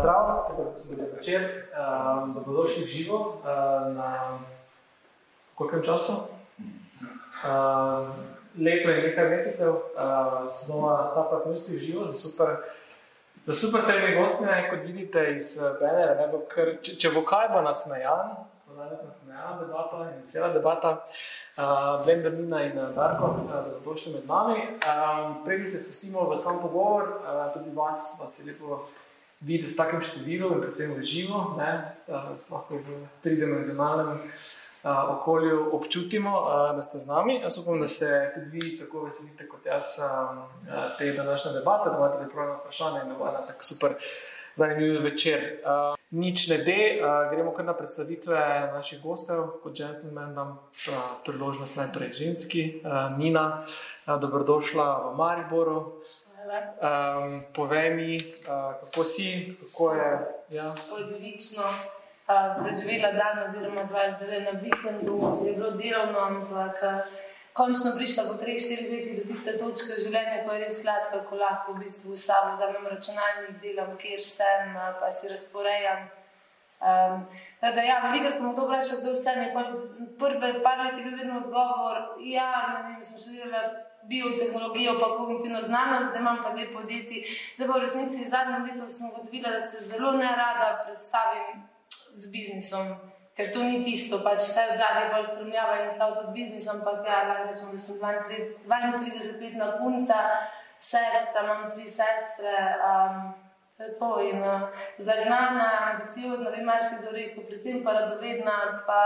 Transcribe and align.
Zdravo, 0.00 0.44
tako 0.48 0.64
da 0.64 0.78
smo 0.78 0.96
večer, 1.16 1.64
um, 2.22 2.34
dobrodošli 2.34 2.84
v 2.84 2.86
živo 2.86 3.18
uh, 3.18 3.96
na 3.96 4.38
kolkem 5.54 5.82
času. 5.84 6.12
Uh, 6.12 8.08
leto 8.58 8.90
je 8.90 9.08
nekaj 9.08 9.28
mesecev, 9.28 9.70
uh, 9.70 9.80
znova 10.50 11.06
startup 11.06 11.46
misli 11.46 11.76
v 11.76 11.80
živo, 11.80 12.06
za 12.06 12.14
super, 12.14 12.46
za 13.46 13.54
super 13.54 13.80
temi 13.86 14.20
gosti, 14.20 14.44
kot 14.70 14.82
vidite 14.82 15.36
iz 15.36 15.58
Benera, 15.80 16.28
ker 16.54 16.76
če, 16.82 16.98
če 17.00 17.16
bo 17.16 17.24
kaj 17.24 17.48
bo 17.48 17.64
nasmejan, 17.64 18.36
danes 18.76 19.04
nas 19.04 19.24
smeja 19.24 19.56
debata 19.60 19.96
in 20.10 20.20
vesela 20.20 20.52
debata, 20.52 20.90
uh, 21.56 22.04
Blender 22.04 22.32
Nina 22.32 22.62
in 22.68 22.76
Darko, 22.76 23.26
uh, 23.26 23.64
dobrodošli 23.64 24.12
med 24.12 24.28
nami. 24.28 24.60
Um, 24.60 25.44
Preden 25.44 25.70
se 25.70 25.80
spustimo 25.80 26.28
v 26.28 26.36
sam 26.38 26.60
pogovor, 26.62 27.08
uh, 27.24 27.52
tudi 27.54 27.70
vas, 27.76 28.18
vas 28.20 28.38
je 28.38 28.52
lepo 28.52 28.84
videti 29.40 29.72
s 29.72 29.76
takim 29.78 30.02
številom, 30.04 30.56
in 30.56 30.64
predvsem 30.64 30.96
v 30.96 31.04
živo, 31.08 31.44
da 31.56 31.70
se 32.36 32.52
lahko 32.52 32.80
v 32.84 32.98
tridimenzionalnem 33.24 34.18
uh, 34.20 35.14
okolju 35.16 35.70
občutimo, 35.76 36.32
uh, 36.40 36.72
da 36.76 36.84
ste 36.84 37.00
z 37.00 37.08
nami. 37.08 37.40
Jaz 37.40 37.60
upam, 37.62 37.80
da 37.80 37.88
ste 37.88 38.32
tudi 38.34 38.50
vi 38.58 38.74
tako 38.80 39.06
veselite 39.08 39.48
kot 39.48 39.64
jaz 39.66 39.96
um, 40.04 40.44
te 40.98 41.12
današnje 41.16 41.56
debate, 41.60 41.88
da 41.90 41.96
imate 41.96 42.20
pripravljeno 42.24 42.60
vprašanje 42.60 43.00
in 43.04 43.14
da 43.14 43.16
bo 43.16 43.30
ena 43.32 43.46
tako 43.48 43.64
super. 43.64 43.96
Zanimiv 44.54 45.02
večer. 45.02 45.62
Uh, 45.62 45.94
nič 46.10 46.48
ne 46.50 46.56
de, 46.66 46.98
uh, 46.98 47.30
gremo 47.30 47.52
kar 47.54 47.64
na 47.64 47.72
predstavitve 47.72 48.40
naših 48.74 48.98
gostov, 49.00 49.62
kot 49.62 49.76
gentleman, 49.78 50.34
da 50.34 50.42
uh, 50.42 50.96
priložnost 51.24 51.78
najprej 51.78 52.12
ženski, 52.18 52.82
uh, 52.82 53.14
Nina, 53.16 53.62
uh, 53.62 54.20
dobrodošla 54.20 54.88
v 55.06 55.16
Mariboru. 55.16 56.02
Um, 56.50 57.44
povej 57.54 57.94
mi, 57.94 58.18
uh, 58.18 58.74
kako 58.80 59.04
si, 59.04 59.56
kako 59.60 59.94
je. 59.94 60.10
Ja. 60.50 60.74
Odlično. 60.90 61.62
Uh, 61.62 62.62
preživela 62.62 63.12
dan, 63.12 63.44
oziroma 63.46 63.84
dva 63.84 64.10
zdaj 64.10 64.40
na 64.40 64.50
vikendu, 64.50 65.42
je 65.46 65.52
bilo 65.54 65.70
delovno, 65.70 66.18
ampak 66.18 66.76
uh, 66.82 66.90
končno 67.52 67.90
prišla 67.96 68.24
po 68.28 68.34
treh, 68.34 68.58
štirih 68.58 68.90
letih 68.90 69.14
do 69.18 69.24
tiste 69.30 69.58
točke 69.58 69.94
v 69.98 70.04
življenju, 70.06 70.42
ko 70.46 70.54
je 70.54 70.62
res 70.64 70.80
sladka, 70.82 71.22
ko 71.30 71.38
lahko 71.38 71.74
v 71.74 71.84
bistvu 71.84 72.16
samo 72.16 72.56
vzamem 72.56 72.86
računalnik, 72.86 73.58
delam, 73.62 73.94
kjer 73.98 74.22
sem, 74.26 74.74
uh, 74.74 74.94
pa 74.98 75.10
si 75.14 75.30
razporejam. 75.30 76.10
Um, 76.80 77.26
da, 77.60 77.82
ja, 77.84 78.00
veliko 78.08 78.32
smo 78.32 78.54
to 78.56 78.66
vprašali, 78.66 79.02
kdo 79.02 79.14
vse 79.14 79.30
je. 79.38 79.48
Prve 80.18 80.52
par 80.62 80.82
let 80.82 80.98
je 80.98 81.04
bil 81.04 81.18
vedno 81.18 81.42
odgovor, 81.44 82.18
ja, 82.26 82.50
ne 82.74 82.82
vem, 82.88 83.04
sem 83.04 83.22
študirala 83.22 83.89
biotehnologijo, 84.08 84.92
pa 85.00 85.16
kognitivno 85.16 85.62
znanost, 85.62 86.10
zdaj 86.10 86.20
imam 86.20 86.38
pa 86.44 86.50
dve 86.50 86.72
podjetji. 86.72 87.24
Zdaj 87.56 87.68
pa 87.68 87.74
v 87.74 87.80
resnici 87.80 88.24
v 88.24 88.28
zadnjem 88.28 88.64
letu 88.64 88.88
sem 88.88 89.10
ugotovila, 89.10 89.50
da 89.50 89.60
se 89.60 89.84
zelo 89.88 90.12
ne 90.12 90.30
rada 90.36 90.84
predstavim 90.84 91.68
z 92.12 92.32
biznisom. 92.32 92.86
Ker 93.36 93.52
to 93.52 93.62
ni 93.62 93.84
tisto, 93.84 94.18
pač 94.24 94.42
vse 94.42 94.62
od 94.72 94.78
zadaj 94.80 95.06
bolj 95.12 95.26
spremljava 95.32 95.76
in 95.84 95.92
stav 95.94 96.14
tudi 96.16 96.32
biznis, 96.40 96.66
ampak 96.68 97.06
ja, 97.06 97.20
lahko 97.28 97.44
rečem, 97.50 97.70
da 97.72 97.78
sem 97.78 98.00
32-letna 98.00 99.68
punca, 99.78 100.18
sestra, 100.80 101.44
imam 101.44 101.70
tri 101.74 101.86
sestre, 101.88 102.56
um, 102.88 103.30
to 103.76 103.84
je 103.84 103.94
to 103.98 104.10
in 104.28 104.42
uh, 104.42 104.68
zagnana, 104.98 105.68
ambiciozna, 105.92 106.50
vem, 106.50 106.66
mar 106.68 106.82
si 106.84 107.00
do 107.04 107.14
rekel, 107.16 107.46
predvsem 107.48 107.84
pa 107.84 107.94
radovedna, 107.96 108.56
pa 108.86 109.00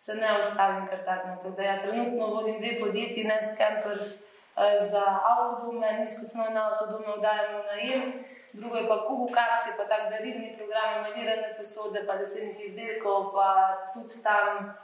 se 0.00 0.14
ne 0.14 0.28
ustavim 0.40 0.86
kar 0.86 0.98
tako. 1.04 1.50
Da 1.50 1.62
ja, 1.62 1.82
trenutno 1.82 2.26
vodim 2.26 2.58
dve 2.58 2.80
podjetji, 2.80 3.24
ne 3.24 3.38
Scampers 3.42 4.08
eh, 4.22 4.86
za 4.90 5.04
avtodome, 5.32 6.06
avtodome 6.66 7.16
vdajamo 7.16 7.58
na 7.58 7.72
jem, 7.72 8.12
drugo 8.52 8.76
je 8.76 8.88
pa 8.88 9.04
Kubu 9.06 9.26
Kapsi, 9.26 9.70
pa 9.76 9.84
tako 9.84 10.10
darilni 10.10 10.56
program, 10.58 11.02
malirane 11.02 11.54
posode, 11.56 12.06
pa 12.06 12.16
desetnih 12.16 12.66
izdelkov, 12.66 13.32
pa 13.34 13.50
tudi 13.94 14.22
tam. 14.22 14.74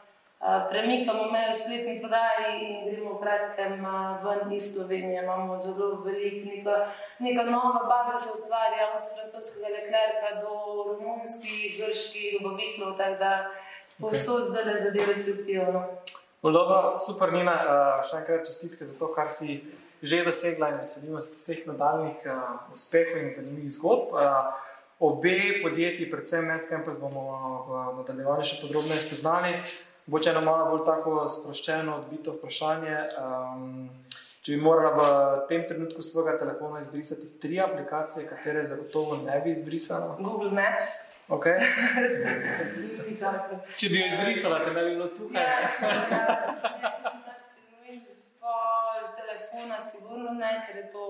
Uh, 0.40 0.68
premikamo 0.70 1.24
mejo 1.32 1.54
spletni 1.54 2.00
prodaji 2.00 2.66
in 2.68 2.90
gremo 2.90 3.18
kratkem 3.20 3.84
uh, 3.84 4.24
ven 4.24 4.52
iz 4.52 4.74
Slovenije. 4.74 5.22
Imamo 5.22 5.56
zelo 5.56 6.02
veliko, 6.04 6.50
neka, 6.50 6.92
neka 7.18 7.42
nova 7.42 7.80
baza 7.90 8.18
se 8.18 8.30
ustvarja 8.36 8.84
od 8.96 9.04
francoskega 9.12 9.68
leklerka 9.76 10.28
do 10.42 10.52
romunskih, 10.88 11.78
grških, 11.78 12.36
dobavitev. 12.42 12.90
Povsod 14.00 14.42
okay. 14.42 14.50
zdaj 14.50 14.82
zadeve 14.82 15.22
cvetijo. 15.22 15.72
No. 15.72 15.82
Dobro, 16.42 16.98
super, 16.98 17.32
Nina, 17.32 17.54
uh, 17.56 18.04
še 18.06 18.20
enkrat 18.20 18.46
čestitke 18.46 18.84
za 18.84 18.94
to, 18.98 19.08
kar 19.14 19.28
si 19.32 19.62
že 20.02 20.20
dosegla 20.24 20.68
in 20.68 20.78
veselimo 20.82 21.20
se 21.20 21.32
vseh 21.34 21.64
nadaljnih 21.66 22.26
uh, 22.28 22.72
uspehov 22.76 23.22
in 23.22 23.32
zanimivih 23.34 23.72
zgodb. 23.72 24.12
Uh, 24.12 24.52
obe 25.00 25.62
podjetji, 25.62 26.10
predvsem 26.10 26.46
Nestcampers, 26.48 27.00
bomo 27.00 27.24
v 27.66 27.80
nadaljevanju 28.02 28.44
še 28.44 28.60
podrobneje 28.60 29.06
spoznali. 29.08 29.56
Bo 30.06 30.20
če 30.22 30.30
eno 30.30 30.44
malo 30.46 30.68
bolj 30.70 30.84
tako 30.86 31.24
sproščeno, 31.26 31.96
odbito 32.04 32.36
vprašanje. 32.36 32.96
Um, 33.18 33.88
če 34.44 34.54
bi 34.54 34.60
morala 34.62 34.92
v 34.92 35.10
tem 35.50 35.64
trenutku 35.66 36.04
svojega 36.04 36.36
telefona 36.44 36.84
izbrisati 36.84 37.32
tri 37.42 37.58
aplikacije, 37.64 38.28
katere 38.28 38.62
zagotovo 38.68 39.18
ne 39.24 39.40
bi 39.42 39.56
izbrisala? 39.56 40.14
Google 40.20 40.52
Maps. 40.54 41.15
Okay. 41.28 41.58
Če 43.78 43.88
bi 43.90 43.98
jo 43.98 44.06
izbrisala, 44.06 44.58
da 44.62 44.82
bi 44.82 44.90
bilo 44.94 45.08
tukaj. 45.16 45.42
Ja, 45.42 45.46
telefona, 49.18 49.78
sigurno 49.90 50.32
ne, 50.38 50.52
ker 50.66 50.76
je 50.76 50.86
to 50.92 51.06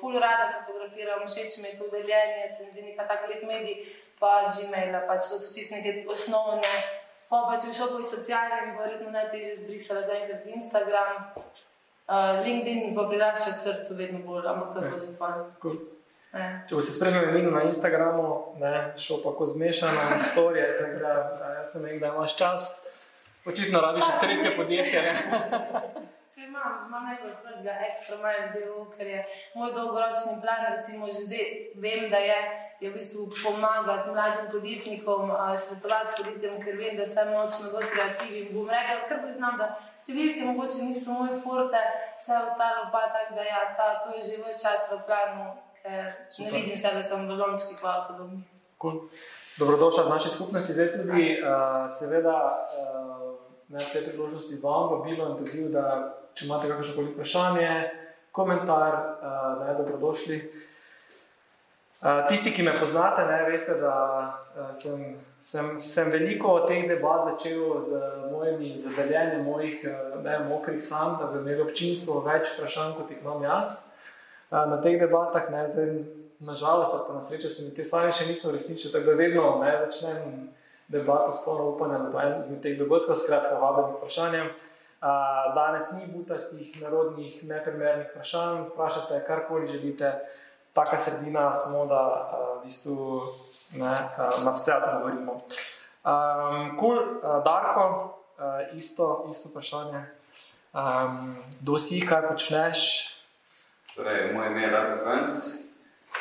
ful 0.00 0.18
rada 0.20 0.50
fotografiram, 0.58 1.24
všeč 1.28 1.62
mi 1.62 1.68
je 1.68 1.78
to 1.78 1.88
deljenje, 1.94 2.50
se 2.56 2.66
mi 2.66 2.70
zdi 2.72 2.82
nekaj 2.90 3.08
tak 3.08 3.24
lep 3.30 3.42
medij, 3.48 3.80
pa 4.20 4.52
Gmaila, 4.52 5.06
pač 5.08 5.30
to 5.30 5.38
so 5.38 5.54
čisto 5.54 5.80
neke 5.80 6.04
osnovne. 6.12 6.74
Pa 7.30 7.46
pa 7.48 7.56
če 7.56 7.72
bi 7.72 7.78
šel 7.80 7.88
po 7.96 8.04
socialni, 8.04 8.60
bi 8.68 8.78
verjetno 8.82 9.10
najtežje 9.16 9.52
izbrisala 9.52 10.04
za 10.04 10.20
enkrat 10.20 10.46
Instagram. 10.46 11.10
Uh, 12.04 12.44
LinkedIn 12.44 12.92
pa 12.92 13.08
prirašča 13.08 13.56
k 13.56 13.60
srcu 13.64 13.96
vedno 13.96 14.20
bolj, 14.26 14.44
ampak 14.44 14.74
to 14.74 14.84
je 14.84 14.90
že 15.06 15.12
pa. 15.18 15.28
Cool. 16.34 16.54
Če 16.66 16.74
boste 16.74 16.92
spremljali 16.96 17.42
na 17.46 17.60
Instagramu, 17.68 18.30
ne, 18.58 18.72
šel 18.98 19.20
pa 19.22 19.30
ko 19.38 19.46
zmešana 19.46 20.16
storija, 20.18 20.66
da 20.98 21.12
ja, 21.60 21.66
sem 21.70 21.84
rekel, 21.86 22.00
da 22.02 22.10
imaš 22.10 22.34
čas. 22.40 22.64
Očitno 23.46 23.78
rabiš 23.84 24.08
še 24.08 24.16
tretje 24.18 24.50
podjetje. 24.56 25.02
Se 26.34 26.48
imam, 26.48 26.72
že 26.80 26.88
imam 26.88 27.04
nekaj 27.06 27.28
odprtega, 27.30 27.74
ekstra 27.86 28.16
manj 28.18 28.48
delo, 28.50 28.80
ker 28.96 29.06
je 29.06 29.20
moj 29.54 29.70
dolgoročni 29.76 30.32
plan, 30.42 30.64
recimo 30.72 31.06
že 31.06 31.22
zdaj 31.28 31.44
vem, 31.84 32.08
da 32.10 32.18
je, 32.24 32.38
je 32.80 32.90
v 32.90 32.94
bistvu 32.96 33.28
pomagati 33.36 34.10
mladim 34.16 34.48
podjetnikom, 34.56 35.30
svetovati 35.66 36.16
podjetjem, 36.18 36.56
ker 36.64 36.80
vem, 36.80 36.96
da 36.98 37.06
sem 37.06 37.30
močno 37.30 37.70
bolj 37.76 37.86
kreativen. 37.92 38.48
Bom 38.56 38.72
rekel, 38.74 39.04
ker 39.06 39.22
priznam, 39.22 39.60
da 39.62 39.70
številke 40.02 40.48
mogoče 40.50 40.88
niso 40.88 41.20
moj 41.20 41.38
forte, 41.46 41.84
vse 42.18 42.42
ostalo 42.42 42.90
pa 42.90 43.04
tako, 43.14 43.38
da 43.38 43.46
ja, 43.46 43.62
ta, 43.78 43.92
to 44.02 44.18
je 44.18 44.24
že 44.32 44.42
vse 44.42 44.58
čas 44.66 44.90
v 44.90 44.98
planu 45.06 45.54
ne 45.84 46.50
vidim 46.50 46.76
sebe, 46.78 47.02
sem 47.02 47.28
v 47.28 47.36
lončki, 47.36 47.76
pa 47.82 48.06
podobno. 48.08 48.40
Cool. 48.80 49.08
Dobrodošla 49.58 50.04
v 50.04 50.08
naši 50.08 50.28
skupnosti, 50.28 50.72
zdaj 50.72 50.88
tudi, 50.92 51.38
uh, 51.38 51.86
seveda, 51.92 52.64
uh, 52.64 53.36
na 53.68 53.78
te 53.78 54.02
priložnosti 54.02 54.58
vam 54.62 54.90
vabilo 54.90 55.28
in 55.30 55.36
poziv, 55.38 55.70
da 55.70 56.16
če 56.34 56.48
imate 56.48 56.68
kakšno 56.68 56.96
koli 56.96 57.12
vprašanje, 57.12 57.70
komentar, 58.32 58.92
uh, 59.20 59.60
da 59.60 59.68
je 59.68 59.76
dobrodošli. 59.78 60.40
Uh, 62.04 62.26
tisti, 62.28 62.50
ki 62.52 62.64
me 62.66 62.74
poznate, 62.80 63.24
ne, 63.28 63.38
veste, 63.52 63.78
da 63.80 63.94
uh, 64.56 64.74
sem, 64.76 65.14
sem, 65.40 65.70
sem 65.80 66.10
veliko 66.10 66.58
teh 66.66 66.88
debat 66.88 67.28
začel 67.30 67.78
z 67.84 68.02
mojimi 68.32 68.74
zadeljenjem 68.80 69.44
mojih 69.44 69.86
ne, 70.24 70.38
mokrih 70.48 70.84
sam, 70.84 71.16
da 71.20 71.30
bi 71.30 71.44
imeli 71.44 71.62
občinstvo 71.68 72.24
več 72.26 72.56
vprašanj, 72.56 72.96
kot 72.98 73.12
jih 73.12 73.22
imam 73.22 73.44
jaz 73.44 73.93
na 74.54 74.80
teh 74.82 74.98
debatah. 75.00 75.50
Ne, 75.50 75.68
zdaj, 75.68 76.04
nažalost, 76.38 77.08
pa 77.08 77.14
na 77.14 77.22
srečo 77.22 77.50
se 77.50 77.64
mi 77.64 77.74
te 77.74 77.84
sanje 77.84 78.12
še 78.12 78.26
niso 78.26 78.52
resničile, 78.52 78.92
tako 78.92 79.10
da 79.10 79.16
vedno 79.18 79.58
ne, 79.62 79.72
začnem 79.86 80.48
debato 80.88 81.32
s 81.32 81.44
polno 81.44 81.70
upanja 81.74 81.98
na 81.98 82.22
en 82.22 82.40
izmed 82.40 82.62
teh 82.62 82.78
dogodkov, 82.78 83.16
skratka, 83.16 83.58
vabim 83.58 83.96
vprašanje. 83.96 84.44
danes 85.54 85.92
ni 85.92 86.06
butastih, 86.06 86.80
narodnih, 86.80 87.44
neprimernih 87.44 88.06
vprašanj. 88.10 88.68
Vprašajte, 88.72 89.24
karkoli 89.26 89.68
želite, 89.68 90.14
taka 90.72 90.98
sredina, 90.98 91.54
samo 91.54 91.86
da 91.86 92.02
v 92.60 92.64
bistvu 92.64 93.22
ne, 93.76 93.94
na 94.44 94.50
vse 94.54 94.72
odgovorimo. 94.74 95.40
Um, 96.04 96.76
cool, 96.80 96.98
Darko, 97.44 98.16
isto, 98.74 99.26
isto 99.30 99.48
vprašanje. 99.48 100.04
Um, 100.72 101.36
kdo 101.60 101.78
si, 101.78 102.00
kaj 102.06 102.28
počneš? 102.28 103.13
Torej, 103.94 104.32
moje 104.32 104.50
ime 104.50 104.62
je 104.62 104.70
Darko 104.70 105.04
Kranc, 105.04 105.34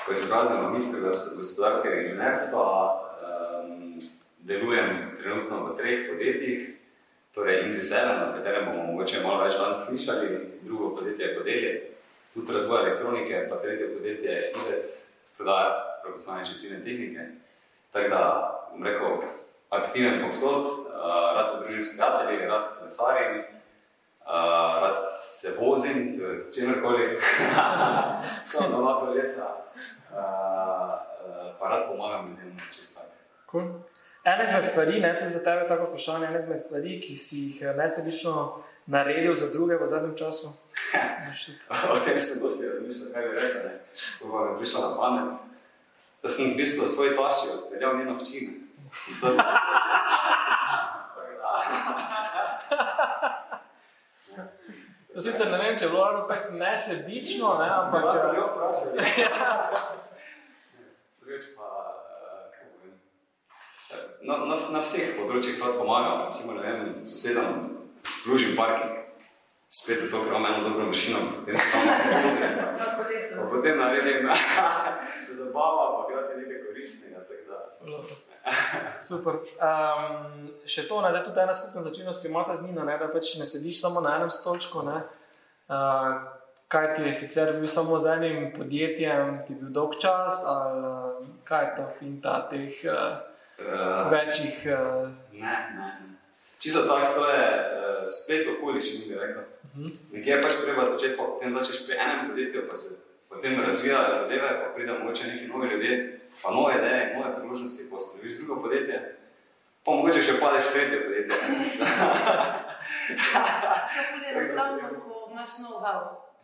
ko 0.06 0.12
izobrazim 0.12 0.58
magistr 0.64 0.98
gospodarskega 1.38 2.02
inženirstva, 2.02 2.66
um, 3.66 4.02
delujem 4.40 4.90
trenutno 5.18 5.66
v 5.66 5.78
treh 5.78 6.04
podjetjih, 6.10 6.68
torej 7.34 7.64
Ingrid 7.64 7.84
Seven, 7.84 8.22
o 8.22 8.36
katerem 8.38 8.70
bomo 8.70 8.84
mogoče 8.92 9.24
malo 9.24 9.42
več 9.44 9.58
danes 9.58 9.88
slišali, 9.88 10.28
drugo 10.62 10.92
podjetje 10.96 11.26
je 11.26 11.38
Podelje, 11.38 11.72
tudi 12.34 12.54
razvoj 12.54 12.82
elektronike, 12.82 13.48
pa 13.50 13.56
tretje 13.56 13.90
podjetje 13.96 14.32
je 14.32 14.54
Ilec, 14.54 14.94
prodaja 15.38 15.74
profesionalne 16.04 16.46
častilne 16.46 16.80
tehnike. 16.86 17.28
Tako 17.92 18.10
da, 18.10 18.22
bom 18.72 18.86
rekel, 18.86 19.18
aktiven 19.70 20.22
povsod, 20.22 20.70
uh, 20.94 21.34
rad 21.40 21.50
se 21.50 21.66
družim 21.66 21.82
s 21.82 21.98
prijatelji, 21.98 22.46
rad 22.54 22.70
klesarim, 22.80 23.42
uh, 24.26 24.82
rad 24.82 24.96
se 25.22 25.56
vozim 25.60 26.12
z 26.12 26.52
čemerkoli, 26.56 27.20
sem 28.50 28.72
na 28.72 28.78
lahko 28.78 29.06
lesa, 29.06 29.48
uh, 30.12 30.18
uh, 30.18 31.60
pa 31.60 31.68
rad 31.70 31.88
pomagam 31.88 32.30
ljudem 32.30 32.58
čisto 32.76 33.00
tako. 33.00 33.12
Cool. 33.52 33.64
Ena 34.24 34.44
izmed 34.44 34.66
stvari, 34.66 35.00
ne, 35.00 35.16
to 35.20 35.26
je 35.26 35.30
za 35.30 35.44
tebe 35.44 35.68
tako 35.68 35.84
vprašanje, 35.84 36.26
ena 36.26 36.38
izmed 36.38 36.62
stvari, 36.66 37.02
ki 37.02 37.18
si 37.18 37.38
jih 37.38 37.62
nesebično 37.78 38.64
naredil 38.86 39.36
za 39.36 39.50
druge 39.54 39.76
v 39.76 39.86
zadnjem 39.86 40.18
času. 40.18 40.48
o 41.94 42.00
tem 42.06 42.20
sem 42.20 42.44
dosti 42.44 42.70
razmišljal, 42.70 43.12
kaj 43.14 43.28
bi 43.28 43.34
rekel, 43.34 43.62
ne. 43.68 43.80
To 44.20 44.32
pa 44.32 44.52
mi 44.52 44.58
prišlo 44.58 44.82
na 44.82 44.96
pamet. 44.96 45.40
Da 46.24 46.30
sem 46.30 46.54
v 46.54 46.58
bistvu 46.58 46.88
svoj 46.88 47.16
tašči 47.16 47.48
odpeljal 47.54 47.98
njeno 47.98 48.20
hčino. 48.20 48.52
To 55.14 55.22
sicer 55.22 55.52
ne 55.52 55.58
vem, 55.62 55.76
če 55.78 55.86
je 55.86 55.92
bilo 55.92 56.06
ravno 56.06 56.24
tako 56.28 56.56
nesebično, 56.58 57.52
ne, 57.60 57.68
ampak... 57.70 58.06
Ja, 58.06 58.32
jo 58.38 58.48
vprašal. 58.50 58.90
Drugič 61.22 61.46
pa, 61.58 61.68
kaj 62.56 62.66
povem, 62.72 62.96
na, 64.26 64.40
na, 64.50 64.58
na 64.74 64.82
vseh 64.82 65.14
področjih 65.20 65.62
lahko 65.62 65.84
pomagam, 65.84 66.26
recimo, 66.26 66.58
ne 66.58 66.66
vem, 66.66 66.82
sosedam 67.06 67.62
plužim 68.24 68.58
parking. 68.58 69.00
Spet 69.74 70.04
je 70.06 70.10
to, 70.10 70.20
ker 70.22 70.34
imam 70.34 70.46
eno 70.50 70.66
dobro 70.68 70.90
mašino, 70.90 71.22
potem 71.34 71.58
tam 71.58 71.88
vozim. 72.26 72.60
Pa 73.38 73.48
potem 73.50 73.80
naredim 73.80 74.28
zabava, 75.40 75.86
pa 75.96 76.02
grati 76.10 76.42
nekaj 76.42 76.60
koristnega, 76.68 77.26
tako 77.30 77.44
da. 77.50 78.33
Super. 79.10 79.40
Um, 79.58 80.48
še 80.68 80.88
to, 80.88 81.02
da 81.02 81.12
je 81.16 81.24
tudi 81.26 81.44
ena 81.44 81.54
skupna 81.56 81.82
značilnost, 81.82 82.22
ki 82.22 82.28
ima 82.28 82.44
ta 82.48 82.56
znina, 82.56 82.86
ne, 82.88 82.98
da 83.00 83.08
pač 83.12 83.36
ne 83.40 83.48
sediš 83.48 83.82
samo 83.82 84.02
na 84.04 84.18
enem 84.18 84.32
stolčku. 84.32 84.84
Ne, 84.88 85.04
uh, 85.72 86.10
kaj 86.74 86.96
ti 86.96 87.08
je 87.08 87.14
sicer 87.16 87.54
bil 87.60 87.68
samo 87.68 88.00
z 88.00 88.18
enim 88.18 88.50
podjetjem, 88.58 89.38
ti 89.48 89.54
je 89.54 89.60
bil 89.62 89.72
dolg 89.76 89.96
čas, 90.02 90.42
ali 90.48 91.28
kaj 91.48 91.66
je 91.66 91.72
to 91.78 91.88
finta 92.00 92.36
teh 92.52 92.84
uh, 92.90 93.22
uh, 93.60 94.12
večjih. 94.12 94.60
Uh, 94.74 95.08
ne, 95.32 95.56
ne. 95.78 95.90
Čisto 96.60 96.86
tako, 96.88 97.22
to 97.22 97.30
je 97.30 97.48
uh, 97.48 98.04
spet 98.08 98.48
okoliščina, 98.58 99.08
bi 99.08 99.20
rekel. 99.20 99.44
Uh 99.64 99.80
-huh. 99.80 99.98
Nekje 100.12 100.42
pač 100.42 100.62
treba 100.64 100.86
začeti, 100.86 101.18
potem 101.18 101.54
začneš 101.54 101.88
pri 101.88 101.96
enem 101.96 102.30
podjetju, 102.30 102.68
pa 102.70 102.76
se 102.76 103.13
potem 103.34 103.62
razvijajo 103.62 104.16
zadeve, 104.16 104.50
pa 104.62 104.74
pride 104.76 104.94
mogoče 105.00 105.28
neki 105.28 105.48
novi 105.48 105.68
ljudje, 105.68 106.20
pa 106.42 106.52
nove 106.52 106.78
ideje, 106.78 107.16
nove 107.16 107.36
priložnosti, 107.36 107.90
postaviš 107.92 108.38
drugo 108.38 108.62
podjetje, 108.62 109.00
pa 109.84 109.92
mogoče 109.92 110.22
še 110.22 110.40
padeš 110.40 110.70
v 110.70 110.74
tretje 110.74 111.00
podjetje. 111.06 111.38
Če 113.90 114.00
je 114.26 114.36
enostavno, 114.36 114.90
ko 115.06 115.30
imaš 115.32 115.58
know-how, 115.64 116.02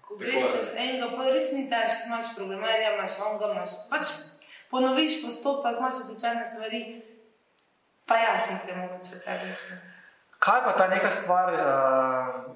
ko 0.07 0.17
greš 0.19 0.49
čez 0.53 0.73
enega, 0.75 1.11
pa 1.17 1.29
res 1.29 1.51
ni 1.53 1.67
težko, 1.71 2.09
imaš 2.09 2.33
problemerja, 2.37 2.95
imaš 2.95 3.19
onga, 3.27 3.53
imaš 3.53 3.77
pač 3.91 4.15
ponoviš 4.71 5.21
postopek, 5.25 5.79
imaš 5.79 6.03
odlične 6.05 6.45
stvari, 6.53 6.83
pa 8.05 8.17
jasno 8.17 8.59
ti 8.65 8.71
je 8.71 8.81
mogoče 8.81 9.23
kaj 9.25 9.41
reči. 9.45 9.79
Kaj 10.39 10.61
pa 10.63 10.71
ta 10.77 10.87
neka 10.87 11.11
stvar, 11.11 11.51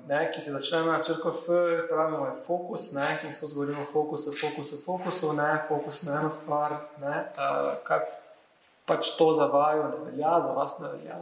ne, 0.07 0.19
ki 0.31 0.41
se 0.41 0.51
začne 0.51 0.85
na 0.87 1.01
črko 1.03 1.33
F, 1.35 1.47
pravimo 1.89 2.25
je 2.25 2.35
fokus, 2.47 2.93
ne, 2.95 3.07
ki 3.21 3.33
smo 3.35 3.49
govorili 3.53 3.81
o 3.81 3.85
fokusu, 3.91 4.31
fokusu, 4.41 4.79
fokusu, 4.85 5.33
ne, 5.33 5.49
fokus 5.67 6.03
na 6.07 6.19
eno 6.19 6.29
stvar, 6.29 6.77
ne, 7.01 7.25
kaj 7.83 8.05
pač 8.85 9.17
to 9.17 9.33
za 9.33 9.45
vaju 9.45 9.83
ne 9.83 9.99
velja, 10.05 10.39
za 10.41 10.51
vas 10.55 10.79
ne 10.79 10.87
velja. 10.95 11.19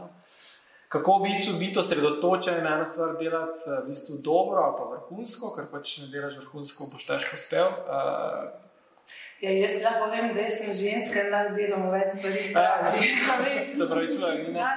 Kako 0.88 1.18
biti, 1.18 1.52
biti 1.58 1.78
osredotočen 1.78 2.64
na 2.64 2.74
eno 2.74 2.86
stvar, 2.86 3.16
delati 3.18 3.70
v 3.70 3.88
bistvu 3.88 4.16
dobro 4.22 4.62
ali 4.62 4.74
pa 4.78 4.84
vrhunsko, 4.94 5.54
ker 5.56 5.70
pač 5.72 5.96
ne 5.98 6.10
delaš 6.12 6.36
vrhunsko, 6.42 6.90
boš 6.92 7.06
težko 7.06 7.38
uspel. 7.38 7.70
Ja, 9.42 9.50
jaz 9.50 9.80
lahko 9.82 10.04
povem, 10.06 10.34
da 10.36 10.50
sem 10.50 10.74
ženska 10.78 11.24
in 11.24 11.32
lahko 11.34 11.56
delam 11.56 11.88
več 11.90 12.12
stvari. 12.18 12.44
Ja, 12.54 12.92
se 13.78 13.88
pravi, 13.88 14.12
človek, 14.14 14.52
ne. 14.54 14.68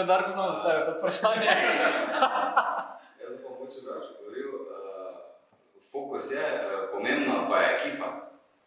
To 0.00 0.02
je 0.02 0.06
darko 0.06 0.32
samo 0.32 0.52
za 0.52 0.62
tebe, 0.62 0.84
to 0.84 0.90
je 0.90 0.98
vprašanje. 0.98 1.46
Jaz 3.22 3.34
pa 3.42 3.48
hočem 3.58 3.82
več 3.84 4.06
govoril. 4.16 4.48
Uh, 4.48 5.18
fokus 5.92 6.30
je, 6.32 6.40
uh, 6.40 6.86
pomembna 6.92 7.42
pa 7.50 7.58
je 7.60 7.74
ekipa. 7.74 8.08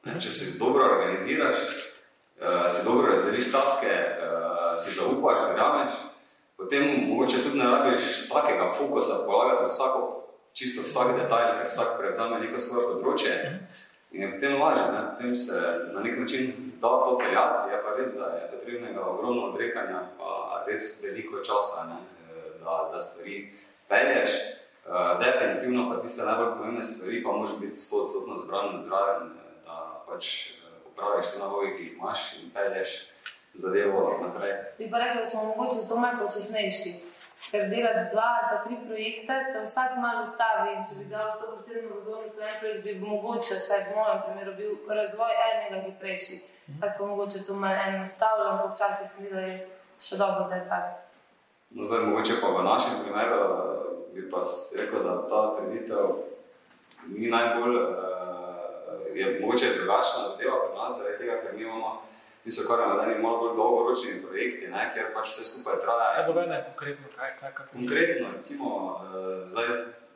Ne, 0.06 0.20
če 0.22 0.30
se 0.30 0.60
dobro 0.60 0.84
organiziraš, 0.86 1.58
uh, 1.58 2.68
si 2.70 2.86
dobro 2.86 3.16
razdeliš 3.16 3.50
taske, 3.50 3.96
si 4.78 4.94
zaupaš, 4.94 5.42
verjameš, 5.50 5.98
potem 6.58 6.86
mogoče 7.08 7.42
tudi 7.48 7.58
ne 7.58 7.72
rabiš 7.72 8.28
takega 8.30 8.70
fokusa 8.78 9.24
polagati 9.26 9.74
vsako, 9.74 10.06
čisto 10.54 10.86
vsak 10.86 11.16
detajl, 11.18 11.50
ker 11.64 11.74
vsak 11.74 11.98
prevzame 11.98 12.44
neko 12.46 12.62
svoje 12.62 12.92
področje. 12.92 13.34
In 14.14 14.28
je 14.28 14.32
potem 14.36 14.62
lažje, 14.62 14.86
ne? 14.94 15.04
potem 15.16 15.34
se 15.48 15.66
na 15.98 16.06
nek 16.06 16.22
način 16.22 16.74
da 16.78 16.94
to 17.02 17.18
peljati, 17.18 17.74
je 17.74 17.78
pa 17.82 17.98
res, 17.98 18.14
da 18.22 18.26
je 18.38 18.50
potrebnega 18.54 19.02
ogromno 19.02 19.50
odrekanja, 19.50 20.02
pa 20.18 20.43
res 20.68 21.04
veliko 21.04 21.44
časa, 21.46 21.88
ne? 21.92 22.02
da, 22.64 22.90
da 22.92 23.00
stvari 23.00 23.54
pelješ. 23.90 24.32
Uh, 24.84 25.26
definitivno 25.26 25.90
pa 25.90 26.02
tiste 26.02 26.26
najbolj 26.26 26.52
pomembne 26.58 26.84
stvari, 26.84 27.24
pa 27.24 27.32
moraš 27.32 27.52
biti 27.60 27.78
100% 27.78 28.44
zbran 28.44 28.84
zraven, 28.88 29.30
da 29.66 30.04
pač 30.08 30.52
upraviš 30.92 31.32
te 31.32 31.40
naloge, 31.40 31.76
ki 31.78 31.84
jih 31.84 31.94
imaš 31.94 32.34
in 32.42 32.52
pelješ 32.54 33.14
zadevo 33.54 34.20
naprej. 34.22 34.54
Bi 34.78 34.92
pa 34.92 35.00
rekel, 35.00 35.22
da 35.22 35.26
smo 35.26 35.44
mogoče 35.44 35.82
zelo 35.82 36.00
malo 36.00 36.26
počasnejši. 36.26 36.92
Ker 37.52 37.70
delati 37.70 38.12
dva 38.14 38.30
ali 38.36 38.48
pa 38.52 38.64
tri 38.64 38.76
projekte, 38.88 39.34
te 39.54 39.62
vsak 39.62 39.98
malo 39.98 40.22
ustavi. 40.24 40.74
In 40.76 40.86
če 40.88 40.96
bi 41.00 41.06
dal 41.12 41.28
vse 41.32 41.50
predsedno 41.52 41.96
pozornost 41.96 42.40
na 42.40 42.48
en 42.50 42.60
projekt, 42.60 42.84
bi 42.84 42.94
mogoče, 43.00 43.56
vsaj 43.60 43.84
v 43.88 43.96
mojem 43.96 44.22
primeru, 44.26 44.54
bil 44.60 44.98
razvoj 45.00 45.34
enega 45.50 45.82
hitrejši. 45.88 46.40
Tako 46.82 46.98
pa 47.00 47.10
mogoče 47.12 47.44
to 47.48 47.54
malo 47.54 47.80
enostavno, 47.88 48.46
ampak 48.52 48.76
včasih 48.76 49.08
se 49.10 49.24
mi 49.24 49.30
da 49.30 49.40
je 49.40 49.58
še 50.02 50.18
dobro, 50.18 50.48
da 50.50 50.56
je 50.56 50.70
tako. 50.70 51.00
No, 51.74 51.86
zdaj, 51.86 52.06
mogoče 52.06 52.40
pa 52.42 52.48
v 52.54 52.64
našem 52.64 53.02
primeru 53.04 53.42
bi 54.14 54.30
pa 54.30 54.44
rekel, 54.78 55.04
da 55.04 55.14
ta 55.30 55.42
kreditev 55.58 56.16
ni 57.08 57.30
najbolj, 57.30 57.78
uh, 57.78 59.08
je 59.14 59.40
mogoče 59.42 59.74
drugačna 59.78 60.28
zadeva 60.32 60.60
pri 60.66 60.78
nas, 60.78 60.98
zaradi 60.98 61.18
tega, 61.18 61.42
ker 61.42 61.56
mi 61.58 61.66
imamo 61.66 62.04
Mi 62.46 62.52
se 62.52 62.62
ukvarjamo 62.64 62.96
z 62.96 63.04
enimi 63.04 63.24
malo 63.24 63.38
bolj 63.38 63.56
dolgoročnimi 63.56 64.22
projekti, 64.22 64.68
ne, 64.68 64.92
ker 64.94 65.14
pač 65.16 65.30
vse 65.32 65.44
skupaj 65.48 65.78
traja. 65.84 66.08
Ja, 66.18 66.24
dobro, 66.28 66.44
ne, 66.48 66.58
konkretno, 66.66 67.08
kaj, 67.16 67.32
kaj, 67.40 67.52
kaj. 67.56 67.68
Konkretno, 67.72 68.32
recimo, 68.38 68.68
uh, 68.68 69.48
zdaj 69.48 69.68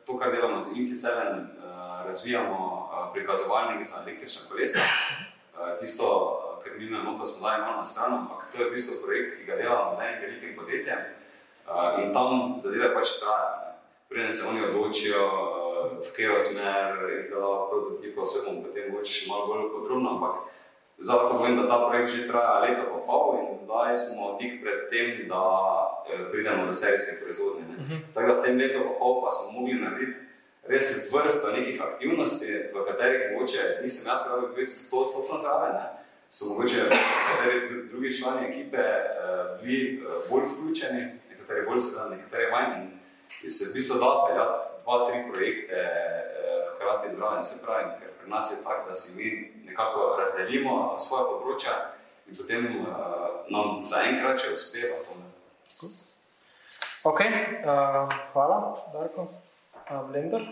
to, 0.06 0.16
kar 0.20 0.32
delamo 0.32 0.60
z 0.60 0.76
Infi7, 0.76 1.08
uh, 1.08 2.04
razvijamo 2.06 2.58
uh, 2.68 3.12
prikazovalnike 3.12 3.84
za 3.84 4.02
električna 4.02 4.42
kolesa. 4.50 4.84
Uh, 4.84 5.80
tisto, 5.80 6.08
kar 6.68 6.78
mi 6.78 6.86
imamo, 6.86 7.18
to 7.18 7.26
smo 7.26 7.48
dali 7.48 7.62
malo 7.62 7.76
na 7.76 7.84
stran, 7.84 8.14
ampak 8.14 8.52
to 8.52 8.62
je 8.62 8.68
v 8.68 8.72
bistvu 8.72 8.94
projekt, 9.06 9.38
ki 9.38 9.46
ga 9.46 9.56
delamo 9.56 9.94
z 9.96 10.04
enim 10.04 10.20
velikim 10.22 10.52
podjetjem 10.56 11.00
uh, 11.66 12.02
in 12.02 12.12
tam 12.12 12.60
zadeve 12.60 12.92
pač 12.94 13.16
trajajo. 13.20 13.64
Preden 14.08 14.32
se 14.32 14.48
oni 14.48 14.60
odločijo, 14.68 15.24
uh, 15.24 15.98
v 16.04 16.12
katero 16.12 16.40
smer 16.40 17.08
izdelava 17.16 17.68
prototipov, 17.70 18.26
se 18.26 18.44
bomo 18.44 18.68
potem 18.68 18.92
mogoče 18.92 19.12
še 19.12 19.30
malo 19.32 19.46
bolj 19.46 19.72
podrobno, 19.72 20.14
ampak 20.16 20.34
Zato 20.98 21.38
povem, 21.38 21.54
da 21.56 21.70
ta 21.70 21.86
projekt 21.86 22.10
že 22.10 22.26
traja 22.26 22.58
leto 22.58 22.82
in 22.90 23.06
pol 23.06 23.38
in 23.38 23.54
zdaj 23.54 23.94
smo 23.94 24.34
tik 24.34 24.58
pred 24.58 24.90
tem, 24.90 25.30
da 25.30 25.42
eh, 26.10 26.26
pridemo 26.30 26.66
do 26.66 26.74
serijske 26.74 27.22
proizvodnje. 27.22 27.62
Uh 27.62 27.86
-huh. 27.86 27.98
Tako 28.14 28.26
da 28.26 28.34
v 28.34 28.42
tem 28.42 28.58
letu 28.58 28.78
in 28.82 28.98
pol 28.98 29.22
pa 29.22 29.30
smo 29.30 29.60
mogli 29.60 29.74
narediti 29.78 30.18
res 30.68 31.12
vrsto 31.12 31.52
nekih 31.56 31.80
aktivnosti, 31.82 32.50
v 32.74 32.84
katerih 32.86 33.32
mogoče 33.32 33.78
nisem 33.82 34.10
jaz 34.10 34.26
rabil 34.30 34.48
biti 34.56 34.72
sto 34.72 34.96
odstotno 34.96 35.38
zraven. 35.38 35.74
So 36.30 36.44
mogoče 36.48 36.76
nekateri 36.76 37.88
drugi 37.88 38.18
člani 38.18 38.46
ekipe 38.48 38.76
eh, 38.76 39.62
bili 39.62 39.94
eh, 39.94 40.30
bolj 40.30 40.42
vključeni, 40.44 41.02
nekateri 41.30 41.66
bolj 41.66 41.80
sedaj, 41.80 42.10
nekateri 42.16 42.50
manj. 42.50 42.72
In 43.44 43.50
se 43.50 43.64
v 43.70 43.74
bistvu 43.74 43.94
da 44.00 44.26
peljati 44.28 44.58
dva, 44.82 44.96
tri 45.08 45.32
projekte 45.32 45.74
eh, 45.74 46.64
hkrati 46.74 47.14
zraven. 47.14 47.44
Se 47.44 47.64
pravi, 47.66 47.84
ker 48.00 48.08
pri 48.20 48.30
nas 48.30 48.52
je 48.52 48.64
tako, 48.64 48.88
da 48.88 48.94
si 48.94 49.16
mi 49.16 49.52
nekako 49.66 50.16
razdelimo 50.18 50.98
svoje 50.98 51.24
področja 51.32 51.74
in 52.28 52.36
potem 52.36 52.64
uh, 52.84 53.44
nam 53.48 53.84
zaenkrat 53.88 54.40
če 54.42 54.52
uspeva. 54.52 54.96
To, 55.80 55.88
Ok, 57.08 57.20
uh, 57.20 58.16
hvala, 58.32 58.58
Darko. 58.92 59.28
Uh, 59.88 60.02
Blender. 60.10 60.44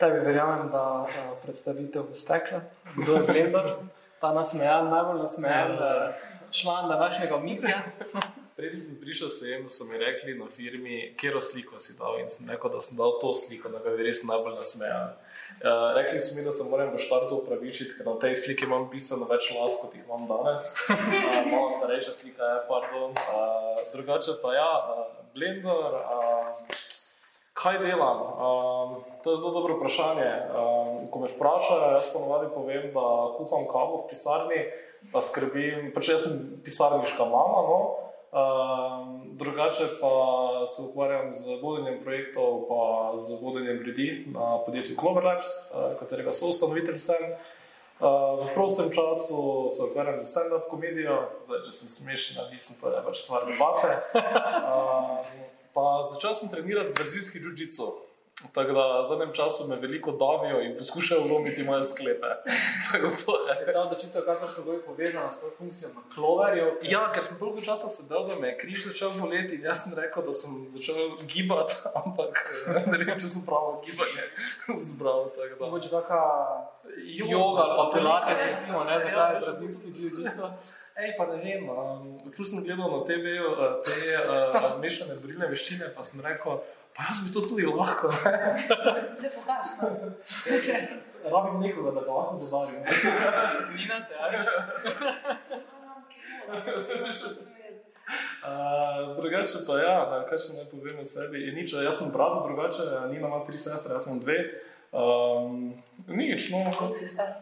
Tebi 0.00 0.22
verjamem, 0.24 0.70
da 0.72 0.84
uh, 1.02 1.34
predstavitev 1.42 2.06
bo 2.08 2.16
stekla. 2.16 2.62
Kdo 2.96 3.18
je 3.18 3.26
Blender? 3.28 3.74
Ta 4.22 4.30
nasmejan, 4.32 4.86
najbolj 4.90 5.18
nasmejan 5.18 5.72
uh, 5.72 6.14
član 6.50 6.88
današnjega 6.88 7.38
misija. 7.38 7.82
Preden 8.56 8.80
sem 8.80 9.00
prišel 9.00 9.28
sem, 9.28 9.70
so 9.70 9.84
mi 9.84 9.98
rekli 9.98 10.36
na 10.38 10.46
firmi, 10.56 11.14
kje 11.18 11.40
sliko 11.42 11.80
si 11.80 11.96
dal 11.98 12.20
in 12.20 12.28
sem 12.30 12.50
rekel, 12.50 12.70
da 12.70 12.80
sem 12.80 12.96
dal 12.96 13.16
to 13.20 13.34
sliko, 13.34 13.72
na 13.72 13.80
kateri 13.82 14.12
sem 14.14 14.30
najbolj 14.30 14.54
nasmejan. 14.54 15.08
Uh, 15.58 15.90
rekli 15.96 16.20
so 16.20 16.36
mi, 16.36 16.44
da 16.46 16.52
se 16.52 16.68
moram 16.70 16.94
v 16.94 17.02
štartu 17.02 17.40
upravičiti, 17.42 17.96
ker 17.98 18.06
na 18.06 18.14
tej 18.22 18.36
sliki 18.44 18.68
imam 18.68 18.86
bistveno 18.92 19.26
več 19.32 19.50
las, 19.56 19.80
kot 19.82 19.98
jih 19.98 20.06
imam 20.06 20.30
danes. 20.30 20.70
Uh, 20.86 21.02
malo 21.52 21.72
starejša 21.80 22.14
slika 22.20 22.52
je, 22.52 22.62
pardon. 22.70 23.10
Uh, 23.10 23.82
drugače 23.96 24.38
pa 24.42 24.54
ja, 24.54 24.70
uh, 24.94 25.04
Blender. 25.34 25.98
Uh, 25.98 26.91
kaj 27.52 27.78
delam? 27.78 28.18
Um, 28.22 29.04
to 29.24 29.32
je 29.32 29.38
zelo 29.38 29.50
dobro 29.50 29.76
vprašanje. 29.76 30.30
Um, 30.50 31.10
ko 31.10 31.20
me 31.20 31.28
vprašajo, 31.28 31.92
jaz 31.92 32.12
ponovadi 32.12 32.50
povem, 32.54 32.92
da 32.94 33.06
kuham 33.36 33.66
kavo 33.72 34.02
v 34.02 34.08
pisarni, 34.10 34.60
da 35.12 35.22
skrbim, 35.22 35.92
pač 35.94 36.08
jaz 36.14 36.26
sem 36.26 36.62
pisarniška 36.64 37.24
mama. 37.24 37.60
No? 37.68 37.78
Um, 38.32 39.36
drugače 39.36 39.86
pa 40.00 40.12
se 40.66 40.82
ukvarjam 40.82 41.36
z 41.36 41.60
vodenjem 41.62 42.00
projektov, 42.04 42.64
pa 42.68 43.12
z 43.18 43.42
vodenjem 43.42 43.76
ljudi 43.76 44.24
na 44.32 44.58
podjetju 44.66 44.96
Clover 45.00 45.24
Labs, 45.24 45.48
uh, 45.74 45.98
katerega 46.00 46.32
so 46.32 46.48
ustanovitelj 46.48 46.98
sem. 46.98 47.34
Uh, 48.00 48.40
v 48.40 48.54
prostem 48.54 48.88
času 48.90 49.70
se 49.76 49.84
ukvarjam 49.90 50.24
z 50.24 50.32
stand-up 50.32 50.64
komedijo, 50.70 51.28
zdaj 51.46 51.60
če 51.68 51.72
sem 51.76 51.88
smešen, 51.88 52.40
nisem 52.50 52.80
to 52.80 52.90
je 52.90 53.02
pač 53.04 53.20
stvar 53.20 53.44
debate. 53.46 54.00
Uh, 54.16 55.61
pa 55.74 56.02
začel 56.12 56.34
sem 56.34 56.48
trenirati 56.48 56.92
brazilski 56.92 57.40
jiu-jitsu. 57.40 58.11
Tako 58.52 58.72
da 58.72 59.00
v 59.00 59.04
zadnjem 59.04 59.32
času 59.32 59.68
me 59.68 59.76
veliko 59.76 60.12
davijo 60.12 60.60
in 60.60 60.76
poskušajo 60.78 61.22
vlomiti 61.28 61.62
moje 61.62 61.82
sklepe. 61.82 62.26
Ta 63.72 63.80
odločitev, 63.80 64.24
kako 64.24 64.50
so 64.52 64.64
bili 64.64 64.82
povezani 64.86 65.32
s 65.32 65.40
to 65.40 65.50
funkcijo 65.58 65.88
na 65.94 66.02
kloverju. 66.14 66.66
Ja, 66.82 67.12
ker 67.14 67.24
sem 67.24 67.38
toliko 67.38 67.60
časa 67.60 67.88
sedel, 67.88 68.26
da 68.28 68.34
me 68.40 68.48
je 68.48 68.58
križ 68.58 68.86
začel 68.86 69.10
boleti. 69.20 69.60
Jaz 69.62 69.84
sem 69.84 69.92
rekel, 70.02 70.26
da 70.26 70.32
sem 70.32 70.50
začel 70.74 71.16
gibati, 71.26 71.74
ampak 72.00 72.42
ne 72.86 72.98
vem, 73.04 73.16
če 73.20 73.28
sem 73.28 73.46
pravo 73.46 73.80
gibanje 73.86 74.28
zbral. 74.90 75.30
Mogoče 75.60 75.88
kakšna 75.88 76.22
joga 77.28 77.62
ali 77.62 77.76
pa 77.78 77.90
pilates, 77.94 78.38
recimo, 78.52 78.84
ne 78.84 79.00
zakaj 79.00 79.34
je 79.34 79.40
brazilski 79.40 79.88
jiu-jitsu. 79.96 80.48
Ej, 80.96 81.14
pa 81.16 81.24
ne 81.26 81.38
vem, 81.40 81.68
um, 81.72 82.32
ful 82.36 82.44
sem 82.44 82.60
gledal 82.64 82.90
na 82.92 82.98
TV-ju 83.08 83.48
uh, 83.48 83.78
te 83.80 83.96
uh, 84.20 84.74
mešane 84.82 85.16
borilne 85.22 85.48
veščine, 85.48 85.88
pa 85.96 86.04
sem 86.04 86.20
rekel, 86.20 86.60
pa 86.96 87.02
jaz 87.08 87.18
bi 87.24 87.32
to 87.34 87.40
tudi 87.48 87.66
lahko. 87.66 88.12
Ne 89.22 89.28
pokaž. 89.36 89.66
Rabim 91.32 91.60
nekoga, 91.60 91.90
da 91.90 92.00
ga 92.06 92.12
lahko 92.12 92.34
zabavim. 92.34 92.80
Ni 93.76 93.86
nas, 93.86 94.10
ja. 94.10 94.24
Uh, 98.42 99.16
drugače 99.16 99.58
pa 99.66 99.78
ja, 99.78 99.96
da, 100.10 100.16
kaj 100.28 100.38
še 100.44 100.56
ne 100.58 100.64
povem 100.70 100.98
o 101.00 101.04
sebi. 101.06 101.44
Je 101.46 101.52
nič, 101.54 101.72
jaz 101.78 102.00
sem 102.00 102.10
brat, 102.12 102.42
drugače 102.44 102.88
Nina 103.12 103.30
ima 103.30 103.44
tri 103.46 103.58
sestre, 103.58 103.94
jaz 103.94 104.08
sem 104.08 104.18
dve. 104.20 104.38
Um, 104.92 105.70
nič, 106.10 106.50
no. 106.52 106.64
Kako 106.74 106.94
si 106.98 107.08
star? 107.08 107.38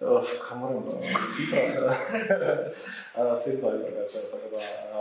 Uh, 0.00 0.24
kaj 0.48 0.58
moram, 0.58 0.84
cifra. 1.36 1.60
uh, 3.16 3.38
Sedem 3.38 3.72
je 3.72 3.78
drugače. 3.78 4.18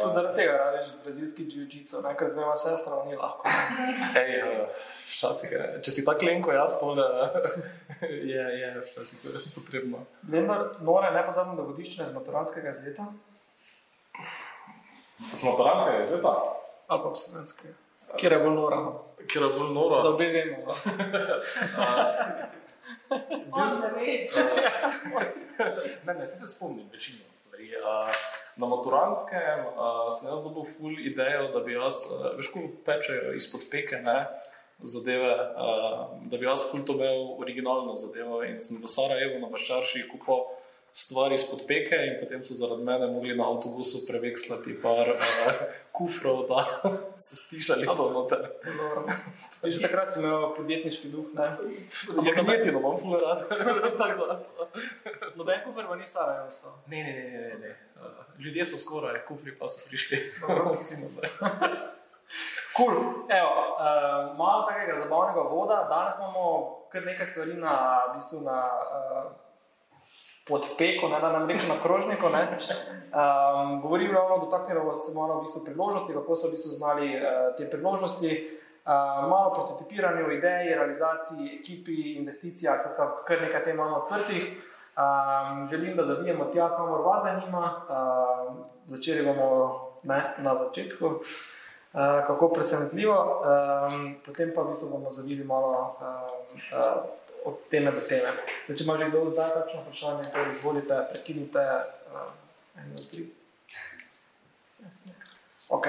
To 0.02 0.10
zaradi 0.14 0.36
tega 0.36 0.58
radiš 0.58 0.90
brazilski 1.04 1.44
jiu-jitsu, 1.44 2.02
ker 2.20 2.28
z 2.30 2.34
dvema 2.34 2.56
sestrama 2.56 3.06
ni 3.06 3.16
lahko. 3.16 3.48
Ej, 4.22 4.44
uh, 4.44 4.68
včasih, 5.08 5.56
če 5.84 5.92
si 5.92 6.06
tako 6.06 6.28
lenko, 6.28 6.52
jaz 6.52 6.76
pol, 6.82 7.00
je, 8.34 8.44
je 8.60 8.74
včasih 8.92 9.24
potrebno. 9.56 10.04
Vendar, 10.28 10.68
nore, 10.84 11.14
ne 11.16 11.24
pozabim 11.32 11.56
dogodiščine 11.64 12.12
z 12.12 12.20
maturanskega 12.20 12.76
izleta. 12.76 13.08
Z 15.32 15.42
maturanskega 15.48 16.10
izleta? 16.10 16.36
Ali 16.90 17.04
pa 17.06 17.16
absolventskega. 17.16 17.74
Kjer 18.20 18.36
je 18.36 18.44
bolj 18.44 18.56
nora? 18.60 18.84
Kjer 19.32 19.48
je 19.48 19.56
bolj 19.56 19.76
nora? 19.80 20.04
Za 20.04 20.10
obe 20.10 20.32
vemo. 20.36 20.76
No. 23.10 23.20
Bil 23.56 23.72
sem 23.72 23.94
ne, 26.06 26.14
ne, 26.14 26.28
se 26.28 26.48
spomnim 26.48 26.90
večino 26.92 27.24
stvari. 27.34 27.72
Na 28.58 28.68
maturantskem 28.68 29.66
sem 30.20 30.30
jaz 30.30 30.44
dobil 30.44 30.66
full 30.78 31.00
idejo, 31.00 31.52
da 31.54 31.60
bi 31.66 31.74
jaz, 31.74 31.96
veš, 32.38 32.52
ko 32.54 32.60
pečejo 32.86 33.34
izpod 33.38 33.62
peke, 33.72 34.02
ne, 34.04 34.20
zadeve, 34.80 35.36
da 36.32 36.38
bi 36.38 36.46
jaz 36.46 36.62
full 36.72 36.86
to 36.86 36.94
imel 36.96 37.20
originalno 37.40 37.96
zadevo 37.96 38.44
in 38.44 38.60
sem 38.64 38.78
v 38.84 38.88
Sarajevo 38.88 39.40
na 39.40 39.48
Baščarši 39.52 40.08
kupil 40.12 40.40
stvari 40.94 41.36
izpod 41.36 41.62
peke 41.68 41.96
in 41.96 42.18
potem 42.20 42.44
so 42.44 42.54
zaradi 42.54 42.84
mene 42.84 43.08
mogli 43.08 43.36
na 43.38 43.48
avtobusu 43.50 44.06
prevekslati 44.08 44.76
par 44.82 45.10
uh, 45.16 45.62
kufrov, 45.92 46.48
da 46.48 46.66
so 47.26 47.36
stišali 47.36 47.86
to 47.86 48.10
noter. 48.14 48.48
Že 49.64 49.82
takrat 49.82 50.14
si 50.14 50.20
imel 50.20 50.54
podjetniški 50.56 51.12
duh, 51.14 51.34
ne? 51.36 51.50
Ja, 52.26 52.34
knjeti, 52.38 52.72
no, 52.72 52.80
imam 52.80 52.98
full 53.02 53.20
rad. 53.20 53.46
Noben 55.38 55.62
kufr 55.66 55.88
pa 55.88 55.96
ni 55.96 56.08
v 56.08 56.12
Sarajevo 56.12 56.48
ostal. 56.48 56.76
Ne, 56.88 57.04
ne, 57.04 57.14
ne, 57.14 57.30
ne, 57.30 57.54
ne. 57.64 57.76
Uh, 58.00 58.24
ljudje 58.40 58.66
so 58.66 58.82
skoraj, 58.82 59.24
kufri 59.28 59.56
pa 59.60 59.68
so 59.68 59.88
prišli. 59.90 60.24
Vsi 60.76 61.04
nazaj. 61.06 61.32
Cool. 62.78 62.96
Evo, 63.28 63.54
uh, 63.76 64.38
malo 64.38 64.64
takega 64.70 64.96
zabavnega 65.02 65.42
voda. 65.42 65.88
Danes 65.90 66.16
imamo 66.20 66.46
kar 66.92 67.04
nekaj 67.06 67.26
stvari 67.26 67.54
na, 67.54 67.74
v 68.08 68.14
bistvu 68.14 68.42
na 68.46 68.60
uh, 68.62 69.32
podpeku, 70.50 71.10
ne 71.10 71.20
da 71.22 71.32
nam 71.32 71.50
rečemo 71.50 71.74
na 71.76 71.82
krožniku. 71.82 72.26
Um, 72.26 73.82
govorimo 73.82 74.14
ravno, 74.14 74.38
dotaknemo 74.38 74.98
se 74.98 75.16
malo 75.16 75.38
v 75.38 75.42
bistvu 75.42 75.62
priložnosti, 75.66 76.14
kako 76.14 76.36
so 76.36 76.48
v 76.48 76.52
bistvu 76.52 76.72
znali 76.72 77.16
uh, 77.16 77.22
te 77.58 77.70
priložnosti. 77.70 78.32
Uh, 78.86 79.30
malo 79.30 79.54
prototipiranju 79.54 80.32
idej, 80.32 80.74
realizaciji, 80.76 81.60
ekipi, 81.60 82.18
investicijah, 82.18 82.82
skratka, 82.82 83.24
kar 83.28 83.42
nekaj 83.42 83.64
tem 83.64 83.76
imamo 83.76 83.96
odprtih. 83.96 84.50
Um, 85.00 85.68
želim, 85.68 85.96
da 85.98 86.04
zavijemo 86.04 86.46
tja, 86.46 86.70
kamor 86.78 87.02
vas 87.02 87.24
zanima. 87.24 87.82
Uh, 87.90 88.56
začeli 88.86 89.26
bomo 89.26 89.80
ne, 90.04 90.34
na 90.38 90.56
začetku, 90.56 91.06
uh, 91.06 91.22
kako 92.28 92.50
presenetljivo, 92.50 93.16
um, 93.16 94.16
potem 94.26 94.52
pa 94.56 94.62
v 94.62 94.74
bistvu 94.74 94.98
bomo 94.98 95.12
zavili 95.12 95.44
malo. 95.44 95.96
Uh, 96.02 96.80
uh, 96.80 97.29
od 97.46 97.56
teme 97.70 97.92
do 97.92 98.02
teme. 98.02 98.34
Zdaj, 98.66 98.78
če 98.78 98.84
ima 98.84 98.98
že 98.98 99.10
kdo 99.10 99.32
zdaj 99.32 99.50
kakšno 99.56 99.82
vprašanje, 99.82 100.24
to 100.34 100.40
izvolite, 100.52 100.96
prekinite. 101.12 101.66
Uh, 102.10 102.32
eno, 102.76 103.04
tri. 103.12 103.30
Ok. 105.70 105.86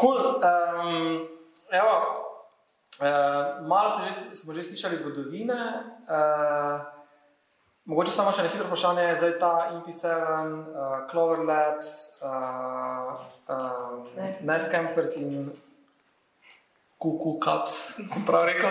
Cool. 0.00 0.18
Um, 0.18 1.28
evo, 1.70 1.94
uh, 3.00 3.66
malo 3.66 4.00
že, 4.04 4.36
smo 4.36 4.52
že 4.52 4.62
slišali 4.62 4.98
zgodovine. 4.98 5.60
Uh, 6.10 6.82
mogoče 7.84 8.10
samo 8.10 8.32
še 8.34 8.48
nekaj 8.48 8.66
vprašanje. 8.66 9.06
Zdaj 9.20 9.34
ta 9.38 9.52
Infi7, 9.78 10.10
uh, 10.10 11.06
Clover 11.10 11.46
Labs, 11.46 12.18
uh, 12.26 13.14
um, 13.46 14.02
Nest 14.42 14.70
Campers 14.74 15.16
in 15.16 15.52
Kuku 17.04 17.36
Cups, 17.36 18.00
sem 18.08 18.22
prav 18.24 18.46
rekel. 18.48 18.70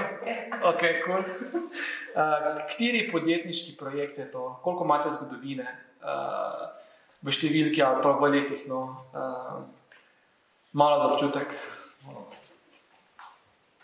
Ok, 0.66 0.82
cool. 1.06 1.22
Uh, 1.22 2.66
kateri 2.66 3.04
podjetniški 3.12 3.76
projekt 3.78 4.18
je 4.18 4.26
to, 4.32 4.48
koliko 4.66 4.88
imate 4.88 5.12
zgodovine 5.14 5.68
uh, 6.02 6.64
v 7.22 7.30
številki 7.30 7.84
ali 7.86 8.02
pa 8.02 8.16
v 8.18 8.32
letih? 8.34 8.66
No? 8.66 8.80
Uh, 9.14 9.62
malo 10.74 10.98
za 11.04 11.12
občutek. 11.14 11.54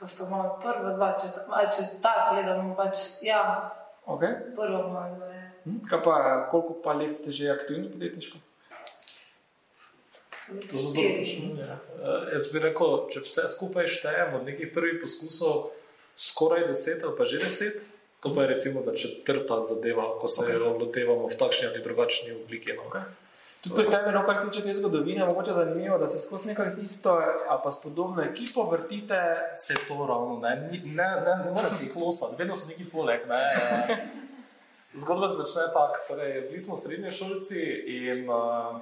To 0.01 0.09
so 0.09 0.25
moja 0.33 0.57
prva 0.65 0.97
dva, 0.97 1.13
če, 1.21 1.29
če 1.75 1.87
tako 2.01 2.33
gledamo. 2.33 2.73
Pač, 2.73 3.21
ja, 3.21 3.43
okay. 4.09 4.33
Prvo 4.57 4.81
moja 4.89 5.13
dva. 5.13 5.31
Hm, 5.69 5.81
pa, 5.93 6.19
koliko 6.49 6.81
pa 6.81 6.97
let 6.97 7.13
ste 7.13 7.29
že 7.29 7.53
aktivni 7.53 7.93
podjetniško? 7.93 8.48
Ja. 11.59 11.77
Jaz 12.33 12.49
bi 12.53 12.59
rekel, 12.63 12.97
če 13.13 13.23
vse 13.25 13.47
skupaj 13.53 13.87
štejemo 13.87 14.39
od 14.39 14.49
nekih 14.49 14.71
prvih 14.73 14.99
poskusov, 15.01 15.69
skoraj 16.17 16.67
deset 16.67 17.03
ali 17.03 17.15
pa 17.17 17.25
že 17.25 17.41
deset, 17.43 17.79
to 18.19 18.33
pa 18.35 18.43
je 18.43 18.53
recimo, 18.55 18.83
četrta 18.91 19.63
zadeva, 19.63 20.11
ko 20.19 20.27
se 20.27 20.43
okay. 20.43 20.59
jo 20.59 20.77
lotevamo 20.77 21.27
v 21.27 21.37
takšni 21.39 21.67
ali 21.67 21.83
drugačni 21.83 22.31
obliki. 22.35 22.73
No. 22.75 22.89
Okay. 22.91 23.03
Tudi 23.59 23.75
pri 23.75 23.91
tebi, 23.91 24.11
no, 24.15 24.23
kar 24.23 24.37
se 24.37 24.45
tiče 24.49 24.61
te 24.63 24.73
zgodovine, 24.73 25.25
mogoče 25.25 25.53
zanimivo, 25.53 25.97
da 25.97 26.07
se 26.07 26.19
skozi 26.19 26.47
nekaj 26.47 26.69
z 26.69 26.83
isto 26.83 27.11
ali 27.49 27.59
pa 27.63 27.71
s 27.71 27.83
podobno 27.83 28.23
ekipo 28.23 28.63
vrtite. 28.63 29.19
Se 29.55 29.75
to 29.87 30.05
ravno, 30.07 30.39
ne, 30.39 30.55
ne, 30.71 31.09
ne, 31.25 31.33
ne 31.45 31.51
morem 31.51 31.71
si 31.75 31.85
jih 31.85 31.95
losati, 31.95 32.35
vedno 32.39 32.55
so 32.55 32.67
neki 32.67 32.89
poleg. 32.89 33.27
Ne. 33.27 33.39
Zgodba 35.01 35.29
se 35.29 35.35
začne 35.43 35.67
tako, 35.73 35.99
torej, 36.07 36.41
bili 36.41 36.61
smo 36.61 36.77
srednji 36.77 37.11
šolci 37.11 37.61
in 37.87 38.29
uh, 38.29 38.79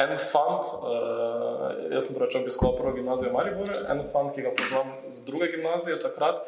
en 0.00 0.16
fant, 0.18 0.72
uh, 0.80 1.66
jaz 1.92 2.06
sem 2.06 2.16
torej 2.16 2.40
obiskoval 2.40 2.78
prvo 2.78 2.94
gimnazijo 2.96 3.34
Maribor, 3.34 3.68
en 3.92 4.00
fant, 4.12 4.32
ki 4.34 4.46
ga 4.46 4.54
poznam 4.56 4.96
z 5.12 5.26
druge 5.26 5.50
gimnazije 5.52 5.98
takrat, 6.00 6.40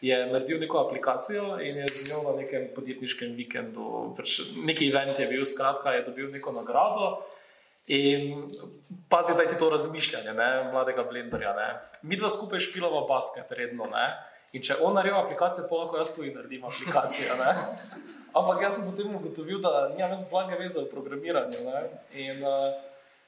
je 0.00 0.16
naredil 0.32 0.60
neko 0.60 0.78
aplikacijo 0.78 1.56
in 1.64 1.78
je 1.80 1.88
z 1.88 2.10
njo 2.10 2.22
na 2.26 2.36
nekem 2.42 2.68
podjetniškem 2.74 3.32
vikendu, 3.38 4.12
pač 4.16 4.40
neki 4.56 4.90
event 4.90 5.18
je 5.18 5.26
bil, 5.30 5.44
skratka, 5.48 5.94
je 5.96 6.04
dobil 6.10 6.30
neko 6.34 6.52
nagrado. 6.52 7.16
In 7.86 8.50
pazi, 9.08 9.32
da 9.36 9.42
je 9.42 9.58
to 9.58 9.70
razmišljanje, 9.70 10.32
ne, 10.34 10.70
mladega 10.72 11.04
blenderja. 11.06 11.52
Ne. 11.54 11.68
Mi 12.02 12.16
dva 12.16 12.30
skupaj 12.30 12.60
špilamo 12.60 13.06
basket, 13.06 13.52
redno. 13.54 13.86
Ne. 13.92 14.08
In 14.52 14.62
če 14.62 14.80
on 14.82 14.96
naredi 14.98 15.14
aplikacijo, 15.14 15.68
pa 15.70 15.78
lahko 15.84 16.00
jaz 16.00 16.10
tudi 16.16 16.32
naredim 16.34 16.64
aplikacijo. 16.66 17.36
Ne. 17.38 17.54
Ampak 18.34 18.62
jaz 18.66 18.74
sem 18.80 18.90
potem 18.90 19.14
ugotovil, 19.14 19.60
da 19.62 19.86
nimam 19.94 20.16
jaz 20.16 20.26
blage 20.30 20.58
veze 20.58 20.82
v 20.82 20.90
programiranju. 20.90 21.62
Ne. 21.62 21.84
In 22.26 22.42
uh, 22.42 22.74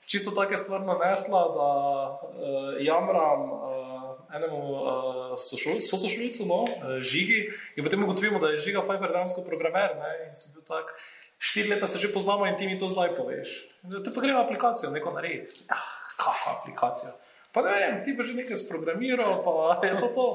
čisto 0.08 0.32
tako 0.32 0.56
je 0.56 0.64
stvar 0.64 0.86
nanesla, 0.88 1.42
da 1.56 1.68
uh, 2.16 2.80
jamram. 2.80 3.52
Uh, 3.52 3.88
enemu 4.34 4.56
uh, 4.72 5.38
sošolcu, 5.40 6.44
no, 6.46 6.62
uh, 6.62 7.00
Žigi, 7.00 7.48
in 7.76 7.84
potem 7.84 8.04
ugotovimo, 8.04 8.38
da 8.38 8.52
je 8.52 8.58
Žiga 8.58 8.82
Pfeiffer 8.84 9.12
dejansko 9.12 9.44
programer. 9.46 9.96
Ne, 9.96 10.10
in 10.26 10.36
sem 10.36 10.52
bil 10.54 10.64
tak, 10.68 10.92
štiri 11.38 11.72
leta 11.72 11.86
se 11.86 11.98
že 11.98 12.12
poznamo 12.12 12.46
in 12.46 12.56
ti 12.56 12.66
mi 12.66 12.78
to 12.78 12.88
zdaj 12.88 13.16
poveš. 13.16 13.56
Te 14.04 14.12
pa 14.14 14.20
gremo 14.20 14.44
aplikacijo, 14.44 14.90
neko 14.92 15.14
narediti. 15.16 15.64
Ah, 15.72 15.88
kakšno 16.20 16.52
aplikacijo? 16.60 17.12
Pa 17.52 17.64
ne 17.64 17.72
vem, 17.72 18.04
ti 18.04 18.16
pa 18.16 18.22
že 18.22 18.36
nekaj 18.36 18.60
sprogramiral, 18.60 19.40
pa 19.44 19.80
je 19.86 19.96
to 19.96 20.08
to. 20.12 20.28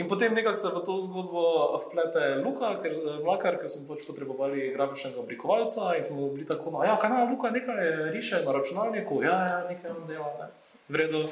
In 0.00 0.08
potem 0.08 0.32
nekako 0.34 0.56
se 0.56 0.68
v 0.72 0.80
to 0.80 0.94
zgodbo 1.04 1.42
vplete 1.84 2.40
Luka, 2.40 2.72
ker, 2.80 2.96
mlakar, 3.20 3.60
ker 3.60 3.68
smo 3.68 3.84
pač 3.84 4.06
potrebovali 4.08 4.72
grafičnega 4.72 5.20
oblikovalca 5.20 5.92
in 5.98 6.06
smo 6.08 6.30
bili 6.32 6.46
tako, 6.48 6.72
no, 6.72 6.80
ja, 6.86 6.96
kaj 6.96 7.12
naj 7.12 7.28
Luka 7.28 7.52
nekaj 7.52 8.08
riše 8.16 8.40
na 8.46 8.56
računalniku, 8.56 9.20
ja, 9.20 9.36
ja, 9.50 9.58
nekaj 9.68 9.92
on 9.92 10.06
dela, 10.08 10.32
ne. 10.40 10.48
Vredo. 10.90 11.28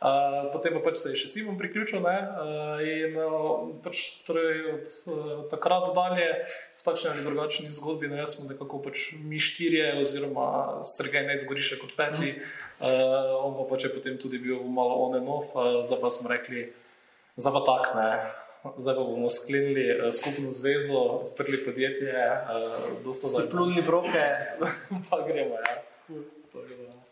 Uh, 0.00 0.52
potem 0.52 0.72
pa 0.76 0.80
pač 0.84 1.00
se 1.00 1.10
je 1.12 1.18
še 1.24 1.28
Simon 1.28 1.56
priključil. 1.60 2.04
Uh, 2.04 2.78
in 2.84 3.16
uh, 3.20 3.72
pač, 3.84 4.22
torej, 4.28 4.60
od 4.74 4.92
uh, 5.12 5.32
takrat 5.50 5.90
dalje 5.96 6.28
v 6.80 6.84
takšni 6.84 7.10
ali 7.10 7.24
drugačni 7.24 7.72
zgodbi, 7.72 8.08
ne 8.08 8.24
smo 8.28 8.48
nekako 8.48 8.80
pač 8.84 9.10
mi 9.24 9.40
štirje, 9.40 9.96
oziroma 10.00 10.80
Sergej 10.86 11.26
Nec 11.28 11.44
Goriše 11.48 11.80
kot 11.80 11.96
peti, 11.98 12.36
uh, 12.36 13.44
on 13.44 13.58
pa 13.58 13.66
pač 13.72 13.88
je 13.88 13.92
potem 13.96 14.16
tudi 14.20 14.40
bil 14.40 14.62
malo 14.68 15.08
onenov, 15.08 15.52
uh, 15.52 15.80
zdaj 15.84 16.00
pa 16.00 16.12
smo 16.12 16.32
rekli, 16.32 16.70
za 17.36 17.50
pa 17.50 17.60
tak 17.66 17.94
ne. 17.94 18.10
Zdaj 18.76 18.94
pa 18.94 19.02
bomo 19.04 19.30
sklenili 19.30 19.88
uh, 19.88 20.12
skupno 20.12 20.52
zvezo, 20.52 21.00
odprli 21.00 21.64
podjetje, 21.64 22.12
uh, 22.12 23.04
dosta 23.04 23.28
za. 23.28 23.48
Plunili 23.50 23.80
v 23.82 23.90
roke, 23.90 24.24
pa 25.10 25.16
gremo. 25.26 25.54
Ja. 25.54 25.74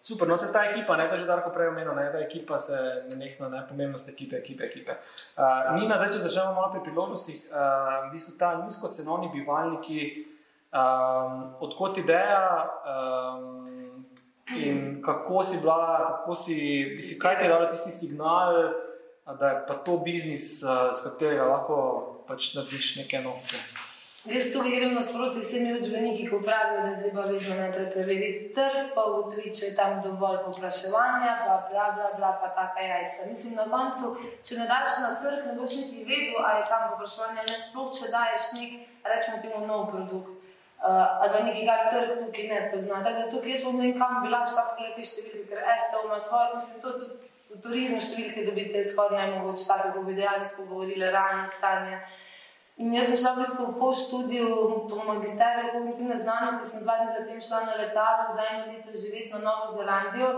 Super, 0.01 0.29
no 0.29 0.37
se 0.37 0.53
ta 0.53 0.65
ekipa, 0.65 0.97
ne 0.97 1.09
da 1.09 1.17
že 1.17 1.27
tako 1.27 1.51
prej 1.51 1.69
omenil, 1.69 1.95
ne 1.95 2.11
da 2.13 2.19
ekipa 2.19 2.59
se 2.59 3.05
ne 3.11 3.17
nehna, 3.17 3.49
ne 3.49 3.67
pomembnost 3.69 4.09
ekipe, 4.09 4.37
ekipe, 4.37 4.65
ekipe. 4.65 4.93
Uh, 5.37 5.75
Nina, 5.75 5.99
zdaj 5.99 6.13
če 6.15 6.25
začnemo 6.27 6.55
malo 6.55 6.71
pri 6.73 6.85
priložnostih, 6.87 7.49
uh, 7.51 8.09
v 8.09 8.13
bistvu 8.15 8.37
ta 8.39 8.55
nizkocenovni 8.63 9.31
bivalniki, 9.35 10.29
um, 10.71 11.55
odkot 11.61 11.99
ideja 11.99 12.71
um, 12.85 14.07
in 14.57 15.03
kako 15.03 15.43
si 15.43 15.59
bila, 15.61 15.81
kako 16.21 16.35
si, 16.35 16.59
si 17.03 17.19
kaj 17.19 17.39
ti 17.39 17.45
je 17.45 17.49
dal 17.49 17.67
tisti 17.73 17.91
signal, 17.91 18.71
da 19.35 19.49
je 19.49 19.67
pa 19.67 19.75
to 19.75 19.97
biznis, 19.97 20.61
s 20.93 21.05
katerega 21.05 21.45
lahko 21.45 21.77
pač 22.29 22.55
narediš 22.55 22.97
neke 23.03 23.21
novce. 23.21 23.61
Jaz 24.29 24.51
tukaj 24.53 24.75
grem 24.77 24.95
nasproti 24.95 25.41
vsemi 25.41 25.73
učbeniki, 25.81 26.25
ki 26.29 26.39
pravijo, 26.45 26.81
da 26.87 26.97
treba 27.01 27.23
vedno 27.31 27.55
najprej 27.57 27.87
preveriti 27.93 28.49
trg, 28.55 28.91
pa 28.95 29.05
ugotoviti, 29.11 29.55
če 29.59 29.67
je 29.67 29.77
tam 29.77 30.01
dovolj 30.05 30.41
popraševanja, 30.45 31.37
pa 31.45 31.55
bla, 31.71 31.87
bla, 31.97 32.09
bla, 32.17 32.33
pa 32.41 32.49
taka 32.57 32.83
jajca. 32.89 33.29
Mislim, 33.29 33.55
na 33.61 33.69
koncu, 33.73 34.11
če 34.45 34.59
ne 34.59 34.67
daš 34.73 34.99
na 35.05 35.13
trg, 35.23 35.47
ne 35.47 35.55
boš 35.61 35.79
niti 35.79 36.05
vedel, 36.09 36.43
ali 36.43 36.65
je 36.65 36.67
tam 36.73 36.85
popraševanje, 36.91 37.47
ne 37.49 37.63
sploh, 37.63 37.95
če 38.01 38.11
daješ 38.17 38.51
nek, 38.59 38.75
rečemo 39.15 39.41
temu, 39.45 39.63
nov 39.71 39.87
produkt. 39.95 40.35
Uh, 40.79 41.07
ali 41.23 41.33
pa 41.33 41.41
nekaj, 41.47 41.65
kar 41.71 41.89
trg 41.95 42.21
tukaj 42.25 42.53
ne 42.53 42.61
pozna. 42.75 43.01
Da, 43.07 43.15
da 43.21 43.31
tukaj 43.33 43.55
jaz 43.55 43.65
bom 43.69 43.81
nekaj, 43.81 43.97
kam 44.03 44.21
bi 44.27 44.35
lahko 44.35 44.53
šla 44.53 44.69
pogledati 44.73 45.07
te 45.07 45.13
številke, 45.15 45.47
ker 45.55 45.65
STO 45.87 46.05
ima 46.05 46.21
svoje, 46.21 46.53
mislim, 46.59 46.85
to 46.85 46.93
tudi 47.01 47.33
v 47.49 47.59
turizmu 47.65 47.99
številke 48.01 48.45
dobite 48.45 48.85
skoraj 48.85 49.19
najmogoče 49.19 49.67
tako, 49.69 49.93
kot 49.97 50.09
bi 50.09 50.17
dejansko 50.19 50.67
govorili, 50.69 51.11
realno 51.11 51.47
stanje. 51.49 52.01
In 52.79 52.93
jaz 52.95 53.09
sem 53.11 53.19
šla 53.19 53.33
v 53.35 53.43
bistvu 53.43 53.73
po 53.81 53.89
študiju, 53.91 54.49
po 54.87 55.03
magisteriju 55.09 55.73
kognitivne 55.73 56.19
znanosti, 56.21 56.69
sem 56.71 56.85
dva 56.85 57.01
dni 57.01 57.17
zatem 57.17 57.41
šla 57.43 57.61
na 57.67 57.75
letalo 57.81 58.29
za 58.37 58.45
eno 58.53 58.69
leto 58.71 58.95
živeti 58.95 59.33
na 59.33 59.41
Novo 59.43 59.73
Zelandijo. 59.75 60.31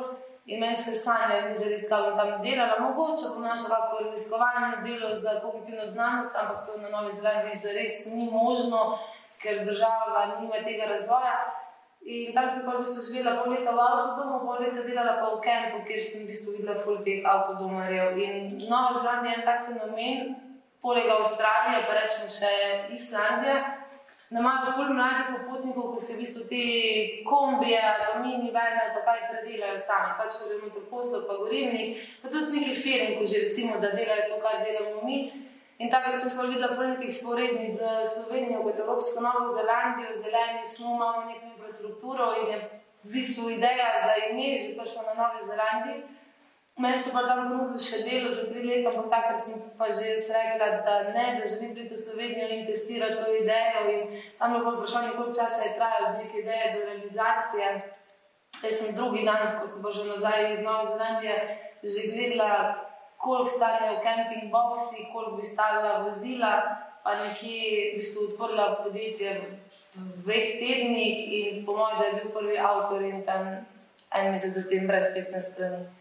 In 0.46 0.62
meni 0.62 0.78
se 0.80 0.94
sanja, 0.96 1.42
da 1.42 1.50
bi 1.52 1.58
zdaj 1.78 2.16
tam 2.16 2.30
delala, 2.42 2.78
mogoče 2.80 3.34
bo 3.34 3.44
našla 3.44 3.76
lahko 3.76 4.04
raziskovalno 4.04 4.80
delo 4.86 5.10
za 5.14 5.36
kognitivno 5.42 5.84
znanost, 5.86 6.36
ampak 6.40 6.64
to 6.66 6.78
na 6.80 6.88
Novi 6.88 7.12
Zelandiji 7.12 7.60
zares 7.62 8.06
ni 8.06 8.30
možno, 8.32 8.98
ker 9.42 9.64
država 9.66 10.40
nima 10.40 10.64
tega 10.64 10.88
razvoja. 10.94 11.59
In 12.00 12.32
tam 12.32 12.48
sem 12.48 12.64
pa 12.64 12.78
v 12.78 12.80
bistvu 12.80 13.02
živela 13.12 13.36
pol 13.36 13.52
leta 13.52 13.72
v 13.76 13.80
avtodomu, 13.80 14.40
pol 14.40 14.64
leta 14.64 14.80
delala 14.88 15.20
pa 15.20 15.36
v 15.36 15.40
kempu, 15.44 15.84
kjer 15.84 16.00
sem 16.00 16.24
v 16.24 16.32
bistvu 16.32 16.56
videla 16.56 16.80
ful 16.80 16.96
teh 17.04 17.20
avtodomarjev. 17.20 18.16
In 18.16 18.56
Nova 18.72 18.96
Zelandija 18.96 19.34
je 19.34 19.38
en 19.40 19.44
tak 19.44 19.60
fenomen, 19.68 20.18
poleg 20.80 21.12
Avstralije, 21.12 21.84
pa 21.84 21.92
rečemo 22.00 22.32
še 22.32 22.52
Islandija. 22.96 23.58
Na 24.30 24.38
imajo 24.40 24.72
ful 24.78 24.94
mladih 24.94 25.28
popotnikov, 25.34 25.92
ko 25.92 26.00
se 26.00 26.16
v 26.16 26.22
bistvu 26.22 26.42
te 26.48 26.64
kombije, 27.26 27.82
mini 28.22 28.48
vajne, 28.54 28.84
pa 28.94 29.00
kaj 29.04 29.26
predelajo 29.34 29.78
sami, 29.82 30.16
pač 30.16 30.38
ko 30.38 30.48
že 30.48 30.56
imamo 30.56 30.86
posel, 30.86 31.26
pa 31.28 31.34
gorilnik, 31.36 31.98
pa 32.22 32.30
tudi 32.30 32.54
neki 32.54 32.74
firmi, 32.78 33.18
ko 33.18 33.26
že 33.26 33.50
recimo, 33.50 33.76
da 33.82 33.90
delajo 33.92 34.30
to, 34.30 34.36
kar 34.40 34.62
delamo 34.62 35.02
mi. 35.02 35.49
In 35.80 35.88
tako 35.88 36.18
sem 36.20 36.28
sploh 36.28 36.50
videla 36.52 36.74
ful 36.76 36.90
nekih 36.92 37.08
sporednic 37.08 37.78
z 37.80 37.84
Slovenijo, 38.12 38.60
kot 38.62 38.80
Evropsko 38.84 39.22
Novo 39.24 39.48
Zelandijo, 39.56 40.12
zeleni 40.22 40.66
smo, 40.68 40.96
imamo 40.96 41.24
neko 41.24 41.46
infrastrukturo 41.54 42.26
in 42.40 42.50
je 42.52 42.58
v 43.04 43.12
bistvu 43.14 43.50
ideja 43.50 43.88
za 44.04 44.12
ime 44.28 44.60
že 44.60 44.76
prišla 44.76 45.02
na 45.08 45.14
Novi 45.20 45.40
Zelandiji. 45.50 46.02
Meni 46.80 47.02
so 47.02 47.12
pa 47.12 47.22
tam 47.28 47.48
ponudili 47.48 47.80
še 47.80 47.98
delo 48.04 48.28
za 48.32 48.44
tri 48.48 48.60
leta, 48.64 48.92
ampak 48.92 49.08
takrat 49.12 49.40
sem 49.40 49.56
pa 49.78 49.88
že 49.88 50.20
rekla, 50.20 50.68
da 50.84 50.94
ne, 51.16 51.26
da 51.40 51.48
želim 51.48 51.72
priti 51.74 51.96
v 51.96 52.04
Slovenijo 52.04 52.46
in 52.48 52.66
testirati 52.66 53.20
to 53.24 53.32
idejo. 53.40 53.80
In 53.88 54.00
tam 54.38 54.54
je 54.54 54.60
pa 54.64 54.72
prišlo 54.80 55.00
nekaj 55.00 55.32
časa, 55.36 55.60
je 55.64 55.76
trajalo 55.80 56.06
od 56.12 56.16
neke 56.20 56.36
ideje 56.44 56.66
do 56.74 56.80
realizacije. 56.88 57.66
Jaz 58.64 58.74
sem 58.76 58.96
drugi 58.96 59.24
dan, 59.24 59.56
ko 59.60 59.64
sem 59.64 59.80
pa 59.80 59.90
že 59.96 60.04
nazaj 60.12 60.52
iz 60.52 60.60
Nove 60.60 60.92
Zelandije, 60.92 61.36
že 61.84 62.00
gledala, 62.12 62.52
koliko 63.20 63.52
stane 63.52 63.92
v 63.94 64.02
camping 64.04 64.48
boxi, 64.52 65.06
koliko 65.12 65.36
bi 65.36 65.44
stala 65.44 66.02
vozila, 66.04 66.52
pa 67.04 67.14
nekje 67.20 67.96
bi 67.96 68.02
se 68.02 68.18
odprla 68.26 68.80
podjetje 68.82 69.36
v 69.94 70.00
dveh 70.24 70.48
tednih 70.60 71.16
in 71.38 71.64
po 71.66 71.76
mojem, 71.76 71.98
da 71.98 72.04
je 72.06 72.12
bil 72.18 72.32
prvi 72.32 72.58
avtor 72.58 73.02
in 73.02 73.24
tam 73.24 73.66
en 74.10 74.32
mesec 74.32 74.54
zatem 74.56 74.86
brez 74.86 75.12
15 75.14 75.52
strani 75.52 76.00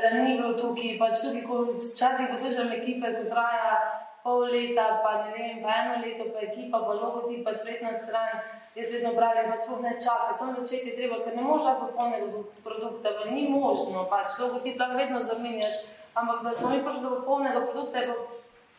da 0.00 0.10
ni 0.10 0.36
bilo 0.36 0.52
tukaj. 0.52 0.96
Pač 0.98 1.20
tukaj, 1.24 1.44
ko 1.48 1.54
včasih 1.76 2.30
poslušam 2.32 2.72
ekipe, 2.72 3.12
ko 3.16 3.28
traja 3.28 3.76
pol 4.22 4.46
leta, 4.54 4.86
pa 5.04 5.12
ne 5.24 5.30
vem, 5.36 5.62
pa 5.62 5.70
eno 5.82 5.94
leto, 6.04 6.30
pa 6.32 6.44
ekipa, 6.48 6.80
pa 6.86 6.92
logotip, 6.94 7.44
pa 7.44 7.54
spletna 7.54 7.92
stran. 7.94 8.44
Jaz 8.74 8.92
vedno 8.94 9.10
pravim, 9.16 9.50
da 9.50 9.60
se 9.60 9.80
ne 9.82 9.92
čaka, 10.04 10.36
samo 10.38 10.52
začeti 10.60 10.88
je 10.90 10.96
treba, 10.96 11.18
ker 11.24 11.36
ne 11.36 11.42
moreš 11.42 11.66
popolnega 11.80 12.44
produkta, 12.64 13.10
ni 13.30 13.48
možno, 13.48 14.06
pač 14.08 14.38
logotip 14.40 14.80
lahko 14.80 14.96
vedno 14.96 15.20
zamenjaš. 15.20 15.82
Ampak 16.14 16.42
da 16.44 16.52
smo 16.52 16.70
mi 16.70 16.82
prišli 16.84 17.02
do 17.02 17.10
popolnega 17.20 17.60
produkta, 17.66 17.98
je 17.98 18.12
v 18.12 18.16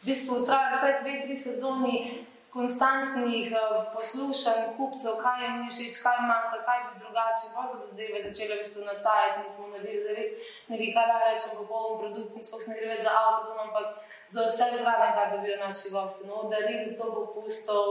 bistvu 0.06 0.46
trajalo 0.46 0.78
vsaj 0.78 0.94
dve, 1.02 1.14
tri 1.26 1.38
sezoni, 1.38 1.96
konstantnih 2.54 3.50
uh, 3.50 3.94
poslušanj 3.94 4.76
kupcev, 4.78 5.18
kaj 5.24 5.42
jim 5.44 5.56
ni 5.62 5.72
všeč, 5.74 5.98
kaj 6.06 6.20
manjka, 6.30 6.60
kaj 6.68 6.80
bi 6.86 7.00
drugače. 7.02 7.50
Pa 7.56 7.66
so 7.66 7.80
zadeve 7.82 8.22
začele 8.22 8.60
v 8.60 8.62
bistvu 8.62 8.86
nastajati 8.86 9.42
in 9.42 9.50
smo 9.50 9.72
naredili 9.74 10.04
za 10.06 10.14
res 10.18 10.38
nekaj, 10.70 10.94
kar 10.94 11.10
da 11.10 11.18
rečem, 11.26 11.58
popoln 11.58 11.98
produkt. 12.02 12.38
Sploh 12.46 12.68
ne 12.70 12.78
gre 12.78 12.92
več 12.94 13.02
za 13.08 13.16
avto, 13.24 13.58
ampak 13.66 13.88
za 14.30 14.46
vse 14.50 14.70
zraven, 14.78 15.14
kar 15.18 15.34
dobijo 15.34 15.58
naši 15.66 15.94
gosti. 15.96 16.30
No, 16.30 16.46
darili 16.54 16.94
so 16.94 17.10
popustov, 17.18 17.88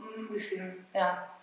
mm, 0.00 0.28
mislim, 0.32 0.72
ja. 0.96 1.35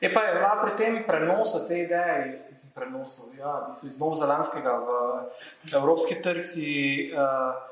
Je 0.00 0.08
pa 0.14 0.20
je 0.20 0.34
bila 0.34 0.62
pri 0.62 0.76
tem 0.76 1.04
prenosu 1.06 1.68
te 1.68 1.82
ideje 1.82 2.30
iz, 2.30 2.38
iz 2.52 2.72
prenosov, 2.74 3.36
ja, 3.38 3.68
iz 3.84 4.00
Novozelandskega 4.00 4.72
v 4.80 5.74
evropski 5.76 6.22
trg 6.22 6.44
si 6.44 6.68
uh, 7.12 7.70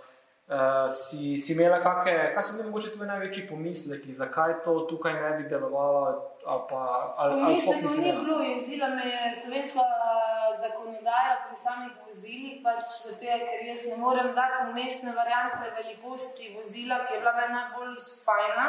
Uh, 0.49 0.89
si, 0.89 1.37
si 1.37 1.53
imela 1.53 1.77
kakšne, 1.85 2.33
kaj 2.33 2.43
so 2.43 2.55
bili 2.57 2.71
mogoče 2.71 2.95
tvoji 2.95 3.09
največji 3.09 3.43
pomisleki, 3.51 4.15
zakaj 4.17 4.55
to 4.65 4.79
tukaj 4.89 5.13
ne 5.13 5.31
bi 5.37 5.49
delovalo? 5.49 6.01
Ali 6.47 6.63
pa, 6.71 6.85
ali, 7.21 7.43
ali 7.45 7.57
sploh 7.57 7.77
ni 7.77 7.99
imela? 8.09 8.23
bilo, 8.25 8.39
jezila 8.41 8.89
me 8.89 9.05
je 9.05 9.35
slovenska 9.43 9.85
a, 9.85 10.15
zakonodaja 10.63 11.35
pri 11.45 11.57
samih 11.57 11.93
vozilih, 12.07 12.63
pač 12.65 12.97
zato, 12.97 13.29
ker 13.45 13.61
jaz 13.69 13.85
ne 13.91 14.01
morem 14.01 14.33
dati 14.33 14.65
umestne 14.71 15.13
variante 15.21 15.69
velikosti 15.83 16.55
vozila, 16.57 17.03
ki 17.05 17.15
je 17.15 17.21
bila 17.21 17.35
meni 17.37 17.53
najbolj 17.59 18.01
fajna. 18.25 18.67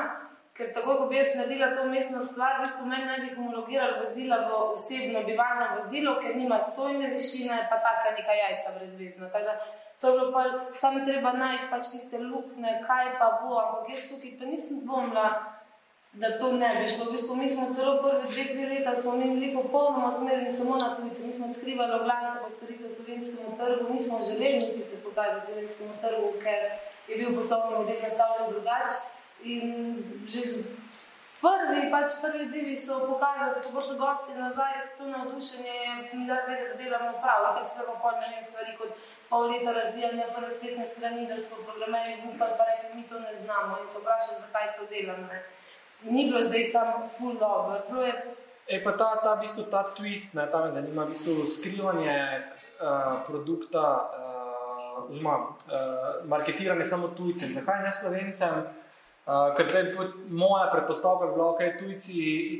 Ker 0.59 0.73
tako, 0.75 0.97
kot 0.99 1.09
bi 1.09 1.15
jaz 1.15 1.35
naredila 1.39 1.71
to 1.71 1.87
umestno 1.87 2.21
stvar, 2.21 2.57
v 2.59 2.65
bistvu 2.65 2.87
meni 2.91 3.05
ne 3.07 3.19
bi 3.23 3.35
homologirali 3.35 3.99
vozila 4.03 4.41
v 4.43 4.57
osebno 4.75 5.23
bivalno 5.23 5.67
vozilo, 5.77 6.17
ker 6.19 6.35
nima 6.35 6.59
stojne 6.59 7.13
višine, 7.15 7.61
pa 7.71 7.79
taka 7.85 8.11
neka 8.17 8.35
jajca 8.43 8.73
brezvezna. 8.79 9.29
Tako 9.31 9.45
da 9.45 9.55
To 9.99 10.07
je 10.07 10.19
bilo 10.19 10.31
pa 10.31 10.43
samo 10.79 11.05
treba 11.05 11.33
najti 11.33 11.65
pač 11.71 11.91
tiste 11.91 12.19
luknje, 12.19 12.71
kaj 12.87 13.19
pa 13.19 13.27
bo, 13.41 13.59
ampak 13.59 13.89
jaz 13.91 14.05
tukaj 14.09 14.31
pa 14.39 14.45
nisem 14.47 14.79
dvomila, 14.85 15.25
da 16.13 16.37
to 16.39 16.51
ne 16.51 16.69
bi 16.77 16.87
šlo. 16.87 17.05
V 17.05 17.11
bistvu 17.11 17.35
mi 17.35 17.49
smo 17.49 17.65
celo 17.75 17.99
prvi 18.03 18.23
dve, 18.31 18.43
tri 18.51 18.65
leta 18.65 18.93
imeli 18.95 19.51
popolnoma 19.55 20.09
usmerjeni 20.09 20.53
samo 20.53 20.77
na 20.77 20.95
tujce. 20.95 21.27
Mi 21.27 21.33
smo 21.33 21.53
skrivali 21.53 21.93
oglase 21.99 22.39
v 22.39 22.51
storitev 22.55 22.95
slovenskemu 22.95 23.57
trgu, 23.59 23.93
nismo 23.93 24.19
želeli 24.29 24.59
niti 24.59 24.89
se 24.89 25.03
pokazati 25.03 25.47
slovenskemu 25.51 25.93
trgu, 26.01 26.31
ker 26.43 26.59
je 27.07 27.17
bil 27.17 27.35
poslovni 27.35 27.77
model 27.77 27.99
nastavljen 28.03 28.51
drugače. 28.51 29.18
In 29.43 30.03
že 30.27 30.41
prvi, 31.41 31.87
pač 31.91 32.19
prvi 32.21 32.45
odzivi 32.47 32.75
so 32.75 33.07
pokazali, 33.07 33.55
da 33.55 33.61
so 33.61 33.71
prišli 33.75 33.95
gosti 33.99 34.33
nazaj, 34.35 34.73
to 34.97 35.07
navdušenje 35.07 35.75
je 35.85 36.09
mi 36.13 36.27
da 36.27 36.43
vedeti, 36.47 36.67
da 36.69 36.83
delamo 36.83 37.11
prav, 37.23 37.47
ker 37.55 37.65
sve 37.67 37.85
pa 37.87 37.95
pol 38.03 38.19
ne 38.19 38.27
vem 38.33 38.43
stvari 38.49 38.75
kot 38.79 38.91
pol 39.29 39.47
leta 39.51 39.71
razvijanja 39.71 40.33
prve 40.35 40.51
spletne 40.51 40.85
strani, 40.85 41.27
da 41.27 41.39
so 41.41 41.63
programerji 41.63 42.19
upali 42.33 42.59
pa 42.59 42.67
rekli, 42.71 42.99
mi 42.99 43.07
to 43.07 43.19
ne 43.19 43.33
znamo 43.35 43.79
in 43.79 43.87
so 43.87 44.03
vprašali, 44.03 44.43
zakaj 44.43 44.75
to 44.77 44.91
delam. 44.91 45.23
Ne. 45.31 45.39
Ni 46.03 46.27
bilo 46.27 46.43
zdaj 46.43 46.65
samo 46.73 47.09
full 47.17 47.39
dobro, 47.39 47.81
bilo 47.89 48.03
je 48.03 48.13
E, 48.69 48.77
pa 48.83 48.91
ta, 48.93 49.17
ta, 49.17 49.33
v 49.33 49.41
bistvu, 49.41 49.63
ta 49.65 49.81
twist, 49.97 50.35
ne, 50.37 50.45
ta 50.45 50.61
me 50.61 50.69
zanima, 50.69 51.01
v 51.01 51.09
bistvu 51.09 51.41
skrivanje 51.49 52.13
uh, 52.77 53.17
produkta, 53.25 53.81
uh, 54.13 55.09
oziroma 55.09 55.35
uh, 55.41 56.21
marketiranje 56.29 56.85
samo 56.85 57.09
tujcem. 57.17 57.49
Zakaj 57.49 57.81
ne 57.81 57.89
slovencem? 57.89 58.61
Uh, 59.29 59.53
ker 59.53 59.67
zdaj, 59.69 59.83
po- 59.93 60.13
moja 60.29 60.71
predpostavka 60.73 61.25
je 61.25 61.31
bila, 61.31 61.45
da 61.45 61.51
okay, 61.53 61.69
tujci 61.79 62.15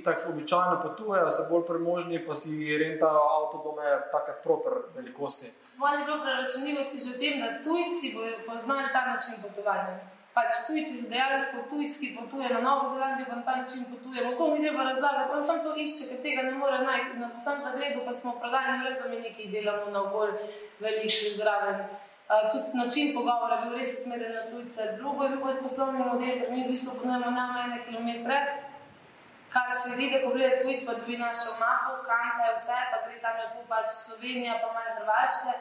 tako 0.05 0.29
običajno 0.29 0.75
potujejo, 0.83 1.31
so 1.31 1.47
bolj 1.49 1.63
premožni, 1.65 2.19
pa 2.27 2.35
si 2.35 2.77
rentajo 2.77 3.23
avtodome, 3.37 3.85
take 4.13 4.33
proper 4.43 4.73
velikosti. 4.95 5.47
Moje 5.81 5.99
je 5.99 6.05
bilo 6.05 6.17
preračunljivosti 6.25 6.97
že 7.05 7.09
v 7.15 7.19
tem, 7.21 7.35
da 7.41 7.49
tujci 7.65 8.13
bodo 8.15 8.31
poznali 8.49 8.93
ta 8.93 9.01
način 9.11 9.33
potovanja. 9.45 9.93
Pač 10.37 10.51
tujci 10.67 10.93
so 10.97 11.09
dejansko 11.09 11.57
tujci, 11.71 11.97
ki 12.01 12.17
potujejo 12.19 12.53
na 12.53 12.61
Novo 12.67 12.85
Zelandijo, 12.93 13.25
pa 13.29 13.35
na 13.35 13.43
ta 13.47 13.55
način 13.61 13.81
potujemo. 13.91 14.29
Vso 14.31 14.53
ni 14.53 14.61
treba 14.61 14.83
razlagati, 14.91 15.33
on 15.37 15.43
sam 15.47 15.57
to 15.65 15.71
išče, 15.83 16.03
ker 16.09 16.17
tega 16.25 16.41
ne 16.49 16.53
more 16.61 16.77
najti. 16.89 17.17
Na 17.17 17.27
vsem 17.33 17.57
zagledu 17.65 18.05
pa 18.05 18.13
smo 18.13 18.37
prodajni 18.41 18.77
brezameniki, 18.83 19.33
ki 19.37 19.53
delamo 19.55 19.89
na 19.89 20.03
bolj 20.13 20.37
veliki 20.79 21.33
zraven. 21.39 21.81
Uh, 22.29 22.51
tudi 22.51 22.77
način 22.77 23.13
pogovora 23.15 23.55
je 23.55 23.61
bil 23.63 23.77
res 23.77 23.99
usmerjen 23.99 24.33
na 24.35 24.43
tujce. 24.51 24.81
Drugo 24.97 25.23
je 25.23 25.29
bil 25.29 25.61
poslovni 25.61 25.99
model, 25.99 26.35
ker 26.39 26.51
mi 26.51 26.63
v 26.63 26.69
bistvu 26.71 26.91
ponujemo 27.01 27.31
najmanj 27.31 27.79
kilometre. 27.85 28.37
Kar 29.53 29.71
se 29.81 29.95
zdi, 29.95 30.11
da 30.11 30.19
ko 30.21 30.29
pride 30.33 30.59
tujec, 30.61 30.85
pa 30.85 30.93
dobi 30.99 31.17
našo 31.17 31.57
mapo, 31.61 31.95
kam 32.05 32.27
pa 32.37 32.43
je 32.49 32.53
vse, 32.57 32.77
pa 32.91 32.97
gre 33.05 33.17
tam 33.23 33.35
lepo 33.41 33.65
pač 33.71 33.89
Slovenija, 34.05 34.59
pa 34.61 34.67
malo 34.75 34.91
Hrvaške. 34.99 35.53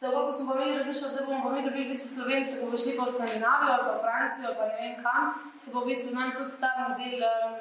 Tako 0.00 0.22
kot 0.26 0.36
smo 0.38 0.54
pa 0.54 0.58
mi 0.60 0.78
razmišljali, 0.78 1.14
da 1.18 1.26
bomo 1.26 1.42
pa 1.44 1.50
mi 1.54 1.62
dobili 1.66 1.84
v 1.84 1.92
bistvu 1.92 2.10
Slovence, 2.16 2.60
ko 2.60 2.70
bo 2.70 2.78
šli 2.78 2.96
pa 2.96 3.04
v 3.04 3.12
Skandinavijo 3.12 3.72
ali 3.74 3.84
pa 3.88 3.96
Francijo, 4.04 4.54
pa 4.58 4.64
ne 4.70 4.76
vem 4.80 4.94
kam, 5.04 5.24
se 5.60 5.68
bo 5.72 5.80
v 5.80 5.88
bistvu 5.90 6.10
nam 6.16 6.32
tudi 6.36 6.56
ta 6.60 6.70
model 6.80 7.16
um, 7.28 7.54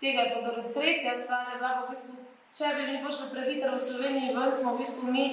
tega 0.00 0.20
je 0.22 0.34
podaril. 0.34 0.72
Tretja 0.74 1.14
stvar 1.22 1.44
je 1.50 1.58
bila 1.58 1.70
pa 1.76 1.82
v 1.86 1.90
bistvu, 1.94 2.14
če 2.58 2.66
bi 2.76 2.82
mi 2.90 2.98
prišli 3.04 3.26
prehitro 3.34 3.72
v 3.78 3.86
Sloveniji 3.88 4.34
ven, 4.34 4.54
smo 4.54 4.74
v 4.74 4.82
bistvu 4.82 5.04
mi 5.14 5.26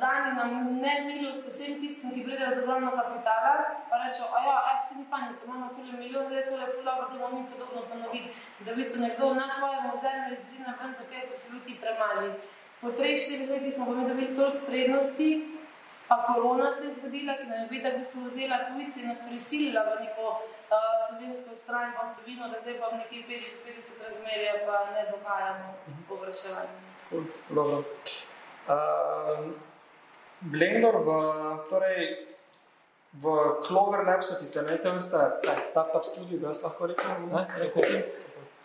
dani 0.00 0.30
nam 0.38 0.50
ne 0.84 0.94
milost 1.06 1.48
vsem 1.48 1.80
tistim, 1.80 2.10
ki 2.14 2.24
pridejo 2.24 2.50
z 2.54 2.62
ogromno 2.62 2.90
kapitala, 2.98 3.54
pa 3.90 3.96
rečejo, 4.02 4.28
a 4.36 4.38
ja, 4.46 4.56
aj, 4.70 4.78
se 4.88 4.94
ni 4.98 5.04
panike, 5.10 5.44
imamo 5.44 5.68
tule 5.74 5.92
milijon 5.92 6.32
let, 6.32 6.48
tule 6.48 6.66
ful 6.72 6.84
dobro, 6.84 7.08
da 7.12 7.18
bomo 7.18 7.40
mi 7.40 7.46
podobno 7.52 7.82
ponoviti, 7.90 8.30
da 8.60 8.72
v 8.72 8.76
bistvu 8.76 9.02
nekdo 9.02 9.34
na 9.34 9.46
tvojem 9.58 9.86
ozemlju 9.94 10.38
izrine 10.38 10.74
ven, 10.80 10.94
zakaj, 11.00 11.28
ker 11.28 11.38
so 11.42 11.54
ljudi 11.54 11.76
premali. 11.84 12.32
Po 12.80 12.92
treh, 12.96 13.20
štirih 13.22 13.50
letih 13.50 13.74
smo 13.74 13.86
pa 13.86 13.92
mi 13.92 14.08
dobili 14.08 14.36
toliko 14.36 14.66
prednosti, 14.66 15.28
pa 16.08 16.16
korona 16.26 16.72
se 16.72 16.84
je 16.86 16.94
zgodila, 16.98 17.36
ki 17.38 17.46
nam 17.50 17.58
je 17.62 17.68
videla, 17.70 17.92
da 17.92 17.98
bi 17.98 18.04
se 18.04 18.20
vzela 18.20 18.58
tujci 18.68 19.00
in 19.00 19.08
nas 19.08 19.20
prisilila 19.28 19.80
v 19.82 20.04
neko 20.04 20.26
uh, 20.28 20.96
slovensko 21.06 21.54
stran, 21.54 21.92
pa 21.96 22.06
Slovenijo, 22.06 22.48
da 22.48 22.60
zdaj 22.60 22.76
pa 22.80 22.88
v 22.92 22.98
nekih 23.02 23.26
50-50 23.28 24.04
razmerja 24.04 24.52
pa 24.66 24.76
ne 24.94 25.02
dogajamo 25.10 25.68
povraševanje. 26.08 26.76
Cool, 27.08 27.24
dobro. 27.48 27.78
Uh, 28.66 29.75
Blendor 30.40 31.00
v, 31.00 31.10
torej, 31.70 32.00
v 33.16 33.24
Clover 33.64 34.04
Labsu, 34.04 34.36
ki 34.36 34.46
ste 34.46 34.60
tam, 34.84 35.00
ste 35.00 35.20
startup 35.64 36.04
studio, 36.04 36.38
da 36.38 36.52
jaz 36.52 36.60
lahko 36.62 36.92
rekel, 36.92 37.28
ne, 37.32 37.46
rekel 37.56 38.04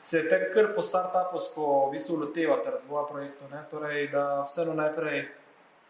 se 0.01 0.25
te 0.29 0.39
kar 0.53 0.73
po 0.75 0.81
startupovsko 0.81 1.87
v 1.87 1.91
bistvu 1.95 2.17
lotevate 2.25 2.73
razvoja 2.73 3.05
projektov, 3.07 3.51
ne, 3.53 3.61
torej, 3.71 4.09
da 4.11 4.43
vseeno 4.43 4.73
najprej 4.73 5.23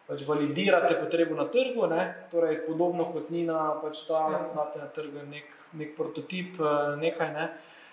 pač 0.08 0.24
validirate 0.28 0.98
potrebo 1.00 1.36
na 1.40 1.48
trgu, 1.48 1.88
ne, 1.88 2.28
torej 2.32 2.62
podobno 2.68 3.08
kot 3.14 3.32
Nina, 3.32 3.80
pač 3.82 4.04
da 4.10 4.28
imate 4.52 4.84
na 4.84 4.90
trgu 4.92 5.24
nek, 5.32 5.48
nek 5.80 5.96
prototip, 5.96 6.60
eh, 6.60 6.96
nekaj, 7.00 7.34
ne. 7.34 7.52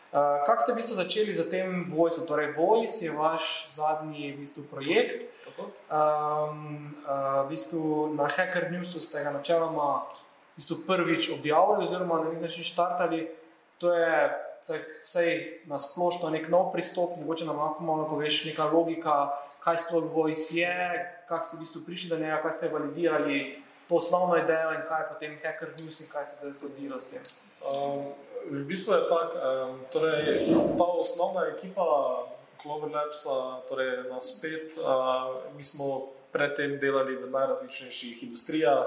Uh, 0.09 0.41
kako 0.49 0.63
ste 0.65 0.73
v 0.73 0.77
bistvu 0.81 0.95
začeli 0.97 1.33
z 1.37 1.45
tem 1.53 1.85
Voice? 1.93 2.25
Torej, 2.25 2.57
Voice 2.57 3.05
je 3.05 3.13
vaš 3.13 3.69
zadnji 3.69 4.33
v 4.33 4.41
bistvu, 4.41 4.65
projekt. 4.73 5.29
Um, 5.65 6.95
uh, 7.03 7.47
v 7.47 7.49
bistvu 7.49 8.15
na 8.15 8.29
Hacker 8.29 8.71
Newsu 8.71 9.01
ste 9.01 9.25
ga 9.25 9.33
načeloma 9.35 10.07
v 10.55 10.61
bistvu 10.61 10.85
prvič 10.87 11.31
objavili, 11.35 11.87
oziroma 11.87 12.23
na 12.23 12.31
nek 12.31 12.43
način 12.43 12.65
štartali. 12.65 13.29
To 13.79 13.95
je 13.95 14.15
tak, 14.67 14.85
vsej 15.05 15.65
na 15.67 15.79
splošno 15.79 16.31
nek 16.31 16.49
nov 16.53 16.73
pristop, 16.73 17.17
mogoče 17.17 17.49
nam 17.49 17.57
lahko 17.57 17.85
malo 17.85 18.05
poveš, 18.11 18.45
neka 18.45 18.69
logika, 18.69 19.33
kaj 19.65 19.89
sploh 19.89 20.13
Voice 20.13 20.53
je, 20.53 20.75
kako 21.29 21.45
ste 21.45 21.57
v 21.57 21.61
bistvu 21.61 21.81
prišli 21.87 22.09
do 22.11 22.19
njega, 22.19 22.43
kaj 22.43 22.53
ste 22.53 22.69
validirali 22.69 23.63
to 23.89 23.97
osnovno 23.97 24.37
idejo 24.37 24.73
in 24.77 24.83
kaj 24.89 25.01
je 25.01 25.09
potem 25.09 25.33
Hacker 25.43 25.71
News 25.81 26.01
in 26.01 26.07
kaj 26.13 26.27
se 26.27 26.47
je 26.47 26.53
zgodilo 26.53 27.01
s 27.01 27.11
tem. 27.11 27.25
Um, 27.65 28.13
v 28.51 28.65
bistvu 28.69 28.93
je 28.95 29.01
tako, 29.09 29.21
um, 29.41 29.81
torej, 29.93 30.53
ta 30.79 30.85
osnovna 30.85 31.49
ekipa 31.57 31.85
Clover 32.63 32.91
Labsa, 32.91 33.63
torej 33.69 34.09
nas 34.11 34.41
pet, 34.43 34.75
uh, 34.83 35.39
mi 35.57 35.63
smo 35.63 36.11
predtem 36.33 36.79
delali 36.79 37.17
v 37.17 37.31
najrazličnejših 37.31 38.23
industrijah. 38.23 38.87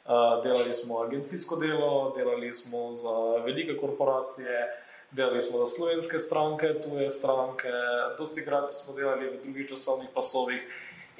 Uh, 0.00 0.42
delali 0.42 0.72
smo 0.74 1.04
agencijsko 1.04 1.56
delo, 1.56 2.14
delali 2.16 2.52
smo 2.52 2.92
za 2.92 3.44
velike 3.44 3.76
korporacije, 3.76 4.68
delali 5.10 5.42
smo 5.42 5.58
za 5.58 5.66
slovenske 5.66 6.18
stranke, 6.18 6.80
tuje 6.82 7.10
stranke, 7.10 7.68
dosti 8.18 8.44
krat 8.44 8.72
smo 8.72 8.94
delali 8.96 9.28
v 9.28 9.42
drugih 9.44 9.68
časovnih 9.68 10.08
pasovih. 10.14 10.64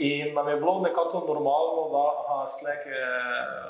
In 0.00 0.34
nam 0.34 0.48
je 0.48 0.56
bilo 0.56 0.80
nekako 0.80 1.18
normalno, 1.28 1.82
da 1.92 2.04
aha, 2.20 2.48
Slack 2.48 2.86
je 2.86 3.04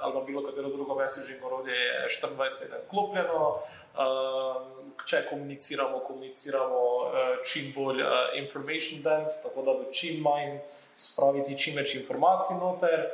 ali 0.00 0.12
pa 0.14 0.20
bilo 0.20 0.42
katero 0.42 0.68
drugo 0.68 0.94
messaging 0.94 1.44
orodje 1.44 1.74
je 1.74 2.06
24-7 2.06 2.86
vklopljeno. 2.86 3.58
Uh, 3.98 4.79
če 5.06 5.24
komuniciramo, 5.30 6.00
komuniciramo 6.06 6.82
uh, 6.96 7.40
čim 7.46 7.72
bolj 7.76 8.02
uh, 8.02 8.10
information 8.38 9.02
dense, 9.02 9.42
tako 9.44 9.64
da 9.66 9.74
bo 9.78 9.90
čim 9.92 10.20
manj 10.22 10.58
spraviti 10.96 11.58
čim 11.58 11.76
več 11.76 11.94
informacij 11.94 12.58
noter. 12.60 13.08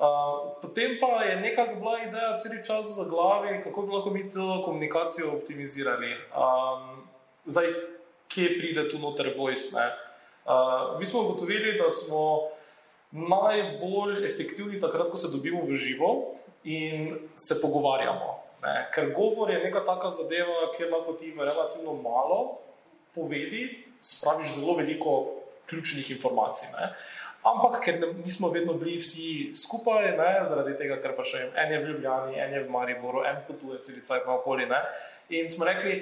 Uh, 0.00 0.56
potem 0.62 0.96
pa 1.00 1.24
je 1.24 1.40
nekako 1.40 1.74
bila 1.80 1.98
ideja 2.00 2.36
cel 2.40 2.56
čas 2.64 2.94
v 2.96 3.04
glavi, 3.10 3.58
kako 3.64 3.82
bi 3.82 3.92
lahko 3.92 4.10
mi 4.10 4.30
to 4.30 4.62
komunikacijo 4.64 5.34
optimizirali. 5.36 6.14
Um, 6.32 7.02
zdaj, 7.44 7.68
kje 8.28 8.54
pride 8.58 8.88
tu 8.88 8.98
noter 8.98 9.34
voice? 9.36 9.76
Ne? 9.76 9.90
Uh, 10.46 10.98
mi 10.98 11.06
smo 11.06 11.20
ugotovili, 11.20 11.76
da 11.78 11.90
smo 11.90 12.48
najbolj 13.12 14.26
efektivni 14.26 14.80
takrat, 14.80 15.10
ko 15.10 15.16
se 15.16 15.28
dobimo 15.28 15.64
v 15.66 15.74
živo 15.74 16.34
in 16.64 17.18
se 17.34 17.60
pogovarjamo. 17.62 18.49
Ne? 18.62 18.74
Ker 18.94 19.12
govor 19.16 19.50
je 19.50 19.60
neka 19.64 19.84
taka 19.86 20.10
zadeva, 20.10 20.72
kjer 20.76 20.92
lahko 20.92 21.12
ti 21.20 21.32
relativno 21.36 21.94
malo 22.02 22.58
povedi, 23.14 23.84
spraviš 24.00 24.60
zelo 24.60 24.76
veliko 24.76 25.14
ključnih 25.68 26.10
informacij. 26.10 26.68
Ne? 26.80 26.92
Ampak, 27.42 27.78
ker 27.84 28.00
ne, 28.00 28.12
nismo 28.20 28.50
vedno 28.52 28.74
bili 28.76 28.98
vsi 29.00 29.52
skupaj, 29.56 30.10
ne, 30.18 30.32
zaradi 30.44 30.74
tega, 30.76 30.98
ker 31.00 31.14
pa 31.16 31.24
še 31.24 31.46
en 31.56 31.72
je 31.72 31.78
v 31.80 31.86
Ljubljani, 31.88 32.36
en 32.36 32.52
je 32.52 32.64
v 32.66 32.72
Mariboru, 32.72 33.22
en 33.24 33.40
potuje 33.46 33.80
celice 33.86 34.18
naokoli. 34.26 34.66
Ne, 34.68 34.80
in 35.32 35.48
smo 35.48 35.64
rekli, 35.64 35.94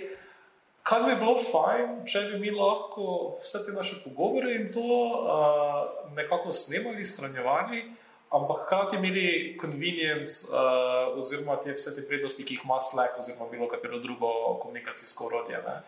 kaj 0.82 1.04
bi 1.04 1.14
bilo 1.20 1.36
fajn, 1.38 2.00
če 2.10 2.24
bi 2.32 2.40
mi 2.42 2.50
lahko 2.56 3.38
vse 3.42 3.62
te 3.66 3.76
naše 3.76 4.00
pogovore 4.02 4.56
in 4.56 4.66
to 4.74 4.82
uh, 4.82 6.10
nekako 6.18 6.50
snemali, 6.52 7.06
shranjevali, 7.06 7.84
ampak 8.30 8.66
hkrati 8.66 8.96
imeli 8.96 9.56
convenience, 9.60 10.48
uh, 10.52 11.18
oziroma 11.18 11.56
te 11.56 11.72
vse 11.72 11.94
te 11.96 12.04
prednosti, 12.08 12.44
ki 12.44 12.54
jih 12.54 12.64
ima 12.64 12.80
Slack, 12.80 13.18
oziroma 13.20 13.48
bilo 13.50 13.68
katero 13.68 13.98
drugo 13.98 14.58
komunikacijsko 14.62 15.26
orodje. 15.26 15.62
Ne. 15.66 15.80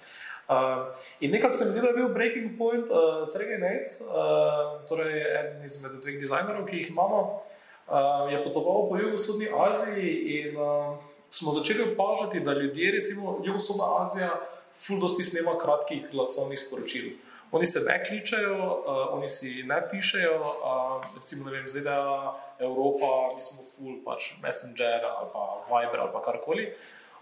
Uh, 0.51 0.89
in 1.21 1.31
nekaj 1.31 1.55
se 1.55 1.65
mi 1.65 1.71
zdi, 1.71 1.81
da 1.81 1.93
je 1.93 1.99
bil 2.01 2.09
breaking 2.15 2.59
point, 2.59 2.89
uh, 2.91 3.23
Sergej 3.29 3.61
Nec, 3.63 4.01
uh, 4.09 4.81
torej 4.89 5.21
eden 5.21 5.65
izmed 5.65 6.01
dveh 6.03 6.19
dizajnerov, 6.19 6.67
ki 6.67 6.81
jih 6.81 6.91
imamo, 6.91 7.21
uh, 7.31 8.27
je 8.33 8.41
potoval 8.45 8.89
po 8.89 8.99
jugovzhodni 8.99 9.47
Aziji 9.47 10.15
in 10.41 10.57
uh, 10.57 10.97
smo 11.31 11.53
začeli 11.53 11.93
opažati, 11.93 12.41
da 12.41 12.53
ljudje, 12.53 12.93
recimo 12.99 13.39
jugovzhodna 13.45 14.03
Azija, 14.03 14.33
fuldosti 14.75 15.25
snema 15.25 15.59
kratkih 15.59 16.09
glasovnih 16.13 16.61
sporočil. 16.61 17.13
Oni 17.53 17.67
se 17.67 17.81
ne 17.81 17.97
kličejo, 18.05 18.57
uh, 18.57 19.15
oni 19.17 19.29
si 19.29 19.63
ne 19.67 19.83
pišejo, 19.91 20.37
uh, 20.39 21.05
recimo 21.19 21.51
vem, 21.51 21.69
ZDA, 21.69 22.35
Evropa, 22.59 23.35
mi 23.35 23.43
smo 23.43 23.65
full, 23.75 23.99
pač 24.05 24.33
Messenger 24.43 25.05
ali 25.05 25.29
pa 25.33 25.45
Viber 25.67 26.01
ali 26.01 26.25
karkoli. 26.25 26.67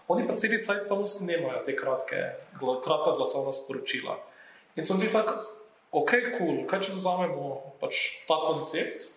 Oni 0.09 0.27
pa 0.27 0.35
celi 0.37 0.61
cajt 0.61 0.85
samo 0.85 1.07
snemajo 1.07 1.63
te 1.65 1.75
kratke, 1.75 2.21
kratka 2.57 3.11
glasovna 3.17 3.53
sporočila. 3.53 4.17
In 4.75 4.85
so 4.85 4.97
bili 4.97 5.11
tako, 5.13 5.33
ok, 5.91 6.11
cool, 6.37 6.65
kaj 6.69 6.87
če 6.87 6.97
vzamemo 6.97 7.77
pač 7.81 8.25
ta 8.29 8.37
koncept, 8.41 9.13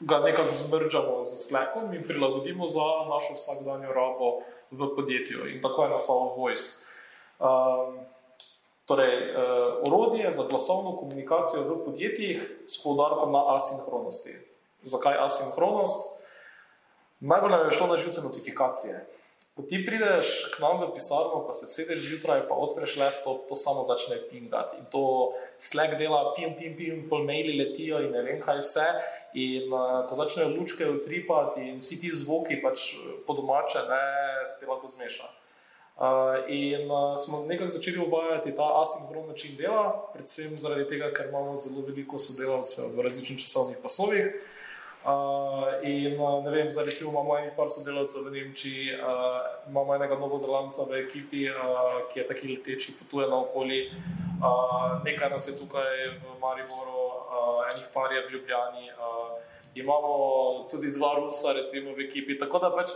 ga 0.00 0.20
nekako 0.24 0.52
zmržamo 0.52 1.24
z 1.24 1.40
Slackom 1.48 1.92
in 1.94 2.04
prilagodimo 2.08 2.68
za 2.68 2.88
našo 3.08 3.36
vsakdanjo 3.36 3.92
rabo 3.92 4.42
v 4.70 4.88
podjetju. 4.96 5.48
In 5.48 5.62
tako 5.62 5.84
je 5.84 5.90
nastal 5.90 6.34
Voice. 6.36 6.84
Um, 7.38 8.04
torej, 8.84 9.32
uh, 9.32 9.38
orodje 9.88 10.32
za 10.32 10.44
glasovno 10.50 10.96
komunikacijo 10.96 11.62
v 11.62 11.84
podjetjih 11.84 12.38
s 12.66 12.82
poudarkom 12.82 13.32
na 13.32 13.56
asinhronosti. 13.56 14.36
Zakaj 14.84 15.16
asinhronost? 15.24 16.20
Najbolj 17.20 17.50
nam 17.50 17.66
je 17.66 17.72
šlo 17.72 17.86
na 17.86 17.96
živce 17.96 18.20
notifikacije. 18.20 19.06
Ko 19.54 19.62
ti 19.62 19.78
prideš 19.86 20.50
k 20.50 20.58
nam 20.58 20.80
v 20.82 20.90
pisarno, 20.96 21.44
pa 21.46 21.54
se 21.54 21.68
vsedeš 21.70 22.00
zjutraj, 22.02 22.42
pa 22.48 22.54
odpreš 22.58 22.96
laptop, 22.98 23.46
to 23.48 23.54
samo 23.54 23.84
začne 23.86 24.18
pingati. 24.30 24.76
In 24.82 24.84
to 24.90 25.32
Slack 25.58 25.94
dela, 25.94 26.34
pim, 26.34 26.56
pim, 26.58 26.74
pim, 26.76 27.04
pol 27.08 27.22
maili 27.24 27.54
letijo 27.54 28.00
in 28.02 28.10
ne 28.10 28.22
vem 28.26 28.42
kaj 28.42 28.58
vse. 28.60 28.88
In 29.38 29.70
uh, 29.70 30.02
ko 30.08 30.18
začnejo 30.18 30.50
lučke 30.58 30.90
utripati 30.90 31.62
in 31.70 31.78
vsi 31.78 32.00
ti 32.02 32.10
zvoki 32.10 32.58
pač 32.62 32.96
po 33.26 33.38
domače, 33.38 33.86
ne, 33.88 34.02
se 34.42 34.58
ti 34.60 34.70
lahko 34.70 34.90
zmeša. 34.90 35.30
Uh, 35.94 36.50
in 36.50 36.90
uh, 36.90 37.14
smo 37.16 37.46
nekako 37.46 37.70
začeli 37.70 37.98
uvajati 38.06 38.54
ta 38.56 38.82
asinkron 38.82 39.28
način 39.28 39.56
dela, 39.56 40.10
predvsem 40.12 40.58
zaradi 40.58 40.88
tega, 40.88 41.12
ker 41.14 41.28
imamo 41.28 41.56
zelo 41.56 41.86
veliko 41.86 42.18
sodelavcev 42.18 42.96
v 42.96 43.02
različnih 43.02 43.38
časovnih 43.38 43.78
pasovih. 43.82 44.26
Uh, 45.04 45.70
in 45.82 46.18
ne 46.44 46.50
vem, 46.50 46.70
zdaj 46.70 46.84
recimo 46.84 47.10
imamo 47.10 47.38
nekaj 47.38 47.68
sodelavcev 47.68 48.26
v 48.26 48.30
Nemčiji, 48.30 48.90
uh, 48.96 49.70
imamo 49.70 49.94
enega 49.94 50.18
novozelanca 50.18 50.82
v 50.90 51.04
ekipi, 51.06 51.46
uh, 51.52 52.10
ki 52.10 52.20
je 52.20 52.26
taki 52.26 52.48
leteči, 52.56 52.98
potuje 52.98 53.30
naokoli. 53.30 53.80
Uh, 54.42 54.98
nekaj 55.04 55.30
nas 55.30 55.46
je 55.48 55.58
tukaj 55.60 55.94
v 56.10 56.38
Mariboru, 56.42 57.02
uh, 57.06 57.70
enih 57.70 57.86
par 57.94 58.10
je 58.12 58.26
v 58.26 58.32
Ljubljani. 58.32 58.90
Uh, 58.98 59.38
imamo 59.74 60.10
tudi 60.70 60.90
dva 60.90 61.14
Rusa, 61.20 61.52
recimo 61.52 61.94
v 61.94 62.10
ekipi. 62.10 62.38
Tako 62.38 62.58
da 62.58 62.74
pač 62.74 62.90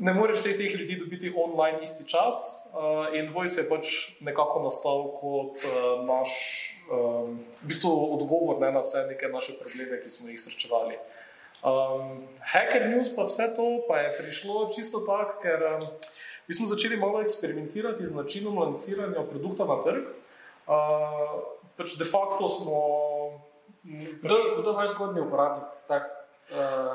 ne 0.00 0.14
moreš 0.14 0.38
vseh 0.38 0.56
teh 0.56 0.74
ljudi 0.80 0.96
dobiti 0.96 1.32
online 1.36 1.84
isti 1.84 2.08
čas. 2.08 2.68
Uh, 2.72 3.14
in 3.18 3.32
Voice 3.32 3.60
je 3.60 3.68
pač 3.68 3.86
nekako 4.20 4.62
nastal 4.62 5.10
kot 5.20 5.58
uh, 5.64 6.04
naš 6.06 6.30
um, 6.90 7.38
v 7.62 7.68
bistvu 7.68 7.92
odgovor 8.14 8.60
ne, 8.60 8.72
na 8.72 8.80
vse 8.84 9.06
neke 9.08 9.28
naše 9.28 9.58
probleme, 9.60 10.00
ki 10.04 10.10
smo 10.10 10.30
jih 10.30 10.40
srečevali. 10.40 10.96
Um, 11.62 12.24
Hacker 12.40 12.88
News 12.90 13.12
pa 13.16 13.28
vse 13.28 13.52
to 13.56 13.84
pa 13.88 14.00
je 14.02 14.16
prišlo 14.18 14.72
čisto 14.74 15.04
tako, 15.06 15.38
ker 15.42 15.60
um, 15.76 15.84
mi 16.48 16.54
smo 16.54 16.66
začeli 16.66 16.96
malo 16.96 17.20
eksperimentirati 17.22 18.06
z 18.06 18.16
načinom 18.16 18.58
lansiranja 18.58 19.28
produkta 19.28 19.68
na 19.68 19.82
trg. 19.84 20.08
Uh, 20.66 21.42
pač 21.76 21.98
de 21.98 22.08
facto 22.08 22.48
smo. 22.48 22.78
Kdo, 24.22 24.62
kdo 24.62 24.70
je 24.70 24.76
vaš 24.78 24.90
zgodni 24.94 25.20
uporabnik? 25.20 25.66
Tak? 25.90 26.21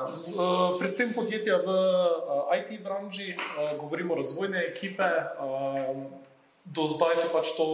Z, 0.08 0.36
uh, 0.36 0.78
predvsem 0.78 1.10
podjetja 1.14 1.58
v 1.64 1.68
uh, 1.68 2.52
IT 2.54 2.82
branži, 2.84 3.34
uh, 3.34 3.74
govorimo 3.80 4.14
razvojne 4.14 4.64
ekipe. 4.70 5.08
Do 6.68 6.84
zdaj 6.84 7.16
so 7.16 7.28
pač 7.32 7.56
to 7.56 7.66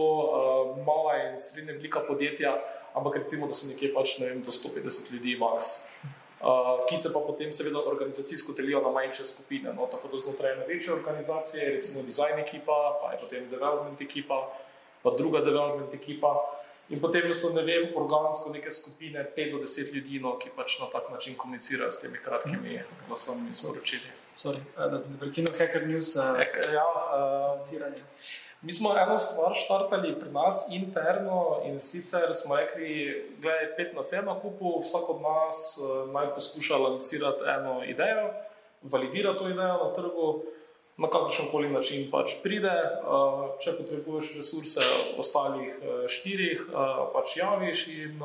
mala 0.87 1.19
in 1.27 1.35
srednja 1.35 1.75
velika 1.75 1.99
podjetja, 1.99 2.55
ampak 2.95 3.19
recimo, 3.27 3.51
da 3.51 3.53
so 3.53 3.67
nekje 3.67 3.91
pač 3.91 4.23
ne 4.23 4.31
vem, 4.31 4.39
do 4.39 4.55
150 4.55 5.11
ljudi 5.11 5.35
mas. 5.35 5.91
Uh, 6.45 6.85
ki 6.85 6.97
se 6.97 7.09
pa 7.13 7.19
potem, 7.25 7.49
seveda, 7.53 7.79
organizacijsko 7.89 8.53
delijo 8.53 8.81
na 8.81 8.91
manjše 8.91 9.23
skupine. 9.25 9.73
No, 9.73 9.87
tako 9.91 10.07
da 10.11 10.17
znotraj 10.17 10.53
ene 10.53 10.65
večje 10.67 10.93
organizacije, 10.93 11.71
recimo 11.73 12.03
design 12.03 12.39
ekipa, 12.39 12.75
pa 13.01 13.11
je 13.11 13.19
potem 13.19 13.49
development 13.49 14.01
ekipa, 14.01 14.53
pa 15.03 15.15
druga 15.17 15.41
development 15.41 15.93
ekipa. 15.93 16.35
In 16.89 16.99
potem 17.01 17.33
so, 17.33 17.49
ne 17.53 17.63
vem, 17.65 17.87
organsko 17.97 18.51
neke 18.53 18.71
skupine, 18.71 19.23
5 19.35 19.51
do 19.51 19.63
10 19.63 19.93
ljudi, 19.95 20.19
no, 20.21 20.35
ki 20.37 20.51
pač 20.55 20.77
na 20.79 20.85
tak 20.93 21.09
način 21.09 21.33
komunicirajo 21.37 21.91
s 21.91 22.01
temi 22.01 22.21
kratkimi 22.21 22.81
glasovnimi 23.07 23.53
sporočili. 23.53 24.11
Sorry, 24.37 24.59
da 24.75 24.99
sem 24.99 25.17
prekinil 25.17 25.49
Hacker 25.57 25.87
News. 25.87 26.13
Uh, 26.15 26.37
Ek, 26.43 26.59
ja, 26.73 26.85
uh, 26.85 27.93
mi 28.61 28.73
smo 28.73 28.93
eno 28.97 29.17
stvar 29.17 29.55
štartali 29.57 30.13
pri 30.19 30.29
nas 30.31 30.67
interno 30.73 31.61
in 31.65 31.79
sicer 31.79 32.35
smo 32.35 32.55
rekli, 32.55 33.09
da 33.41 33.49
je 33.49 33.73
5 33.79 33.95
na 33.95 34.03
7 34.03 34.41
kupu, 34.41 34.81
vsak 34.83 35.09
od 35.09 35.21
nas 35.21 35.79
uh, 35.81 36.11
naj 36.13 36.35
poskuša 36.35 36.77
lansirati 36.77 37.49
eno 37.57 37.81
idejo, 37.83 38.29
validirati 38.81 39.39
to 39.39 39.49
idejo 39.49 39.77
na 39.81 39.89
trgu 39.95 40.43
na 40.97 41.09
kakršen 41.11 41.49
koli 41.51 41.69
način 41.69 42.07
pač 42.11 42.37
pride. 42.43 42.71
Če 43.63 43.75
potrebuješ 43.79 44.35
resurse 44.39 44.85
ostalih 45.19 45.75
štirih, 46.07 46.69
pač 47.15 47.37
javiš. 47.41 47.87
In 47.99 48.23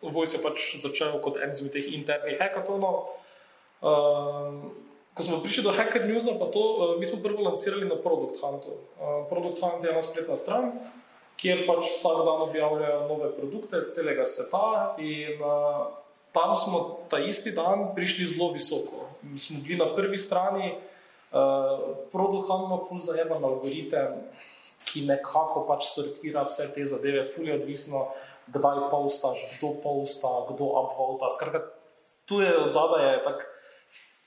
Vojs 0.00 0.32
je 0.32 0.40
pač 0.40 0.76
začel 0.80 1.18
kot 1.20 1.36
en 1.36 1.50
izmed 1.52 1.74
teh 1.74 1.90
internih 1.92 2.38
hackathonov. 2.40 3.10
Ko 5.10 5.26
smo 5.26 5.40
prišli 5.42 5.66
do 5.66 5.74
Hacker 5.74 6.06
News, 6.06 6.30
pa 6.38 6.46
to, 6.54 6.94
mi 7.00 7.04
smo 7.04 7.18
prvo 7.20 7.42
lansirali 7.42 7.84
na 7.88 7.98
Product 7.98 8.38
Huntu. 8.40 8.78
Product 9.28 9.58
Hunt 9.60 9.84
je 9.84 9.90
ena 9.90 10.02
spletna 10.06 10.36
stran, 10.38 10.70
kjer 11.40 11.66
pač 11.66 11.90
vsak 11.90 12.22
dan 12.22 12.44
objavljajo 12.46 13.00
nove 13.10 13.32
produkte 13.34 13.82
iz 13.82 13.90
celega 13.96 14.24
sveta. 14.24 14.94
In 15.02 15.42
tam 16.30 16.54
smo 16.56 17.02
ta 17.10 17.18
isti 17.18 17.50
dan 17.50 17.90
prišli 17.98 18.30
zelo 18.30 18.52
visoko. 18.54 19.10
Smo 19.36 19.60
bili 19.66 19.82
na 19.82 19.90
prvi 19.90 20.18
strani. 20.18 20.78
Uh, 21.30 22.08
Protohan 22.10 22.66
ima 22.66 22.80
ful 22.88 22.98
zajeman 22.98 23.44
algoritem, 23.44 24.16
ki 24.88 25.04
nekako 25.06 25.62
pač 25.68 25.86
sortira 25.92 26.42
vse 26.48 26.70
te 26.74 26.84
zadeve, 26.84 27.28
ful 27.34 27.46
je 27.46 27.58
odvisno, 27.60 28.08
kdaj 28.50 28.88
postaš, 28.90 29.44
kdo 29.54 29.76
posta, 29.84 30.32
kdo 30.50 30.72
upvota. 30.80 31.30
Skratka, 31.30 31.62
tu 32.26 32.40
je 32.42 32.50
zadaj 32.72 33.22
tako 33.24 33.46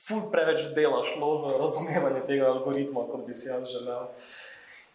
ful 0.03 0.27
preveč 0.31 0.71
dela 0.75 1.03
šlo 1.07 1.47
v 1.47 1.57
razumevanje 1.61 2.23
tega 2.27 2.51
algoritma, 2.51 3.07
kot 3.07 3.27
bi 3.27 3.33
si 3.33 3.47
jaz 3.47 3.67
želel. 3.71 4.09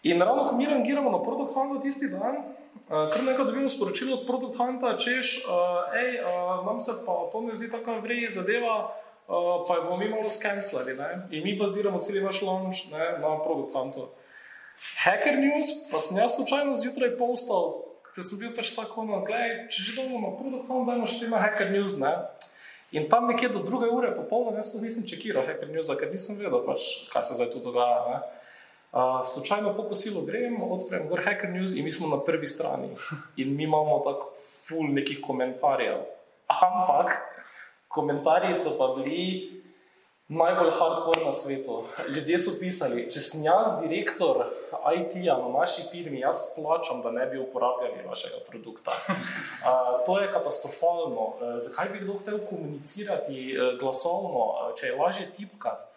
In 0.03 0.23
ravno 0.23 0.47
ko 0.47 0.57
mi 0.57 0.67
rangiramo 0.67 1.11
na 1.11 1.23
Product 1.23 1.55
Huntu 1.55 1.81
tisti 1.83 2.09
dan, 2.13 2.37
uh, 2.39 3.09
kar 3.11 3.25
nekaj 3.25 3.49
dobimo 3.49 3.69
sporočilo 3.69 4.21
od 4.21 4.27
Product 4.27 4.57
Hunta, 4.57 4.97
češ, 4.97 5.49
uh, 5.49 5.89
hej, 5.95 6.21
uh, 6.23 6.65
nam 6.67 6.81
se 6.81 6.93
pa 7.07 7.17
to 7.33 7.41
ne 7.41 7.55
zdi 7.55 7.71
tako 7.73 7.99
vrije 8.05 8.29
zadeva, 8.31 8.95
Uh, 9.29 9.61
pa 9.69 9.81
bomo 9.85 9.97
mi 10.01 10.09
malo 10.09 10.31
skenslali 10.31 10.97
in 11.31 11.45
mi 11.45 11.53
baziramo 11.59 11.99
cel 11.99 12.25
naš 12.25 12.41
launch 12.43 12.89
ne, 12.93 13.19
na 13.21 13.37
Product 13.45 13.75
Huntu. 13.77 14.09
Hacker 15.05 15.37
News 15.37 15.69
pa 15.93 16.01
sem 16.01 16.17
jaz 16.17 16.33
slučajno 16.33 16.73
zjutraj 16.75 17.13
postal, 17.19 17.85
ker 18.15 18.25
sem 18.25 18.41
bil 18.41 18.55
pač 18.57 18.73
tako, 18.73 19.05
no, 19.05 19.21
gledaj, 19.29 19.69
če 19.69 19.85
že 19.85 19.97
dolgo 20.01 20.23
na 20.25 20.33
Product 20.33 20.65
Huntu, 20.65 20.89
dajmo 20.89 21.05
še 21.05 21.29
na 21.29 21.45
Hacker 21.45 21.69
News. 21.77 22.01
Ne. 22.01 22.15
In 22.97 23.05
tam 23.13 23.29
nekje 23.29 23.53
do 23.53 23.61
druge 23.61 23.93
ure 23.93 24.15
popolno 24.17 24.57
jaz 24.57 24.73
nisem 24.81 25.05
čekiral 25.05 25.45
Hacker 25.45 25.69
News, 25.69 25.93
ker 25.93 26.09
nisem 26.09 26.41
vedel, 26.41 26.65
pač, 26.65 27.11
kaj 27.13 27.29
se 27.29 27.37
zdaj 27.37 27.53
tu 27.53 27.61
dogaja. 27.61 28.23
Uh, 28.89 29.21
slučajno 29.29 29.75
po 29.77 29.85
kosilu 29.93 30.25
grem, 30.25 30.57
odprem 30.65 31.05
gor 31.11 31.21
Hacker 31.21 31.53
News 31.53 31.77
in 31.77 31.85
mi 31.85 31.93
smo 31.93 32.09
na 32.09 32.17
prvi 32.25 32.49
strani. 32.49 32.95
In 33.37 33.53
mi 33.53 33.69
imamo 33.69 34.01
tako 34.09 34.33
full 34.41 34.89
nekih 34.89 35.21
komentarjev. 35.21 36.01
Ampak 36.49 37.13
komentarji 37.89 38.55
so 38.55 38.77
pa 38.79 38.95
bili 38.97 39.59
najbolj 40.29 40.71
hardcore 40.71 41.25
na 41.25 41.33
svetu. 41.33 41.85
Ljudje 42.09 42.39
so 42.39 42.53
pisali, 42.61 43.07
če 43.13 43.21
sem 43.25 43.45
jaz 43.47 43.79
direktor 43.81 44.43
IT-ja 44.93 45.39
na 45.41 45.49
naši 45.55 45.87
firmi, 45.89 46.21
jaz 46.21 46.43
plačam, 46.57 47.01
da 47.03 47.11
ne 47.11 47.25
bi 47.27 47.41
uporabljali 47.41 48.05
vašega 48.09 48.43
produkta. 48.49 48.93
Uh, 49.09 50.05
to 50.07 50.19
je 50.21 50.33
katastrofalno. 50.33 51.25
Uh, 51.41 51.57
zakaj 51.65 51.89
bi 51.93 52.03
kdo 52.05 52.19
hotel 52.21 52.39
komunicirati 52.51 53.57
uh, 53.57 53.81
glasovno, 53.81 54.45
uh, 54.45 54.75
če 54.77 54.87
je 54.87 54.99
lažje 55.01 55.31
tipkati? 55.37 55.89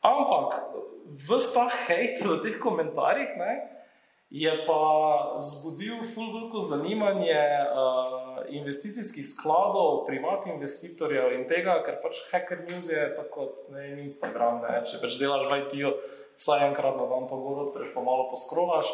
Ampak 0.00 0.56
vsta 1.28 1.68
hejt 1.86 2.24
v 2.24 2.40
teh 2.44 2.56
komentarjih 2.62 3.36
ne, 3.36 3.52
je 4.30 4.52
pa 4.66 4.82
vzbudil 5.38 5.96
veliko 6.16 6.60
zanimanje 6.60 7.42
uh, 7.62 8.42
investicijskih 8.48 9.26
skladov, 9.28 10.06
privatnih 10.06 10.54
investitorjev 10.54 11.32
in 11.38 11.46
tega, 11.46 11.78
ker 11.86 12.00
pač 12.02 12.18
Hacker 12.32 12.64
News 12.66 12.90
je 12.90 13.04
tako 13.16 13.30
kot 13.30 13.68
ne, 13.74 14.02
Instagram. 14.02 14.64
Ne, 14.66 14.80
če 14.82 14.98
pač 15.02 15.18
delaš 15.20 15.46
v 15.46 15.60
IT-ju, 15.62 15.92
vsaj 16.42 16.66
enkrat 16.70 16.98
na 16.98 17.06
dan 17.12 17.30
to 17.30 17.38
gor, 17.38 17.70
preš 17.74 17.94
pa 17.94 18.02
malo 18.02 18.26
poskrolaš. 18.32 18.90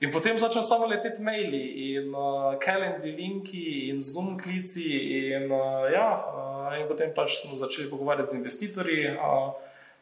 In 0.00 0.10
potem 0.12 0.36
začnejo 0.36 0.64
samo 0.64 0.88
leteti 0.88 1.22
maili 1.24 1.62
in 1.92 2.10
uh, 2.12 2.56
calendar 2.60 3.04
linki 3.04 3.88
in 3.90 4.02
zoom 4.04 4.34
klici. 4.40 4.88
In, 5.32 5.52
uh, 5.52 5.86
ja, 5.92 6.08
uh, 6.16 6.74
in 6.80 6.88
potem 6.88 7.12
pač 7.16 7.42
smo 7.44 7.56
začeli 7.60 7.88
pogovarjati 7.92 8.32
z 8.32 8.40
investitorji. 8.40 9.14
Uh, 9.16 9.52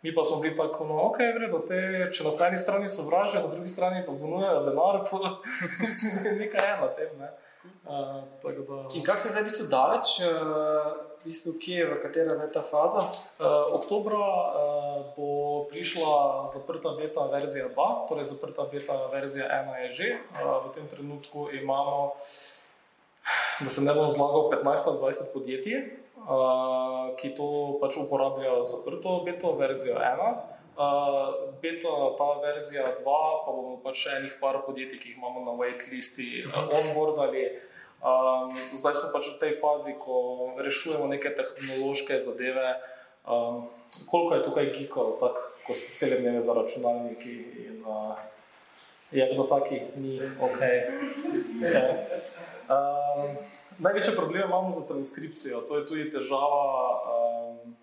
Mi 0.04 0.14
pa 0.14 0.24
smo 0.24 0.36
bili 0.36 0.56
tako, 0.56 0.84
no, 0.84 0.94
ok, 1.02 1.16
vredo, 1.34 1.58
te, 1.68 1.78
če 2.12 2.26
na 2.26 2.32
eni 2.50 2.58
strani 2.60 2.88
sovražijo, 2.92 3.40
na 3.46 3.54
drugi 3.54 3.70
strani 3.72 4.02
pa 4.04 4.12
ponujajo 4.12 4.58
denar, 4.66 4.98
pa 5.08 5.20
mislim, 5.80 6.36
nekaj 6.42 6.66
je 6.68 6.74
na 6.82 6.88
tem. 6.98 7.14
Ne. 7.22 7.30
Uh, 7.88 8.52
da... 8.68 8.82
In 8.98 9.04
kako 9.06 9.20
se 9.20 9.32
zdaj 9.32 9.42
v 9.42 9.48
bistvu 9.48 9.70
daleč, 9.72 10.12
uh, 10.20 10.92
v 11.22 11.30
bistvu, 11.30 11.54
kje 11.56 11.78
je, 11.78 11.88
v 11.88 11.96
katera 12.02 12.36
je 12.42 12.50
ta 12.52 12.60
faza? 12.68 13.00
Uh, 13.00 13.72
oktobra 13.80 14.20
uh, 14.20 15.08
bo 15.16 15.64
prišla 15.72 16.52
zaprta 16.52 16.92
beta 17.00 17.24
verzija 17.32 17.72
2, 17.72 17.90
torej 18.12 18.28
zaprta 18.28 18.68
beta 18.68 19.00
verzija 19.08 19.48
1 19.48 19.82
je 19.84 19.90
že. 19.92 20.14
Uh, 20.36 20.68
v 20.68 20.76
tem 20.76 20.88
trenutku 20.92 21.48
imamo, 21.48 22.12
da 23.60 23.72
se 23.72 23.80
ne 23.80 23.96
bom 23.96 24.12
zlagal, 24.12 24.52
15-20 24.52 25.32
podjetij 25.32 26.03
ki 27.20 27.34
to 27.36 27.78
pač 27.80 27.96
uporabljajo 28.00 28.64
za 28.64 28.76
zaprto 28.76 29.22
beto 29.24 29.52
verzijo 29.60 30.00
1. 30.00 30.34
Uh, 30.74 31.54
beta, 31.62 31.92
ta 32.18 32.40
verzija 32.42 32.82
2, 32.82 33.04
pa 33.44 33.50
bomo 33.52 33.76
pač 33.84 34.00
še 34.06 34.16
enih 34.18 34.32
par 34.40 34.56
podjetij, 34.66 34.98
ki 34.98 35.12
jih 35.12 35.20
imamo 35.20 35.44
na 35.46 35.52
waitlisti, 35.54 36.42
uh, 36.48 36.64
onboardali. 36.66 37.44
Um, 38.02 38.50
zdaj 38.50 38.98
smo 38.98 39.12
pač 39.14 39.28
v 39.30 39.38
tej 39.38 39.52
fazi, 39.60 39.94
ko 40.00 40.16
rešujemo 40.58 41.06
neke 41.12 41.30
tehnološke 41.30 42.18
zadeve. 42.18 42.74
Um, 43.22 43.68
koliko 44.10 44.34
je 44.34 44.44
tukaj 44.48 44.66
geekov, 44.74 45.14
tako 45.22 45.46
ko 45.62 45.78
ste 45.78 45.94
cele 46.00 46.18
dneve 46.24 46.42
za 46.42 46.58
računalniki 46.58 47.36
in 47.68 47.86
uh, 47.86 48.18
je 49.14 49.30
kdo 49.30 49.46
taki, 49.46 49.78
ni 49.96 50.18
ok. 50.20 50.60
Yeah. 51.62 52.18
Um, 52.66 53.38
Največji 53.78 54.14
problem 54.16 54.42
imamo 54.48 54.74
za 54.74 54.86
transkripcijo, 54.86 55.60
to 55.68 55.78
je 55.78 55.86
tudi 55.86 56.10
težava. 56.10 56.64
Um, 57.10 57.76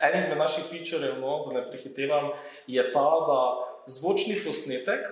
en 0.00 0.18
izmed 0.18 0.38
naših 0.38 0.64
featurejev, 0.70 1.18
no, 1.20 1.46
da 1.46 1.60
ne 1.60 1.64
prehitevam, 1.70 2.30
je 2.66 2.84
ta, 2.92 3.08
da 3.30 3.40
zvočni 3.86 4.36
posnetek 4.44 5.08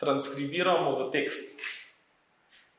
transkribiramo 0.00 0.96
v 0.98 1.10
tekst. 1.12 1.60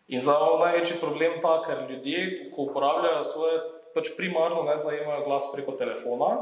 In 0.07 0.21
za 0.21 0.35
največji 0.59 0.99
problem 1.01 1.37
je 1.37 1.41
ta, 1.41 1.53
ker 1.67 1.85
ljudje, 1.89 2.51
ko 2.55 2.67
uporabljajo 2.69 3.23
svoje, 3.23 3.61
pač 3.93 4.11
primarno 4.17 4.63
ne 4.63 4.77
zajemajo 4.77 5.25
glas 5.27 5.51
preko 5.53 5.77
telefona. 5.79 6.35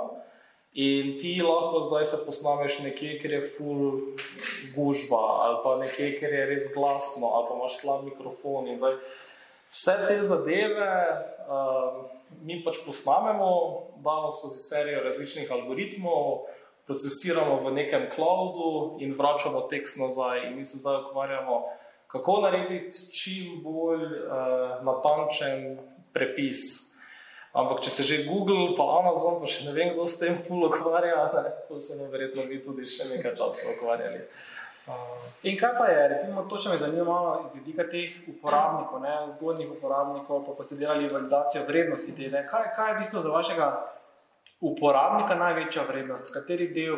In 0.73 1.17
ti 1.19 1.35
lahko 1.43 1.83
zdaj 1.89 2.05
se 2.05 2.17
posnameš 2.25 2.79
nekje, 2.79 3.17
kjer 3.19 3.33
je 3.33 3.41
full 3.57 4.15
gužva, 4.75 5.23
ali 5.45 5.57
pa 5.63 5.75
nekje, 5.81 6.13
kjer 6.19 6.33
je 6.33 6.45
res 6.47 6.69
glasno, 6.75 7.27
ali 7.27 7.47
pa 7.49 7.57
imaš 7.59 7.79
slab 7.81 8.05
mikrofon. 8.07 8.69
Vse 9.71 9.93
te 10.07 10.21
zadeve 10.21 10.87
uh, 11.47 12.03
mi 12.43 12.57
pač 12.63 12.81
posnamemo, 12.85 13.51
damo 14.03 14.31
skozi 14.35 14.59
serijo 14.59 15.03
različnih 15.05 15.51
algoritmov, 15.51 16.43
procesiramo 16.87 17.55
v 17.63 17.71
nekem 17.77 18.09
cloudu 18.15 18.97
in 18.99 19.15
vračamo 19.15 19.61
tekst 19.71 19.95
nazaj. 19.97 20.47
In 20.47 20.57
mi 20.57 20.65
se 20.65 20.77
zdaj 20.77 21.05
ukvarjamo, 21.05 21.63
kako 22.11 22.41
narediti 22.41 22.99
čim 23.15 23.61
bolj 23.63 24.03
uh, 24.03 24.83
natančen 24.83 25.79
prepis. 26.13 26.91
Ampak, 27.55 27.79
če 27.83 27.89
se 27.89 28.03
že 28.03 28.23
Google, 28.27 28.73
pa 28.75 28.83
Amazon, 28.99 29.39
pa 29.39 29.47
še 29.47 29.69
ne 29.69 29.75
vem, 29.75 29.93
kdo 29.95 30.07
s 30.07 30.19
tem 30.19 30.35
fully 30.39 30.67
ukvarja, 30.67 31.27
pa 31.67 31.79
se 31.79 31.95
bomo 31.95 32.11
verjetno 32.11 32.43
mi 32.47 32.59
tudi 32.63 32.87
še 32.87 33.07
nekaj 33.07 33.35
časa 33.39 33.71
ukvarjali. 33.75 34.19
Uh, 34.19 34.60
In 35.43 35.57
kaj 35.59 35.73
pa 35.77 35.85
je, 35.85 36.07
recimo, 36.09 36.43
to 36.49 36.57
še 36.57 36.73
me 36.73 36.77
zanima 36.81 37.17
iz 37.45 37.57
vidika 37.59 37.85
teh 37.89 38.13
uporabnikov, 38.29 39.01
ne, 39.01 39.13
zgodnih 39.35 39.69
uporabnikov, 39.77 40.41
pa, 40.45 40.55
pa 40.57 40.65
ste 40.65 40.79
delali 40.79 41.09
validacijo 41.09 41.65
vrednosti 41.67 42.15
tega. 42.17 42.41
Kaj, 42.49 42.71
kaj 42.75 42.89
je 42.89 42.95
v 42.95 43.03
bistvu 43.03 43.21
za 43.21 43.33
vašega 43.33 43.67
uporabnika 44.71 45.37
največja 45.37 45.85
vrednost? 45.89 46.33
Kateri 46.33 46.71
del 46.73 46.97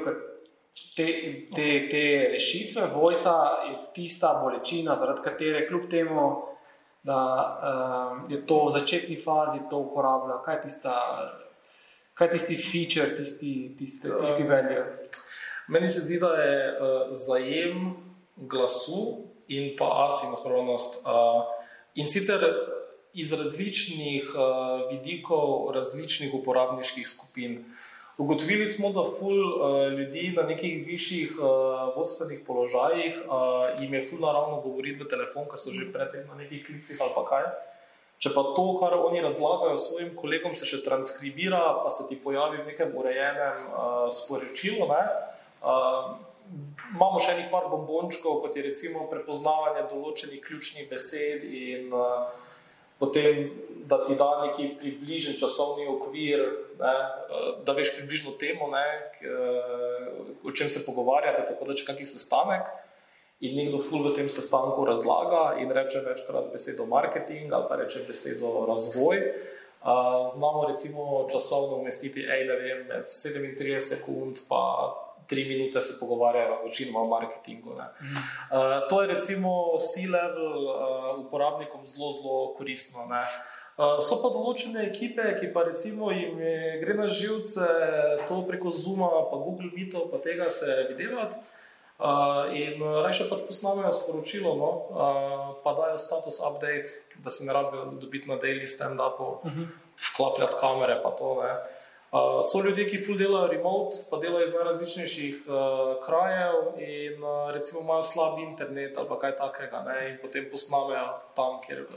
te, 0.95 1.07
te, 1.55 1.67
te 1.91 2.03
rešitve, 2.33 2.87
vojsa, 2.95 3.35
je 3.67 3.75
tista 3.95 4.33
bolečina, 4.41 4.95
zaradi 4.99 5.27
katere, 5.27 5.67
kljub 5.67 5.89
temu, 5.91 6.27
da 7.03 7.19
um, 7.19 8.25
je 8.31 8.39
to 8.47 8.63
v 8.65 8.73
začetni 8.79 9.19
fazi 9.19 9.59
to 9.69 9.83
uporablja, 9.89 10.39
kaj 10.45 10.55
je 10.55 10.61
tista. 10.69 10.95
Kaj 12.13 12.27
je 12.27 12.31
tisti 12.31 12.55
feature, 12.61 13.15
tisti, 13.17 13.51
tisti, 13.77 14.09
tisti 14.21 14.43
value? 14.45 14.83
Meni 15.67 15.89
se 15.89 15.99
zdi, 15.99 16.19
da 16.19 16.33
je 16.35 16.55
uh, 16.71 17.11
zajem 17.11 17.95
glasu 18.35 19.29
in 19.47 19.75
pa 19.77 20.07
asinhronost. 20.07 21.05
Uh, 21.05 21.43
in 21.95 22.09
sicer 22.09 22.41
iz 23.13 23.33
različnih 23.33 24.33
uh, 24.35 24.91
vidikov, 24.91 25.71
različnih 25.71 26.33
uporabniških 26.33 27.07
skupin. 27.07 27.63
Ugotovili 28.17 28.67
smo, 28.67 28.89
da 28.93 29.03
ful 29.19 29.39
uh, 29.39 29.91
ljudi 29.97 30.33
na 30.35 30.43
nekih 30.43 30.87
višjih 30.87 31.37
uh, 31.39 31.45
vodstvenih 31.95 32.39
položajih 32.47 33.21
uh, 33.25 33.81
jim 33.81 33.93
je 33.93 34.07
ful 34.09 34.19
naravno 34.21 34.61
govoriti 34.61 35.03
v 35.03 35.09
telefon, 35.09 35.47
ker 35.49 35.59
so 35.59 35.71
že 35.73 35.89
predtem 35.93 36.27
na 36.27 36.35
nekih 36.37 36.65
klicih 36.65 37.01
ali 37.01 37.15
pa 37.15 37.23
kaj. 37.29 37.47
Če 38.21 38.29
pa 38.35 38.43
to, 38.55 38.65
kar 38.79 38.93
oni 38.95 39.21
razlagajo 39.21 39.77
svojim 39.77 40.13
kolegom, 40.15 40.53
se 40.55 40.65
še 40.69 40.83
transkribira, 40.85 41.59
pa 41.83 41.89
se 41.91 42.05
ti 42.09 42.19
pojavi 42.23 42.61
v 42.61 42.69
nekem 42.69 42.93
urejenem 42.95 43.65
uh, 43.73 44.07
sporočilu, 44.13 44.85
ne, 44.93 45.01
uh, 45.63 46.13
imamo 46.93 47.19
še 47.19 47.35
nekaj 47.37 47.51
par 47.51 47.67
bombončkov, 47.71 48.41
kot 48.45 48.57
je 48.57 48.65
recimo 48.67 49.07
prepoznavanje 49.11 49.87
določenih 49.91 50.41
ključnih 50.43 50.89
besed, 50.91 51.45
in 51.47 51.93
uh, 51.95 52.29
potem 53.01 53.49
da 53.89 53.99
ti 54.03 54.15
da 54.19 54.29
neki 54.45 54.69
približen 54.79 55.35
časovni 55.39 55.87
okvir, 55.91 56.43
ne, 56.79 56.93
uh, 56.93 57.49
da 57.65 57.75
veš 57.75 57.95
približno 57.97 58.35
temu, 58.39 58.69
ne, 58.71 58.85
k, 59.17 59.27
uh, 59.27 60.47
o 60.47 60.55
čem 60.55 60.69
se 60.69 60.85
pogovarjate. 60.85 61.47
Tako 61.51 61.71
da 61.71 61.77
če 61.77 61.87
kakšen 61.89 62.13
sestanek 62.13 62.69
in 63.43 63.57
nekdo 63.59 63.81
ful 63.83 64.05
v 64.07 64.13
tem 64.15 64.29
sestanku 64.31 64.85
razlaga 64.87 65.57
in 65.59 65.71
reče 65.75 66.03
večkrat 66.05 66.53
besedo 66.53 66.85
marketing 66.87 67.51
ali 67.51 67.67
pa 67.67 67.75
reče 67.81 68.05
besedo 68.07 68.63
razvoj. 68.69 69.19
Uh, 69.83 70.23
znamo 70.31 70.67
recimo 70.69 71.27
časovno 71.31 71.81
umestiti, 71.81 72.23
ej, 72.23 72.45
ne 72.47 72.55
vem, 72.55 72.85
med 72.87 73.09
37 73.11 73.79
sekund 73.83 74.39
in 74.47 75.02
tri 75.27 75.45
minute 75.45 75.81
se 75.81 75.99
pogovarjajo, 75.99 76.61
večinoma 76.65 76.99
o 76.99 77.07
marketingu. 77.07 77.69
Uh, 77.71 78.89
to 78.89 79.01
je 79.01 79.07
recimo 79.07 79.77
C-level 79.79 80.67
uh, 80.67 81.25
uporabnikom 81.25 81.87
zelo, 81.87 82.11
zelo 82.11 82.53
koristno. 82.57 83.05
Ne? 83.05 83.23
Uh, 83.77 83.97
so 84.05 84.19
pa 84.21 84.29
določene 84.29 84.85
ekipe, 84.89 85.23
ki 85.39 85.49
pa 85.53 85.63
recimo 85.69 86.11
jim 86.13 86.37
gre 86.81 86.97
na 86.97 87.07
živce, 87.07 87.67
to 88.29 88.43
preko 88.47 88.71
Zuma, 88.71 89.09
pa 89.31 89.39
Google 89.41 89.71
Meetov, 89.73 90.11
pa 90.11 90.21
tega 90.21 90.49
se 90.49 90.85
videvati. 90.91 91.41
Uh, 92.03 92.49
in 92.57 92.81
raje 92.81 93.29
pač 93.29 93.45
posnamejo 93.47 93.93
sporočilo, 93.95 94.55
no? 94.59 94.71
uh, 94.91 95.53
pa 95.63 95.71
dajo 95.77 95.97
status 96.01 96.41
update, 96.41 96.89
da 97.23 97.29
se 97.29 97.45
ne 97.45 97.53
rabijo 97.53 97.85
dobiti 98.01 98.27
na 98.27 98.35
daily 98.41 98.65
stand-upu, 98.67 99.29
uh 99.39 99.45
-huh. 99.45 99.67
vklapljati 100.09 100.59
kamere, 100.59 100.99
pa 101.03 101.11
to 101.11 101.37
ne. 101.43 101.51
Uh, 101.53 101.82
so 102.43 102.61
ljudje, 102.65 102.85
ki 102.89 102.99
ful 103.01 103.17
delajo 103.17 103.47
remote, 103.47 104.03
pa 104.09 104.19
delajo 104.21 104.45
iz 104.45 104.53
najrazličnejših 104.53 105.47
uh, 105.47 105.95
krajev 106.05 106.75
in 106.77 107.23
uh, 107.23 107.49
recimo 107.53 107.81
imajo 107.81 108.03
slab 108.03 108.39
internet 108.39 108.97
ali 108.97 109.17
kaj 109.21 109.33
takega 109.37 109.81
ne, 109.87 109.97
in 110.11 110.19
potem 110.21 110.45
posnamejo 110.51 111.07
tam, 111.35 111.57
kjer. 111.65 111.87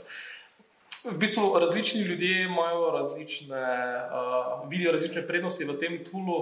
V 1.03 1.13
bistvu 1.21 1.59
različni 1.59 2.01
ljudje 2.01 2.47
imajo 2.47 2.89
različne, 2.91 3.61
uh, 4.09 4.65
vidijo 4.69 4.91
različne 4.91 5.27
prednosti 5.27 5.65
v 5.65 5.77
tem 5.77 6.01
tulu. 6.05 6.39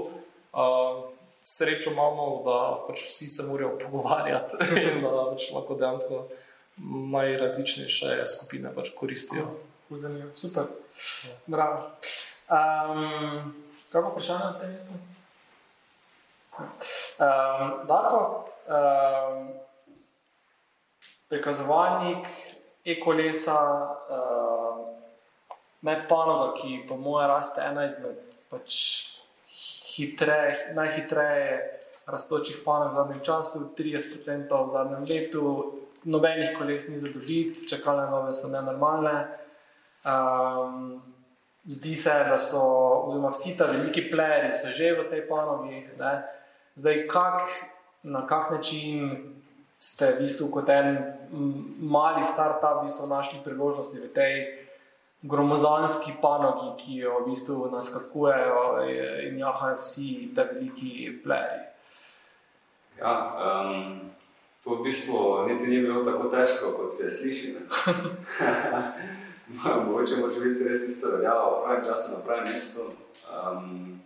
Uh, 0.56 1.04
srečo 1.46 1.92
imamo, 1.92 2.42
da 2.46 2.86
pač 2.88 3.04
vsi 3.06 3.28
se 3.28 3.44
morajo 3.44 3.78
pogovarjati 3.84 4.58
in 4.82 5.04
da 5.04 5.28
pač 5.34 5.52
lahko 5.52 5.76
dejansko 5.76 6.24
najrazličnejše 7.12 8.24
skupine 8.26 8.72
pač 8.76 8.96
koristijo. 8.96 9.52
Zanimivo, 9.90 10.32
super. 10.34 10.72
Bravo. 11.46 11.92
Um, 12.50 13.65
Pa 13.92 14.00
vprašanje 14.00 14.46
na 14.46 14.54
tem 14.60 14.72
mestu? 14.74 14.94
Um, 17.20 17.88
Darko, 17.88 18.48
um, 18.68 19.50
prikazovalnik 21.30 22.28
e-kolesa, 22.86 23.60
um, 24.10 24.86
ne 25.82 25.96
panoga, 26.10 26.54
ki 26.62 26.86
po 26.88 26.98
mojem 26.98 27.30
raste 27.30 27.62
ena 27.62 27.86
izmed 27.86 28.20
pač 28.50 28.80
najhitreje 30.76 31.80
rastočih 32.08 32.58
panog 32.66 32.92
v 32.92 32.96
zadnjem 32.96 33.22
času, 33.24 33.60
30% 33.78 34.52
v 34.52 34.70
zadnjem 34.70 35.06
letu, 35.08 35.44
nobenih 36.04 36.58
koles 36.58 36.88
ni 36.88 37.00
za 37.00 37.10
dobiti, 37.10 37.68
čakalne 37.68 38.12
dobe 38.12 38.34
so 38.34 38.52
nenormalne. 38.52 39.16
Um, 40.06 41.02
zdi 41.66 41.96
se, 41.96 42.10
da 42.10 42.38
so 42.38 42.62
oziroma, 43.08 43.30
vsi 43.30 43.58
ti 43.58 43.64
veliki 43.64 44.10
playeri 44.12 44.54
že 44.78 44.92
v 44.94 45.10
tej 45.10 45.28
panogi. 45.30 45.88
Ne? 46.00 46.24
Zdaj, 46.76 47.08
kak, 47.08 47.42
na 48.04 48.28
kak 48.28 48.52
način 48.52 49.34
ste 49.78 50.12
v 50.12 50.20
bistvu 50.20 50.52
kot 50.52 50.70
en 50.70 50.98
mali 51.80 52.24
start-up 52.24 52.82
v 52.82 52.86
bistvu 52.86 53.08
našli 53.08 53.40
priložnosti 53.44 53.98
v 53.98 54.14
tej 54.14 54.34
gromozanski 55.26 56.14
panogi, 56.22 56.84
ki 56.84 56.96
jo 56.96 57.20
v 57.20 57.30
bistvu 57.34 57.72
naskakujejo 57.72 58.86
in 59.26 59.40
jahajo 59.40 59.82
vsi 59.82 60.30
ti 60.30 60.32
veliki 60.36 61.22
playeri. 61.24 61.66
Ja, 63.00 63.12
um, 63.36 64.12
to 64.64 64.80
v 64.80 64.84
bistvu 64.84 65.48
niti 65.50 65.68
ni 65.68 65.82
bilo 65.82 66.06
tako 66.06 66.30
težko, 66.30 66.72
kot 66.78 66.94
se 66.94 67.12
sliši. 67.12 67.56
Mogoče 69.48 70.16
moraš 70.22 70.40
biti 70.40 70.64
res 70.64 70.88
isto, 70.88 71.18
da 71.18 71.24
ja, 71.24 71.34
v 71.34 71.64
pravem 71.64 71.86
času 71.86 72.12
na 72.12 72.24
pravem 72.26 72.44
mestu. 72.54 72.82
Um, 73.30 74.02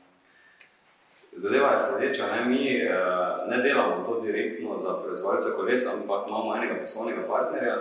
zadeva 1.32 1.72
je 1.72 1.80
sledeča, 1.80 2.28
ne? 2.36 2.46
mi 2.46 2.82
uh, 2.84 3.48
ne 3.48 3.62
delamo 3.64 4.04
to 4.06 4.22
direktno 4.22 4.78
za 4.78 4.94
proizvajalce 5.04 5.50
kolesa, 5.56 5.90
ampak 6.02 6.28
imamo 6.28 6.56
enega 6.56 6.76
poslovnega 6.82 7.22
partnerja, 7.28 7.78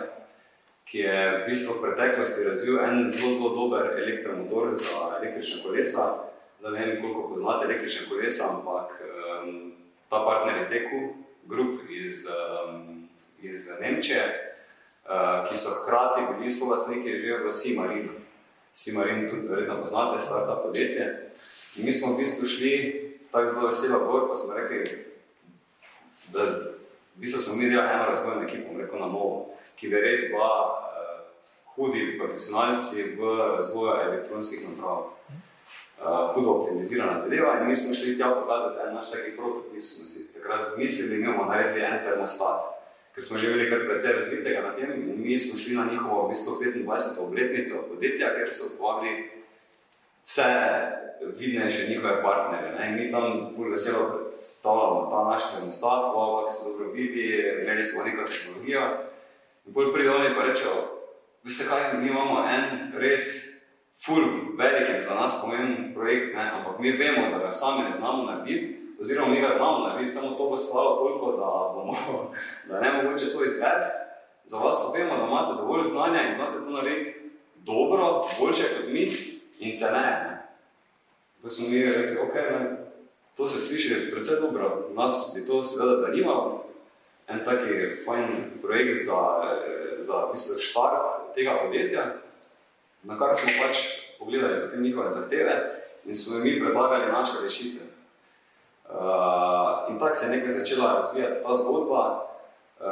ki 0.84 0.98
je 0.98 1.18
v 1.38 1.48
bistvu 1.48 1.74
v 1.74 1.82
preteklosti 1.82 2.48
razvil 2.48 2.78
en 2.78 3.08
zelo, 3.08 3.32
zelo 3.34 3.48
dober 3.54 3.90
elektromotor 3.98 4.76
za 4.76 5.18
električne 5.20 5.62
kolesa. 5.66 6.04
Zdaj 6.60 6.72
ne 6.72 6.86
vem, 6.86 7.02
koliko 7.02 7.28
poznate 7.28 7.66
električne 7.66 8.06
kolesa, 8.08 8.44
ampak 8.54 9.02
um, 9.02 9.72
ta 10.10 10.22
partner 10.24 10.62
je 10.62 10.68
Teku, 10.68 11.00
grup 11.44 11.80
iz, 11.90 12.26
um, 12.26 13.08
iz 13.42 13.68
Nemčije. 13.80 14.47
Eh, 15.08 15.48
ki 15.48 15.56
so 15.56 15.70
hkrati 15.70 16.20
bili 16.36 16.52
solasniki 16.52 17.08
že 17.24 17.40
v 17.40 17.52
Simarinu. 17.52 18.12
Simarin 18.74 19.30
tudi 19.30 19.48
verjetno 19.48 19.80
poznate, 19.80 20.20
starta 20.20 20.60
podjetje. 20.60 21.32
In 21.76 21.84
mi 21.84 21.92
smo 21.92 22.12
v 22.12 22.18
bistvu 22.20 22.46
šli 22.46 22.72
tako 23.32 23.46
zelo 23.46 23.66
veselo 23.66 23.98
gor, 24.04 24.28
pa 24.28 24.36
smo 24.36 24.54
rekli, 24.54 25.04
da 26.28 26.44
v 27.16 27.24
bistvu 27.24 27.40
smo 27.40 27.56
mi 27.56 27.70
delali 27.70 27.88
eno 27.88 28.04
razvojno 28.04 28.42
ekipo, 28.42 28.76
rekel 28.78 29.00
na 29.00 29.06
novo, 29.06 29.56
ki 29.80 29.88
bi 29.88 29.96
res 29.96 30.28
bila 30.28 30.52
uh, 30.76 31.24
hudi 31.74 32.18
profesionalci 32.20 33.16
v 33.16 33.20
razvoju 33.56 34.12
elektronskih 34.12 34.68
naprav. 34.68 35.08
Uh, 35.98 36.34
hudo 36.34 36.50
optimizirana 36.60 37.20
zadeva 37.20 37.58
in 37.60 37.66
mi 37.66 37.76
smo 37.76 37.94
šli 37.94 38.16
tja 38.16 38.28
pokazati 38.28 38.88
en 38.88 38.94
naš 38.94 39.10
taki 39.10 39.36
prototip, 39.36 39.84
smo 39.84 40.04
si 40.04 40.28
takrat 40.32 40.68
zmislili, 40.76 41.18
mi 41.18 41.32
bomo 41.32 41.48
naredili 41.48 41.84
en 41.84 42.04
termostat 42.04 42.77
ker 43.18 43.26
smo 43.26 43.38
že 43.38 43.50
imeli 43.50 43.66
kar 43.66 43.82
precej 43.82 44.14
razvitega 44.14 44.60
na 44.62 44.72
tem. 44.78 44.94
In 44.94 45.18
mi 45.18 45.38
smo 45.38 45.58
šli 45.58 45.74
na 45.74 45.90
njihovo 45.90 46.26
v 46.26 46.28
bistvu 46.30 46.52
25. 46.62 47.26
obletnico 47.26 47.74
podjetja, 47.90 48.30
ker 48.30 48.54
so 48.54 48.78
povabili 48.78 49.26
vse 50.22 50.46
vidnejše 51.38 51.88
njihove 51.88 52.22
partnerje. 52.22 52.78
Ne? 52.78 52.88
In 52.88 52.94
mi 52.94 53.10
tam 53.10 53.54
bolj 53.56 53.70
veselo 53.70 54.30
predstavljamo 54.30 55.10
ta 55.10 55.30
naš 55.30 55.42
termostat, 55.50 56.02
wow, 56.14 56.38
kako 56.38 56.48
se 56.48 56.70
dobro 56.70 56.92
vidi, 56.92 57.26
imeli 57.62 57.84
smo 57.84 58.04
neko 58.04 58.22
tehnologijo. 58.22 58.82
In 59.66 59.72
bolj 59.72 59.92
pride 59.92 60.10
oni 60.10 60.34
pa 60.36 60.42
rečejo, 60.42 60.76
veste 61.42 61.64
kaj, 61.68 61.98
mi 61.98 62.08
imamo 62.08 62.46
en 62.46 62.92
res 63.02 63.24
full, 64.04 64.54
velik 64.58 64.94
in 64.94 65.02
za 65.02 65.14
nas 65.14 65.42
pomemben 65.42 65.94
projekt, 65.94 66.36
ne? 66.36 66.50
ampak 66.54 66.78
mi 66.78 66.90
vemo, 66.90 67.30
da 67.34 67.38
ga 67.38 67.52
sami 67.52 67.90
ne 67.90 67.96
znamo 67.98 68.22
narediti, 68.22 68.77
oziroma 69.00 69.28
mi 69.28 69.40
ga 69.40 69.50
znamo 69.56 69.88
narediti, 69.88 70.14
samo 70.14 70.30
to 70.30 70.50
bo 70.50 70.56
stalo 70.56 70.96
toliko, 70.96 71.32
da, 71.32 71.72
bomo, 71.74 71.96
da 72.68 72.80
ne 72.80 72.92
mogoče 72.92 73.32
to 73.32 73.44
izvesti. 73.44 74.08
Za 74.44 74.58
vas 74.58 74.76
pa 74.82 74.98
vemo, 74.98 75.16
da 75.16 75.24
imate 75.26 75.54
dovolj 75.54 75.82
znanja 75.82 76.22
in 76.22 76.34
znate 76.34 76.58
to 76.64 76.70
narediti 76.70 77.30
dobro, 77.56 78.22
boljše 78.40 78.62
kot 78.62 78.92
mi 78.92 79.12
in 79.58 79.78
ceneje. 79.78 80.38
Pa 81.42 81.48
smo 81.48 81.68
mi 81.68 81.82
rekli, 81.82 82.18
ok, 82.18 82.34
ne, 82.34 82.76
to 83.36 83.48
se 83.48 83.60
sliši 83.60 84.10
predvsej 84.10 84.40
dobro, 84.40 84.88
nas 84.94 85.32
bi 85.34 85.46
to 85.46 85.64
seveda 85.64 85.96
zanimalo. 85.96 86.64
En 87.28 87.44
taki 87.44 88.04
fajn 88.04 88.28
projekt 88.62 89.04
za, 89.04 89.20
za 89.98 90.24
v 90.24 90.32
bistvu 90.32 90.58
štart 90.58 91.34
tega 91.34 91.58
podjetja, 91.64 92.14
na 93.02 93.18
kar 93.18 93.36
smo 93.36 93.52
pač 93.60 93.76
pogledali 94.18 94.60
potem 94.66 94.82
njihove 94.82 95.10
zahteve 95.10 95.84
in 96.04 96.14
smo 96.14 96.44
mi 96.44 96.60
predlagali 96.60 97.12
naše 97.12 97.32
rešitve. 97.42 97.87
Uh, 98.88 99.90
in 99.90 99.98
tako 99.98 100.14
se 100.14 100.26
je 100.26 100.36
nekaj 100.36 100.52
začela 100.52 100.94
razvijati 100.94 101.42
ta 101.42 101.54
zgodba, 101.54 102.28
uh, 102.80 102.86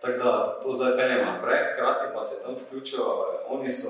tako 0.00 0.18
da 0.24 0.60
to 0.62 0.72
zdaj 0.72 0.96
peljemo 0.96 1.32
naprej, 1.32 1.58
hkrati 1.72 2.14
pa 2.14 2.24
se 2.24 2.44
tam 2.44 2.54
vključijo, 2.54 3.04
oni 3.48 3.70
so 3.70 3.88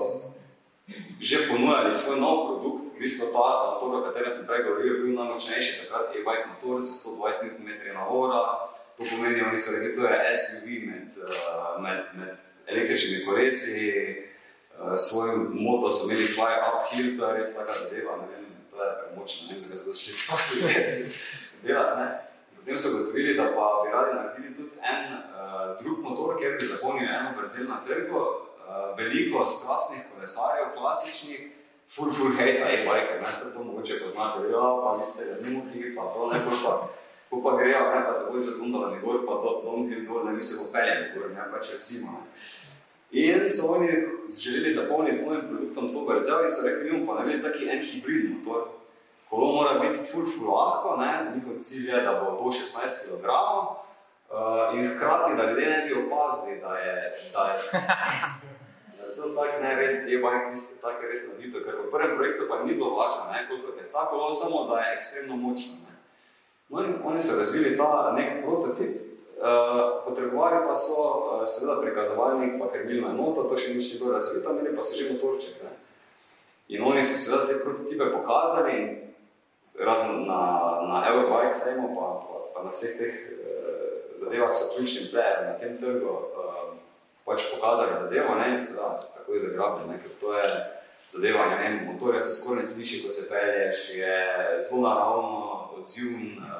že 1.21 1.47
ponujali 1.49 1.95
svoj 1.95 2.19
nov 2.21 2.37
produkt, 2.49 2.97
v 2.97 2.99
bistvu 2.99 3.31
ta 3.33 3.79
motor, 3.79 4.01
o 4.01 4.05
katerem 4.11 4.33
sem 4.33 4.47
prej 4.47 4.67
govoril, 4.67 4.95
je 4.95 5.01
bil 5.03 5.15
najmočnejši, 5.15 5.87
takrat 5.87 6.11
je 6.15 6.25
bike 6.27 6.47
motor 6.51 6.83
za 6.83 6.91
120 6.91 7.63
Nm 7.63 7.71
na 7.95 8.05
hora, 8.11 8.43
to 8.99 9.07
pomeni, 9.07 9.43
oni 9.43 9.59
so 9.59 9.71
rekli, 9.71 9.95
to 9.95 10.03
je 10.03 10.19
SUV 10.43 10.67
med, 10.91 11.07
med, 11.79 12.01
med 12.19 12.35
električnimi 12.67 13.25
kolesi, 13.25 13.79
svoj 14.97 15.31
moto 15.55 15.91
so 15.91 16.11
imeli 16.11 16.27
svoje 16.27 16.57
uphill, 16.59 17.19
to 17.19 17.23
je 17.29 17.33
res 17.39 17.55
taka 17.55 17.73
zadeva, 17.73 18.17
ne 18.17 18.27
vem, 18.33 18.50
to 18.71 18.85
je 18.85 18.91
premočno, 19.01 19.49
ne 19.49 19.55
vem, 19.59 19.71
da 19.71 19.77
so 19.77 19.95
še 19.95 20.13
splošno 20.13 20.55
delati. 21.63 22.09
Potem 22.57 22.79
so 22.79 22.93
gotovili, 22.93 23.37
da 23.37 23.47
pa 23.57 23.67
bi 23.83 23.93
radi 23.93 24.17
naredili 24.17 24.55
tudi 24.57 24.77
en 24.93 25.15
uh, 25.15 25.77
drug 25.81 25.99
motor, 26.05 26.37
kjer 26.39 26.59
bi 26.61 26.67
zapolnili 26.67 27.09
eno 27.09 27.33
vrzel 27.39 27.69
na 27.69 27.81
trgu, 27.87 28.21
uh, 28.21 28.93
veliko 28.99 29.47
strastnih 29.47 30.03
kolesarjev, 30.13 30.75
klasičnih, 30.77 31.41
full, 31.89 32.13
full 32.13 32.37
hate, 32.37 32.61
e-bike, 32.75 33.19
ne 33.21 33.33
se 33.33 33.55
to 33.55 33.65
mogoče 33.65 34.01
poznate, 34.05 34.51
ja, 34.53 34.67
pa 34.83 34.97
vi 35.01 35.07
ste 35.13 35.23
muhi, 35.51 35.95
pa 35.97 36.03
to 36.15 36.33
ne 36.33 36.41
bo 36.47 36.59
pa. 36.65 36.75
Ko 37.31 37.39
pa 37.43 37.57
grejo, 37.57 37.81
ne 37.95 38.01
pa 38.07 38.15
se 38.15 38.33
boji 38.33 38.45
za 38.45 38.53
zgundala 38.57 38.99
gor, 38.99 39.21
pa 39.27 39.35
do, 39.43 39.51
downhill 39.65 40.07
dol, 40.07 40.25
ne 40.27 40.33
mi 40.33 40.43
se 40.43 40.59
popeljali 40.59 41.13
gor, 41.15 41.31
ne 41.31 41.45
pač 41.53 41.73
recimo. 41.73 42.11
Ne. 42.13 42.27
In 43.11 43.51
so 43.51 43.75
oni 43.75 43.89
želeli 44.41 44.73
zapolniti 44.73 45.17
z 45.17 45.27
novim 45.27 45.43
produktom 45.49 45.93
to 45.93 46.01
brzel 46.01 46.45
in 46.45 46.51
so 46.51 46.67
rekli, 46.67 46.93
mi 46.93 47.07
pa 47.07 47.15
naredili 47.15 47.43
taki 47.43 47.69
en 47.69 47.83
hibrid 47.83 48.31
motor. 48.31 48.69
Kolo 49.31 49.53
mora 49.53 49.79
biti 49.79 49.99
full, 50.13 50.27
full 50.27 50.55
lahko, 50.55 50.97
ne? 50.97 51.33
njihov 51.35 51.59
cilj 51.59 51.91
je, 51.91 52.03
da 52.03 52.13
bo 52.13 52.37
to 52.39 52.45
16 52.45 52.55
kg. 53.07 53.27
Uh, 54.31 54.79
in 54.79 54.89
hkrati, 54.89 55.37
da 55.37 55.51
ljudje 55.51 55.71
ne 55.71 55.87
bi 55.87 55.95
opazili, 56.03 56.61
da 56.61 56.77
je, 56.77 57.15
da 57.35 57.43
je, 57.51 57.55
da 58.97 59.03
je 59.07 59.17
to 59.17 59.23
tako 59.23 59.63
ne 59.63 59.75
res, 59.75 59.95
je 60.09 60.19
bajk, 60.19 60.53
tiste 60.53 60.81
tako 60.81 61.03
res 61.03 61.23
nabito, 61.33 61.59
ker 61.65 61.75
v 61.83 61.91
prvem 61.91 62.17
projektu 62.17 62.47
pa 62.49 62.63
ni 62.65 62.75
bilo 62.75 62.95
važno, 62.95 63.27
ne, 63.33 63.49
koliko 63.49 63.67
je 63.67 63.93
ta 63.93 64.07
kolo, 64.11 64.35
samo 64.35 64.65
da 64.71 64.81
je 64.81 64.95
ekstremno 64.97 65.37
močno. 65.37 65.75
Ne. 65.87 65.97
No 66.69 66.85
in 66.85 66.95
oni 67.05 67.21
so 67.21 67.39
razvili 67.39 67.77
ta 67.77 68.13
nek 68.17 68.45
prototip, 68.45 69.10
Uh, 69.41 70.05
potrebovali 70.05 70.69
pa 70.69 70.77
so 70.77 71.01
uh, 71.01 71.49
seveda 71.49 71.81
prikazovalnik, 71.81 72.61
pa 72.61 72.69
krmilno 72.69 73.09
enoto, 73.09 73.49
to 73.49 73.57
še 73.57 73.73
ni 73.73 73.81
še 73.81 73.97
bilo 73.97 74.13
razvito, 74.13 74.53
imeli 74.53 74.75
pa 74.77 74.85
so 74.85 74.93
že 74.93 75.07
motorček. 75.15 75.63
Ne? 75.65 75.73
In 76.77 76.85
oni 76.85 77.01
so 77.01 77.17
seveda 77.17 77.49
te 77.49 77.57
prototipe 77.65 78.05
pokazali 78.13 79.01
razen 79.81 80.29
na, 80.29 80.43
na 80.85 80.99
Eurobike 81.09 81.57
sajmo, 81.57 81.89
pa, 81.97 82.09
pa, 82.21 82.37
pa 82.53 82.59
na 82.69 82.75
vseh 82.77 83.01
teh 83.01 83.17
uh, 83.33 84.13
zadevah 84.13 84.53
so 84.53 84.77
ključni 84.77 85.09
player 85.09 85.41
na 85.49 85.57
tem 85.57 85.81
trgu 85.81 86.05
uh, 86.05 86.77
pač 87.25 87.49
pokazali 87.55 87.97
zadevo 87.97 88.37
ne? 88.37 88.53
in 88.53 88.61
seveda 88.61 88.93
so 88.93 89.09
takoj 89.17 89.41
zagrabili, 89.41 89.89
ne? 89.89 89.97
ker 90.05 90.13
to 90.21 90.37
je 90.37 90.47
zadeva, 91.09 91.49
ne 91.49 91.57
vem, 91.65 91.81
motorja 91.89 92.21
se 92.23 92.37
skoraj 92.37 92.61
ne 92.61 92.69
sliši, 92.69 93.01
ko 93.01 93.09
se 93.09 93.25
pelješ, 93.33 93.89
je 94.05 94.21
zelo 94.69 94.85
naravno, 94.85 95.73
odzivn, 95.81 96.45
uh, 96.45 96.60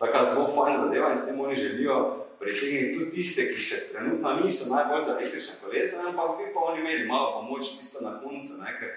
taka 0.00 0.24
zelo 0.24 0.48
fajn 0.54 0.78
zadeva 0.80 1.12
in 1.12 1.16
s 1.16 1.26
tem 1.26 1.40
oni 1.40 1.56
želijo 1.56 1.96
pritegniti 2.40 2.98
tudi 2.98 3.10
tiste, 3.10 3.44
ki 3.52 3.58
še 3.60 3.78
trenutno 3.92 4.32
niso 4.40 4.72
najbolj 4.72 5.02
za 5.04 5.16
električne 5.18 5.54
kolesa, 5.60 6.06
ampak 6.08 6.38
bi 6.38 6.48
pa 6.54 6.60
oni 6.70 6.80
imeli 6.80 7.08
malo 7.08 7.32
pomoč 7.36 7.76
tisto 7.76 8.00
na 8.04 8.14
koncu, 8.22 8.62
ne, 8.64 8.72
ker 8.80 8.94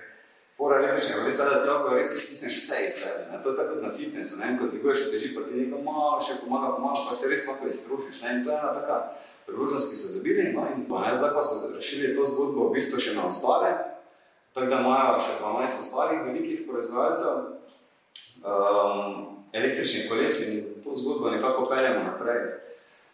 fora 0.57 0.79
električne 0.79 1.17
kolesa, 1.19 1.49
da 1.49 1.59
ti 1.59 1.69
lahko 1.69 1.97
res 1.97 2.13
stisneš 2.23 2.55
vse 2.61 2.79
iz 2.87 2.99
sebe, 3.01 3.25
ne, 3.31 3.41
to 3.43 3.51
je 3.51 3.57
tako 3.59 3.81
na 3.83 3.91
fitnessu, 3.97 4.39
ne, 4.39 4.53
ko 4.59 4.69
dviguješ 4.71 5.09
teži, 5.11 5.33
pa 5.35 5.43
ti 5.43 5.59
nekaj 5.59 5.83
malo 5.83 6.21
še 6.23 6.39
pomaga, 6.39 6.71
pomaga, 6.77 7.03
pa 7.09 7.19
se 7.19 7.31
res 7.33 7.43
lahko 7.51 7.67
iztrošiš, 7.67 8.21
ne, 8.23 8.35
in 8.37 8.45
to 8.47 8.53
je 8.53 8.59
ena 8.61 8.71
taka 8.79 8.99
priložnost, 9.49 9.91
ki 9.91 9.99
so 9.99 10.13
dobili, 10.15 10.45
no, 10.55 10.63
in 10.71 10.87
pa 10.87 11.03
ne, 11.03 11.11
zdaj 11.11 11.35
pa 11.35 11.43
so 11.43 11.59
završili 11.65 12.15
to 12.15 12.23
zgodbo 12.31 12.69
v 12.69 12.79
bistvu 12.79 13.03
še 13.03 13.17
na 13.19 13.27
ostale, 13.27 13.73
tako 14.55 14.71
da 14.71 14.79
imajo 14.79 15.19
še 15.19 15.35
12 15.43 15.83
ostalih 15.83 16.23
velikih 16.29 16.63
proizvajalcev, 16.69 17.43
um, 18.47 19.43
električnih 19.51 20.07
koles 20.07 20.39
in 20.47 20.72
to 20.93 20.99
zgodbo 20.99 21.29
nekako 21.29 21.65
peljemo 21.65 22.03
naprej. 22.03 22.41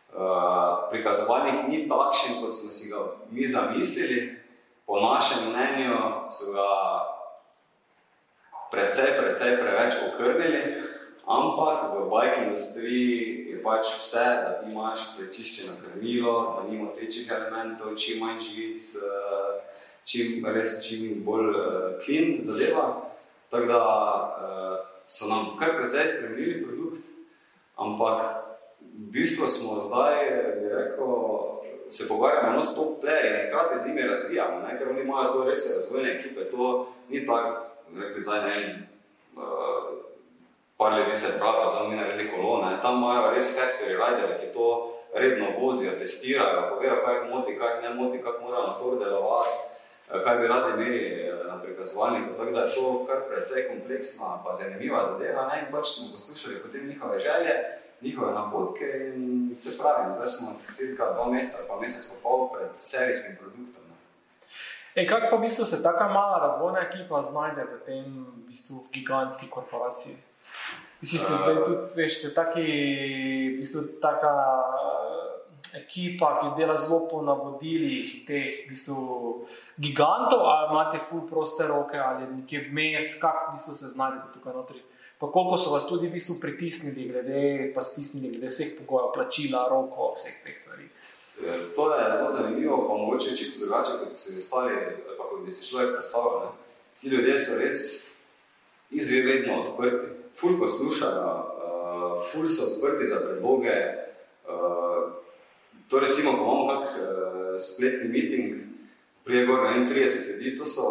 Uh, 0.10 0.90
prikazovalnik 0.90 1.68
ni 1.68 1.88
takšen, 1.90 2.42
kot 2.42 2.54
smo 2.56 2.72
si 2.72 2.90
ga 2.92 2.98
mi 3.32 3.46
zamislili. 3.46 4.36
Po 4.86 5.00
našem 5.00 5.54
mnenju 5.54 5.96
so 6.30 6.52
ga 6.52 6.70
precej, 8.72 9.22
precej 9.22 9.58
preveč 9.62 9.94
okrnili, 10.10 10.90
Ampak 11.30 11.94
v 11.94 12.10
bike 12.10 12.38
industriji 12.50 13.54
je 13.54 13.58
pač 13.62 13.86
vse, 14.02 14.26
da 14.42 14.50
ti 14.58 14.72
imaš 14.74 15.14
prečiščeno 15.14 15.76
krmilo, 15.78 16.34
da 16.58 16.64
ni 16.66 16.80
motečih 16.82 17.30
elementov, 17.30 17.94
čim 18.02 18.18
manj 18.24 18.42
živic, 18.42 18.82
eh, 18.98 19.52
čim, 20.10 20.42
res 20.50 20.82
čim 20.82 21.22
bolj 21.22 21.54
klin 22.02 22.42
zadeva. 22.42 23.14
Tako 23.54 23.66
da 23.70 23.82
so 25.06 25.30
nam 25.30 25.54
kar 25.60 25.78
precej 25.78 26.08
spremenili 26.08 26.66
produkt, 26.66 27.06
ampak 27.80 28.20
v 28.82 29.12
bistvu 29.12 29.48
smo 29.48 29.80
zdaj, 29.80 30.16
bi 30.60 30.70
rekel, 30.70 31.08
se 31.90 32.08
pogovarjamo 32.08 32.58
na 32.58 32.64
stop 32.64 33.02
player 33.02 33.42
in 33.42 33.48
hkrati 33.48 33.80
z 33.80 33.88
njimi 33.88 34.02
razvijamo, 34.02 34.60
ne? 34.60 34.78
ker 34.78 34.90
oni 34.90 35.02
imajo 35.02 35.32
to 35.32 35.44
res 35.44 35.76
razvojne 35.76 36.20
ekipe, 36.20 36.50
to 36.50 36.88
ni 37.10 37.26
tako, 37.26 37.66
rekli 37.98 38.22
zdaj 38.22 38.40
ne, 38.40 38.54
uh, 39.36 39.84
par 40.78 41.00
ljudi 41.00 41.16
se 41.18 41.32
zbrali, 41.38 41.58
pa 41.64 41.68
zdaj 41.70 41.90
mi 41.90 41.96
naredili 41.96 42.32
kolone, 42.32 42.80
tam 42.82 42.98
imajo 42.98 43.32
res 43.32 43.58
factory 43.58 43.96
ridere, 43.98 44.40
ki 44.42 44.54
to 44.54 44.96
redno 45.16 45.46
vozijo, 45.60 45.92
testirajo, 46.00 46.70
povejo, 46.70 47.02
kaj 47.06 47.16
jih 47.16 47.30
moti, 47.34 47.58
kaj 47.60 47.76
jih 47.76 47.84
ne 47.84 47.94
moti, 47.96 48.22
kako 48.24 48.42
mora 48.42 48.60
motor 48.60 49.00
delovati, 49.00 49.50
eh, 49.50 49.79
kaj 50.10 50.38
bi 50.38 50.48
radi 50.48 50.70
imeli 50.74 51.04
eh, 51.06 51.44
na 51.48 51.62
prikazovalniku, 51.62 52.34
tako 52.38 52.52
da 52.52 52.60
je 52.60 52.76
to 52.76 53.06
kar 53.08 53.18
precej 53.30 53.68
kompleksna 53.68 54.42
pa 54.44 54.54
zanimiva 54.54 55.06
zadeva, 55.12 55.48
ne? 55.48 55.62
in 55.62 55.72
pač 55.72 55.86
smo 55.88 56.06
poslušali 56.14 56.62
potem 56.64 56.88
njihove 56.88 57.20
želje, 57.20 57.54
njihove 58.02 58.34
napotke 58.34 58.86
in 59.16 59.56
se 59.58 59.78
pravi, 59.78 60.16
zdaj 60.16 60.28
smo 60.28 60.48
cirka 60.74 61.14
dva 61.14 61.26
meseca, 61.32 61.64
pa 61.70 61.80
mesec 61.80 62.10
pa 62.10 62.16
pol 62.24 62.50
pred 62.54 62.70
serijskim 62.76 63.38
produktom. 63.40 63.84
E, 64.96 65.08
kako 65.08 65.28
pa 65.30 65.36
v 65.38 65.42
bistvu 65.42 65.66
se 65.66 65.84
taka 65.84 66.08
mala 66.08 66.40
razvojna 66.40 66.80
ekipa 66.80 67.22
znajde 67.22 67.64
v 67.64 67.86
tem 67.86 68.06
v 68.38 68.48
bistvu 68.48 68.76
v 68.76 68.92
gigantski 68.94 69.50
korporaciji? 69.50 70.16
Mislim, 71.02 71.38
da 71.46 71.52
je 71.52 71.66
tudi, 71.66 71.78
veš, 71.96 72.22
se 72.22 72.34
taki, 72.34 72.66
v 73.54 73.58
bistvu, 73.58 73.82
taka 74.02 74.28
eh, 74.28 74.79
ekipa, 75.76 76.30
ki 76.42 76.62
dela 76.62 76.78
zelo 76.78 77.08
po 77.08 77.22
navodilih 77.22 78.26
teh 78.28 78.66
v 78.66 78.70
bistvu, 78.70 79.46
gigantov, 79.78 80.44
ali 80.46 80.70
imate 80.72 81.00
ful 81.00 81.26
proste 81.30 81.68
roke, 81.68 81.98
ali 81.98 82.28
nekje 82.28 82.66
vmes, 82.70 83.20
kako 83.22 83.52
v 83.52 83.54
bistvu 83.58 83.74
se 83.76 83.92
znajdete 83.96 84.34
tukaj 84.34 84.54
notri? 84.54 84.82
Pa 85.20 85.28
koliko 85.28 85.58
so 85.58 85.74
vas 85.74 85.88
tudi 85.88 86.08
v 86.08 86.16
bistvu 86.16 86.40
pritisnili, 86.42 87.10
glede, 87.12 87.72
pa 87.76 87.84
stisnili 87.84 88.38
glede 88.38 88.52
vseh 88.54 88.78
pogojev, 88.80 89.12
plačila, 89.14 89.68
roko, 89.70 90.14
vseh 90.16 90.38
teh 90.46 90.56
stvari. 90.56 90.88
E, 91.40 91.58
to 91.76 91.88
je 91.96 92.12
zelo 92.18 92.30
zanimivo, 92.30 92.78
pa 92.88 92.94
mogoče 92.98 93.36
čisto 93.36 93.66
drugače, 93.66 94.00
kot 94.00 94.16
se 94.16 94.38
ostali, 94.40 94.76
pa 95.18 95.24
kot 95.30 95.46
bi 95.46 95.52
si 95.52 95.68
človek 95.68 95.94
predstavljal. 96.00 96.52
Ti 97.02 97.10
ljudje 97.10 97.40
so 97.40 97.60
res 97.60 97.80
izvedno 98.92 99.62
odprti, 99.62 100.08
ful 100.36 100.60
poslušajo, 100.60 101.28
uh, 101.28 102.24
ful 102.32 102.48
so 102.48 102.68
odprti 102.72 103.08
za 103.08 103.20
predloge. 103.20 103.76
Uh, 104.50 104.89
to 105.90 106.00
recimo, 106.00 106.32
ko 106.32 106.44
imamo 106.44 106.68
kak 106.68 106.88
uh, 106.88 107.60
spletni 107.60 108.10
meeting, 108.10 108.56
prije 109.26 109.46
gor 109.46 109.64
na 109.64 109.86
31 109.90 110.30
ljudi, 110.30 110.58
to 110.58 110.66
so 110.66 110.84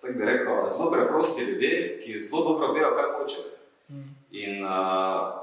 tako 0.00 0.18
bi 0.18 0.24
rekel, 0.24 0.68
zelo 0.68 0.90
preprosti 0.90 1.44
ljudje, 1.44 2.00
ki 2.04 2.18
zelo 2.18 2.42
dobro 2.44 2.72
vejo, 2.72 2.90
kaj 2.96 3.08
hočejo. 3.18 3.44
In 4.30 4.64
uh, 4.64 5.42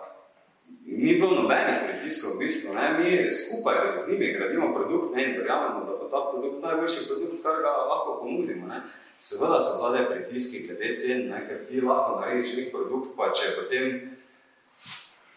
ni 0.85 1.13
bilo 1.13 1.31
nobenih 1.41 1.77
pritiskov, 1.87 2.35
v 2.35 2.39
bistvu, 2.39 2.73
ne? 2.75 2.85
mi 2.99 3.31
skupaj 3.31 3.97
z 3.97 4.11
njimi 4.11 4.33
gradimo 4.33 4.73
produkt 4.75 5.15
ne? 5.15 5.23
in 5.23 5.37
verjamemo, 5.37 5.79
da 5.85 5.91
bo 5.99 6.05
ta 6.11 6.19
produkt 6.31 6.63
najboljši 6.63 7.07
produkt, 7.07 7.43
kar 7.43 7.61
ga 7.61 7.71
lahko 7.91 8.19
ponudimo. 8.21 8.67
Ne? 8.67 8.81
Seveda 9.17 9.61
so 9.61 9.73
zadaj 9.81 10.05
pritiski 10.11 10.67
glede 10.67 10.95
cen, 10.95 11.29
ne? 11.29 11.39
ker 11.47 11.65
ti 11.67 11.81
lahko 11.81 12.19
narediš 12.21 12.57
nek 12.57 12.71
produkt, 12.71 13.15
pa 13.17 13.31
če 13.37 13.55
potem 13.59 13.85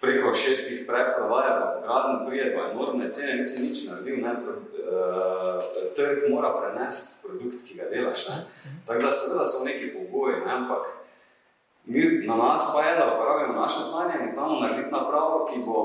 preko 0.02 0.34
šestih 0.34 0.84
preprodaje, 0.86 1.50
pa 1.60 1.80
gradno 1.82 2.28
prije 2.28 2.56
do 2.56 2.64
enormne 2.70 3.12
cene, 3.12 3.36
nisi 3.38 3.62
nič 3.62 3.84
naredil, 3.88 4.16
ne? 4.26 4.32
Uh, 4.32 5.62
trg 5.96 6.30
mora 6.30 6.50
prenesti 6.58 7.28
produkt, 7.28 7.62
ki 7.66 7.74
ga 7.78 7.84
delaš. 7.90 8.28
Ne? 8.28 8.36
Tako 8.86 9.02
da 9.02 9.12
seveda 9.12 9.46
so 9.46 9.64
neki 9.64 9.92
pogoji, 9.94 10.36
ne? 10.46 10.52
ampak 10.52 10.82
mi, 11.84 12.26
na 12.26 12.36
nas 12.36 12.70
pa 12.74 12.82
je, 12.82 12.96
da 12.98 13.14
uporabimo 13.14 13.60
naše 13.60 13.80
znanje 13.90 14.14
in 14.22 14.28
znamo 14.34 14.60
narediti 14.60 14.92
napravo, 14.92 15.48
ki 15.52 15.60
bo 15.66 15.78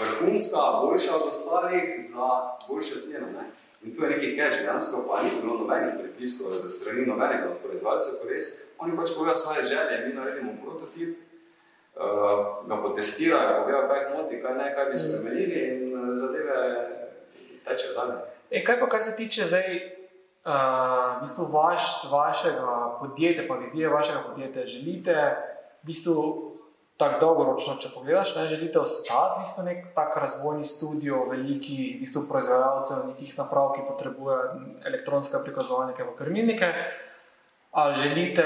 vrhunska, 0.00 0.60
boljša 0.82 1.16
od 1.16 1.28
ostalih 1.28 1.84
za 2.12 2.26
boljše 2.68 3.00
ceno. 3.00 3.26
Ne? 3.26 3.44
In 3.84 3.96
tu 3.96 4.04
je 4.04 4.10
nekaj 4.10 4.36
cash, 4.36 4.62
dejansko 4.62 4.96
pa 5.08 5.22
ni 5.22 5.30
bilo 5.42 5.58
nobenih 5.58 5.94
pritiskov 6.00 6.52
za 6.52 6.70
strani 6.70 7.06
nobenega 7.06 7.48
od 7.52 7.58
proizvajalcev, 7.64 8.14
ko 8.20 8.28
res, 8.32 8.46
oni 8.78 8.96
pač 8.96 9.08
povejo 9.16 9.34
svoje 9.34 9.62
želje, 9.72 10.06
mi 10.06 10.14
naredimo 10.14 10.52
prototip, 10.64 11.29
uh, 12.00 12.68
ga 12.68 12.82
potestirajo, 12.82 13.62
povejo, 13.62 13.86
kaj 13.88 14.02
moti, 14.16 14.42
kaj 14.42 14.54
ne, 14.54 14.74
kaj 14.74 14.90
bi 14.90 14.98
spremenili 14.98 15.62
in 15.68 15.94
uh, 15.94 16.10
zadeve 16.16 16.58
tečejo 17.64 17.94
dalje. 17.98 18.20
E, 18.50 18.64
kaj 18.64 18.80
pa, 18.80 18.88
kar 18.88 19.02
se 19.02 19.16
tiče 19.16 19.46
zdaj, 19.46 19.68
uh, 20.44 21.18
v 21.18 21.26
bistvu 21.26 21.48
vaš, 21.52 21.90
vašega 22.12 22.76
podjetja, 23.00 23.44
pa 23.48 23.54
vizije 23.54 23.88
vašega 23.88 24.24
podjetja, 24.28 24.66
želite 24.66 25.16
v 25.82 25.86
bistvu 25.92 26.24
tako 27.00 27.20
dolgoročno, 27.20 27.78
če 27.80 27.92
pogledaš, 27.94 28.34
ne 28.36 28.48
želite 28.48 28.80
ostati 28.80 29.38
v 29.38 29.44
bistvu 29.44 29.62
nek 29.64 29.86
tak 29.94 30.16
razvojni 30.20 30.64
studio 30.68 31.22
velikih 31.30 31.96
v 31.96 32.00
bistvu 32.02 32.26
proizvajalcev 32.28 33.06
nekih 33.12 33.38
naprav, 33.38 33.72
ki 33.76 33.86
potrebujejo 33.88 34.66
elektronske 34.88 35.40
prikazovalnike 35.44 36.04
v 36.04 36.16
krmilnike, 36.18 36.72
ali 37.70 37.94
želite, 38.02 38.44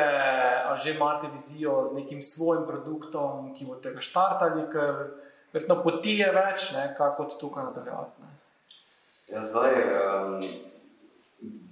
ali 0.67 0.81
že 0.85 0.95
imate 0.95 1.27
vizijo 1.33 1.85
z 1.85 1.97
nekim 1.97 2.23
svojim 2.23 2.67
produktom, 2.67 3.55
ki 3.55 3.65
boste 3.65 3.91
ga 3.91 4.01
štartali, 4.01 4.67
ker 4.73 4.95
verjetno 5.53 5.83
poti 5.83 6.19
je 6.19 6.33
več, 6.33 6.73
ne, 6.73 6.95
kako 6.99 7.25
tukaj 7.41 7.65
nadaljevati. 7.65 8.23
Ja, 9.33 9.43
zdaj, 9.43 9.73
um, 9.73 10.41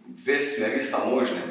dve 0.07 0.41
smeri 0.41 0.83
sta 0.83 1.05
možni. 1.05 1.43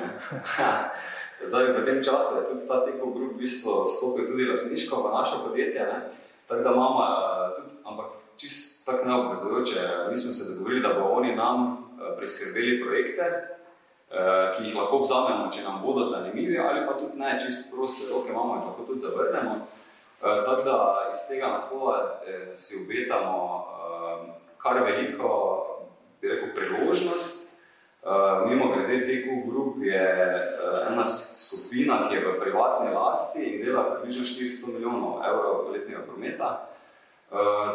zdaj, 1.49 1.65
v 1.77 1.85
tem 1.85 2.03
času 2.03 2.37
je 2.37 2.47
tudi 2.49 2.67
ta 2.67 2.81
teko 2.85 3.11
grup 3.13 3.33
v 3.35 3.45
bistvu 3.45 3.85
vstopil 3.85 4.27
tudi 4.27 4.49
lasniško 4.49 5.03
v 5.03 5.13
naše 5.13 5.37
podjetje, 5.45 5.81
ne? 5.85 5.99
tako 6.47 6.63
da 6.63 6.71
imamo, 6.71 7.01
tudi, 7.55 7.75
ampak 7.85 8.09
čist 8.37 8.85
tako 8.85 9.05
neobvezujoče, 9.05 9.81
mi 10.09 10.17
smo 10.17 10.33
se 10.33 10.53
dogovorili, 10.53 10.81
da 10.81 10.93
bo 10.93 11.13
oni 11.13 11.35
nam 11.35 11.77
preskrbeli 12.17 12.81
projekte, 12.81 13.23
ki 14.57 14.63
jih 14.67 14.75
lahko 14.75 14.99
vzamemo, 14.99 15.51
če 15.51 15.63
nam 15.63 15.81
bodo 15.83 16.05
zanimivi, 16.05 16.59
ali 16.59 16.85
pa 16.87 16.97
tudi 16.99 17.19
ne, 17.19 17.37
čist 17.39 17.71
proste 17.71 18.09
roke 18.11 18.29
imamo 18.29 18.55
in 18.55 18.65
lahko 18.67 18.83
tudi 18.87 18.99
zavrnemo. 18.99 19.55
Tako 20.21 20.61
da 20.61 20.77
iz 21.13 21.27
tega 21.29 21.47
naslova 21.47 22.21
si 22.53 22.75
obetamo 22.83 23.37
kar 24.61 24.83
veliko 24.83 25.29
bi 26.21 26.29
rekel, 26.29 26.51
priložnost. 26.55 27.49
Mimo 28.49 28.73
grede 28.75 29.05
TQ 29.05 29.49
Group 29.49 29.75
je 29.81 30.03
ena 30.89 31.05
skupina, 31.05 32.09
ki 32.09 32.15
je 32.15 32.25
v 32.25 32.39
privatni 32.39 32.93
lasti 32.93 33.43
in 33.45 33.65
dela 33.65 33.83
približno 33.95 34.25
400 34.25 34.73
milijonov 34.73 35.21
evrov 35.25 35.71
letnega 35.71 36.01
prometa. 36.05 36.67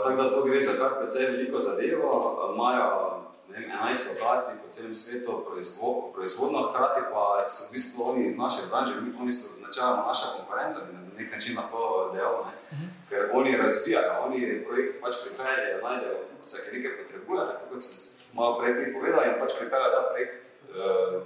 Tako 0.05 0.17
da 0.17 0.31
to 0.31 0.43
gre 0.45 0.61
za 0.61 0.73
kar 0.79 0.99
precej 1.01 1.31
veliko 1.31 1.59
zadevo. 1.59 2.11
Imajo 2.55 3.23
uh, 3.57 3.63
11 3.65 4.21
lokacij 4.21 4.55
po 4.63 4.69
celem 4.71 4.95
svetu 4.95 5.45
proizvo, 5.49 6.11
proizvodno, 6.15 6.63
hkrati 6.69 7.01
pa 7.13 7.49
so 7.49 7.69
v 7.69 7.73
bistvu 7.73 8.05
oni 8.11 8.27
iz 8.27 8.37
naše 8.39 8.63
branže, 8.71 8.95
oni 9.21 9.33
so 9.33 9.67
načeloma 9.67 10.07
naša 10.07 10.27
konkurenca, 10.37 10.79
bi 10.87 10.93
na 10.93 11.01
nek 11.19 11.33
način 11.33 11.57
lahko 11.57 12.11
dejal, 12.13 12.33
ne? 12.33 12.53
uh 12.73 12.79
-huh. 12.79 12.89
ker 13.09 13.31
oni 13.33 13.57
razvijajo, 13.57 14.13
oni 14.27 14.65
projekt 14.67 15.01
pač 15.01 15.15
pripeljajo, 15.25 15.83
najdejo 15.89 16.17
kupca, 16.31 16.57
ki 16.63 16.77
nekaj 16.77 16.93
potrebuje, 17.03 17.41
tako 17.47 17.65
kot 17.71 17.83
sem 17.83 17.97
malo 18.37 18.59
prej 18.59 18.73
ti 18.75 18.95
povedal 18.95 19.25
in 19.25 19.41
pač 19.41 19.53
pripelja 19.59 19.89
ta 19.95 20.01
projekt 20.11 20.45
uh, 20.45 21.23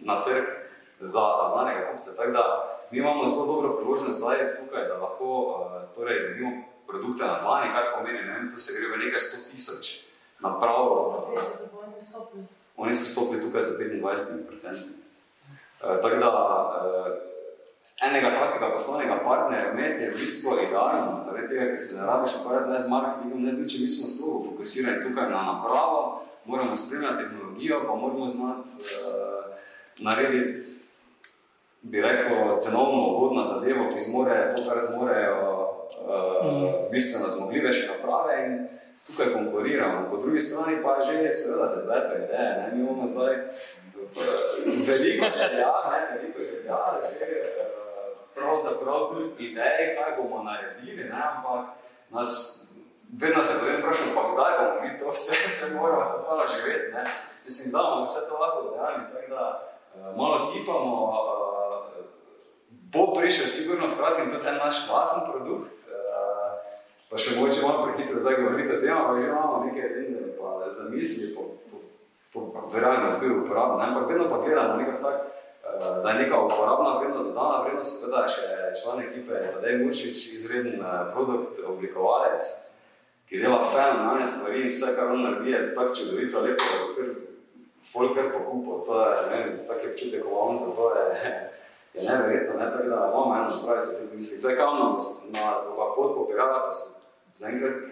na 0.00 0.24
trg 0.24 0.46
za 1.00 1.24
znanega 1.52 1.80
kupca. 1.90 2.10
Tako 2.16 2.30
da 2.30 2.44
mi 2.90 2.98
imamo 2.98 3.28
zelo 3.28 3.46
dobro 3.46 3.76
priložnost 3.76 4.18
zdaj 4.18 4.38
tukaj, 4.58 4.84
da 4.88 4.94
lahko 5.04 5.24
uh, 5.24 5.94
torej, 5.94 6.28
dobimo 6.28 6.50
produkte 6.86 7.24
na 7.24 7.40
dlani, 7.42 7.72
kar 7.72 7.84
pomeni, 7.94 8.22
ne 8.22 8.32
vem, 8.34 8.50
tu 8.52 8.58
se 8.58 8.72
gre 8.76 8.96
v 8.96 9.04
nekaj 9.04 9.20
sto 9.20 9.36
tisoč 9.50 10.03
naprav. 10.40 10.88
Oni 12.76 12.94
so 12.94 13.04
stopili 13.04 13.42
tukaj 13.42 13.62
za 13.62 13.78
25%. 13.78 14.34
Uh, 15.84 16.02
tako 16.02 16.16
da 16.16 16.28
uh, 16.28 17.12
enega 18.02 18.30
takega 18.30 18.70
poslovnega 18.74 19.20
partnerja 19.24 19.72
imeti 19.72 20.02
je 20.02 20.10
v 20.10 20.18
bistvu 20.18 20.50
idealno, 20.66 21.22
zaradi 21.24 21.48
tega, 21.48 21.66
ker 21.70 21.80
se 21.80 21.96
ne 21.96 22.06
rabiš 22.06 22.32
ukvarjati 22.40 22.70
ne 22.70 22.80
z 22.80 22.90
marketingom, 22.90 23.42
ne 23.44 23.52
z 23.52 23.60
ničem, 23.62 23.82
mi 23.82 23.88
smo 23.88 24.06
zelo 24.08 24.44
fokusirani 24.44 25.04
tukaj 25.04 25.30
na 25.30 25.42
napravo, 25.52 26.22
moramo 26.44 26.76
spremljati 26.76 27.24
tehnologijo, 27.24 27.82
pa 27.86 27.94
moramo 27.94 28.28
znati 28.28 28.68
uh, 28.68 29.54
narediti, 29.98 30.66
bi 31.82 32.00
rekel, 32.00 32.58
cenovno 32.60 33.16
ugodno 33.16 33.44
zadevo, 33.44 33.90
ki 33.94 34.00
zmore 34.00 34.54
to, 34.56 34.62
kar 34.68 34.78
zmorejo 34.82 35.40
uh, 36.08 36.46
mm. 36.46 36.90
bistveno 36.92 37.30
zmogljivejše 37.30 37.90
naprave 37.92 38.46
in 38.46 38.68
tukaj 39.06 39.32
konkuriramo. 39.32 40.10
Po 40.10 40.16
drugi 40.16 40.40
strani 40.40 40.82
pa 40.82 40.96
že 41.06 41.32
seveda 41.32 41.68
se 41.68 41.86
dvete 41.86 42.24
ideje, 42.24 42.50
ne, 42.58 42.70
mi 42.72 42.82
imamo 42.82 43.06
zdaj 43.06 43.34
uh, 43.34 43.40
veliko 44.88 45.26
želja, 45.38 45.72
ne, 45.90 46.00
veliko 46.16 46.38
želja, 46.38 46.78
že 47.10 47.26
uh, 47.26 47.74
pravzaprav 48.34 49.00
tudi 49.12 49.44
ideje, 49.44 49.96
kaj 49.96 50.16
bomo 50.16 50.42
naredili, 50.42 51.04
ne? 51.04 51.22
ampak 51.36 51.66
nas 52.10 52.32
vedno 53.20 53.44
se 53.44 53.60
potem 53.60 53.76
vprašamo, 53.80 54.10
pa 54.14 54.22
kdaj 54.32 54.52
bomo 54.58 54.80
mi 54.82 54.98
to 54.98 55.10
vse, 55.10 55.48
se 55.58 55.74
moramo 55.74 56.18
tako 56.26 56.44
živeti. 56.54 56.92
Ne? 56.94 57.04
Mislim, 57.44 57.72
da 57.72 57.78
bomo 57.90 58.04
vse 58.04 58.20
to 58.28 58.34
lahko 58.42 58.60
dejali, 58.70 59.02
tako 59.12 59.28
da 59.34 59.44
uh, 59.94 60.16
malo 60.16 60.52
tipamo, 60.52 60.94
bo 62.94 63.14
prišel 63.14 63.46
sigurno 63.46 63.86
hkrati 63.94 64.22
in 64.22 64.30
tudi 64.30 64.48
en 64.48 64.56
naš 64.56 64.76
vlasen 64.88 65.22
produkt, 65.30 65.70
pa 67.14 67.20
še 67.22 67.36
mogoče 67.36 67.60
malo 67.62 67.82
prehitro 67.86 68.18
zdaj 68.18 68.40
govorite 68.42 68.90
ampak 68.90 69.20
že 69.22 69.28
imamo 69.30 69.58
nekaj 69.64 69.88
rende, 69.94 70.22
pa 70.34 70.66
zamisli 70.74 71.30
po, 71.34 71.42
po, 71.70 71.78
po, 72.32 72.40
po 72.50 72.62
verjanju 72.74 73.18
tudi 73.20 73.34
uporabno, 73.38 73.78
ampak 73.78 74.08
vedno 74.10 74.26
pa 74.26 74.40
gledamo 74.42 74.76
nekako 74.76 75.02
tako, 75.04 75.22
uh, 75.22 76.02
da 76.02 76.10
je 76.10 76.18
neka 76.18 76.40
uporabna 76.40 76.98
vrednost, 76.98 77.28
dodana 77.28 77.60
vrednost, 77.62 78.00
seveda 78.00 78.26
še 78.26 78.48
član 78.80 79.04
ekipe 79.06 79.44
Tadej 79.54 79.78
Murčič, 79.84 80.24
izreden 80.34 80.82
uh, 80.82 81.06
produkt, 81.14 81.62
oblikovalec, 81.62 82.42
ki 83.30 83.44
dela 83.44 83.60
fenomenalne 83.62 84.26
stvari 84.26 84.66
in 84.66 84.74
vse, 84.74 84.90
kar 84.98 85.14
on 85.14 85.22
naredi, 85.22 85.54
je 85.54 85.62
tako 85.70 85.94
čudovito, 85.94 86.42
lepo, 86.42 86.66
da 86.66 86.90
kar 86.98 87.14
folk 87.94 88.18
kar 88.18 88.34
pokupil, 88.34 88.82
to 88.90 88.98
je, 89.04 89.14
ne 89.30 89.38
vem, 89.38 89.54
tak 89.70 89.86
je 89.86 89.92
občutek, 89.94 90.26
ko 90.26 90.42
on 90.48 90.58
za 90.58 90.74
to 90.74 90.90
je, 90.98 91.30
je 91.94 92.10
neverjetno, 92.10 92.58
ne, 92.58 92.66
da 92.74 93.06
imamo 93.06 93.38
eno 93.38 93.54
napravico 93.54 93.96
tudi 94.02 94.18
misli. 94.18 94.42
Zdaj, 94.42 94.58
kam 94.58 94.82
nas, 94.82 95.08
nas 95.30 95.62
bo 95.62 95.78
pa 95.78 95.92
pot 95.94 96.18
popeljala, 96.18 96.66
pa 96.66 96.74
se 96.74 97.03
zaenkrat 97.36 97.82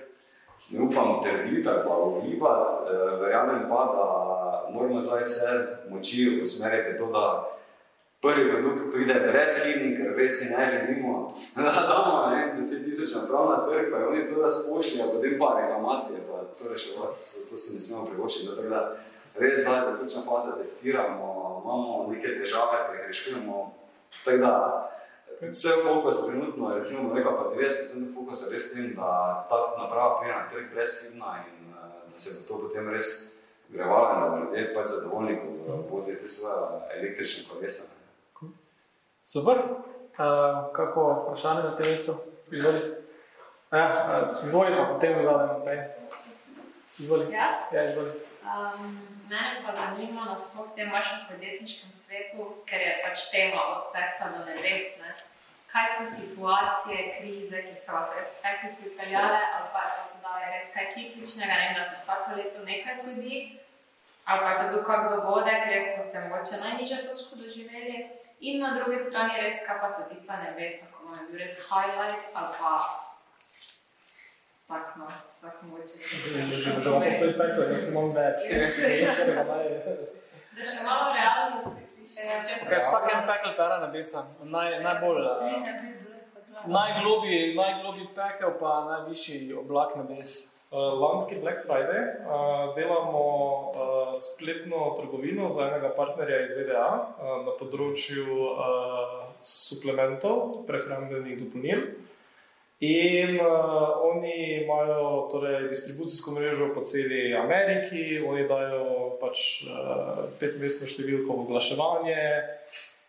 ne 0.71 0.81
upam 0.81 1.23
trditi 1.23 1.69
ali 1.69 1.81
pa 1.85 1.97
ugibati, 1.97 2.93
e, 2.93 3.17
verjamem 3.21 3.69
pa, 3.69 3.81
da 3.95 4.07
moramo 4.73 5.01
zdaj 5.01 5.25
vse 5.25 5.49
moči 5.91 6.41
usmeriti 6.43 6.99
to, 6.99 7.07
da 7.07 7.53
prvi 8.23 8.51
produkt 8.51 8.93
pride 8.93 9.15
brez 9.15 9.53
slivni, 9.59 9.97
ker 9.97 10.15
res 10.17 10.39
si 10.39 10.55
ne 10.55 10.71
želimo, 10.73 11.29
da 11.57 11.63
damo 11.63 12.31
ne, 12.31 12.55
10 12.59 12.85
tisoč 12.85 13.15
naprav 13.15 13.51
na 13.51 13.67
trg, 13.67 13.91
pa 13.91 14.09
oni 14.09 14.29
to 14.29 14.43
razpošljajo, 14.43 15.13
potem 15.13 15.39
pa 15.39 15.59
reklamacije, 15.61 16.19
pa 16.29 16.37
to 16.57 16.73
reševati, 16.73 17.19
to, 17.33 17.51
to 17.51 17.57
si 17.57 17.75
ne 17.75 17.81
smemo 17.81 18.07
privočiti. 18.07 18.47
Tako 18.47 18.69
da 18.69 18.97
res 19.39 19.63
zdaj 19.63 19.81
zaključna 19.91 20.23
faza 20.23 20.59
testiramo, 20.59 21.27
imamo 21.65 22.13
neke 22.13 22.29
težave, 22.39 22.79
pa 22.87 22.93
jih 22.95 23.07
rešujemo. 23.07 23.75
Tako 24.25 24.37
da 24.37 24.53
vse 25.51 25.69
fokus 25.85 26.27
trenutno, 26.27 26.75
recimo 26.79 27.15
nekaj 27.15 27.33
pa 27.33 27.45
90% 27.55 28.15
fokusa 28.15 28.51
res 28.53 28.73
tem, 28.75 28.95
da 28.95 29.45
ta 29.49 29.75
naprava 29.83 30.21
prije 30.21 30.35
na 30.35 30.49
trg 30.49 30.71
brez 30.75 30.91
slivna 30.91 31.45
in 31.49 31.73
da 32.13 32.19
se 32.19 32.31
bo 32.35 32.49
to 32.49 32.69
potem 32.69 32.89
res 32.89 33.09
grevalo 33.69 34.15
in 34.15 34.21
da 34.21 34.29
bo 34.29 34.37
ljudje 34.37 34.75
pač 34.75 34.87
zadovoljni, 34.89 35.39
ko 35.41 35.95
vozite 35.95 36.29
svoje 36.29 36.81
električne 36.99 37.45
kolesa. 37.51 37.83
Super. 39.25 39.59
Uh, 40.13 40.73
kako 40.73 41.27
vprašanje 41.27 41.63
na 41.63 41.77
tem 41.77 41.93
mestu? 41.93 42.17
Izvoli. 42.51 42.81
Ja, 43.73 44.41
izvoli 44.45 44.77
pa 44.77 44.85
potem 44.93 45.25
zadaj 45.25 45.47
naprej. 45.47 45.79
Izvoli. 46.99 47.33
Jaz? 47.33 47.57
Ja, 47.73 47.85
izvoli. 47.85 48.11
Um, 48.43 48.99
mene 49.31 49.63
pa 49.67 49.73
zanima 49.73 50.25
nasploh 50.25 50.67
v 50.67 50.77
tem 50.77 50.93
vašem 50.93 51.19
podjetniškem 51.31 51.91
svetu, 51.95 52.51
ker 52.67 52.81
je 52.81 52.93
pač 53.05 53.31
tema 53.31 53.63
od 53.73 53.89
pekla 53.95 54.27
do 54.35 54.45
nebes. 54.45 54.99
Ne? 55.01 55.32
Kaj 55.73 55.87
so 55.97 56.05
situacije, 56.21 56.97
krize, 57.19 57.63
ki 57.67 57.75
so 57.75 57.93
vas 57.97 58.09
res 58.17 58.31
peklu 58.43 58.71
pripeljale, 58.81 59.39
ali 59.57 59.69
pa 59.73 59.83
da 60.23 60.33
je 60.41 60.49
res 60.55 60.67
kaj 60.75 60.87
cikličnega, 60.95 61.55
ne, 61.61 61.69
da 61.79 61.85
se 61.91 61.97
vsako 62.01 62.37
leto 62.37 62.65
nekaj 62.65 62.95
zgodi, 63.03 63.37
ali 64.25 64.41
pa 64.41 64.51
je 64.51 64.59
to 64.59 64.67
bil 64.73 64.83
kak 64.89 65.07
dogodek, 65.13 65.61
res 65.75 65.95
ko 65.97 66.05
ste 66.09 66.25
mogoče 66.25 66.61
najnižjo 66.65 66.99
točko 67.07 67.41
doživeli. 67.45 67.97
In 68.41 68.61
na 68.61 68.75
drugi 68.75 68.99
strani 68.99 69.41
res, 69.41 69.63
kaj 69.67 69.81
pa 69.81 69.89
so 69.89 70.09
tista 70.11 70.37
nebesa, 70.43 70.91
ko 70.93 71.07
vam 71.07 71.19
je 71.21 71.27
bil 71.31 71.39
res 71.45 71.57
highlight, 71.69 72.25
ali 72.35 72.51
pa 72.59 72.75
tako, 74.69 74.99
no, 74.99 75.09
tako 75.41 75.67
mogoče. 75.67 75.97
Da 76.85 76.91
vam 76.91 77.03
posoj 77.07 77.33
peklo, 77.39 77.65
da 77.71 77.77
se 77.77 77.91
imam 77.93 78.13
več. 78.19 78.41
Da 80.53 80.65
še 80.69 80.83
malo 80.85 81.13
realnosti 81.17 81.92
slišiš. 82.13 82.69
Kaj 82.69 82.81
vsakem 82.85 83.21
peklu 83.27 83.53
pera 83.57 83.79
nebesa. 83.87 84.25
Naj, 84.45 84.79
najbolj, 84.85 85.21
uh, 85.23 86.67
najglobi, 86.67 87.55
najglobi 87.57 88.09
pekel 88.17 88.57
pa 88.61 88.73
najvišji 88.91 89.55
oblak 89.65 89.97
nebes. 89.97 90.53
Uh, 90.73 90.79
lanski 90.79 91.37
Black 91.43 91.67
Friday 91.67 92.05
uh, 92.25 92.75
delamo 92.77 93.25
uh, 93.25 94.15
spletno 94.17 94.95
trgovino 95.01 95.51
za 95.51 95.67
enega 95.69 95.91
partnerja 95.97 96.45
iz 96.45 96.55
ZDA 96.57 96.87
uh, 96.87 97.35
na 97.45 97.53
področju 97.59 98.39
uh, 98.41 99.19
suplementov, 99.45 100.63
prehrambenih 100.65 101.37
dopolnil. 101.43 101.85
In 102.83 103.39
uh, 103.39 103.47
oni 104.11 104.63
imajo 104.65 105.29
torej, 105.31 105.69
distribucijsko 105.71 106.33
mrežo 106.35 106.73
po 106.75 106.83
celi 106.83 107.31
Ameriki, 107.31 108.19
oni 108.27 108.43
dajo 108.51 109.13
pač 109.21 109.69
uh, 109.71 110.25
petmestno 110.41 110.89
številko 110.91 111.31
v 111.31 111.45
oglaševanje, 111.47 112.25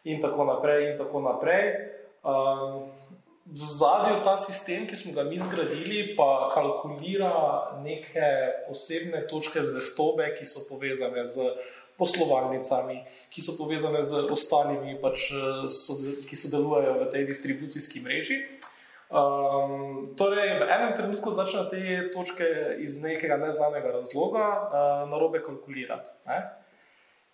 in 0.03 0.21
tako 0.21 0.45
naprej. 0.45 0.91
In 0.91 0.97
tako 1.01 1.23
naprej. 1.25 1.71
Um, 2.21 2.91
v 3.45 3.65
zadju 3.77 4.21
ta 4.23 4.37
sistem, 4.37 4.85
ki 4.87 4.95
smo 4.95 5.11
ga 5.17 5.25
mi 5.25 5.41
zgradili, 5.41 6.13
pa 6.15 6.51
kalkulira 6.53 7.33
neke 7.83 8.29
posebne 8.67 9.25
točke 9.27 9.63
zvestobe, 9.65 10.35
ki 10.37 10.45
so 10.47 10.63
povezane 10.69 11.25
z 11.25 11.49
poslovalnicami, 11.97 13.01
ki 13.33 13.41
so 13.41 13.57
povezane 13.57 14.05
z 14.05 14.21
ostalimi, 14.31 14.95
pač, 15.01 15.33
so, 15.65 15.97
ki 16.29 16.35
sodelujejo 16.37 16.93
v 17.01 17.09
tej 17.09 17.25
distribucijski 17.29 18.05
mreži. 18.05 18.39
Um, 19.13 20.15
torej, 20.17 20.57
v 20.57 20.65
enem 20.65 20.95
trenutku 20.97 21.29
začnejo 21.29 21.69
te 21.69 21.81
točke 22.09 22.47
iz 22.81 22.97
nekega 22.97 23.37
neznanega 23.37 23.91
razloga 24.01 24.45
uh, 24.49 25.05
narobe 25.05 25.37
kalkulirati. 25.45 26.09
Ne? 26.25 26.39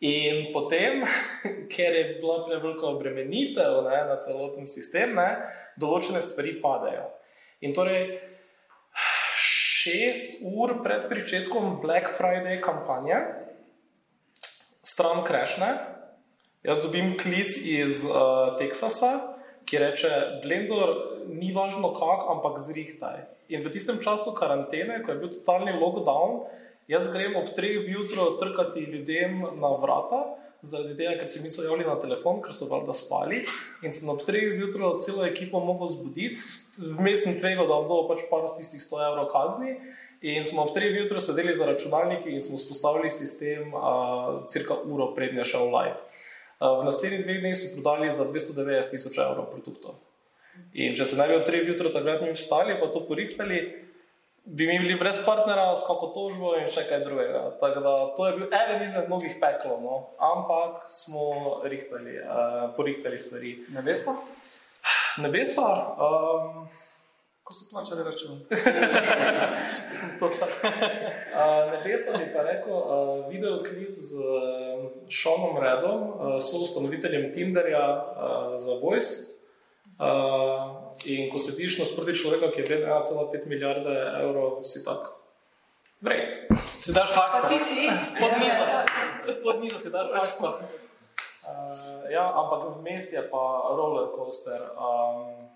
In 0.04 0.52
potem, 0.52 1.08
ker 1.74 1.96
je 1.96 2.04
bila 2.20 2.44
prevelika 2.44 2.84
obremenitev 2.92 3.88
ne, 3.88 4.00
na 4.12 4.20
celoten 4.20 4.68
sistem, 4.68 5.16
ne, 5.16 5.40
določene 5.80 6.20
stvari 6.20 6.58
padajo. 6.60 7.08
In 7.64 7.72
torej, 7.72 8.20
šest 9.40 10.44
ur 10.52 10.82
pred 10.84 11.08
začetkom 11.08 11.80
Black 11.80 12.12
Friday 12.12 12.60
kampanje, 12.60 13.24
stran 14.84 15.24
krešne, 15.24 15.72
jaz 16.68 16.84
dobim 16.84 17.16
klic 17.16 17.56
iz 17.56 18.04
uh, 18.04 18.60
Teksasa, 18.60 19.29
ki 19.70 19.78
reče: 19.78 20.10
Blendor, 20.44 20.96
ni 21.30 21.54
važno 21.54 21.94
kako, 21.94 22.34
ampak 22.36 22.60
zrihtaj. 22.66 23.22
In 23.54 23.64
v 23.66 23.72
tistem 23.74 24.02
času 24.02 24.34
karantene, 24.38 25.02
ko 25.06 25.14
je 25.14 25.22
bil 25.22 25.32
totalni 25.34 25.74
lockdown, 25.78 26.44
jaz 26.90 27.10
grem 27.14 27.38
ob 27.38 27.54
treh 27.56 27.86
jutro 27.90 28.36
trkati 28.42 28.86
ljudem 28.90 29.42
na 29.62 29.74
vrata. 29.82 30.26
Zaradi 30.60 30.98
tega, 31.00 31.14
ker 31.22 31.30
si 31.32 31.40
niso 31.40 31.64
javili 31.64 31.86
na 31.88 31.96
telefon, 32.02 32.42
ker 32.44 32.52
so 32.52 32.66
valjda 32.68 32.92
spali, 32.98 33.46
in 33.80 33.94
sem 33.96 34.10
ob 34.12 34.20
treh 34.28 34.58
jutro 34.60 34.98
celo 35.00 35.24
ekipo 35.24 35.62
mogel 35.64 35.88
zbuditi, 35.88 36.44
vmes 37.00 37.24
sem 37.24 37.38
tvegal, 37.40 37.64
da 37.64 37.78
bom 37.78 37.88
dobil 37.88 38.10
pač 38.10 38.26
par 38.28 38.44
tistih 38.58 38.84
100 38.84 39.06
evrov 39.06 39.30
kazni. 39.32 39.78
In 40.20 40.44
smo 40.44 40.66
ob 40.66 40.74
treh 40.76 40.92
jutro 41.00 41.24
sedeli 41.24 41.56
za 41.56 41.64
računalniki 41.64 42.34
in 42.36 42.42
smo 42.44 42.60
spostavili 42.60 43.08
sistem, 43.10 43.72
uh, 43.72 44.44
cirka 44.52 44.76
uro 44.84 45.14
prednje 45.16 45.48
šel 45.48 45.72
live. 45.72 46.09
Uh, 46.60 46.82
v 46.82 46.92
naslednjih 46.92 47.24
dveh 47.24 47.40
dneh 47.40 47.56
so 47.56 47.72
prodali 47.80 48.12
za 48.12 48.28
290 48.28 48.92
tisoč 48.92 49.16
evrov 49.24 49.48
produktov. 49.48 49.96
In 50.76 50.92
če 50.92 51.06
se 51.08 51.16
ne 51.16 51.28
bi 51.30 51.38
ob 51.40 51.46
treh 51.48 51.64
jutro 51.64 51.88
takrat 51.88 52.20
mi 52.20 52.34
vstali, 52.36 52.76
pa 52.82 52.90
to 52.92 53.06
porihtali, 53.08 53.60
bi 54.44 54.68
mi 54.68 54.76
bili 54.84 54.98
brez 55.00 55.22
partnera, 55.24 55.72
s 55.80 55.88
kako 55.88 56.12
tožbo 56.12 56.52
in 56.60 56.68
še 56.68 56.84
kaj 56.90 57.06
drugega. 57.06 57.46
Tako 57.62 57.84
da 57.86 57.94
to 58.18 58.28
je 58.28 58.36
bil 58.36 58.46
eden 58.52 58.84
izmed 58.84 59.08
mnogih 59.08 59.40
peklov, 59.40 59.80
no? 59.80 59.96
ampak 60.20 60.84
smo 60.92 61.62
rihtali, 61.64 62.20
uh, 62.28 62.76
porihtali 62.76 63.16
stvari. 63.16 63.56
Nebesa? 63.72 64.18
Nebesa. 65.24 65.70
Um, 65.96 66.68
Ko 67.50 67.54
so 67.54 67.66
plačali 67.72 68.04
račun. 68.04 68.32
uh, 68.32 68.42
nebesa 71.72 72.18
bi 72.18 72.34
pa 72.34 72.42
rekel, 72.46 72.74
uh, 72.74 73.30
video 73.30 73.64
klic 73.64 73.90
z 73.90 74.14
uh, 74.22 74.26
Seanom 75.10 75.58
Redom, 75.58 76.02
uh, 76.02 76.38
soustanoviteljem 76.38 77.34
Tinderja 77.34 77.86
uh, 77.90 78.54
za 78.54 78.78
Voice. 78.84 79.42
Uh, 79.98 80.94
in 81.10 81.32
ko 81.34 81.42
sediš 81.42 81.80
nasproti 81.82 82.14
človeka, 82.14 82.54
ki 82.54 82.62
je 82.62 82.66
vreden 82.70 82.90
1,5 82.90 83.48
milijarde 83.50 83.98
evrov, 84.22 84.62
si 84.62 84.86
tak. 84.86 85.10
Vrej. 86.06 86.46
Si 86.78 86.94
daš 86.94 87.10
fakt. 87.18 87.34
Pa 87.34 87.48
ti 87.50 87.58
si 87.66 87.90
Pod 88.22 88.38
mizo. 88.38 88.64
Pod 89.42 89.58
mizo 89.58 89.82
si 89.82 89.90
daš 89.90 90.38
fakt. 90.38 90.70
Uh, 91.50 92.06
ja, 92.14 92.30
ampak 92.30 92.78
vmes 92.78 93.10
je 93.10 93.26
pa 93.34 93.74
roller 93.74 94.14
coaster. 94.14 94.70
Um, 94.78 95.49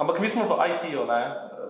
ampak 0.00 0.20
mi 0.20 0.28
smo 0.28 0.48
v 0.48 0.56
IT-ju, 0.72 1.04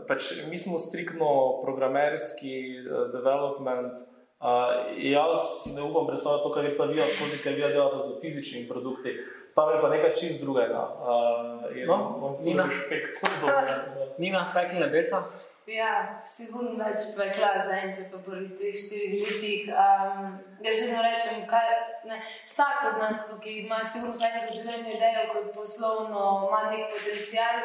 pač 0.07 0.47
mi 0.51 0.59
smo 0.59 0.79
striktno 0.79 1.61
programerski 1.67 2.79
uh, 2.79 3.11
development. 3.11 3.99
Uh, 4.41 4.97
jaz 4.97 5.69
ne 5.77 5.83
upam 5.83 6.07
predstavljati 6.07 6.45
to, 6.47 6.53
kar 6.55 6.65
je 6.65 6.77
pa 6.77 6.85
vi, 6.89 6.97
skozi 6.97 7.43
kaj 7.45 7.53
vi 7.53 7.61
delate 7.61 7.99
z 8.07 8.21
fizičnimi 8.23 8.69
produkti. 8.69 9.13
tam 9.55 9.69
je 9.75 9.81
pa 9.81 9.89
nekaj 9.89 10.15
čist 10.15 10.45
drugega. 10.45 10.81
Uh, 10.97 11.77
in 11.77 11.87
No, 11.87 12.17
imam 12.17 12.37
ful 12.37 12.45
Nina. 12.45 12.65
respekt. 12.65 13.21
Nina, 14.23 14.53
pekli 14.55 14.81
nebesa. 14.81 15.23
Ja, 15.71 16.23
sigurno 16.27 16.73
več 16.81 17.13
pekla 17.15 17.51
za 17.63 17.77
enkrat 17.79 18.15
v 18.15 18.23
prvih 18.25 18.51
3-4 18.59 19.21
letih. 19.23 19.69
Um, 19.71 20.41
jaz 20.65 20.81
vedno 20.83 21.03
rečem, 21.05 21.45
kaj, 21.51 21.69
ne, 22.09 22.19
vsak 22.49 22.89
od 22.89 22.97
nas, 23.03 23.29
ki 23.45 23.53
ima 23.67 23.79
sigurno 23.85 24.17
vsaj 24.17 24.33
neko 24.35 24.57
življenje 24.57 24.97
idejo, 24.97 25.29
kot 25.35 25.53
poslovno, 25.55 26.25
ima 26.49 26.63
nek 26.73 26.91
potencial. 26.91 27.61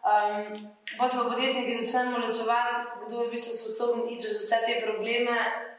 Um, 0.00 0.70
pa 0.98 1.08
smo 1.08 1.28
podjetniki 1.28 1.86
začnemo 1.86 2.18
ločevati, 2.26 3.04
kdo 3.06 3.20
je 3.20 3.28
v 3.28 3.30
bistvu 3.30 3.52
sposoben 3.52 4.08
iti 4.08 4.24
čez 4.24 4.40
vse 4.40 4.58
te 4.64 4.80
probleme, 4.86 5.36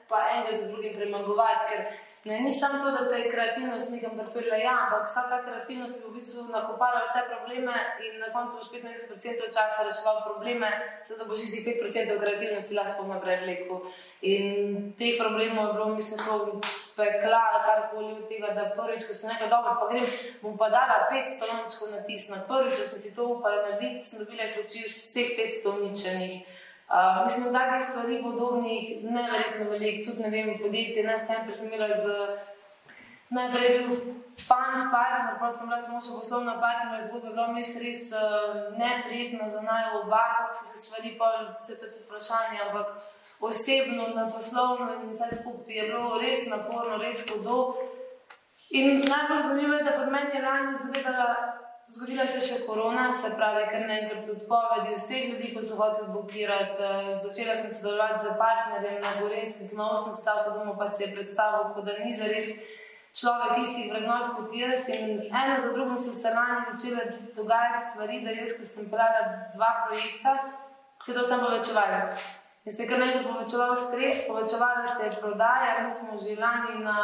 pa 0.08 0.30
enega 0.34 0.58
za 0.58 0.68
drugim 0.70 0.94
premagovati. 0.96 1.70
Ker 1.70 1.80
ne, 2.24 2.40
ni 2.40 2.52
samo 2.52 2.84
to, 2.84 2.92
da 2.92 3.10
te 3.10 3.16
je 3.20 3.32
kreativnost 3.32 3.92
nekam 3.92 4.14
pripelje, 4.20 4.60
ja, 4.64 4.76
ampak 4.84 5.10
vsaka 5.10 5.38
kreativnost 5.46 5.98
je 6.04 6.10
v 6.10 6.14
bistvu 6.14 6.44
nakopala 6.58 7.02
vse 7.06 7.22
probleme 7.32 7.74
in 8.06 8.20
na 8.24 8.30
koncu 8.36 8.54
boš 8.58 8.70
15% 8.76 9.56
časa 9.56 9.80
reševal 9.88 10.18
probleme, 10.28 10.70
zato 11.10 11.26
boš 11.30 11.40
iz 11.44 11.54
5% 11.66 12.20
kreativnosti 12.24 12.78
lahko 12.80 13.08
naprej 13.14 13.42
vlekel. 13.44 13.82
In 14.22 14.94
teh 15.00 15.18
problemov 15.22 15.68
je 15.68 15.74
bilo, 15.74 15.88
mislim, 15.96 16.18
tako 16.20 16.62
pekla 16.96 17.42
ali 17.52 17.62
karkoli 17.68 18.12
od 18.14 18.26
tega, 18.30 18.54
da 18.58 18.64
prvič, 18.78 19.02
ko 19.08 19.14
sem 19.18 19.30
rekla, 19.34 19.48
dobro, 19.56 19.72
pa 19.80 19.86
grem, 19.90 20.08
bom 20.42 20.58
pa 20.58 20.70
dala 20.70 21.10
500 21.10 21.50
lončkov 21.52 21.88
na 21.90 22.00
tisto. 22.06 22.38
Prvič, 22.50 22.74
ko 22.78 22.86
sem 22.86 23.00
si 23.02 23.16
to 23.16 23.24
upala 23.34 23.66
narediti, 23.66 24.06
sem 24.06 24.22
dobila 24.22 24.46
izločil 24.46 24.86
vseh 24.86 25.30
500 25.38 25.78
uničenih. 25.78 26.61
Uh, 26.92 27.24
mislim, 27.24 27.54
da 27.54 27.60
takih 27.60 27.90
stvari 27.90 28.24
podobnih, 28.24 29.04
neverjetno 29.04 29.70
veliko, 29.70 30.12
tudi 30.12 30.24
ne 30.24 30.30
vem, 30.30 30.58
podjetje, 30.62 31.04
ker 31.04 31.56
sem 31.56 31.68
imela 31.68 31.88
z. 31.88 32.06
Najprej 33.30 33.66
je 33.66 33.78
bil 33.80 33.96
fant, 34.48 34.84
partner, 34.92 35.38
pa 35.40 35.52
sem 35.52 35.70
bila 35.70 35.80
samo 35.80 36.02
še 36.04 36.18
poslovna 36.20 36.58
partnerka, 36.60 37.06
zgodba 37.08 37.30
je 37.30 37.36
bila 37.38 37.46
vmes 37.48 37.72
res 37.80 38.10
uh, 38.12 38.76
neprijetna 38.76 39.48
za 39.54 39.62
naj 39.64 39.88
oba, 40.02 40.20
kako 40.34 40.58
so 40.60 40.68
se 40.68 40.84
stvari, 40.84 41.14
pa 41.20 41.30
se 41.64 41.80
tudi 41.80 42.04
vprašanje, 42.04 42.60
ampak 42.66 42.88
osebno, 43.40 44.12
na 44.16 44.28
poslovno 44.36 44.92
in 45.00 45.16
vse 45.16 45.32
skupaj 45.40 45.76
je 45.76 45.88
bilo 45.94 46.20
res 46.20 46.44
naporno, 46.52 47.00
res 47.00 47.24
hudo. 47.30 47.58
In 48.70 49.00
najbolj 49.08 49.48
zanimivo 49.48 49.80
je, 49.80 49.88
da 49.88 49.96
pod 50.02 50.12
meni 50.12 50.36
je 50.36 50.44
lani 50.44 50.78
zgledala, 50.84 51.32
zgodila 51.92 52.26
se 52.28 52.42
še 52.44 52.58
korona, 52.66 53.10
se 53.14 53.34
pravi, 53.36 53.64
ker 53.72 53.86
naenkrat 53.88 54.30
odpovedi 54.36 54.96
vseh 54.96 55.24
ljudi, 55.32 55.52
ko 55.56 55.64
so 55.66 55.78
hoteli 55.80 56.12
blokirati. 56.16 56.78
Uh, 56.80 57.10
začela 57.24 57.56
sem 57.60 57.74
sodelovati 57.76 58.26
z 58.26 58.36
partnerjem 58.40 59.00
na 59.04 59.16
Gorenskem, 59.20 59.70
ki 59.70 59.76
ima 59.76 59.90
8 59.98 60.20
stavkov 60.22 60.60
doma, 60.60 60.76
pa 60.80 60.88
se 60.88 61.04
je 61.04 61.12
predstavil, 61.16 61.82
da 61.88 61.98
ni 62.00 62.14
zares 62.16 62.54
človek 63.12 63.60
istih 63.66 63.92
vrednot 63.92 64.32
kot 64.38 64.56
jaz. 64.56 64.88
In 64.96 65.20
eno 65.28 65.60
za 65.64 65.74
drugim 65.76 66.00
so 66.00 66.16
se 66.16 66.32
lani 66.38 66.64
začele 66.72 67.08
dogajati 67.36 67.90
stvari, 67.92 68.22
da 68.26 68.38
jaz, 68.40 68.56
ko 68.60 68.70
sem 68.72 68.92
pelala 68.94 69.28
dva 69.56 69.72
projekta, 69.88 70.38
se 71.04 71.18
to 71.18 71.28
samo 71.28 71.50
povečevalo. 71.50 72.08
In 72.66 72.74
se 72.74 72.84
je 72.84 72.90
kar 72.90 73.00
nekaj 73.02 73.24
povečeval 73.26 73.76
stres, 73.76 74.28
povečevala 74.28 74.88
se 74.88 75.10
je 75.10 75.16
prodaja, 75.20 75.82
mi 75.84 75.92
smo 75.92 76.20
že 76.24 76.40
lani 76.40 76.84
na 76.86 76.98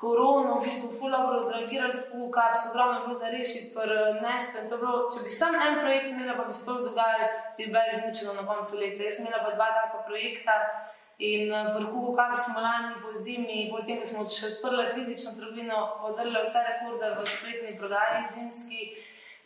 korono, 0.00 0.54
v 0.58 0.64
bistvu 0.64 0.88
fulabro 0.98 1.46
odreagirali 1.46 1.94
skupaj, 1.94 2.52
kap 2.52 2.56
so 2.56 2.70
ogromno 2.70 3.04
bilo 3.04 3.14
za 3.14 3.28
rešiti, 3.30 3.72
pr 3.74 3.90
nesto. 4.24 4.62
In 4.62 4.68
to 4.68 4.74
je 4.74 4.82
bilo, 4.82 4.96
če 5.12 5.22
bi 5.24 5.30
sam 5.30 5.54
en 5.54 5.78
projekt 5.82 6.10
imela, 6.10 6.34
pa 6.38 6.48
bi 6.48 6.52
se 6.52 6.66
to 6.66 6.74
dogajalo, 6.88 7.28
bi 7.56 7.70
bila 7.70 7.84
izmučena 7.92 8.32
na 8.40 8.44
koncu 8.48 8.80
leta. 8.80 9.06
Jaz 9.06 9.16
sem 9.16 9.26
imela 9.26 9.44
pa 9.46 9.54
dva 9.56 9.68
taka 9.78 10.02
projekta. 10.08 10.58
In 11.18 11.54
prvo, 11.76 12.12
kar 12.18 12.34
smo 12.34 12.60
lani 12.60 12.98
po 13.02 13.14
zimi, 13.14 13.70
potem 13.70 14.02
ko 14.02 14.06
smo 14.10 14.26
še 14.26 14.50
odprli 14.50 14.90
fizično 14.96 15.36
trgovino, 15.38 15.80
podrli 16.02 16.42
vse 16.42 16.62
rekorde 16.68 17.10
v 17.14 17.26
spletni 17.30 17.74
prodaji 17.78 18.24
zimski. 18.34 18.80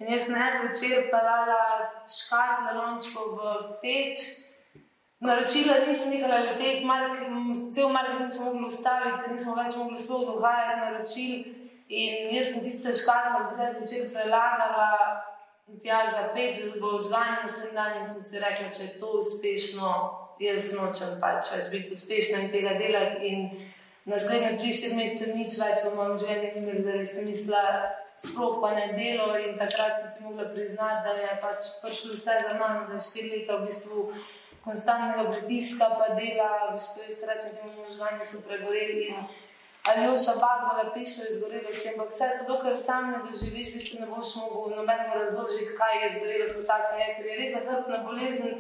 In 0.00 0.12
jaz 0.14 0.26
sem 0.26 0.38
en 0.40 0.62
večer 0.64 1.10
pelala 1.12 1.60
škatle 2.08 2.72
lončkov 2.78 3.34
v 3.36 3.54
peč, 3.82 4.47
naročila 5.20 5.74
nisem 5.86 6.10
nehala 6.10 6.38
leteti, 6.46 6.84
cel 7.74 7.88
marketing 7.88 8.24
nismo 8.24 8.44
mogli 8.44 8.66
ustaviti, 8.66 9.18
ker 9.22 9.32
nismo 9.32 9.56
več 9.58 9.76
mogli 9.76 9.98
sploh 9.98 10.26
dogajati 10.26 10.80
naročil. 10.84 11.32
In 11.88 12.34
jaz 12.36 12.52
sem 12.52 12.64
tiste 12.66 12.92
škatle 12.92 13.46
vse 13.48 13.66
večer 13.80 14.10
prelagala 14.12 14.88
tja 15.82 16.02
za 16.12 16.28
peč, 16.34 16.60
da 16.64 16.80
bo 16.80 16.98
odžganje 16.98 17.38
naslednji 17.44 17.74
dan 17.74 18.00
in 18.00 18.06
sem 18.06 18.22
si 18.24 18.40
rekla, 18.40 18.68
če 18.76 18.82
je 18.84 18.98
to 19.00 19.12
uspešno, 19.20 19.92
jaz 20.40 20.72
nočem 20.76 21.16
pač 21.20 21.52
biti 21.72 21.92
uspešna 21.96 22.44
in 22.44 22.52
tega 22.52 22.76
delati. 22.80 23.32
In 23.32 23.48
naslednje 24.08 24.58
tri, 24.60 24.74
štiri 24.76 25.00
mesece 25.00 25.34
nič 25.36 25.58
več 25.60 25.84
v 25.84 25.94
mojem 25.96 26.20
življenju 26.22 26.84
da 26.84 26.98
sem 27.04 27.28
mislila, 27.28 27.64
sploh 28.24 28.60
pa 28.62 28.74
ne 28.76 28.86
delo. 28.96 29.32
In 29.40 29.56
takrat 29.60 30.00
sem 30.00 30.12
si 30.12 30.26
mogla 30.28 30.48
priznati, 30.52 31.04
da 31.08 31.16
je 31.20 31.38
pač 31.42 31.72
prišlo 31.82 32.16
vse 32.16 32.36
za 32.48 32.58
mano, 32.60 32.86
da 32.88 33.00
je 33.00 33.08
štiri 33.08 33.32
leta 33.36 33.58
v 33.58 33.68
bistvu 33.68 34.10
konstantnega 34.68 35.24
pritiska, 35.32 35.90
pa 35.98 36.08
dela, 36.18 36.48
v 36.68 36.78
bistvu 36.78 37.04
jaz 37.08 37.20
rečem, 37.30 37.52
da 37.56 37.66
moji 37.66 37.84
možgani 37.84 38.26
so 38.26 38.42
pregoreli. 38.48 39.14
Ali 39.88 40.04
još 40.04 40.24
abagvala 40.34 40.92
piše 40.94 41.22
o 41.22 41.30
izgorelosti, 41.32 41.88
ampak 41.92 42.08
vse 42.12 42.26
to, 42.38 42.44
dokler 42.50 42.76
sam 42.86 43.10
ne 43.12 43.18
doživiš, 43.26 43.68
v 43.70 43.76
bistvu 43.76 44.00
ne 44.00 44.06
boš 44.12 44.34
mogel 44.40 44.76
nobenemu 44.80 45.14
razložiti, 45.22 45.76
kaj 45.78 45.94
je 45.96 46.10
izgorelost, 46.10 46.66
tako 46.72 46.92
je, 47.00 47.08
ker 47.16 47.26
je 47.26 47.38
res 47.40 47.56
zahrbtna 47.56 47.98
bolezen 48.08 48.54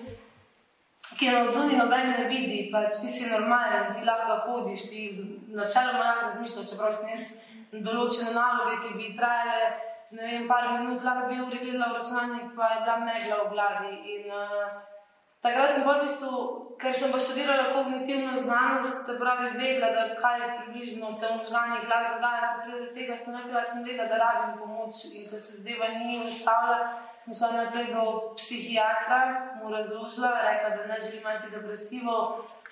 ki 1.18 1.26
je 1.26 1.32
na 1.32 1.42
odzuni 1.42 1.76
noben 1.76 2.10
ne 2.10 2.24
vidi, 2.28 2.58
pač 2.72 3.00
ti 3.00 3.08
si 3.08 3.30
normalen, 3.30 3.94
ti 3.94 4.04
lahko 4.06 4.36
hodiš, 4.46 4.88
ti 4.90 5.02
načeloma 5.48 6.04
lahko 6.04 6.26
razmišljaš, 6.28 6.70
čeprav 6.72 6.94
si 6.94 7.14
jaz 7.14 7.32
določene 7.72 8.34
naloge, 8.36 8.76
ki 8.84 8.92
bi 8.98 9.14
trajale, 9.16 9.72
ne 10.14 10.22
vem, 10.26 10.46
par 10.50 10.68
minut, 10.76 11.02
lahko 11.04 11.30
bi 11.32 11.40
uri 11.46 11.62
gledala 11.64 11.90
v 11.94 12.02
računalnik, 12.02 12.52
pa 12.56 12.70
je 12.74 12.84
bila 12.84 12.96
megla 13.08 13.40
v 13.40 13.50
glavi. 13.54 13.94
In, 14.14 14.30
uh, 14.30 14.97
Takrat 15.38 15.74
sem 15.74 15.84
bolj 15.86 16.00
v 16.00 16.06
bistvu, 16.08 16.38
ker 16.82 16.94
sem 16.98 17.12
pa 17.14 17.18
študirala 17.22 17.70
kognitivno 17.70 18.32
znanost, 18.34 19.06
se 19.06 19.14
pravi, 19.20 19.52
vedela, 19.54 19.92
da 19.94 20.16
kaj 20.18 20.40
približno 20.56 21.12
se 21.14 21.30
v 21.30 21.36
možganjih 21.38 21.86
lahko 21.90 22.16
dogaja, 22.16 22.48
ko 22.48 22.64
pride 22.64 22.80
do 22.80 22.90
tega, 22.96 23.16
sem 23.16 23.36
rekla, 23.38 23.62
sem 23.64 23.86
vedela, 23.86 24.08
da 24.10 24.18
rabim 24.18 24.58
pomoč 24.58 25.04
in 25.14 25.30
da 25.30 25.38
se 25.38 25.62
zdaj 25.62 25.94
ni 26.02 26.18
ustavila. 26.26 26.80
Sem 27.22 27.38
šla 27.38 27.52
naprej 27.54 27.86
do 27.94 28.34
psihiatra, 28.34 29.22
mu 29.62 29.70
razložila, 29.70 30.34
rekla, 30.50 30.76
da 30.76 30.86
ne 30.90 31.00
želim 31.06 31.22
imeti 31.22 31.54
depresivo. 31.54 32.18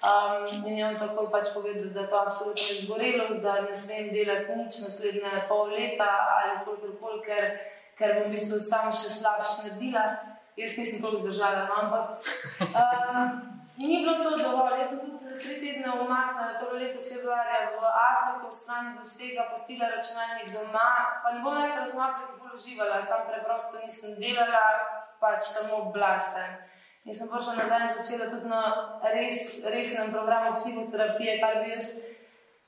Um, 0.06 0.66
in 0.66 0.78
je 0.78 0.86
on 0.86 0.98
takoj 0.98 1.30
pač 1.30 1.54
povedal, 1.54 1.90
da 1.94 2.00
je 2.00 2.10
to 2.10 2.16
absolutno 2.18 2.66
izgorelost, 2.70 3.42
da 3.42 3.60
ne 3.62 3.76
smem 3.76 4.10
delati 4.12 4.56
nič 4.58 4.82
naslednje 4.82 5.46
pol 5.48 5.70
leta 5.70 6.10
ali 6.36 6.58
koliko 6.64 6.98
koli, 7.00 7.22
ker, 7.26 7.44
ker 7.98 8.18
bom 8.18 8.26
v 8.26 8.34
bistvu 8.34 8.58
samo 8.58 8.90
še 8.92 9.14
slabše 9.22 9.62
naredila. 9.62 10.35
Jaz 10.56 10.76
nisem 10.78 11.02
toliko 11.02 11.22
zdržala, 11.22 11.68
no, 11.68 11.74
ampak 11.82 12.04
um, 12.60 13.28
ni 13.76 14.00
bilo 14.00 14.14
to 14.24 14.30
dovolj. 14.40 14.78
Jaz 14.80 14.88
sem 14.88 15.00
tudi 15.04 15.24
za 15.24 15.34
tri 15.36 15.54
tedne 15.60 15.92
umaknila, 16.00 16.56
torej 16.60 16.80
letos 16.80 17.12
februarja 17.12 17.58
v 17.76 17.84
Afriko, 17.84 18.48
stran 18.52 18.96
do 18.96 19.04
vsega, 19.04 19.50
postila 19.52 19.92
računalnik 19.92 20.48
doma. 20.56 21.20
Pa 21.22 21.36
ne 21.36 21.44
bom 21.44 21.52
rekla, 21.60 21.84
da 21.84 21.86
sem 21.86 22.00
v 22.00 22.06
Afriki 22.08 22.40
bolj 22.40 22.56
uživala, 22.56 23.02
sam 23.04 23.28
preprosto 23.28 23.84
nisem 23.84 24.16
delala, 24.16 24.64
pač 25.20 25.44
samo 25.44 25.92
blase. 25.92 26.46
In 27.04 27.14
sem 27.14 27.28
prišla 27.28 27.52
nazaj 27.60 27.82
in 27.84 27.92
začela 28.00 28.26
tudi 28.32 28.48
na 28.48 28.62
res, 29.12 29.60
resnem 29.70 30.08
programu 30.10 30.56
psihoterapije, 30.56 31.36
kar 31.38 31.60
bi 31.60 31.76
jaz 31.76 32.15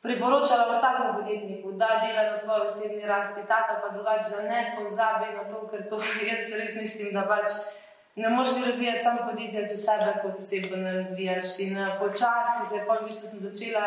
priporočala 0.08 0.64
vsakemu 0.70 1.10
podjetniku, 1.18 1.72
da 1.80 1.88
dela 2.02 2.22
na 2.30 2.36
svoji 2.36 2.60
osebni 2.68 3.04
rasti, 3.06 3.48
tako 3.48 3.72
pa 3.82 3.88
drugače, 3.94 4.30
da 4.36 4.42
ne 4.52 4.60
pozabi 4.76 5.36
na 5.38 5.44
to, 5.50 5.68
ker 5.70 5.88
to 5.90 5.96
jaz 6.30 6.42
res 6.60 6.74
mislim, 6.82 7.12
da 7.16 7.22
pač 7.32 7.50
ne 8.16 8.28
moreš 8.28 8.52
razvijati 8.66 9.04
samo 9.04 9.30
podjetje, 9.30 9.68
če 9.68 9.76
sebe 9.86 10.10
kot 10.22 10.38
osebo 10.42 10.76
ne 10.76 10.92
razvijaš. 10.98 11.58
In 11.64 11.72
uh, 11.78 11.88
počasi 12.00 12.68
se 12.68 12.76
je, 12.76 12.84
v 12.88 13.04
bistvu 13.06 13.40
začela 13.46 13.84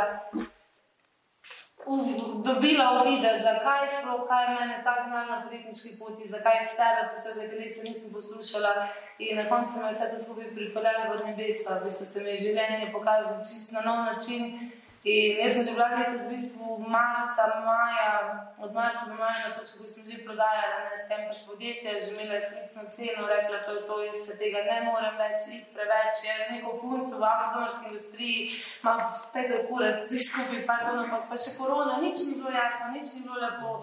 dobila 2.46 2.86
uvideti, 3.02 3.44
zakaj 3.44 3.88
sploh, 3.96 4.28
kaj 4.30 4.44
je 4.46 4.60
mene 4.60 4.82
tako 4.84 5.10
na 5.10 5.42
podjetniški 5.44 5.90
poti, 6.00 6.30
zakaj 6.30 6.60
sebe 6.78 7.02
po 7.10 7.22
svojega 7.22 7.50
telesa 7.52 7.84
nisem 7.84 8.14
poslušala. 8.14 8.88
In 9.20 9.38
na 9.38 9.46
koncu 9.50 9.80
me 9.80 9.88
je 9.88 9.94
vse 9.94 10.06
to 10.12 10.24
skupaj 10.24 10.54
pripeljalo 10.56 11.18
v 11.18 11.26
nebesa, 11.28 11.80
v 11.80 11.86
bistvu 11.86 12.06
se 12.06 12.24
mi 12.24 12.30
je 12.30 12.44
življenje 12.46 12.94
pokazalo 12.94 13.46
čisto 13.50 13.76
na 13.76 13.82
nov 13.90 14.00
način. 14.06 14.72
In 15.04 15.38
jaz 15.42 15.54
sem 15.54 15.64
že 15.66 15.72
bila 15.74 15.98
letos 15.98 16.30
v 16.30 16.38
bistvu 16.38 16.78
marca, 16.78 17.66
maja, 17.66 18.54
od 18.62 18.70
marca 18.70 19.10
do 19.10 19.18
maja 19.18 19.50
na 19.50 19.58
točki, 19.58 19.82
ko 19.82 19.90
sem 19.90 20.06
že 20.06 20.22
prodajala 20.22 20.94
na 20.94 20.94
Skempers 20.94 21.42
podjetje, 21.50 21.90
že 22.06 22.14
imela 22.14 22.38
izklicno 22.38 22.86
ceno, 22.86 23.26
rekla, 23.26 23.66
to 23.66 23.98
je 23.98 24.06
jaz 24.14 24.18
se 24.22 24.38
tega 24.38 24.62
ne 24.62 24.86
morem 24.86 25.18
več 25.18 25.50
iti 25.50 25.74
preveč, 25.74 26.22
je 26.22 26.34
neko 26.54 26.78
punco 26.86 27.18
v 27.18 27.26
avtomobilski 27.26 27.90
industriji, 27.90 28.62
imam 28.86 29.02
spet 29.18 29.50
okurat, 29.66 30.06
vsi 30.06 30.22
skupaj, 30.22 30.62
pardon, 30.70 31.02
ampak 31.02 31.34
pa 31.34 31.36
še 31.36 31.58
korona, 31.58 31.98
nič 31.98 32.22
ni 32.30 32.38
bilo 32.38 32.54
jasno, 32.54 32.94
nič 32.94 33.18
ni 33.18 33.26
bilo 33.26 33.42
lepo, 33.42 33.82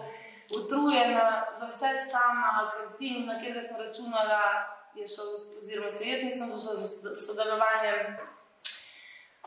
utrujena 0.55 1.51
za 1.51 1.67
vse 1.67 1.99
sama, 2.07 2.71
ker 2.71 2.95
tim, 2.95 3.27
na 3.27 3.35
katerega 3.35 3.59
sem 3.59 3.83
računala, 3.83 4.71
je 4.95 5.03
šel, 5.03 5.35
oziroma 5.35 5.91
se 5.91 6.15
jaz 6.15 6.23
nisem 6.23 6.47
došla 6.47 6.79
z 6.79 7.19
sodelovanjem. 7.27 8.38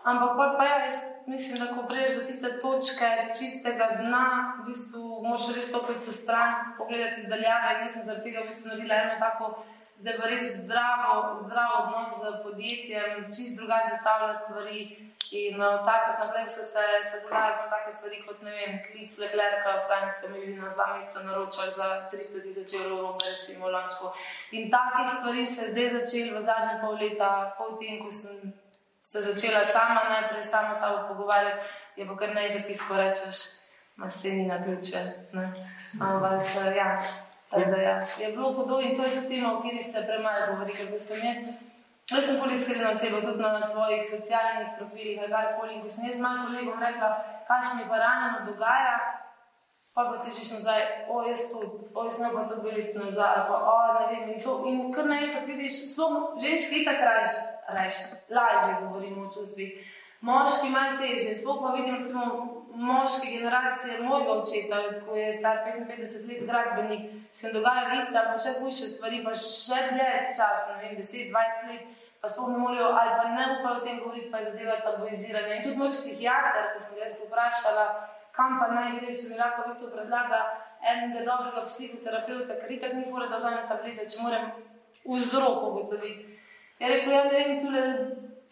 Ampak 0.03 0.33
pa, 0.37 0.45
pa 0.59 0.65
ja, 0.65 0.77
jaz 0.85 0.99
mislim, 1.27 1.59
da 1.63 1.75
ko 1.75 1.87
priješ 1.89 2.15
do 2.15 2.23
tiste 2.27 2.49
točke 2.61 3.11
čistega 3.39 3.87
dna, 4.01 4.25
v 4.59 4.65
bistvu 4.67 5.23
moraš 5.23 5.53
res 5.57 5.69
stopiti 5.71 6.03
v 6.09 6.13
stran, 6.13 6.75
pogledati 6.79 7.21
iz 7.23 7.29
daljave. 7.31 7.77
In 7.77 7.87
jaz 7.87 7.95
sem 7.95 8.09
zaradi 8.09 8.25
tega 8.27 8.43
v 8.43 8.51
bistvu 8.51 8.73
naredila 8.73 8.99
eno 9.05 9.21
tako 9.21 9.53
pa 10.03 10.27
res 10.27 10.65
zdravo, 10.65 11.37
zdravo 11.45 11.75
odnos 11.83 12.13
z 12.19 12.43
podjetjem, 12.43 13.31
čist 13.35 13.59
drugače 13.59 13.95
zastavlja 13.95 14.35
stvari. 14.35 14.81
In 15.33 15.57
uh, 15.57 15.81
takrat 15.87 16.19
naprej 16.21 16.49
so 16.49 16.61
se, 16.61 16.83
dogajale 17.25 17.71
take 17.71 17.93
stvari 17.97 18.19
kot, 18.27 18.43
ne 18.45 18.51
vem, 18.53 18.73
klic 18.85 19.15
Leclerca 19.19 19.77
v 19.79 19.85
Francijo, 19.87 20.31
mi 20.33 20.41
bi 20.47 20.57
na 20.61 20.75
dva 20.75 20.87
meseca 20.97 21.23
naročali 21.25 21.73
za 21.77 21.87
300 22.13 22.43
tisoč 22.45 22.75
evrov, 22.81 22.99
robe, 23.01 23.31
recimo, 23.31 23.71
lančko. 23.73 24.13
In 24.51 24.69
takih 24.71 25.09
stvari 25.15 25.47
se 25.47 25.65
je 25.65 25.71
zdaj 25.71 25.89
začelo 25.95 26.37
v 26.37 26.43
zadnje 26.43 26.75
pol 26.83 27.01
leta, 27.01 27.31
pol 27.57 27.79
tem, 27.81 28.03
ko 28.05 28.13
sem 28.13 28.53
se 29.13 29.21
začela 29.21 29.65
sama 29.65 30.09
najprej 30.09 30.45
sama 30.45 30.75
sabo 30.75 31.09
pogovarjati, 31.09 31.61
je 31.97 32.07
pa 32.09 32.17
kar 32.17 32.35
nekaj 32.35 32.63
tisto, 32.67 32.97
rečeš, 32.97 33.37
ima 33.97 34.11
sceni 34.11 34.47
na 34.47 34.63
ključe. 34.63 34.99
Ampak, 36.01 36.41
uh, 36.41 36.77
ja. 36.77 36.97
Tako 37.51 37.71
da, 37.71 37.77
ja, 37.77 37.97
je 38.21 38.33
bilo 38.33 38.53
hudo 38.53 38.81
in 38.81 38.97
to 38.97 39.05
je 39.05 39.15
tudi 39.15 39.29
tema, 39.29 39.53
o 39.53 39.63
kateri 39.63 39.83
se 39.83 40.07
premalo 40.07 40.47
govori, 40.51 40.73
ker 40.73 40.87
sem 41.01 41.21
jaz. 41.29 41.41
Jaz 42.11 42.25
sem 42.27 42.39
bolj 42.41 42.55
iskrena 42.55 42.91
oseba, 42.91 43.21
tudi 43.21 43.43
na 43.43 43.63
svojih 43.63 44.03
socialnih 44.15 44.69
profilih, 44.79 45.19
ali 45.21 45.33
karkoli. 45.33 45.83
Ko 45.83 45.89
sem 45.89 46.09
jaz 46.09 46.19
malo 46.21 46.47
kolegom 46.47 46.81
rekla, 46.81 47.11
kaj 47.49 47.63
se 47.63 47.77
mi 47.77 47.85
pa 47.91 47.97
ranjeno 48.05 48.39
dogaja, 48.49 48.97
pa 49.95 50.05
pa 50.09 50.16
slišiš 50.16 50.51
nazaj, 50.51 50.82
o, 51.09 51.22
jaz 51.28 51.40
to, 51.53 51.59
o, 51.95 52.05
jaz 52.05 52.16
sem 52.16 52.30
pa 52.32 52.45
to 52.49 52.61
veliko 52.64 53.05
nazaj, 53.05 53.34
pa 53.49 53.57
o, 53.72 53.76
ne 53.99 54.07
vem. 54.11 54.30
In, 54.34 54.43
to, 54.43 54.55
in 54.68 54.93
kar 54.93 55.07
naenkrat 55.07 55.47
vidiš, 55.47 55.82
sploh 55.93 56.38
ženski 56.40 56.82
itak 56.82 57.03
lažje, 57.05 58.22
lažje 58.30 58.78
govorimo 58.82 59.26
o 59.28 59.32
čustvih. 59.34 59.76
Moški 60.22 60.70
malo 60.70 61.01
teže, 61.03 61.34
sploh 61.38 61.59
pa 61.62 61.74
vidim, 61.76 61.97
recimo, 61.99 62.24
moške 62.74 63.32
generacije 63.38 64.01
mojega 64.03 64.32
očeta, 64.32 64.76
ko 65.07 65.16
je 65.16 65.32
star 65.34 65.59
55 65.66 66.28
let, 66.28 66.47
gradbenik, 66.47 67.11
se 67.32 67.47
jim 67.47 67.57
dogaja 67.57 67.99
iste, 67.99 68.22
pa 68.30 68.38
še 68.38 68.55
hujše 68.61 68.88
stvari, 68.95 69.20
pa 69.24 69.34
še 69.34 69.80
dlje 69.90 70.09
časa, 70.36 70.78
ne 70.78 70.86
vem, 70.86 70.97
10-20 71.03 71.68
let, 71.72 71.90
pa 72.22 72.30
sploh 72.30 72.53
ne 72.55 72.62
morejo 72.62 72.88
ali 73.01 73.12
pa 73.18 73.28
ne 73.34 73.47
upajo 73.59 73.76
o 73.76 73.84
tem 73.84 74.01
govoriti, 74.01 74.30
pa 74.30 74.40
je 74.40 74.53
zadeva 74.53 74.78
tabuiziranja. 74.86 75.59
In 75.59 75.64
tudi 75.66 75.82
moj 75.82 75.93
psihiater, 75.93 76.70
ko 76.72 76.80
sem 76.80 77.03
ga 77.03 77.11
vprašala, 77.18 77.86
kam 78.37 78.59
pa 78.61 78.68
naj 78.72 78.99
gre, 78.99 79.14
če 79.16 79.30
mi 79.30 79.41
lahko 79.41 79.64
v 79.64 79.72
bistvu 79.72 79.93
predlaga 79.95 80.43
enega 80.83 81.24
dobrega 81.28 81.64
psihoterapeuta, 81.68 82.59
ker 82.61 82.74
itak 82.76 82.95
ni 82.99 83.07
fora, 83.11 83.28
da 83.30 83.39
vzamem 83.39 83.68
tablete, 83.68 84.09
če 84.11 84.22
moram 84.24 84.51
vzrok 85.07 85.66
ugotoviti. 85.70 86.39
Je 86.83 86.89
rekel, 86.91 87.12
ja, 87.14 87.24
ne 87.28 87.33
vem, 87.39 87.61
tule 87.62 87.83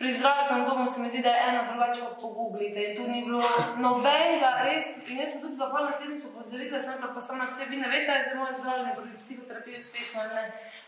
pri 0.00 0.12
zdravstvenem 0.16 0.68
domu 0.68 0.86
se 0.86 1.00
mi 1.00 1.08
zdi, 1.10 1.22
da 1.22 1.28
je 1.28 1.48
eno 1.48 1.62
drugače 1.70 2.00
kot 2.00 2.20
pogooglite. 2.20 2.84
In 2.84 2.96
tu 2.96 3.08
ni 3.10 3.24
bilo 3.24 3.42
nobenega, 3.84 4.52
res. 4.64 4.86
In 5.10 5.18
jaz 5.20 5.34
sem 5.34 5.42
tudi 5.42 5.58
pa 5.60 5.82
naslednjič 5.84 6.28
opozorila, 6.30 6.80
sem 6.80 7.02
pa 7.02 7.20
sama 7.20 7.44
na 7.44 7.50
sebi, 7.50 7.80
ne 7.82 7.90
veste, 7.90 8.06
da 8.12 8.30
je 8.30 8.38
moje 8.38 8.54
zdravljenje 8.60 8.94
pri 8.96 9.18
psihoterapiji 9.20 9.82
uspešno 9.82 10.22
ali 10.22 10.34
ne. 10.38 10.44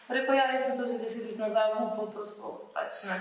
Rekel, 0.08 0.34
ja, 0.34 0.46
jaz 0.52 0.64
sem 0.66 0.78
to 0.78 0.86
že 0.92 0.98
deset 1.02 1.26
let 1.30 1.42
nazaj 1.44 1.74
upal, 1.80 2.08
to 2.14 2.24
sploh 2.26 2.62
pač 2.72 3.04
ne. 3.10 3.18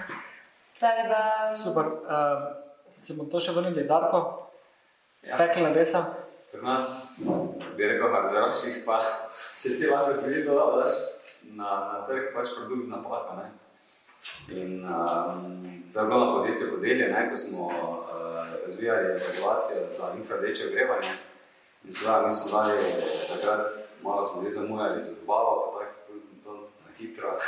Da... 0.82 1.52
Super. 1.64 1.86
Uh, 1.86 2.48
se 3.02 3.14
bom 3.18 3.28
to 3.30 3.44
še 3.44 3.54
vrnil, 3.54 3.84
Darko? 3.88 4.51
Ja. 5.22 5.38
Tekla 5.38 5.70
nebesa. 5.70 6.06
Pri 6.52 6.62
nas, 6.62 6.88
bi 7.78 7.88
rekel, 7.88 8.12
na 8.12 8.22
drugih 8.32 8.84
pa 8.86 9.02
se 9.56 9.80
ti 9.80 9.88
lahko 9.88 10.14
zgodi, 10.14 10.44
da 10.44 10.54
daš 10.82 10.94
na, 11.44 11.70
na 11.94 12.06
trg 12.08 12.34
pač 12.34 12.50
produkt 12.58 12.86
z 12.86 12.92
napaka. 12.92 13.36
Ne? 13.38 13.48
In 14.50 14.86
um, 14.86 15.84
to 15.94 16.00
je 16.00 16.06
bilo 16.06 16.26
na 16.26 16.34
podjetju 16.34 16.72
Podelje, 16.72 17.08
ne, 17.14 17.30
ko 17.30 17.36
smo 17.36 17.66
uh, 17.66 17.74
razvijali 18.66 19.08
regulacijo 19.08 19.90
za 19.98 20.14
infradeče 20.18 20.68
ogrevanje. 20.68 21.14
In 21.84 21.92
seveda 21.92 22.28
mi 22.28 22.34
smo 22.34 22.58
dali 22.58 22.78
takrat, 23.30 23.68
malo 24.04 24.28
smo 24.28 24.44
res 24.44 24.54
zamujali 24.54 25.06
za 25.06 25.16
dobavo, 25.20 25.74
pa 25.74 25.86
tako 25.86 26.20
to 26.44 26.54
na 26.86 26.92
hitro. 26.98 27.40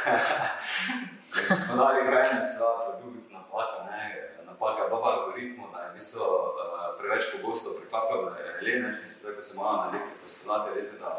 smo 1.65 1.75
dali 1.83 2.05
grajnic 2.05 2.47
za 2.59 2.67
produkt 2.85 3.19
z 3.19 3.33
napaka, 3.33 3.91
ne, 3.91 4.29
napaka 4.45 4.87
baba 4.89 5.09
algoritmu, 5.17 5.67
da 5.73 5.79
je 5.79 5.89
v 5.89 5.93
bistvu 5.93 6.21
uh, 6.21 6.82
preveč 7.03 7.29
pogosto 7.35 7.75
priklapljalo, 7.79 8.31
da 8.31 8.39
je 8.39 8.57
relene, 8.57 8.95
ki 8.97 9.09
se 9.09 9.27
tako 9.27 9.41
se 9.43 9.59
malo 9.59 9.77
na 9.77 9.89
elektriko 9.91 10.31
spodate, 10.31 10.75
vete, 10.79 10.97
da 11.03 11.13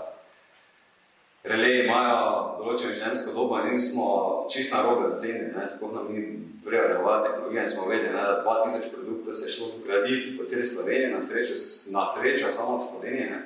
Releji 1.45 1.83
imajo 1.85 2.21
določeno 2.57 2.95
življenjsko 2.97 3.35
dobo 3.37 3.59
in 3.69 3.81
smo 3.81 4.05
čisto 4.49 4.79
na 4.79 4.85
robe 4.87 5.11
ocenili, 5.13 5.67
sploh 5.69 5.91
nam 5.93 6.07
ni 6.09 6.23
preveljala 6.65 7.19
tehnologija 7.27 7.65
in 7.67 7.69
smo 7.69 7.89
vedeli, 7.91 8.15
ne, 8.15 8.23
da 8.31 8.39
2000 8.47 8.93
produktov 8.95 9.37
se 9.37 9.51
je 9.51 9.53
šlo 9.53 9.69
graditi 9.85 10.33
po 10.39 10.47
celi 10.49 10.65
Sloveniji, 10.71 11.11
na 11.13 11.21
srečo, 11.21 11.59
na 11.93 12.07
srečo 12.15 12.53
samo 12.55 12.79
v 12.79 12.87
Sloveniji. 12.89 13.27
Ne. 13.35 13.43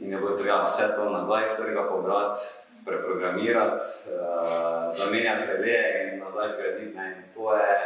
In 0.00 0.14
je 0.16 0.22
bilo 0.22 0.38
treba 0.38 0.62
vse 0.64 0.88
to 0.94 1.10
nazaj 1.12 1.44
iz 1.44 1.58
trga 1.58 1.84
pobrati, 1.90 2.48
preprogramirati, 2.88 4.16
uh, 4.16 4.88
zamenjati 4.96 5.50
releje 5.52 5.84
in 6.06 6.24
nazaj 6.24 6.54
graditi. 6.56 6.96
Ne. 6.96 7.10
In 7.12 7.28
to 7.36 7.52
je, 7.60 7.76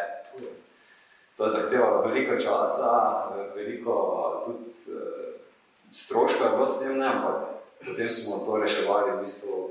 to 1.37 1.45
je 1.45 1.51
zahtevalo 1.51 2.03
veliko 2.07 2.39
časa, 2.41 2.93
veliko 3.55 3.95
tudi 4.47 4.71
uh, 4.95 5.35
stroška 5.91 6.45
je 6.45 6.51
bilo 6.51 6.67
s 6.67 6.81
tem, 6.81 6.99
ne, 6.99 7.07
ampak 7.07 7.55
Potem 7.85 8.11
smo 8.11 8.49
to 8.49 8.57
reševali, 8.57 9.13
v 9.13 9.21
bistvu, 9.21 9.71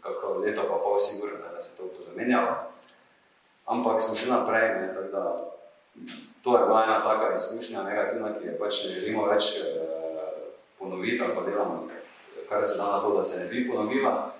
kako 0.00 0.40
leto, 0.40 0.64
pa 0.64 0.76
pol, 0.80 0.96
sigurno, 0.96 1.44
da 1.52 1.60
se 1.60 1.76
to 1.76 1.84
zamenjalo. 2.00 2.72
Ampak 3.68 4.00
smo 4.00 4.16
še 4.16 4.30
naprej, 4.32 4.66
ne, 4.80 4.88
tako 4.96 5.10
da 5.12 5.24
to 6.40 6.50
je 6.56 6.64
bila 6.64 6.84
ena 6.86 6.98
taka 7.04 7.34
izkušnja, 7.34 7.82
negativna, 7.82 8.32
ki 8.38 8.46
je 8.46 8.58
pač 8.60 8.84
ne 8.84 8.90
želimo 8.94 9.26
več 9.26 9.58
eh, 9.58 10.46
ponoviti 10.78 11.24
ali 11.24 11.34
pa 11.34 11.42
delamo, 11.42 11.88
kar 12.48 12.64
se 12.64 12.78
da 12.78 12.86
na 12.92 12.98
to, 13.02 13.10
da 13.16 13.22
se 13.26 13.44
ne 13.44 13.46
bi 13.50 13.66
ponovila. 13.68 14.32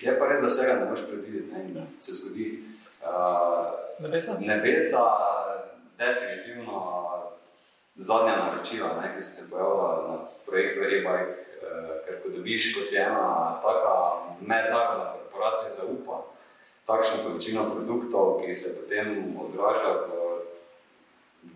Je 0.00 0.14
pa 0.18 0.28
res, 0.30 0.40
da 0.40 0.48
vsega 0.48 0.78
ne 0.78 0.86
moreš 0.88 1.04
predvideti, 1.10 1.74
ne, 1.74 1.86
se 1.98 2.14
zgodi. 2.16 2.46
Uh, 3.02 3.74
nebesa? 4.00 4.38
Nebesa, 4.40 5.02
definitivno 6.02 6.78
zadnja 7.96 8.36
naročila, 8.36 8.98
ne, 9.00 9.14
ki 9.16 9.22
se 9.22 9.42
je 9.42 9.50
pojavila 9.50 9.90
na 10.08 10.18
projektu 10.46 10.84
e-bike, 10.84 11.42
Eh, 11.62 11.94
ker 12.04 12.14
ko 12.22 12.28
dobiš 12.28 12.72
kot 12.74 12.92
ena 12.92 13.58
taka 13.62 13.94
mednarodna 14.40 15.12
korporacija 15.14 15.70
zaupa 15.70 16.24
takšno 16.86 17.22
količino 17.24 17.64
produktov, 17.74 18.40
ki 18.40 18.54
se 18.54 18.72
potem 18.80 19.36
odraža 19.40 19.92
v, 20.02 20.10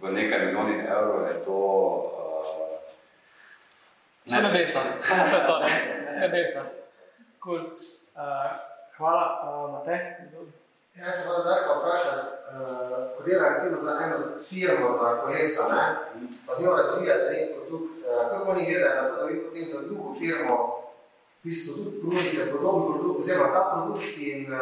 v 0.00 0.12
nekaj 0.14 0.46
milijonih 0.46 0.84
evrov, 0.86 1.26
je 1.26 1.34
to... 1.44 1.58
Uh, 2.14 2.76
ne, 4.30 4.42
nebesa. 4.46 4.80
to 5.32 5.38
to, 5.48 5.58
ne? 5.66 5.72
Nebesa. 6.20 6.62
Cool. 7.42 7.66
Uh, 8.14 8.54
hvala, 8.96 9.26
uh, 9.42 9.70
Matej. 9.74 9.98
Jaz 10.98 11.14
se 11.16 11.28
voda 11.28 11.44
Darko 11.50 11.78
vprašam, 11.78 12.18
uh, 12.18 13.16
ko 13.16 13.22
dela 13.26 13.48
recimo 13.48 13.80
za 13.82 13.92
eno 14.04 14.16
firmo 14.48 14.92
za 14.92 15.20
kolesa, 15.20 15.62
ne? 15.72 15.84
pa 16.46 16.54
z 16.54 16.62
njo 16.62 16.76
razvijate 16.76 17.30
nek 17.32 17.50
produkt, 17.54 17.94
uh, 17.98 18.30
kako 18.30 18.50
oni 18.50 18.66
gledajo 18.66 19.02
na 19.02 19.08
to, 19.08 19.16
da 19.16 19.24
vi 19.24 19.42
potem 19.44 19.68
za 19.68 19.80
drugo 19.82 20.14
firmo 20.18 20.56
v 21.42 21.48
bistvu 21.48 21.84
tudi 21.84 22.00
ponudite 22.02 22.50
podoben 22.52 22.82
produkt, 22.92 23.20
oziroma 23.20 23.52
ta 23.52 23.62
produkt 23.72 24.18
in 24.18 24.52
uh, 24.52 24.60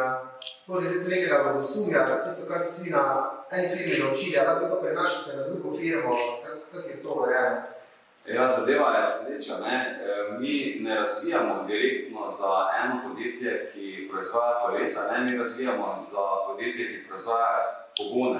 to 0.65 0.79
je 0.79 0.87
zdaj 0.89 1.09
nekega 1.09 1.43
blagosumja, 1.43 2.23
tisto, 2.25 2.53
kar 2.53 2.61
si 2.63 2.89
na 2.89 3.03
eni 3.51 3.67
firmi 3.75 3.95
naučili, 4.03 4.37
ali 4.37 4.65
vi 4.65 4.71
to 4.71 4.81
prenašate 4.81 5.37
na 5.37 5.43
drugo 5.47 5.77
firmo, 5.77 6.11
kako 6.71 6.87
je 6.87 7.03
to 7.03 7.09
urejeno? 7.09 7.61
Ja, 8.25 8.49
zadeva 8.49 8.89
je 8.89 9.07
sledeča. 9.07 9.53
Ne? 9.65 9.99
Mi 10.39 10.77
ne 10.79 10.95
razvijamo 10.95 11.63
direktno 11.67 12.31
za 12.31 12.53
eno 12.83 12.95
podjetje, 13.03 13.71
ki 13.73 14.04
proizvaja 14.15 14.59
kolesa, 14.65 15.11
ne? 15.11 15.31
mi 15.31 15.37
razvijamo 15.37 15.99
za 16.03 16.19
podjetje, 16.47 16.87
ki 16.87 17.07
proizvaja 17.07 17.85
pogone 17.97 18.39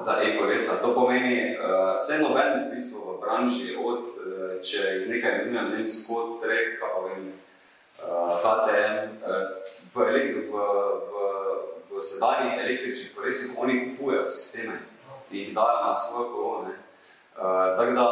za 0.00 0.12
e-kolesa. 0.22 0.72
To 0.82 0.94
pomeni, 0.94 1.56
vse 1.96 2.14
uh, 2.14 2.28
noben 2.28 2.52
v 2.52 2.74
bistvu 2.74 2.98
v 3.12 3.20
branži, 3.20 3.76
od 3.84 3.98
uh, 3.98 4.62
če 4.62 4.78
jih 4.78 5.08
nekaj 5.08 5.42
imenujem, 5.42 5.70
ne 5.70 5.76
vem, 5.76 5.90
skod, 5.90 6.38
trek, 6.42 6.78
pa 6.80 6.86
vem, 7.06 7.32
uh, 8.02 8.38
HTM, 8.42 9.16
uh, 9.22 9.44
v, 9.94 9.98
v, 9.98 10.54
v, 11.10 11.14
v 11.90 12.02
sedanjih 12.02 12.60
električnih 12.62 13.14
kolesih 13.16 13.58
oni 13.58 13.80
kupujejo 13.84 14.26
sisteme 14.28 14.78
in 15.30 15.38
jih 15.38 15.54
dajo 15.54 15.78
na 15.86 15.96
svoje 15.96 16.30
kolone. 16.30 16.74
Uh, 17.36 17.76
tako 17.76 17.92
da 17.92 18.08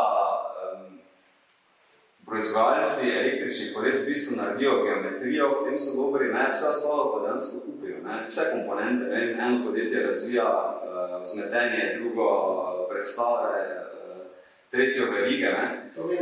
proizvajalci 2.26 3.10
električnih 3.10 3.74
koles 3.74 4.02
v 4.02 4.06
bistvu 4.08 4.36
naredijo 4.36 4.82
geometrijo, 4.84 5.48
v 5.50 5.64
tem 5.64 5.78
so 5.78 5.96
dobri, 6.02 6.32
ne, 6.32 6.48
vse 6.52 6.68
ostalo 6.68 7.12
pa 7.12 7.26
dejansko 7.26 7.56
kupijo, 7.66 7.96
ne, 8.04 8.24
vse 8.28 8.42
komponente, 8.52 9.04
ne, 9.04 9.20
eno 9.32 9.66
podjetje 9.66 10.06
razvija 10.06 10.48
uh, 10.48 11.26
zmetenje, 11.30 11.98
drugo 11.98 12.28
uh, 12.28 12.88
predstave, 12.90 13.52
uh, 13.60 14.22
tretjo 14.70 15.10
verige, 15.12 15.52
ne, 15.58 15.66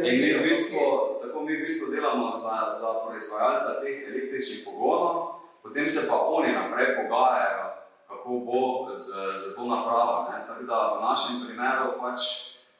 in 0.08 0.20
mi 0.20 0.32
v 0.32 0.42
bistvu, 0.48 0.80
tako 1.22 1.42
mi 1.42 1.56
v 1.56 1.64
bistvu 1.66 1.94
delamo 1.94 2.32
za, 2.36 2.56
za 2.80 2.88
proizvajalca 3.06 3.80
teh 3.82 4.08
električnih 4.10 4.64
pogonov, 4.64 5.44
potem 5.62 5.86
se 5.88 6.08
pa 6.08 6.16
oni 6.26 6.52
naprej 6.52 6.96
pogajajo, 6.96 7.68
kako 8.08 8.22
kako 8.22 8.38
bo 8.38 8.94
z, 8.94 9.06
z 9.38 9.56
to 9.56 9.66
napravo. 9.66 10.30
Ne? 10.30 10.46
Tako 10.46 10.62
da 10.62 10.94
v 10.98 11.02
našem 11.02 11.36
primeru 11.46 11.98
pač 12.00 12.20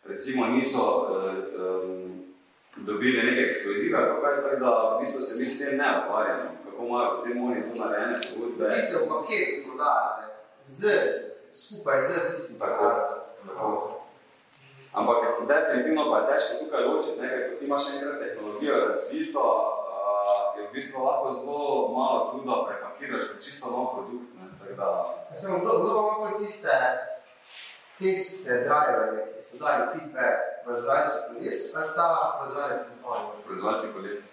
recimo 0.06 0.46
niso 0.46 0.78
uh, 0.78 1.34
um, 1.58 2.11
dobili 2.76 3.22
neke 3.22 3.40
ekskluzive, 3.40 3.98
tako 3.98 4.56
da 4.60 4.96
v 4.96 5.00
bistvu 5.00 5.20
se 5.20 5.42
mi 5.42 5.46
s 5.48 5.58
tem 5.58 5.78
ne 5.78 5.84
ukvarjamo, 5.98 6.50
kako 6.64 6.84
imajo 6.86 7.10
potem 7.16 7.44
oni 7.44 7.62
to 7.62 7.84
narejene 7.84 8.20
pogodbe. 8.34 8.68
Vi 8.68 8.80
ste 8.80 8.96
v 8.96 9.08
paketu 9.08 9.56
prodajate 9.68 10.24
z, 10.62 10.80
skupaj 11.52 12.00
z 12.02 12.08
tistim 12.30 12.58
Tako. 13.46 13.98
Ampak 14.92 15.16
definitivno 15.48 16.10
pa 16.10 16.18
je 16.18 16.26
težko 16.26 16.64
tukaj 16.64 16.84
ločiti, 16.84 17.20
ne, 17.20 17.28
ker 17.28 17.58
ti 17.58 17.64
imaš 17.64 17.82
enkrat 17.94 18.18
tehnologijo 18.20 18.74
razvito, 18.86 19.42
uh, 19.42 20.60
je 20.60 20.68
v 20.68 20.72
bistvu 20.72 21.04
lahko 21.04 21.32
zelo 21.32 21.88
malo 21.96 22.18
truda 22.30 22.54
prepakiraš 22.68 23.24
v 23.34 23.40
čisto 23.44 23.70
nov 23.70 23.86
produkt. 23.94 24.28
Ne, 24.36 24.44
tako 24.60 24.74
da, 24.76 24.88
Ja, 25.32 25.36
Samo 25.36 25.58
kdo, 25.58 25.70
kdo 25.78 25.90
ima 25.90 26.14
bolj 26.18 26.44
tiste 26.44 26.76
teste 27.98 28.52
driverje, 28.68 29.32
ki 29.34 29.42
so 29.42 29.64
dali 29.64 29.84
feedback 29.92 30.51
proizvajalci 30.64 31.16
koles, 31.28 31.76
ali 31.76 31.88
ta 31.96 32.08
proizvajalec 32.40 32.80
kompanije? 33.02 33.44
proizvajalci 33.46 33.88
koles. 33.94 34.24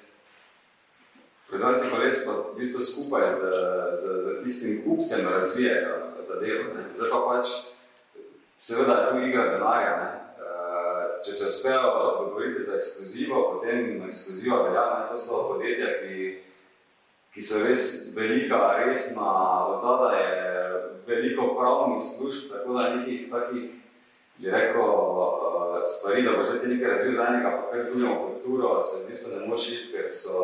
Proizvajalci 1.48 1.90
koles 1.90 2.26
pa 2.26 2.32
v 2.32 2.56
bistvu 2.58 2.82
skupaj 2.82 3.30
z, 3.30 3.42
z, 4.02 4.04
z 4.26 4.44
tistim 4.44 4.84
kupcem 4.84 5.28
razvijajo 5.34 5.96
zadevo. 6.24 6.64
Zdaj 6.96 7.10
pa 7.10 7.20
pač, 7.28 7.48
seveda 8.56 8.94
je 8.94 9.10
tu 9.10 9.28
igra 9.28 9.44
denarja. 9.54 9.96
Eh, 10.40 11.24
Če 11.26 11.34
se 11.34 11.50
uspejo 11.50 11.82
dogovoriti 12.20 12.64
za 12.64 12.78
ekskluzivo, 12.78 13.42
potem 13.54 14.04
ekskluziva 14.08 14.62
velja. 14.64 14.86
Ne. 15.00 15.08
To 15.12 15.18
so 15.18 15.48
podjetja, 15.54 15.90
ki, 16.00 16.44
ki 17.34 17.42
so 17.44 17.64
res 17.66 18.16
velika, 18.16 18.78
resna, 18.86 19.32
od 19.74 19.82
zadaj 19.82 20.22
je 20.22 20.50
veliko 21.08 21.56
pravnih 21.58 22.04
služb, 22.04 22.52
tako 22.54 22.74
da 22.74 22.96
nekih 22.96 23.32
takih, 23.32 23.72
bi 24.40 24.52
rekel, 24.52 24.82
eh, 24.82 25.86
stvari, 25.86 26.24
da 26.24 26.32
boš 26.38 26.50
ti 26.62 26.68
nekaj 26.68 26.90
razvil 26.92 27.16
za 27.16 27.28
enega, 27.28 27.50
pa 27.52 27.72
kar 27.72 27.86
drugemu 27.86 28.16
kulturo, 28.26 28.84
se 28.84 29.04
v 29.04 29.08
bistvu 29.10 29.40
ne 29.40 29.48
moreš 29.48 29.68
iti, 29.74 29.92
ker 29.94 30.08
so 30.14 30.36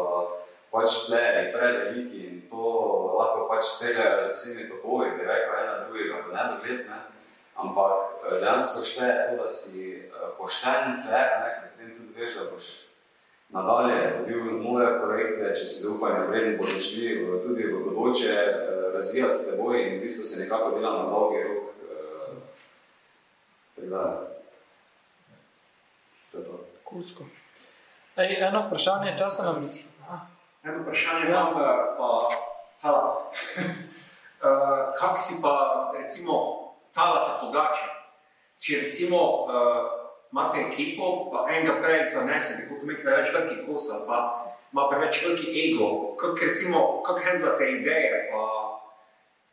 pač 0.71 0.91
pleji 1.07 1.51
preveliki 1.53 2.17
in 2.27 2.41
to 2.51 2.63
lahko 3.17 3.47
pač 3.49 3.63
streljajo 3.65 4.21
z 4.23 4.31
vsemi 4.35 4.69
topovi, 4.69 5.11
bi 5.17 5.23
rekel, 5.23 5.53
ena 5.63 5.75
drugega 5.87 6.15
v 6.25 6.33
nedogled, 6.35 6.81
ne. 6.89 6.99
Ampak 7.55 7.93
eh, 8.27 8.39
dejansko 8.41 8.83
šteje 8.85 9.13
to, 9.29 9.43
da 9.43 9.49
si 9.49 9.83
eh, 9.95 10.27
pošten, 10.37 10.99
fair, 11.05 11.29
ne, 11.41 11.49
ker 11.55 11.69
potem 11.71 11.95
tudi 11.97 12.19
veš, 12.19 12.35
da 12.35 12.49
boš 12.51 12.67
nadalje 13.55 13.99
dobil 14.19 14.57
nove 14.59 14.87
projekte, 14.99 15.53
če 15.55 15.63
si 15.63 15.83
zaupanje 15.85 16.25
vreden, 16.27 16.57
bodo 16.59 16.79
šli 16.81 17.11
tudi 17.45 17.63
v 17.71 17.83
bodoče 17.85 18.33
razvijati 18.95 19.37
s 19.37 19.45
teboj 19.51 19.77
in 19.81 19.97
v 19.97 20.01
bistvu 20.01 20.23
se 20.27 20.43
nekako 20.43 20.71
dela 20.75 20.91
na 20.97 21.09
dolgi 21.09 21.43
rok. 21.43 21.63
eh, 21.63 21.63
Tako 21.85 21.93
da, 22.09 22.25
to 22.25 22.33
je 22.33 22.35
to. 22.35 23.64
Kulsko. 26.83 27.23
Ej, 28.15 28.37
eno 28.39 28.61
vprašanje, 28.67 29.15
časa 29.19 29.43
nam 29.43 29.69
Eno 30.63 30.81
vprašanje 30.81 31.25
imam, 31.29 31.53
pa, 31.53 31.95
pa 31.97 32.29
tala. 32.81 33.31
uh, 34.45 34.93
kak 34.99 35.19
si 35.19 35.41
pa, 35.41 35.53
recimo, 35.97 36.33
talate 36.93 37.31
pogače? 37.41 37.87
Če 38.59 38.79
recimo 38.87 39.19
uh, 39.43 39.51
imate 40.31 40.61
ekipo, 40.71 41.29
pa 41.31 41.45
enega 41.51 41.81
prej 41.83 42.05
zanese, 42.07 42.63
kako 42.63 42.85
imate 42.87 43.03
preveč 43.03 43.33
veliki 43.33 43.65
kos, 43.67 43.89
ali 43.91 44.07
pa 44.07 44.19
ima 44.71 44.87
preveč 44.89 45.19
veliki 45.25 45.51
ego, 45.65 46.15
kak 46.15 46.39
recimo, 46.41 47.03
kak 47.03 47.19
handlate 47.25 47.71
ideje, 47.71 48.29
pa 48.31 48.41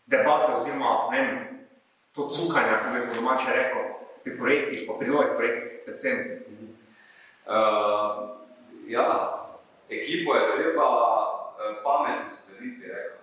debate, 0.06 0.54
oziroma, 0.54 1.10
ne 1.10 1.20
vem, 1.20 1.66
to 2.14 2.28
cukanje, 2.30 2.70
kako 2.70 2.94
bi 2.94 3.06
po 3.08 3.14
domače 3.14 3.58
rekel, 3.58 4.01
pri 4.22 4.38
projektih, 4.38 4.84
pa 4.86 4.92
pri 4.94 5.08
novih 5.08 5.32
projektih, 5.36 5.80
predvsem. 5.84 6.16
Uh, 7.42 8.38
ja, 8.86 9.06
ekipo 9.90 10.34
je 10.34 10.56
treba 10.56 10.86
uh, 10.86 11.52
pametno 11.82 12.30
slediti, 12.30 12.76
bi 12.80 12.86
rekel. 12.86 13.18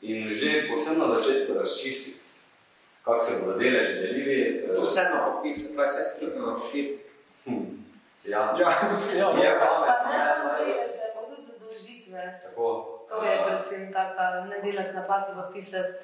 In 0.00 0.22
že 0.30 0.70
povsem 0.70 0.98
na 0.98 1.06
začetku 1.10 1.58
razčistiti, 1.58 2.20
kako 3.04 3.20
se 3.20 3.32
bodo 3.40 3.58
deleži 3.58 3.94
delili. 3.94 4.62
To 4.66 4.78
eh, 4.78 4.82
vse 4.82 5.02
na 5.10 5.18
papir, 5.26 5.58
se 5.58 5.74
pravi, 5.74 5.90
vse 5.90 6.02
strpno 6.04 6.46
na 6.46 6.54
papir. 6.54 6.86
hm, 7.44 7.64
Ja, 8.24 8.54
Ja, 8.60 8.70
Ja, 9.18 9.26
je 9.32 9.50
Pa 9.58 9.66
pametno. 9.66 10.06
ne 10.06 10.18
ne, 10.18 10.24
samo 10.24 10.50
deleže, 10.58 11.06
pa 11.14 11.20
tudi 11.26 11.42
zadolžitve. 11.42 12.22
Tako. 12.44 12.66
To 13.08 13.22
je 13.24 13.34
predvsem 13.46 13.92
taka, 13.92 14.24
ne 14.46 14.56
delati 14.62 14.94
napake, 14.94 15.30
pa 15.34 15.50
pisati 15.54 15.98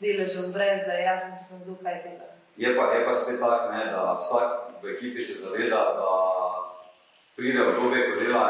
deležev 0.00 0.52
brez, 0.54 0.86
da 0.86 0.92
jaz 0.94 1.22
sem 1.22 1.34
pisal, 1.38 1.58
kdo 1.64 1.74
kaj 1.82 1.96
dela. 2.04 2.28
Je 2.60 2.76
pa, 2.76 2.92
je 2.92 3.04
pa 3.06 3.12
spet 3.14 3.40
tako, 3.40 3.72
da 3.72 4.18
vsak 4.20 4.50
v 4.82 4.92
ekipi 4.92 5.24
se 5.24 5.48
zaveda, 5.48 5.80
da 5.96 6.10
pride 7.36 7.62
v 7.64 7.72
dobe, 7.72 8.00
ko 8.10 8.20
dela 8.20 8.42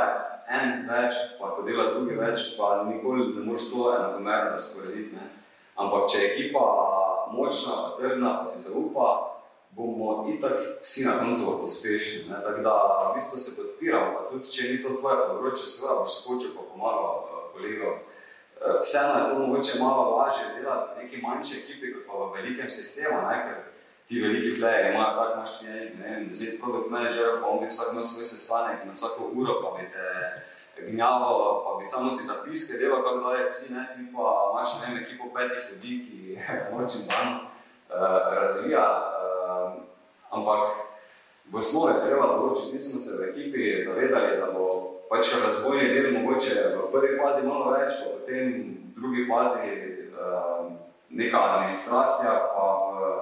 en 0.50 0.82
več, 0.88 1.14
pa 1.38 1.52
ko 1.54 1.62
dela 1.62 1.92
drugi 1.94 2.18
več, 2.18 2.56
pa 2.58 2.82
nikoli 2.88 3.28
ne 3.36 3.44
moreš 3.46 3.68
to 3.70 3.86
enakomerno 3.94 4.56
razporediti. 4.56 5.28
Ampak 5.78 6.10
če 6.10 6.18
je 6.18 6.32
ekipa 6.32 6.64
močna, 7.30 7.76
pa 7.84 7.94
trdna, 8.00 8.34
pa 8.42 8.50
si 8.50 8.64
zaupa, 8.66 9.06
bomo 9.78 10.26
itak 10.34 10.58
vsi 10.82 11.06
na 11.06 11.14
koncu 11.22 11.54
uspešni. 11.70 12.26
Tako 12.34 12.66
da 12.66 12.74
v 13.06 13.14
bistvu 13.14 13.38
se 13.38 13.56
podpiramo, 13.62 14.12
pa 14.18 14.26
tudi 14.32 14.50
če 14.50 14.68
ni 14.72 14.82
to 14.82 14.98
tvoje 14.98 15.22
področje, 15.30 15.70
seveda 15.70 16.00
boš 16.02 16.18
skočil 16.18 16.56
pa 16.58 16.66
pomagal 16.74 17.10
eh, 17.14 17.42
kolegom. 17.54 17.98
Eh, 18.58 18.78
Vseeno 18.82 19.14
je 19.14 19.26
to 19.30 19.42
mogoče 19.46 19.78
malo 19.78 20.16
lažje 20.18 20.54
delati 20.58 20.98
v 20.98 21.04
neki 21.04 21.22
manjši 21.22 21.60
ekipi, 21.62 21.94
kot 21.94 22.08
pa 22.10 22.24
v 22.26 22.32
velikem 22.40 22.66
sistemu, 22.74 23.22
ne? 23.30 23.60
Ti 24.10 24.20
veliki 24.22 24.60
playerji 24.60 24.90
imajo 24.90 25.16
tako, 25.16 25.32
imaš 25.34 25.58
ti 25.58 25.66
ne 25.66 26.08
vem, 26.10 26.28
deset 26.28 26.60
produkt 26.60 26.90
managerjev, 26.90 27.40
pa 27.40 27.46
on 27.48 27.60
bi 27.60 27.66
vsak 27.70 27.92
imel 27.92 28.04
svoj 28.04 28.24
sestanek 28.24 28.84
na 28.84 28.92
vsako 28.92 29.30
uro 29.34 29.54
pa 29.62 29.68
bi 29.76 29.84
te 29.94 30.06
gnjavo, 30.90 31.30
pa 31.64 31.78
bi 31.78 31.84
samo 31.84 32.10
si 32.10 32.26
zapiske 32.26 32.78
delal, 32.80 33.02
kako 33.02 33.20
dalje 33.28 33.50
si, 33.50 33.74
ne, 33.74 33.86
ti 33.94 34.02
pa 34.14 34.26
imaš 34.50 34.70
ne 34.74 34.80
vem, 34.86 35.02
ekipo 35.02 35.24
petih 35.34 35.70
ljudi, 35.70 35.92
ki 36.04 36.38
noč 36.72 36.94
in 36.94 37.06
dan 37.10 37.28
uh, 37.34 38.34
razvija, 38.40 38.84
uh, 39.22 39.72
ampak 40.30 40.60
v 41.52 41.56
osnovi 41.62 41.94
treba 42.02 42.26
določiti, 42.34 42.74
mi 42.74 42.82
smo 42.82 43.00
se 43.00 43.18
v 43.18 43.30
ekipi 43.30 43.72
zavedali, 43.86 44.36
da 44.42 44.50
bo 44.50 44.66
pač 45.10 45.36
razvojni 45.46 45.94
del 45.94 46.12
mogoče 46.18 46.70
v 46.74 46.90
prvi 46.90 47.16
fazi 47.22 47.46
malo 47.46 47.70
več, 47.78 48.02
pa 48.02 48.18
potem 48.18 48.54
v 48.90 48.98
drugi 48.98 49.30
fazi 49.30 49.70
uh, 50.18 50.70
neka 51.10 51.46
administracija, 51.46 52.34
pa 52.50 52.66
v 52.90 53.18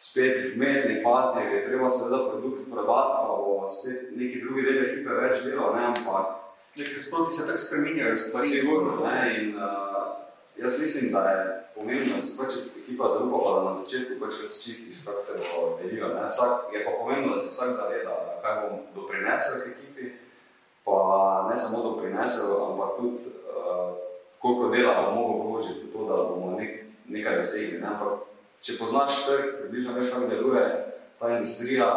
spet 0.00 0.54
v 0.54 0.58
mestni 0.60 1.02
fazi 1.04 1.44
je 1.44 1.64
treba 1.68 1.90
seveda 1.92 2.30
produkt 2.30 2.70
prodati, 2.72 3.16
pa 3.20 3.34
bo 3.36 3.68
spet 3.68 4.14
neki 4.16 4.40
drugi 4.44 4.64
del 4.64 4.84
ekipe 4.88 5.18
več 5.24 5.44
delal, 5.44 5.74
ne, 5.76 5.90
ampak 5.92 6.40
Nekaj 6.76 6.98
sproti 6.98 7.34
se 7.34 7.46
tako 7.46 7.58
spreminjajo 7.58 8.16
stvari. 8.16 8.48
Sigurno, 8.48 9.04
ne, 9.04 9.42
in 9.42 9.56
uh, 9.56 9.62
jaz 10.56 10.80
mislim, 10.80 11.12
da 11.12 11.18
je 11.18 11.64
pomembno, 11.74 12.16
da 12.16 12.22
se 12.22 12.36
pač 12.38 12.52
ekipa 12.82 13.08
zaupa, 13.08 13.38
pa 13.44 13.50
da 13.54 13.64
na 13.64 13.74
začetku 13.74 14.12
pač 14.20 14.34
razčistiš, 14.42 15.04
kako 15.04 15.22
se 15.22 15.38
bo 15.38 15.78
delilo. 15.82 16.08
Ne. 16.08 16.28
Vsak, 16.30 16.52
je 16.72 16.84
pa 16.84 16.90
pomembno, 17.00 17.34
da 17.34 17.40
se 17.40 17.50
vsak 17.52 17.70
zaveda, 17.70 18.38
kaj 18.42 18.54
bom 18.60 18.78
doprinesel 18.94 19.54
k 19.62 19.66
ekipi, 19.74 20.04
pa 20.84 20.96
ne 21.50 21.56
samo 21.56 21.82
doprinesel, 21.82 22.46
ampak 22.70 22.90
tudi 22.96 23.18
uh, 23.18 23.96
koliko 24.38 24.68
dela 24.68 24.94
bom 25.02 25.14
mogel 25.18 25.46
vložiti 25.46 25.86
v 25.86 25.92
to, 25.92 26.06
da 26.06 26.22
bomo 26.22 26.56
nek, 26.58 26.84
nekaj 27.08 27.38
dosegli. 27.38 27.80
Ne. 27.80 27.86
Ampak 27.86 28.29
če 28.62 28.78
poznaš 28.78 29.24
trg, 29.26 29.52
približno 29.60 29.96
veš, 29.96 30.10
kako 30.12 30.30
deluje 30.30 30.64
ta 31.20 31.30
industrija, 31.36 31.90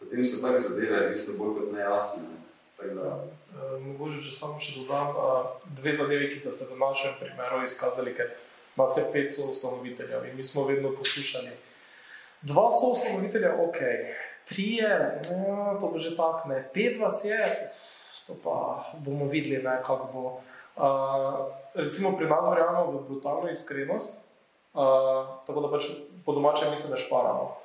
potem 0.00 0.24
so 0.24 0.42
take 0.44 0.60
zadeve 0.64 1.06
v 1.06 1.12
bistvu 1.14 1.36
bolj 1.40 1.54
kot 1.60 1.72
nejasne. 1.76 2.36
Eh, 2.76 3.78
Mogoče, 3.80 4.20
če 4.26 4.34
samo 4.36 4.60
še 4.60 4.82
dodam 4.82 5.14
eh, 5.16 5.46
dve 5.78 5.94
zadevi, 5.96 6.32
ki 6.32 6.42
sta 6.42 6.52
se 6.52 6.68
v 6.72 6.80
našem 6.80 7.16
primeru 7.20 7.62
izkazali, 7.64 8.12
ker 8.16 8.34
ima 8.76 8.88
se 8.92 9.06
pet 9.12 9.32
soustanoviteljev 9.32 10.28
in 10.28 10.36
mi 10.36 10.44
smo 10.44 10.66
vedno 10.68 10.92
poslušali. 10.98 11.54
Dva 12.46 12.66
soustanovitelja, 12.72 13.54
ok, 13.64 13.80
trije, 14.46 14.90
no, 15.30 15.78
to 15.80 15.88
bo 15.94 15.98
že 15.98 16.12
tako, 16.16 16.52
ne, 16.52 16.60
pet 16.74 17.00
vas 17.00 17.24
je, 17.24 17.40
to 18.26 18.36
pa 18.44 18.92
bomo 19.00 19.30
videli, 19.32 19.62
ne, 19.64 19.80
kako 19.86 20.12
bo. 20.12 20.26
Uh, 20.76 21.48
recimo 21.72 22.12
pri 22.18 22.28
nas 22.28 22.44
verjamemo 22.52 22.92
v 22.92 23.04
brutalno 23.08 23.48
iskrenost, 23.48 24.25
uh, 24.76 25.26
tako 25.46 25.60
da 25.64 25.70
pač 25.72 25.88
po 26.26 26.36
domačem 26.36 26.70
mislim, 26.70 26.92
da 26.92 27.00
šparamo. 27.00 27.56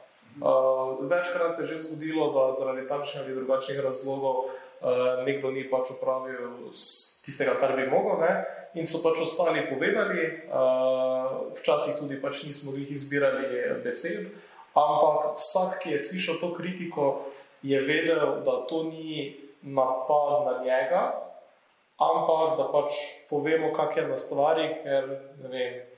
Uh, 0.42 1.04
večkrat 1.12 1.56
se 1.56 1.64
je 1.64 1.68
že 1.68 1.82
zgodilo, 1.84 2.32
da 2.32 2.54
zaradi 2.56 2.88
takšnih 2.88 3.24
ali 3.24 3.36
drugačnih 3.36 3.80
razlogov 3.84 4.36
uh, 4.36 5.26
nekdo 5.26 5.52
ni 5.52 5.68
pač 5.70 5.92
upravil 5.98 6.72
tistega, 7.26 7.60
kar 7.60 7.76
bi 7.76 7.90
mogel, 7.92 8.24
ne? 8.24 8.46
in 8.74 8.88
so 8.88 9.04
pač 9.04 9.20
ostali 9.20 9.68
povedali. 9.70 10.48
Uh, 10.48 11.52
včasih 11.60 12.00
tudi 12.00 12.22
pač 12.22 12.48
nismo 12.48 12.72
jih 12.78 12.92
izbirali 12.92 13.84
besed, 13.84 14.32
ampak 14.72 15.36
vsak, 15.36 15.84
ki 15.84 15.96
je 15.96 16.00
slišal 16.00 16.40
to 16.40 16.56
kritiko, 16.56 17.28
je 17.62 17.82
vedel, 17.84 18.42
da 18.48 18.64
to 18.70 18.88
ni 18.88 19.36
napad 19.62 20.46
na 20.48 20.54
njega, 20.64 21.04
ampak 22.00 22.58
da 22.58 22.66
pač 22.72 22.94
povemo, 23.30 23.74
kak 23.76 23.98
je 23.98 24.08
na 24.08 24.18
stvari, 24.18 24.66
ker 24.84 25.04
ne 25.44 25.50
vem. 25.52 25.91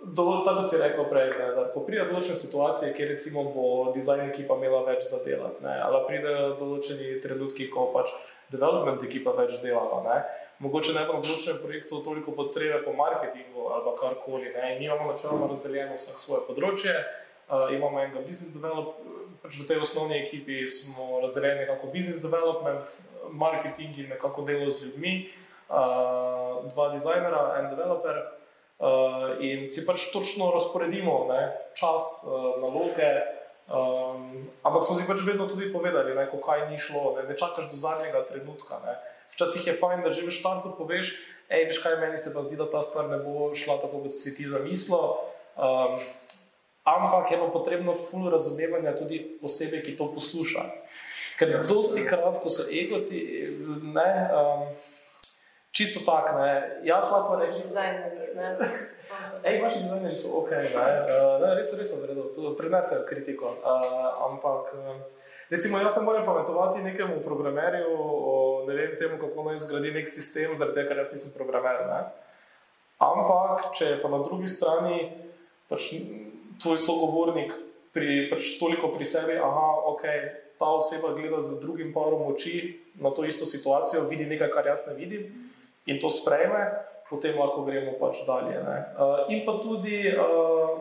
Do, 0.00 0.42
tako 0.44 0.64
si 0.64 0.78
rekel 0.80 1.04
prej, 1.10 1.28
ne, 1.36 1.46
da 1.52 1.66
ko 1.74 1.82
pride 1.84 2.06
do 2.08 2.14
določene 2.14 2.38
situacije, 2.40 2.94
kjer 2.96 3.10
recimo 3.12 3.42
bo 3.52 3.64
dizajn 3.92 4.30
ekipa 4.30 4.56
imela 4.56 4.80
več 4.86 5.04
za 5.10 5.20
delati, 5.26 5.60
ali 5.60 6.00
pride 6.06 6.30
do 6.32 6.54
določeni 6.56 7.18
trenutki, 7.20 7.68
ko 7.68 7.90
pač 7.92 8.14
development 8.48 9.04
ekipa 9.04 9.34
več 9.36 9.58
delala, 9.60 10.00
ne, 10.06 10.16
mogoče 10.64 10.96
ne 10.96 11.04
bo 11.04 11.18
v 11.18 11.26
določenem 11.28 11.60
projektu 11.60 12.00
toliko 12.06 12.32
potrebe 12.32 12.80
po 12.86 12.96
marketingu 12.96 13.68
ali 13.76 13.94
karkoli, 14.00 14.54
ne, 14.56 14.72
in 14.78 14.86
imamo 14.88 15.12
načeloma 15.12 15.50
razdeljeno 15.52 16.00
vsak 16.00 16.24
svoje 16.24 16.42
področje, 16.48 16.96
uh, 16.96 17.68
imamo 17.76 18.00
enega 18.00 18.24
business 18.24 18.56
development, 18.56 19.36
pač 19.44 19.60
v 19.60 19.68
tej 19.68 19.84
osnovni 19.84 20.16
ekipi 20.16 20.64
smo 20.64 21.20
razdeljeni 21.20 21.66
nekako 21.66 21.92
business 21.92 22.24
development, 22.24 22.98
marketing 23.36 24.00
in 24.00 24.12
nekako 24.16 24.48
delo 24.48 24.72
z 24.72 24.88
ljudmi, 24.88 25.14
uh, 25.68 26.64
dva 26.72 26.92
dizajnera, 26.96 27.46
en 27.60 27.72
developer, 27.76 28.39
Uh, 28.80 29.36
in 29.44 29.66
si 29.68 29.84
pač 29.84 30.06
točno 30.08 30.48
razporedimo 30.54 31.26
ne, 31.28 31.52
čas, 31.76 32.24
uh, 32.24 32.56
naloge, 32.62 33.10
um, 33.68 34.48
ampak 34.64 34.86
smo 34.86 34.96
si 34.96 35.04
pač 35.04 35.20
vedno 35.26 35.44
tudi 35.50 35.68
povedali, 35.68 36.14
ne, 36.16 36.24
kaj 36.32 36.64
ni 36.70 36.80
šlo, 36.80 37.12
ne, 37.18 37.26
ne 37.28 37.36
čakaš 37.36 37.68
do 37.68 37.76
zadnjega 37.76 38.24
trenutka. 38.24 38.80
Ne. 38.80 38.96
Včasih 39.36 39.66
je 39.68 39.74
fajn, 39.76 40.00
da 40.00 40.08
že 40.08 40.24
v 40.24 40.32
štartu 40.32 40.72
poveš, 40.80 41.12
hej, 41.52 41.68
veš 41.68 41.82
kaj, 41.84 42.00
meni 42.00 42.16
se 42.16 42.32
pa 42.32 42.40
zdi, 42.46 42.56
da 42.56 42.70
ta 42.72 42.80
stvar 42.80 43.12
ne 43.12 43.20
bo 43.20 43.52
šla 43.52 43.76
tako, 43.84 44.00
kot 44.08 44.16
si 44.16 44.32
ti 44.32 44.48
zamislil. 44.48 45.28
Um, 45.60 46.00
ampak 46.88 47.36
je 47.36 47.36
pa 47.36 47.52
potrebno 47.52 47.98
ful 48.00 48.32
razumevanja 48.32 48.96
tudi 48.96 49.36
osebe, 49.44 49.84
ki 49.84 49.92
to 50.00 50.08
posluša. 50.14 50.64
Ker 51.36 51.68
dosti 51.68 52.08
krat, 52.08 52.40
ko 52.40 52.48
so 52.48 52.64
egoti, 52.64 53.20
ne. 53.92 54.08
Um, 54.32 54.64
čisto 55.72 56.00
tako, 56.06 56.38
ne. 56.38 56.80
Jaz 56.84 57.12
lahko 57.12 57.36
rečem, 57.36 57.62
je 59.44 59.62
vaši 59.64 59.78
dizajnerji 59.82 60.16
so 60.16 60.38
ok, 60.42 60.50
ne. 60.50 60.86
Uh, 61.06 61.40
ne 61.42 61.54
res, 61.54 61.72
res, 61.78 61.92
res, 61.92 62.18
prenesejo 62.58 63.06
kritiko. 63.08 63.54
Uh, 63.64 64.30
ampak, 64.30 64.74
recimo, 65.50 65.78
jaz 65.78 65.96
ne 65.96 66.02
morem 66.02 66.26
pametovati 66.26 66.82
nekemu 66.82 67.20
programerju 67.24 67.94
o 67.98 68.64
ne 68.68 68.74
vem, 68.74 68.96
temu, 68.98 69.18
kako 69.18 69.50
naj 69.50 69.58
zgradi 69.58 69.94
nek 69.94 70.08
sistem, 70.08 70.56
zaradi 70.56 70.80
tega, 70.80 70.88
ker 70.92 71.02
jaz 71.04 71.14
nisem 71.14 71.34
programer. 71.36 71.80
Ne. 71.86 72.02
Ampak, 73.00 73.72
če 73.78 73.94
je 73.94 73.98
pa 74.02 74.12
na 74.12 74.20
drugi 74.20 74.48
strani 74.50 75.08
pač 75.70 75.94
tvoj 76.60 76.78
sogovornik 76.82 77.54
pri, 77.94 78.28
pač 78.30 78.56
toliko 78.60 78.92
pri 78.92 79.06
sebi, 79.08 79.38
aha, 79.40 79.68
ok. 79.94 80.04
Ta 80.60 80.68
oseba 80.76 81.14
gleda 81.16 81.40
z 81.40 81.56
drugim 81.62 81.94
parom 81.94 82.26
oči 82.28 82.76
na 83.00 83.08
to 83.16 83.24
isto 83.24 83.48
situacijo, 83.48 84.04
vidi 84.10 84.26
nekaj, 84.28 84.50
kar 84.52 84.66
jaz 84.68 84.90
ne 84.90 84.98
vidim, 84.98 85.49
in 85.86 86.00
to 86.00 86.10
sprejme, 86.10 86.60
potem 87.10 87.38
lahko 87.38 87.64
gremo 87.66 87.96
pač 88.00 88.22
dalje. 88.26 88.58
Uh, 88.60 89.26
in 89.32 89.42
pa 89.46 89.58
tudi 89.62 90.06
uh, 90.12 90.78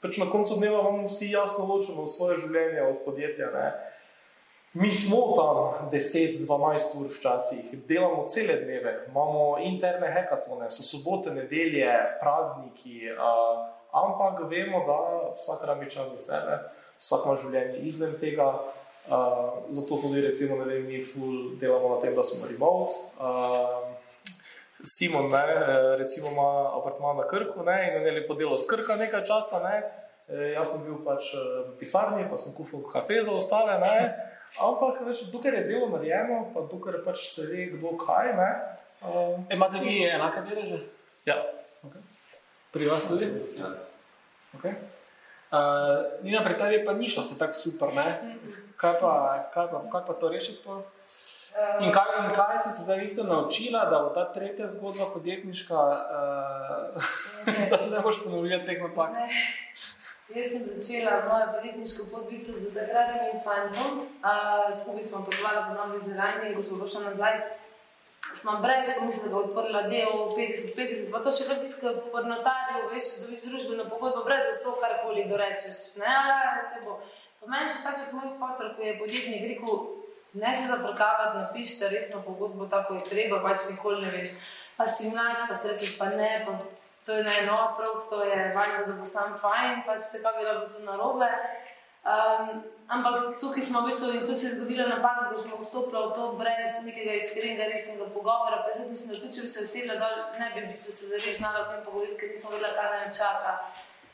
pač 0.00 0.18
na 0.20 0.28
koncu 0.30 0.56
dneva 0.60 0.80
imamo 0.80 1.08
vsi 1.08 1.30
jasno 1.32 1.64
ločeno 1.68 2.08
svoje 2.08 2.40
življenje 2.44 2.82
od 2.82 2.98
podjetja. 3.04 3.50
Ne? 3.54 3.66
Mi 4.72 4.92
smo 4.94 5.34
tam 5.34 5.90
10-12 5.90 7.00
ur 7.00 7.08
včasih, 7.10 7.72
delamo 7.88 8.28
cele 8.30 8.60
dneve, 8.62 8.92
imamo 9.10 9.58
interne 9.58 10.12
hekatone, 10.14 10.68
so 10.70 10.86
sobote, 10.86 11.34
nedelje, 11.34 11.90
prazniki, 12.20 13.10
uh, 13.10 13.66
ampak 13.90 14.44
vemo, 14.46 14.84
da 14.86 14.98
vsak 15.34 15.66
rabi 15.66 15.90
čas 15.90 16.12
za 16.14 16.20
sebe, 16.22 16.60
vsak 17.02 17.26
ima 17.26 17.34
življenje 17.42 17.82
izven 17.90 18.14
tega. 18.20 18.52
Uh, 19.10 19.64
zato 19.74 19.96
tudi, 20.04 20.20
recimo, 20.22 20.60
vem, 20.62 20.84
mi 20.86 21.00
ful 21.02 21.56
delamo 21.58 21.96
na 21.96 22.00
tem, 22.04 22.14
da 22.14 22.22
smo 22.22 22.46
remote. 22.46 22.94
Uh, 23.18 23.89
Simon, 24.84 25.28
ne, 25.28 25.38
eh, 25.38 25.96
recimo, 25.96 26.28
ima 26.32 26.76
apartma 26.78 27.12
na 27.12 27.28
Krku 27.28 27.62
ne, 27.62 27.96
in 27.96 28.06
je 28.06 28.12
lepo 28.12 28.34
delo 28.34 28.58
skrka 28.58 28.96
nekaj 28.96 29.24
časa. 29.24 29.60
Ne. 29.68 29.82
E, 30.28 30.52
jaz 30.54 30.72
sem 30.72 30.84
bil 30.86 31.00
pač 31.04 31.34
eh, 31.34 31.46
v 31.68 31.78
pisarni, 31.80 32.26
pa 32.30 32.38
sem 32.38 32.54
kuhal 32.54 32.84
kafe 32.88 33.20
za 33.22 33.32
ostale. 33.34 33.78
Ne. 33.82 33.96
Ampak, 34.62 35.02
več, 35.06 35.26
dokler 35.32 35.60
je 35.60 35.66
delo 35.68 35.90
narejeno, 35.92 36.50
pa 36.54 36.64
dokler 36.70 37.00
pač 37.04 37.26
se 37.30 37.48
ve, 37.50 37.66
kdo 37.74 37.94
kaj. 38.00 38.32
Ne, 38.38 38.50
uh, 39.02 39.36
Imate 39.52 39.82
vi 39.84 40.00
enake 40.06 40.42
deleže? 40.48 40.80
Ja. 41.26 41.36
Okay. 41.86 42.02
Pri 42.74 42.88
vas 42.90 43.06
tudi? 43.06 43.28
Ja. 43.58 43.68
Okay. 44.58 44.74
Uh, 45.50 46.22
Nina, 46.22 46.42
pri 46.46 46.54
tebi 46.58 46.82
pa 46.86 46.94
ni 46.94 47.10
šlo 47.10 47.22
vse 47.26 47.38
tako 47.38 47.58
super. 47.58 47.94
Kaj 48.80 48.96
pa, 49.02 49.12
kaj, 49.54 49.66
pa, 49.70 49.78
kaj 49.92 50.02
pa 50.08 50.14
to 50.18 50.30
rešiti? 50.30 50.78
In 51.80 51.92
kaj, 51.92 52.10
in 52.22 52.34
kaj 52.34 52.58
si 52.58 52.70
se 52.70 52.82
zdaj 52.82 53.04
isto 53.04 53.22
naučila, 53.24 53.84
da 53.90 53.98
bo 54.02 54.10
ta 54.14 54.32
tretja 54.32 54.68
zgodba 54.68 55.04
podjetniška, 55.14 55.74
uh, 55.74 57.08
da 57.70 57.86
ne 57.90 58.00
boš 58.00 58.22
ponovila 58.24 58.60
teh 58.66 58.82
napak? 58.82 59.10
Jaz 60.30 60.52
sem 60.52 60.62
začela 60.66 61.16
mojo 61.26 61.46
podjetniško 61.56 62.04
pot 62.12 62.26
v 62.26 62.30
bistvu 62.30 62.54
z 62.54 62.74
takratnim 62.74 63.42
fantom. 63.44 64.06
Uh, 64.22 64.70
skupaj 64.82 65.04
smo 65.04 65.24
potovali 65.26 65.64
po 65.66 65.72
Novi 65.74 66.06
Zelandiji 66.06 66.50
in 66.50 66.56
ko 66.56 66.62
smo 66.62 66.78
prišli 66.78 67.02
nazaj, 67.04 67.40
smo 68.34 68.52
brez 68.62 68.94
bo 69.32 69.38
odprla 69.42 69.82
del 69.90 70.30
50-50, 70.38 71.10
pa 71.10 71.18
to 71.18 71.34
še 71.34 71.48
kar 71.50 71.58
tiska 71.64 71.94
pod 72.14 72.30
notarju, 72.30 72.86
veš, 72.94 73.08
da 73.22 73.32
viš 73.32 73.42
družbeno 73.48 73.88
pogodbo, 73.90 74.22
brez 74.22 74.46
da 74.46 74.54
sploh 74.54 74.78
karkoli 74.78 75.26
dorečeš. 75.26 75.98
Ne, 75.98 76.14
ali 76.14 76.62
se 76.70 76.84
bo. 76.86 77.00
Po 77.40 77.50
meni 77.50 77.72
še 77.72 77.82
tako 77.82 78.06
kot 78.06 78.14
moj 78.20 78.32
fotor, 78.38 78.70
ko 78.76 78.86
je 78.86 78.98
podjetnik 79.00 79.48
rekel, 79.50 79.82
ne 80.32 80.54
se 80.54 80.68
zafrkavati, 80.68 81.38
napišite 81.38 81.88
resno 81.88 82.22
pogodbo, 82.26 82.66
tako 82.66 82.94
je 82.94 83.04
treba, 83.04 83.42
pač 83.42 83.68
nikoli 83.70 84.02
ne 84.02 84.10
veš. 84.10 84.36
Pa 84.76 84.88
si 84.88 85.10
mlad, 85.10 85.48
pa 85.48 85.58
se 85.58 85.72
rečeš, 85.72 85.98
pa 85.98 86.08
ne, 86.14 86.44
pa 86.46 86.58
to 87.06 87.12
je 87.12 87.24
eno 87.42 87.56
otrok, 87.66 88.08
to 88.10 88.22
je 88.24 88.54
važno, 88.56 88.86
da 88.86 88.92
bo 89.00 89.06
sam 89.06 89.34
fajn, 89.40 89.82
pač 89.86 90.06
se 90.06 90.22
pa 90.22 90.32
bilo 90.38 90.68
to 90.68 90.84
narobe. 90.84 91.28
Um, 92.00 92.62
ampak 92.88 93.36
tukaj 93.40 93.62
smo 93.62 93.80
v 93.80 93.90
bistvu 93.90 94.12
in 94.14 94.26
tu 94.26 94.34
se 94.34 94.46
je 94.46 94.54
zgodila 94.54 94.88
napaka, 94.88 95.28
ko 95.28 95.42
smo 95.42 95.56
vstopili 95.60 96.00
v 96.00 96.14
to 96.16 96.32
brez 96.40 96.80
nekega 96.84 97.12
iskrenega, 97.12 97.68
resnega 97.68 98.08
pogovora. 98.14 98.62
Pa 98.64 98.72
jaz 98.72 98.88
mislim, 98.90 99.14
da 99.14 99.20
tudi 99.20 99.36
če 99.36 99.42
bi 99.44 99.48
se 99.48 99.64
usedla 99.66 99.94
dol, 100.00 100.16
ne 100.40 100.48
bi 100.54 100.66
bistvu 100.72 100.92
se 100.92 101.12
zares 101.12 101.36
znala 101.38 101.60
o 101.60 101.68
tem 101.72 101.84
pogovoriti, 101.84 102.16
ker 102.20 102.32
nisem 102.32 102.56
vedela, 102.56 102.72
kaj 102.78 102.88
naj 102.94 103.12
čaka. 103.20 103.52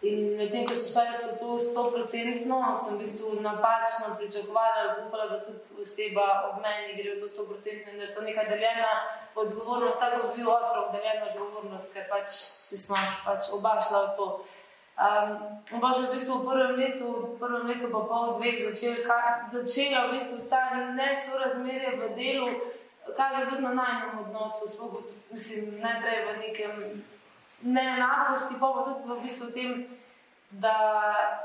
In 0.05 0.37
medtem, 0.37 0.67
ko 0.69 0.75
sem 0.77 0.93
šla 0.93 1.03
jaz 1.09 1.23
v 1.25 1.39
to 1.41 1.57
100%, 1.57 2.45
sem 2.77 2.97
v 2.97 2.99
bistvu 3.01 3.41
napačno 3.41 4.17
pričakovala, 4.21 5.07
upala, 5.07 5.25
da 5.31 5.39
tudi 5.41 5.81
oseba 5.81 6.27
ob 6.51 6.61
meni 6.61 6.99
gre 6.99 7.17
v 7.17 7.21
to 7.25 7.29
100% 7.33 7.89
in 7.93 7.97
da 7.97 8.05
je 8.05 8.15
to 8.15 8.21
neka 8.21 8.45
deljena 8.45 8.91
odgovornost, 9.35 10.01
tako 10.01 10.21
kot 10.21 10.37
bi 10.37 10.43
bil 10.43 10.53
otrok, 10.53 10.93
deljena 10.93 11.31
odgovornost, 11.31 11.95
ker 11.95 12.05
pač 12.13 12.29
si 12.37 12.77
smo 12.79 12.97
pač 13.25 13.49
oba 13.57 13.81
šla 13.81 14.05
v 14.05 14.13
to. 14.21 14.29
Um, 14.97 15.81
pa 15.81 15.93
sem 15.93 16.13
v 16.13 16.21
bistvu 16.21 16.39
v 16.41 16.45
prvem 16.45 16.73
letu, 16.77 17.09
v 17.09 17.33
prvem 17.41 17.65
letu 17.69 17.89
pa 17.89 18.01
pol 18.05 18.37
dveh 18.37 18.57
začela, 18.69 19.19
začela 19.49 20.07
v 20.09 20.21
bistvu 20.21 20.45
ta 20.53 20.77
nesorazmerje 20.93 21.97
v 21.97 22.05
delu, 22.21 22.53
kazati 23.17 23.49
tudi 23.49 23.65
na 23.65 23.73
najnem 23.73 24.29
odnosu, 24.29 24.69
svoj, 24.69 25.09
mislim, 25.33 25.81
najprej 25.81 26.21
v 26.21 26.31
nekem 26.45 26.73
neenakosti, 27.67 28.61
pa, 28.61 28.73
pa 28.73 28.85
tudi 28.87 29.09
v 29.11 29.23
bistvu 29.23 29.51
tem, 29.55 29.87
da 30.51 30.77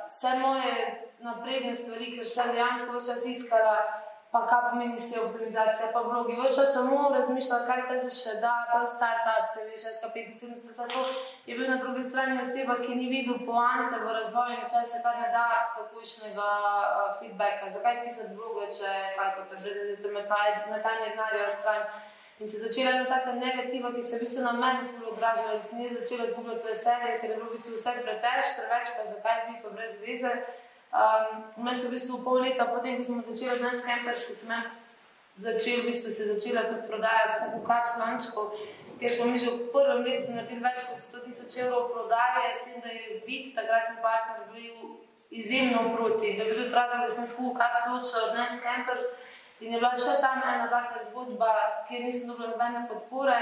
vse 0.07 0.37
moje 0.39 0.75
napredne 1.19 1.75
stvari, 1.75 2.13
ker 2.15 2.29
sem 2.29 2.53
dejansko 2.53 2.99
vse 2.99 3.13
čas 3.13 3.25
iskala, 3.25 3.75
pa 4.31 4.45
kaj 4.47 4.61
pomeni 4.69 5.01
se 5.01 5.19
optimizacija, 5.19 5.89
pa 5.93 6.03
blogi. 6.03 6.37
Vse 6.39 6.55
čas 6.55 6.73
samo 6.73 7.09
razmišljala, 7.15 7.65
kaj 7.67 7.81
se 7.83 8.11
še 8.19 8.35
da, 8.43 8.53
pa 8.71 8.83
startup, 8.85 9.49
se 9.53 9.65
veš, 9.69 9.87
SK75, 9.95 10.69
vse 10.69 10.87
to 10.93 11.01
je 11.45 11.57
bil 11.57 11.67
na 11.69 11.77
drugi 11.81 12.03
strani 12.03 12.41
oseba, 12.41 12.77
ki 12.85 12.95
ni 12.95 13.09
videl 13.09 13.41
poante 13.45 13.99
v 14.05 14.13
razvoju 14.19 14.61
in 14.61 14.69
če 14.71 14.85
se 14.93 15.01
kar 15.03 15.19
ne 15.19 15.33
da 15.33 15.47
takošnjega 15.75 16.51
uh, 16.53 17.01
feedbacka. 17.19 17.73
Zakaj 17.75 18.05
pisati 18.05 18.37
bloge, 18.37 18.69
če 18.79 18.93
kaj 19.17 19.35
to, 19.35 19.49
to 19.49 19.59
je 19.59 19.75
brez 20.05 20.15
metanja 20.15 21.03
denarja 21.09 21.49
v 21.49 21.59
stran. 21.59 22.09
In 22.41 22.49
se 22.49 22.57
je 22.57 22.61
začela 22.67 22.91
ena 22.91 23.05
taka 23.05 23.31
negativa, 23.31 23.93
ki 23.93 24.01
se 24.03 24.15
je 24.15 24.17
v 24.17 24.21
bistvu 24.21 24.43
na 24.43 24.51
meni 24.51 24.89
zelo 24.91 25.11
odražala 25.11 25.53
in 25.53 25.63
se 25.63 25.75
ni 25.75 25.89
začela 25.93 26.25
zgubljati 26.31 26.67
veselje, 26.67 27.19
ker 27.21 27.29
je 27.29 27.35
bilo 27.35 27.49
v 27.49 27.53
bistvu 27.53 27.75
vse 27.77 27.91
pretežko, 28.05 28.61
preveč 28.67 28.89
pa 28.97 29.03
zakaj 29.13 29.39
bi 29.45 29.61
to 29.61 29.69
brez 29.75 30.01
veze. 30.01 30.31
Um, 31.01 31.27
Mene 31.63 31.77
se 31.77 31.87
v 31.87 31.91
bistvu 31.91 32.23
pol 32.23 32.41
leta 32.41 32.65
potem, 32.65 32.97
ko 32.97 33.03
smo 33.03 33.21
začeli 33.21 33.59
z 33.59 33.61
nas 33.61 33.85
campersi, 33.85 34.33
sem 34.35 34.63
začel, 35.45 35.77
v 35.81 35.87
bistvu 35.93 36.09
se 36.09 36.23
začela 36.33 36.65
tudi 36.65 36.87
prodaja 36.89 37.25
v 37.53 37.61
kapslončku, 37.69 38.41
ker 38.97 39.11
smo 39.13 39.25
mi 39.29 39.37
že 39.37 39.49
v 39.53 39.69
prvem 39.69 40.01
letu 40.01 40.33
naredili 40.33 40.65
več 40.65 40.81
kot 40.89 40.97
100 40.97 41.25
tisoč 41.29 41.57
evrov 41.61 41.93
prodaje, 41.93 42.57
s 42.57 42.61
tem, 42.65 42.81
da 42.81 42.89
je 42.89 43.21
bit 43.21 43.53
takratni 43.53 44.01
partner 44.01 44.49
bil 44.49 44.97
izjemno 45.29 45.93
proti. 45.93 46.33
Da 46.37 46.49
bi 46.49 46.57
tudi 46.57 46.73
razlog, 46.73 47.05
da 47.05 47.09
sem 47.13 47.29
skuhal 47.29 47.53
kapslončka 47.61 48.17
od 48.25 48.33
nas 48.33 48.57
campersi, 48.65 49.29
In 49.61 49.73
je 49.73 49.77
bila 49.77 49.93
še 49.93 50.17
tam 50.21 50.41
ena 50.41 50.65
taka 50.69 50.97
zgodba, 51.05 51.51
kjer 51.85 52.07
nisem 52.07 52.31
dobila 52.31 52.49
nobene 52.49 52.87
podpore. 52.89 53.41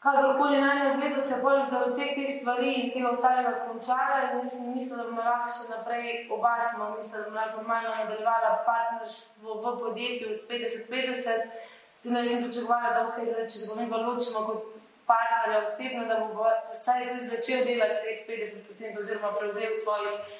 Kakorkoli 0.00 0.60
najna 0.62 0.92
zveza 0.96 1.22
se 1.28 1.40
bolj 1.42 1.64
za 1.72 1.80
vseh 1.88 2.12
teh 2.16 2.30
stvari 2.36 2.68
in 2.74 2.86
vsega 2.86 3.10
ostalega 3.10 3.50
končala 3.66 4.20
in 4.28 4.38
nisem 4.44 4.70
mislila, 4.76 5.02
da 5.02 5.08
bomo 5.08 5.24
lahko 5.26 5.50
še 5.56 5.66
naprej 5.72 6.06
oba 6.36 6.52
smo 6.62 6.86
mislila, 6.94 7.24
da 7.24 7.26
bomo 7.26 7.40
lahko 7.40 7.56
normalno 7.58 7.96
nadaljevala 7.98 8.52
partnerstvo 8.68 9.58
v 9.64 9.74
podjetju 9.82 10.30
s 10.30 10.46
50-50. 10.52 11.58
Zdaj 12.00 12.28
sem 12.28 12.46
pričakovala, 12.46 12.94
da 12.94 13.02
okay, 13.10 13.26
zdaj, 13.32 13.50
če 13.50 13.58
se 13.58 13.68
bomo 13.68 13.82
nekaj 13.82 14.06
ločimo 14.06 14.44
kot 14.46 14.78
partnerja 15.10 15.64
osebno, 15.66 16.06
da 16.06 16.20
bo 16.22 16.46
vsaj 16.70 17.10
začel 17.34 17.66
delati 17.66 17.98
teh 18.06 18.22
50% 18.30 19.02
oziroma 19.02 19.34
prevzel 19.36 19.74
svojih 19.84 20.38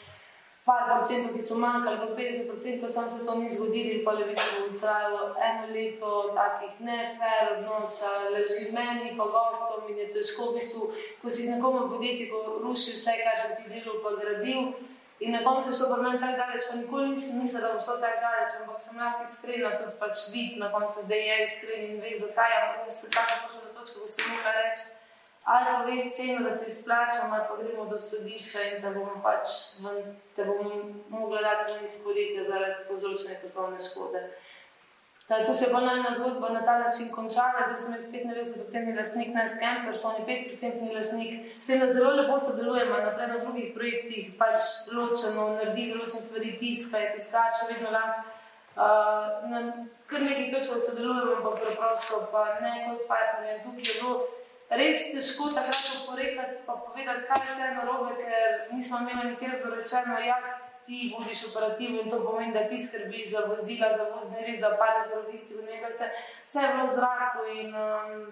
par 0.64 0.82
procentov, 0.88 1.32
ki 1.34 1.42
so 1.42 1.56
manjkali 1.58 1.98
do 1.98 2.08
50%, 2.16 2.88
samo 2.88 3.08
se 3.10 3.24
to 3.26 3.34
ni 3.34 3.54
zgodilo 3.54 3.90
in 3.94 4.04
pa 4.04 4.12
je 4.12 4.24
v 4.24 4.28
bistvu 4.28 4.80
trajalo 4.80 5.34
eno 5.48 5.64
leto 5.74 6.10
takih 6.34 6.80
nefer 6.80 7.42
odnosa, 7.56 8.28
leži 8.34 8.68
meni 8.72 9.16
pa 9.16 9.24
gostom 9.24 9.88
in 9.88 9.98
je 9.98 10.12
težko 10.12 10.50
v 10.50 10.54
bistvu, 10.60 10.82
ko 11.22 11.30
si 11.30 11.48
nekom 11.50 11.78
v 11.80 11.90
podjetju 11.92 12.60
rušil 12.62 12.94
vse, 12.94 13.14
kar 13.24 13.36
si 13.40 13.52
ti 13.58 13.64
delal 13.72 13.98
pa 14.04 14.10
gradil. 14.20 14.72
In 15.20 15.32
na 15.36 15.44
koncu 15.44 15.68
je 15.70 15.76
šlo 15.76 15.86
pri 15.92 16.02
meni 16.02 16.20
tako 16.20 16.36
daleč, 16.40 16.64
pa 16.68 16.76
nikoli 16.76 17.08
nisem 17.08 17.42
mislila, 17.42 17.68
da 17.68 17.74
bo 17.74 17.84
šlo 17.84 17.96
tako 18.04 18.20
daleč, 18.24 18.52
ampak 18.60 18.78
sem 18.80 18.96
lahko 19.00 19.20
iskrena, 19.24 19.70
tudi 19.80 19.96
pač 20.00 20.16
vid 20.32 20.52
na 20.62 20.68
koncu, 20.72 20.98
zdaj 21.04 21.22
je 21.28 21.36
iskren 21.44 21.82
in 21.88 22.00
ve, 22.00 22.12
zakaj, 22.22 22.52
ampak 22.60 22.92
se 22.92 23.10
tako 23.16 23.34
prišla 23.44 23.60
do 23.64 23.70
točke, 23.76 23.96
ko 24.00 24.08
si 24.08 24.20
mogla 24.32 24.52
reči, 24.60 24.88
ali 25.44 25.66
pa 25.66 25.82
veš 25.84 26.16
ceno, 26.16 26.50
da 26.50 26.58
te 26.58 26.66
izplačam, 26.66 27.32
ali 27.32 27.44
pa 27.48 27.56
gremo 27.62 27.84
do 27.84 27.98
sodišča 27.98 28.58
in 28.70 28.82
da 28.82 28.90
bomo 28.90 29.20
pač, 29.22 29.46
te 30.36 30.44
bomo 30.44 30.70
mogla 31.08 31.40
dati 31.40 31.72
ven 31.72 31.84
iz 31.84 32.04
podjetja 32.04 32.44
zaradi 32.48 32.84
povzročene 32.88 33.40
poslovne 33.42 33.78
škode. 33.90 34.30
Da, 35.28 35.44
tu 35.46 35.54
se 35.54 35.64
je 35.64 35.72
ponovna 35.72 36.14
zgodba 36.18 36.48
na 36.48 36.64
ta 36.64 36.78
način 36.78 37.08
končala, 37.12 37.62
zdaj 37.66 37.80
sem 37.82 37.92
jaz 37.94 38.06
95% 38.72 38.96
lastnik 38.98 39.28
na 39.34 39.46
Scamper, 39.48 39.98
so 39.98 40.08
oni 40.08 40.24
5% 40.26 40.96
lastnik. 40.96 41.30
Vse 41.60 41.78
na 41.78 41.92
zelo 41.92 42.10
lepo 42.10 42.38
sodelujemo, 42.38 42.96
naprej 43.04 43.28
na 43.28 43.38
drugih 43.38 43.70
projektih, 43.74 44.32
pač 44.38 44.60
ločeno, 44.92 45.48
narediti 45.48 45.94
ločene 45.94 46.22
stvari, 46.22 46.56
tiskaj, 46.58 47.12
tiskaj, 47.14 47.50
še 47.58 47.72
vedno 47.72 47.94
lahko. 47.94 48.26
Uh, 48.70 49.50
na 49.50 49.60
kar 50.06 50.22
nekaj 50.22 50.50
točkov 50.52 50.82
sodelujemo, 50.88 51.36
ampak 51.36 51.62
preprosto 51.62 52.26
pa 52.32 52.44
ne 52.60 52.74
kot 52.88 53.06
partnerje. 53.08 53.62
Tukaj 53.62 53.86
je 53.86 53.96
bilo 54.00 54.12
res 54.70 55.10
težko 55.12 55.50
takrat 55.54 55.86
oporekati, 55.98 56.62
pa 56.66 56.78
povedati, 56.86 57.26
kaj 57.28 57.46
vse 57.46 57.62
je 57.62 57.76
narobe, 57.78 58.16
ker 58.18 58.74
nismo 58.74 59.00
imeli 59.02 59.30
nikjer 59.30 59.58
dorečeno, 59.64 60.18
ja, 60.24 60.38
ti 60.86 61.14
vodiš 61.18 61.44
operativo 61.50 62.02
in 62.02 62.10
to 62.10 62.24
pomeni, 62.24 62.52
da 62.52 62.68
ti 62.68 62.78
skrbiš 62.78 63.30
za 63.30 63.40
vozila, 63.48 63.96
za 63.96 64.04
vozni 64.14 64.46
red, 64.46 64.60
za 64.60 64.70
pare, 64.78 65.08
za 65.08 65.20
logistiko, 65.20 65.62
vse, 65.90 66.10
vse 66.48 66.60
je 66.60 66.72
bilo 66.74 66.86
v 66.86 66.94
zraku 66.94 67.46
in 67.54 67.74
um, 67.74 68.26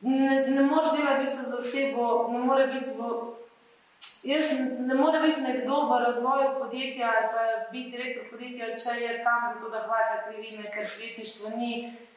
ne, 0.00 0.36
ne 0.48 0.62
moreš 0.62 0.96
delati 0.96 1.20
bistvu 1.20 1.44
za 1.50 1.58
osebo, 1.58 2.28
ne 2.32 2.38
more 2.38 2.66
biti 2.66 2.90
v, 2.98 3.10
jaz 4.22 4.44
ne 4.78 4.94
more 4.94 5.20
biti 5.20 5.40
nekdo 5.40 5.86
v 5.90 5.98
razvoju 6.04 6.48
podjetja 6.58 7.12
ali 7.16 7.26
pa 7.32 7.42
biti 7.72 7.90
direktor 7.90 8.24
podjetja, 8.30 8.66
če 8.84 9.00
je 9.04 9.24
tam 9.24 9.48
zato, 9.54 9.68
da 9.68 9.84
hvata 9.86 10.22
krivine, 10.28 10.70
ker 10.74 10.86
podjetništvo 10.94 11.56
ni 11.56 11.72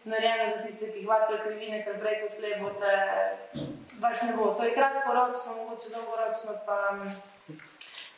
narejeno 0.05 0.49
za 0.49 0.63
tiste, 0.63 0.91
ki 0.93 1.05
hvatajo 1.05 1.39
krivine, 1.43 1.81
ker 1.85 1.97
prej 1.99 2.19
ko 2.21 2.29
slej 2.29 2.59
bo 2.61 2.69
te, 2.79 2.93
vas 3.99 4.21
ne 4.21 4.35
bo. 4.37 4.53
To 4.57 4.63
je 4.63 4.73
kratkoročno, 4.73 5.55
mogoče 5.55 5.89
dolgoročno 5.93 6.59
pa 6.65 6.77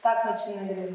tak 0.02 0.26
način 0.26 0.68
ne 0.68 0.74
gre. 0.74 0.92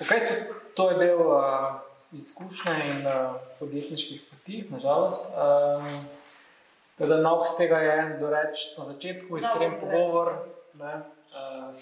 Okay, 0.00 0.20
to, 0.28 0.54
to 0.74 0.90
je 0.90 0.98
del 0.98 1.20
uh, 1.20 1.80
izkušnje 2.12 2.72
in 2.86 3.06
uh, 3.06 3.34
podjetniških 3.58 4.22
poti, 4.30 4.64
nažalost. 4.70 5.26
Um, 5.30 5.88
teda 6.98 7.16
nauk 7.16 7.48
z 7.48 7.56
tega 7.56 7.78
je 7.78 8.18
doreč 8.20 8.64
na 8.78 8.84
začetku, 8.84 9.38
iskren 9.38 9.76
pogovor. 9.80 10.32
Ne, 10.74 10.94
uh, 10.94 11.74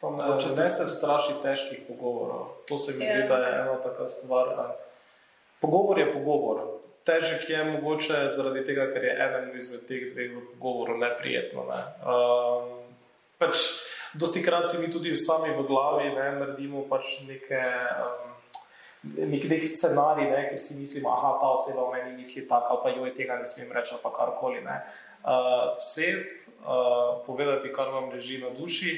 pa 0.00 0.10
mogoče 0.10 0.48
ne 0.56 0.70
se 0.70 0.88
straši 0.88 1.38
težkih 1.42 1.84
pogovorov. 1.88 2.48
To 2.68 2.78
se 2.78 2.98
mi 2.98 3.06
zdi, 3.06 3.28
da 3.28 3.36
je 3.36 3.54
ena 3.60 3.76
taka 3.82 4.08
stvar. 4.08 4.48
Uh, 4.48 4.85
pogovor 5.60 5.98
je 5.98 6.12
pogovor. 6.12 6.62
Težek 7.06 7.50
je 7.50 7.64
mogoče 7.64 8.22
zaradi 8.34 8.64
tega, 8.66 8.88
ker 8.90 9.04
je 9.04 9.12
eden 9.26 9.52
izmed 9.54 9.84
teh 9.86 10.08
dveh 10.10 10.32
pogovorov 10.56 10.98
neprijetno. 10.98 11.66
Ne. 11.68 11.82
Um, 12.02 12.72
pač, 13.38 13.62
Dosti 14.16 14.40
krat 14.42 14.70
si 14.70 14.78
mi 14.80 14.88
tudi 14.88 15.12
sami 15.16 15.52
v 15.52 15.66
glavi 15.68 16.08
ne, 16.14 16.30
naredimo 16.40 16.86
pač 16.88 17.26
neke, 17.28 17.60
um, 18.00 18.30
nek, 19.12 19.44
nek 19.44 19.64
scenarij, 19.66 20.30
ne, 20.30 20.42
ker 20.50 20.60
si 20.62 20.78
mislimo, 20.80 21.12
da 21.12 21.34
ta 21.36 21.50
oseba 21.52 21.84
o 21.84 21.92
meni 21.92 22.16
misli 22.16 22.46
tako, 22.48 22.80
pa 22.82 22.94
joj 22.94 23.12
tega 23.18 23.36
ne 23.36 23.46
smem 23.46 23.74
reči, 23.76 23.98
pa 24.02 24.12
karkoli. 24.14 24.62
Uh, 24.64 25.04
Vsest, 25.76 26.54
uh, 26.62 27.18
povedati, 27.26 27.72
kar 27.74 27.88
vam 27.90 28.10
leži 28.12 28.38
na 28.42 28.52
duši. 28.54 28.92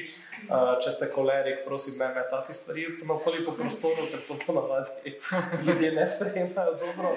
Uh, 0.45 0.75
če 0.83 0.93
ste 0.95 1.09
kolerik, 1.13 1.63
prosim, 1.65 1.97
ne 1.99 2.11
metati 2.15 2.53
stvari 2.53 2.85
na 3.03 3.15
okoli 3.15 3.41
po 3.45 3.55
prostoru, 3.57 4.05
ker 4.11 4.21
to 4.27 4.37
ponavadi 4.45 5.15
ljudje 5.65 5.91
ne 5.91 6.05
sprejemajo 6.07 6.75
dobro. 6.83 7.15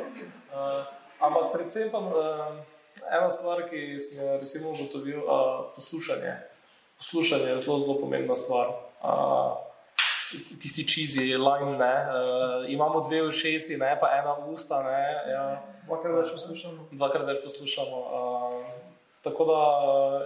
Uh, 0.48 0.80
ampak 1.20 1.52
predvsem 1.52 1.92
pa 1.92 2.00
uh, 2.00 2.56
ena 3.04 3.28
stvar, 3.30 3.68
ki 3.68 4.00
sem 4.00 4.24
jo 4.24 4.40
recimo 4.40 4.72
ugotovil, 4.72 5.20
uh, 5.22 5.68
poslušanje 5.76 6.52
poslušanje 7.02 7.44
je 7.44 7.58
zelo, 7.58 7.78
zelo 7.78 7.98
pomembna 8.00 8.36
stvar. 8.36 8.68
Uh, 9.02 9.58
tisti 10.60 10.88
čizi, 10.88 11.34
line, 11.34 11.78
ne, 11.78 11.96
uh, 12.06 12.70
imamo 12.70 13.00
dve 13.00 13.22
ušesi, 13.22 13.76
ne, 13.76 13.98
pa 14.00 14.06
ena 14.18 14.36
usta. 14.46 14.82
Ne, 14.82 15.32
ja. 15.32 15.46
Dvakrat 15.86 16.14
več 16.14 16.30
poslušamo. 16.36 16.86
Dvakrat 16.92 17.26
več 17.26 17.42
poslušamo. 17.42 17.98
Uh, 17.98 18.62
tako 19.22 19.44
da, 19.50 19.60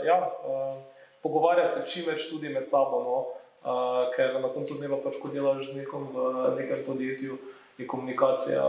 ja, 0.06 0.18
uh, 0.20 0.78
pogovarjati 1.22 1.74
se 1.74 1.88
čim 1.90 2.08
več 2.10 2.30
tudi 2.30 2.48
med 2.48 2.68
sabo, 2.70 3.02
no, 3.04 3.18
uh, 3.64 4.06
ker 4.16 4.40
na 4.40 4.52
koncu 4.54 4.78
dneva, 4.78 5.00
pač, 5.04 5.20
ko 5.22 5.32
delaš 5.32 5.72
z 5.72 5.82
nekom 5.82 6.08
v 6.14 6.54
nekem 6.60 6.84
podjetju, 6.86 7.38
je 7.78 7.86
komunikacija 7.86 8.62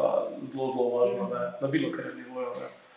zelo, 0.43 0.67
zelo 0.73 0.89
važna, 0.97 1.29
ne, 1.31 1.45
na 1.61 1.67
bilo 1.71 1.91
kar 1.95 2.11
nivoju. 2.15 2.51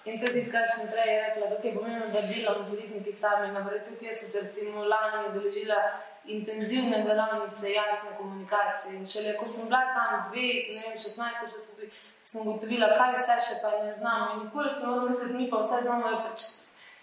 In 0.05 0.17
tudi, 0.19 0.41
kar 0.53 0.65
sem 0.75 0.89
prej 0.89 1.11
rekla, 1.23 1.47
da 1.51 1.57
je 1.69 1.75
pomembno, 1.75 2.07
da 2.13 2.21
delamo 2.27 2.69
podjetniki 2.71 3.13
sami. 3.13 3.53
Naprej, 3.53 3.83
tudi 3.89 4.07
jaz 4.09 4.23
sem 4.23 4.47
se 4.55 4.65
lani 4.93 5.29
udeležila 5.29 5.81
intenzivne 6.25 7.03
delavnice, 7.05 7.73
jasne 7.73 8.17
komunikacije. 8.19 8.97
In 8.97 9.07
šele 9.07 9.37
ko 9.37 9.47
sem 9.47 9.69
bila 9.69 9.81
tam 9.95 10.31
dve, 10.31 10.49
ne 10.75 10.81
vem, 10.87 10.97
16, 10.99 11.53
če 11.53 11.61
sem, 11.67 11.93
sem 12.25 12.47
ugotovila, 12.47 12.89
kaj 12.97 13.13
vse 13.19 13.37
še 13.47 13.61
pa 13.63 13.77
ne 13.85 13.95
znamo. 13.95 14.33
In 14.35 14.43
nikoli 14.47 14.73
se 14.75 14.87
moramo 14.87 15.09
misliti, 15.09 15.37
mi 15.37 15.51
pa 15.51 15.61
vse 15.61 15.83
znamo, 15.85 16.15
pač, 16.27 16.49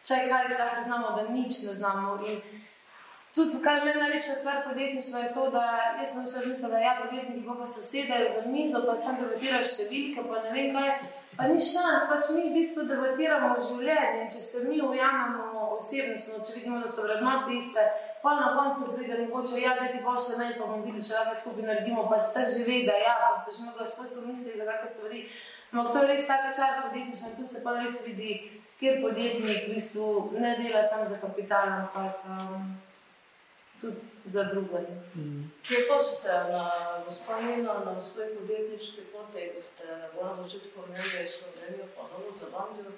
če 0.07 0.23
kaj 0.29 0.47
lahko 0.53 0.83
znamo, 0.85 1.11
da 1.17 1.27
nič 1.29 1.61
ne 1.67 1.73
znamo. 1.75 2.15
In 2.23 2.39
tudi, 3.35 3.59
kar 3.63 3.83
meni 3.85 3.99
najlepša 3.99 4.35
stvar 4.39 4.63
podjetništva 4.67 5.19
je 5.19 5.33
to, 5.33 5.49
da 5.53 5.65
jaz 5.99 6.13
sem 6.13 6.27
še 6.31 6.43
mislila, 6.47 6.73
da 6.73 6.83
ja, 6.83 6.93
podjetniki 7.01 7.45
pa 7.47 7.65
se 7.65 7.83
usedajo 7.83 8.29
za 8.35 8.43
mizo, 8.51 8.83
pa 8.87 8.95
sem 8.97 9.19
debatirajo 9.21 9.71
številke, 9.71 10.25
pa 10.29 10.43
ne 10.45 10.53
vem 10.55 10.75
kaj. 10.77 10.93
Pa 11.37 11.45
ni 11.51 11.61
šans, 11.61 12.07
pač 12.09 12.31
mi 12.33 12.47
v 12.47 12.53
bistvu 12.55 12.87
debatiramo 12.89 13.51
o 13.53 13.61
življenju. 13.61 14.23
Če 14.33 14.39
se 14.41 14.63
mi 14.65 14.79
ujamemo 14.81 15.67
osebnostno, 15.75 16.39
če 16.41 16.55
vidimo, 16.55 16.79
da 16.81 16.89
so 16.89 17.05
vrednote 17.05 17.53
iste, 17.53 17.83
pa 18.23 18.33
na 18.39 18.47
koncu 18.55 18.95
pride 18.95 19.19
mogoče, 19.19 19.59
ja, 19.61 19.75
da 19.77 19.91
ti 19.91 20.01
pošle 20.01 20.39
naj, 20.39 20.55
pa 20.57 20.65
bomo 20.65 20.87
videli, 20.87 21.03
če 21.05 21.19
lahko 21.19 21.35
skupaj 21.43 21.67
naredimo, 21.67 22.07
pa 22.09 22.17
se 22.17 22.33
tako 22.39 22.55
živi, 22.55 22.79
da 22.89 22.97
ja, 23.03 23.13
pa 23.21 23.29
pač 23.45 23.61
mnogo 23.61 23.85
svoj 23.85 24.09
so 24.09 24.25
misli 24.25 24.57
za 24.57 24.65
kakšne 24.65 24.89
stvari. 24.95 25.21
Ampak 25.67 25.93
to 25.93 26.01
je 26.01 26.09
res 26.09 26.25
tako 26.31 26.55
čar 26.57 26.81
podjetništvo 26.87 27.29
in 27.29 27.37
tu 27.37 27.45
se 27.53 27.61
pa 27.61 27.75
res 27.77 28.01
vidi, 28.07 28.31
kjer 28.79 29.01
podjetnik 29.01 29.67
v 29.67 29.73
bistvu 29.73 30.31
ne 30.39 30.57
dela 30.57 30.83
samo 30.83 31.09
za 31.09 31.17
kapital, 31.17 31.67
ampak 31.67 32.15
um, 32.25 32.77
tudi 33.81 33.97
za 34.25 34.43
druge. 34.43 34.81
Mm. 35.15 35.51
Kje 35.65 35.77
pa 35.89 36.03
ste 36.03 36.33
na 36.51 36.65
gospodinu, 37.05 37.73
na 37.85 37.99
svoji 37.99 38.35
podjetniški 38.35 39.01
poti, 39.11 39.49
ko 39.55 39.61
ste 39.61 39.85
na 40.21 40.35
začetku 40.35 40.79
imeli 40.87 41.27
Slovenijo, 41.27 41.85
pa 41.95 42.03
novo 42.11 42.31
Zelandijo, 42.39 42.91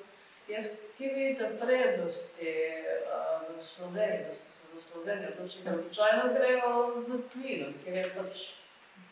kje 0.98 1.14
vidite 1.14 1.50
prednosti 1.60 2.54
uh, 2.76 3.56
v 3.56 3.62
Sloveniji, 3.62 4.26
da 4.28 4.34
ste 4.34 4.50
se 4.52 4.62
v 4.76 4.82
Sloveniji 4.82 5.28
odločili, 5.34 5.64
da 5.64 5.74
običajno 5.74 6.24
grejo 6.34 6.72
v 7.08 7.22
tujino, 7.34 7.68
kjer 7.84 7.98
je 7.98 8.10
pač... 8.18 8.36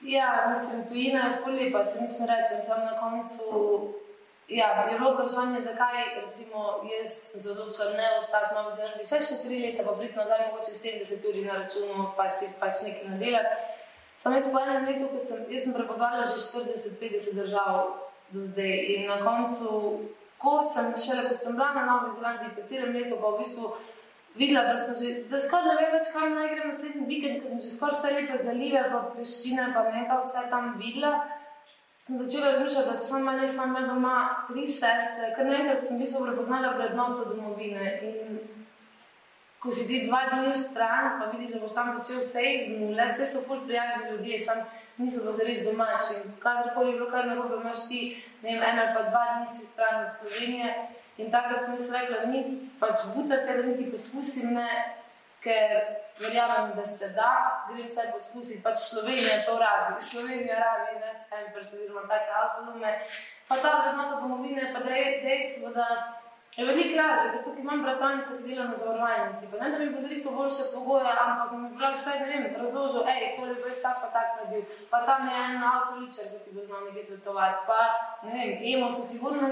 Ja, 0.02 0.54
mislim, 0.54 0.88
tujina 0.88 1.20
je 1.28 1.40
fuli, 1.44 1.72
pa 1.72 1.84
se 1.84 2.02
nič 2.02 2.20
ne 2.20 2.28
rečem, 2.28 2.62
sam 2.62 2.86
na 2.86 3.00
koncu 3.00 3.48
Ja, 4.48 4.88
je 4.92 5.00
bilo 5.00 5.14
vprašanje, 5.14 5.62
zakaj 5.62 6.04
recimo, 6.26 6.60
jaz 6.98 7.48
odločila 7.52 7.92
ne 7.92 8.18
ostati 8.20 8.56
na 8.56 8.76
Zelandiji 8.76 9.06
vse 9.06 9.18
še 9.20 9.40
tri 9.44 9.58
leta, 9.60 9.84
pa 9.84 9.96
priti 10.00 10.16
nazaj, 10.16 10.46
mogoče 10.46 10.72
70 10.72 11.26
ur 11.28 11.40
na 11.44 11.58
računu, 11.58 12.06
pa 12.16 12.30
si 12.32 12.48
pač 12.60 12.86
nekaj 12.86 13.10
nadelati. 13.10 13.58
Sam 14.24 14.38
jaz 14.38 14.48
po 14.54 14.62
enem 14.64 14.88
letu, 14.88 15.10
ko 15.12 15.20
sem, 15.20 15.42
sem 15.52 15.76
prepotovala 15.76 16.30
že 16.32 16.40
40-50 16.40 17.42
držav 17.42 17.82
do 18.32 18.46
zdaj 18.48 18.72
in 18.94 19.12
na 19.12 19.18
koncu, 19.26 19.82
ko 20.40 20.62
sem 20.64 20.96
šele, 20.96 21.28
ko 21.28 21.36
sem 21.36 21.60
bila 21.60 21.74
na 21.76 21.84
Novi 21.90 22.16
Zelandiji 22.16 22.56
po 22.56 22.64
celem 22.72 22.96
letu, 22.96 23.20
pa 23.20 23.34
v 23.34 23.42
bistvu 23.44 23.74
videla, 24.40 24.64
da 24.64 24.78
sem 24.80 24.96
že, 25.02 25.10
da 25.28 25.42
skoraj 25.44 25.76
ne 25.76 25.82
vem 25.82 25.92
več, 25.98 26.14
kam 26.16 26.40
naj 26.40 26.54
grem 26.54 26.72
naslednji 26.72 27.10
vikend, 27.12 27.44
ko 27.44 27.52
sem 27.52 27.60
že 27.68 27.76
skoraj 27.76 28.00
vse 28.00 28.16
lepe 28.16 28.40
zalive, 28.48 28.86
pa 28.96 29.04
peščine, 29.12 29.68
pa 29.76 29.84
ne 29.90 29.94
vem, 29.98 30.08
kaj 30.08 30.24
vse 30.24 30.46
tam 30.56 30.72
videla 30.80 31.12
sem 32.08 32.18
začela 32.18 32.52
razmišljati, 32.52 32.90
da 32.90 32.98
sem 32.98 33.20
imela 33.20 33.48
samo 33.48 33.82
doma 33.82 34.46
tri 34.48 34.68
sestre, 34.68 35.34
ker 35.36 35.46
naenkrat 35.46 35.82
sem 35.88 36.00
bil 36.00 36.24
prepoznala 36.26 36.70
vrednoto 36.78 37.26
domovine. 37.26 38.00
In 38.02 38.38
ko 39.60 39.72
si 39.72 39.88
ti 39.88 40.06
dva 40.06 40.22
dni 40.32 40.54
v 40.54 40.56
stran, 40.56 41.18
pa 41.20 41.28
vidiš, 41.34 41.54
da 41.54 41.60
boš 41.60 41.74
tam 41.76 41.92
začel 41.98 42.22
vse 42.24 42.44
iz 42.54 42.70
nule, 42.80 43.10
vse 43.12 43.28
so 43.28 43.42
ful 43.48 43.66
prijazni 43.68 44.12
ljudje, 44.12 44.40
sam 44.40 44.64
niso 44.98 45.26
pa 45.26 45.36
zares 45.38 45.66
domači. 45.66 46.22
Kadarkoli 46.40 46.94
je 46.94 46.98
bilo 47.00 47.10
kaj 47.12 47.28
narobe, 47.28 47.60
imaš 47.60 47.88
ti, 47.90 48.02
ne 48.42 48.56
vem, 48.56 48.64
ena 48.64 48.88
ali 48.88 48.96
pa 48.96 49.04
dva 49.10 49.26
dni 49.34 49.52
si 49.52 49.66
v 49.66 49.70
stran 49.74 50.06
od 50.06 50.16
Slovenije. 50.22 50.74
In 51.18 51.32
takrat 51.32 51.66
sem 51.66 51.80
si 51.82 51.92
rekla, 51.92 52.24
ni 52.32 52.70
pač 52.80 53.04
buta 53.16 53.42
se, 53.42 53.58
da 53.58 53.68
niti 53.68 53.92
poskusim, 53.92 54.54
ne, 54.56 54.70
ker 55.44 56.07
verjamem, 56.20 56.76
da 56.76 56.86
se 56.86 57.10
da, 57.16 57.32
grem 57.70 57.88
vse 57.88 58.10
poskusiti, 58.14 58.64
pač 58.64 58.80
Slovenija 58.92 59.42
to 59.46 59.58
rabi, 59.60 60.02
Slovenija 60.12 60.60
rabi, 60.60 61.00
ne, 61.02 61.12
Empers, 61.40 61.74
oziroma 61.74 62.08
take 62.10 62.32
avtonome, 62.44 62.94
pa 63.48 63.56
ta 63.62 63.74
vrednota 63.82 64.22
domovine, 64.22 64.72
pa 64.74 64.80
da 64.80 64.96
je 64.96 65.22
dejstvo, 65.26 65.70
da 65.70 65.88
je 66.58 66.66
veliko 66.66 66.96
lažje, 66.98 67.32
ker 67.32 67.44
tukaj 67.44 67.62
imam 67.62 67.84
bratanice, 67.84 68.38
ki 68.38 68.50
dela 68.50 68.64
na 68.68 68.76
zavarovalnici, 68.76 69.50
pa 69.52 69.58
ne, 69.62 69.72
da 69.72 69.80
mi 69.80 69.90
bo 69.90 70.02
zrihto 70.02 70.32
boljše 70.32 70.64
pogoje, 70.74 71.12
ampak 71.26 71.52
mi 71.52 71.70
bi 71.70 71.92
vsaj, 71.96 72.20
ne 72.20 72.28
vem, 72.32 72.48
razložil, 72.62 73.04
ej, 73.14 73.28
tole 73.36 73.54
bo 73.62 73.70
jaz 73.70 73.82
tak 73.82 74.02
pa 74.02 74.10
tak 74.16 74.34
naredil, 74.38 74.64
pa 74.90 75.04
tam 75.06 75.30
je 75.30 75.44
en 75.44 75.64
avtoličar, 75.74 76.32
ki 76.34 76.40
ti 76.46 76.56
bo 76.56 76.66
znal 76.66 76.88
nekaj 76.88 77.06
svetovati, 77.12 77.62
pa, 77.68 77.80
ne 78.24 78.34
vem, 78.34 78.58
emo 78.74 78.90
se 78.92 79.06
sigurno 79.12 79.52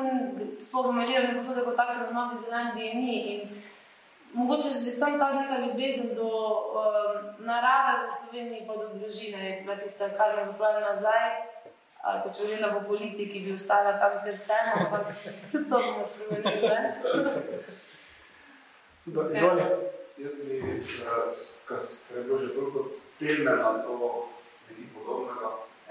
spogomelirani 0.69 1.37
posode, 1.37 1.67
kot 1.67 1.77
takrat 1.77 2.09
v 2.09 2.17
Novi 2.17 2.37
Zelandiji 2.47 2.93
ni 3.03 3.15
in 3.35 3.63
mogoče 4.35 4.67
že 4.67 4.91
sam 4.99 5.19
ta 5.19 5.33
neka 5.33 5.55
ljubezen 5.57 6.15
do 6.15 6.27
um, 6.27 7.45
narave 7.45 8.07
v 8.07 8.11
Sloveniji, 8.19 8.67
pa 8.67 8.73
do 8.75 8.87
družine, 8.93 9.39
je 9.49 9.61
bila 9.61 9.75
tista, 9.75 10.09
kar 10.17 10.35
me 10.35 10.51
bo 10.57 10.65
nazaj, 10.89 11.29
ali 12.03 12.21
pa 12.23 12.29
če 12.33 12.57
da 12.61 12.69
bo 12.69 12.87
politiki 12.87 13.39
bi 13.39 13.53
ostala 13.53 13.95
tam, 13.99 14.19
kjer 14.23 14.37
sem, 14.47 14.65
ampak 14.79 15.07
tudi 15.51 15.69
to 15.69 15.79
bomo 15.85 16.03
spremenili. 16.05 16.69
Jaz 20.17 20.33
bi, 20.39 20.61
kar 21.67 21.79
je 22.17 22.23
bilo 22.23 22.37
že 22.37 22.53
toliko 22.55 22.79
teme 23.19 23.51
na 23.55 23.71
to, 23.83 24.27
nekaj 24.69 24.85
podobnega, 24.95 25.49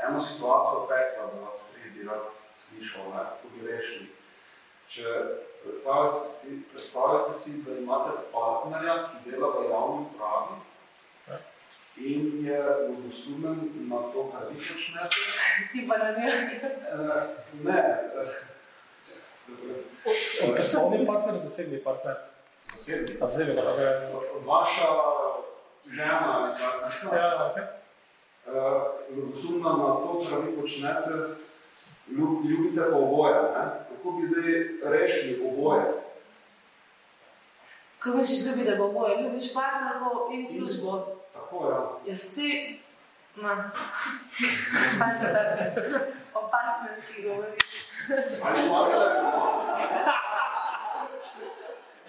eno 0.09 0.21
situacijo 0.21 0.87
pekla 0.89 1.27
za 1.27 1.41
vas, 1.41 1.65
ki 1.73 1.91
bi 1.97 2.09
rad 2.09 2.25
slišal, 2.55 3.09
ne, 3.15 3.25
ko 3.41 3.49
bi 3.55 3.61
rešili. 5.67 6.35
Če 6.45 6.49
predstavljate 6.73 7.33
si, 7.33 7.63
da 7.63 7.79
imate 7.79 8.11
partnerja, 8.33 8.95
ki 9.09 9.31
dela 9.31 9.49
v 9.57 9.71
javni 9.71 10.07
upravi, 10.07 10.57
in 11.97 12.47
je 12.47 12.61
vodosumen 12.89 13.61
na 13.89 13.97
to, 14.13 14.31
kar 14.33 14.49
vi 14.51 14.57
počnete. 14.57 15.17
Ti 15.73 15.87
pa 15.89 15.97
na 15.99 16.11
njej. 16.19 16.33
Ne. 17.63 17.81
Poslovni 20.57 21.07
partner, 21.07 21.39
zasebni 21.39 21.79
partner. 21.85 22.17
Zasebni. 22.77 23.17
Zasebni, 23.21 23.61
okay. 23.63 24.11
Vaša 24.45 24.89
žena 25.87 26.51
je 26.51 26.57
partnerka. 26.61 27.17
Ja, 27.17 27.51
ok. 27.51 27.57
Vodosumna 29.11 29.71
na 29.73 29.91
to, 30.03 30.21
kar 30.31 30.39
vi 30.45 30.61
počnete, 30.61 31.11
ljubite 32.09 32.91
pa 32.91 32.97
oboje. 32.97 33.35
Ne? 33.35 33.65
Kako 33.89 34.11
bi 34.11 34.27
zdaj 34.27 34.53
rešili 34.91 35.49
oboje? 35.49 35.85
Kako 37.99 38.17
misliš, 38.17 38.47
ljubi, 38.47 38.71
da 38.71 38.77
bo 38.77 38.85
oboje? 38.85 39.23
Ljubiš 39.23 39.55
partnerko 39.55 40.31
in 40.33 40.47
službo. 40.47 41.07
Tako, 41.33 41.71
ja. 41.71 42.11
Jaz 42.13 42.35
ti, 42.35 42.81
na, 43.37 43.71
o 46.35 46.51
partnerki 46.51 47.23
govori. 47.23 47.53
Ali 48.45 48.67
imate 48.67 48.95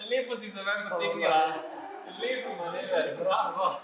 Lepo 0.09 0.35
si 0.35 0.49
se 0.49 0.59
ven 0.59 0.89
potegnila. 0.89 1.53
Lepo 2.21 2.63
manever, 2.63 3.17
bravo. 3.19 3.75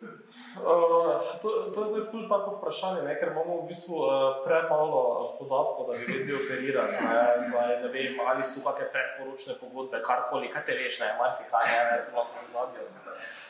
Uh, 0.00 1.40
to, 1.42 1.48
to 1.74 1.84
je 1.84 1.90
zdaj 1.90 2.04
ful 2.10 2.28
tako 2.28 2.56
vprašanje, 2.56 3.02
ne? 3.02 3.14
ker 3.20 3.28
imamo 3.32 3.60
v 3.62 3.68
bistvu 3.68 3.96
uh, 3.96 4.10
premalo 4.44 5.20
podatkov, 5.38 5.88
da 5.88 5.92
bi 5.98 6.04
vedeli 6.12 6.36
operirati. 6.36 6.92
Ne? 7.04 7.48
Zdaj, 7.48 7.72
ne 7.82 7.88
vem, 7.88 8.20
ali 8.26 8.44
so 8.44 8.60
kakšne 8.64 8.90
predporočne 8.92 9.56
pogodbe, 9.60 10.02
karkoli, 10.04 10.52
kaj 10.52 10.64
te 10.68 10.76
veš, 10.76 11.00
ne, 11.00 11.08
marsikaj, 11.20 11.64
ne, 11.64 11.98
to 12.04 12.16
lahko 12.16 12.44
zadnje. 12.52 12.84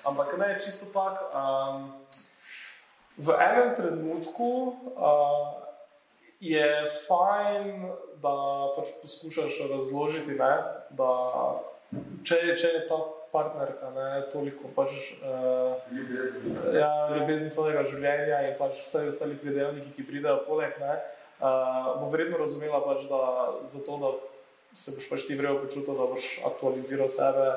Ampak 0.06 0.38
ne, 0.38 0.50
čisto 0.62 0.90
tako. 0.94 1.22
Um, 1.34 1.78
v 3.18 3.38
enem 3.42 3.74
trenutku 3.74 4.50
uh, 4.94 5.66
je 6.40 6.66
fajn, 7.08 7.90
da 8.22 8.36
pač 8.76 8.94
poskušaš 9.02 9.62
razložiti, 9.70 10.38
ne, 10.38 10.54
da 10.94 11.10
če, 12.22 12.38
če 12.54 12.74
je 12.74 12.82
ta 12.90 13.02
partnerka 13.36 13.90
ne, 13.92 14.08
toliko 14.32 14.70
pač, 14.76 14.96
uh, 15.20 15.76
ljubezen? 15.92 16.56
ja, 16.72 16.90
ljubezen 17.12 17.52
tvojega 17.52 17.84
življenja 17.90 18.40
in 18.48 18.56
pač 18.60 18.80
vse 18.80 19.04
ostali 19.12 19.36
pridevniki, 19.40 19.92
ki 19.96 20.08
pridejo 20.08 20.40
poleg, 20.48 20.76
ne, 20.80 20.96
uh, 21.42 21.92
bo 22.00 22.10
verjetno 22.14 22.40
razumela, 22.40 22.80
pač, 22.86 23.04
da, 23.10 23.22
zato, 23.72 24.00
da 24.02 24.14
se 24.76 24.96
boš 24.96 25.08
pač 25.12 25.26
ti 25.28 25.38
vrejo 25.38 25.60
počutil, 25.64 25.96
da 25.96 26.08
boš 26.10 26.30
aktualiziral 26.48 27.12
sebe, 27.12 27.48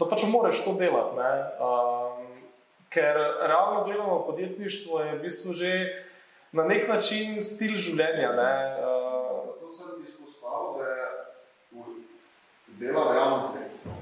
da 0.00 0.08
pač 0.08 0.24
moraš 0.32 0.64
to 0.64 0.76
delati. 0.80 1.18
Ne, 1.20 1.32
um, 1.60 2.30
ker 2.92 3.16
realno 3.48 3.84
gledano 3.84 4.22
podjetništvo 4.26 5.00
je 5.00 5.12
v 5.16 5.20
bistvu 5.22 5.52
že 5.56 5.72
na 6.52 6.64
nek 6.68 6.88
način 6.88 7.40
stil 7.40 7.76
življenja. 7.76 8.32
Ne, 8.36 8.52
uh, 8.80 9.44
Zato 9.46 9.72
sem 9.72 10.02
izpostavil, 10.04 10.80
da 10.80 10.88
je 10.88 11.10
v 11.72 12.78
dela 12.80 13.08
v 13.08 13.16
javnem 13.16 13.46
sektorju. 13.48 14.01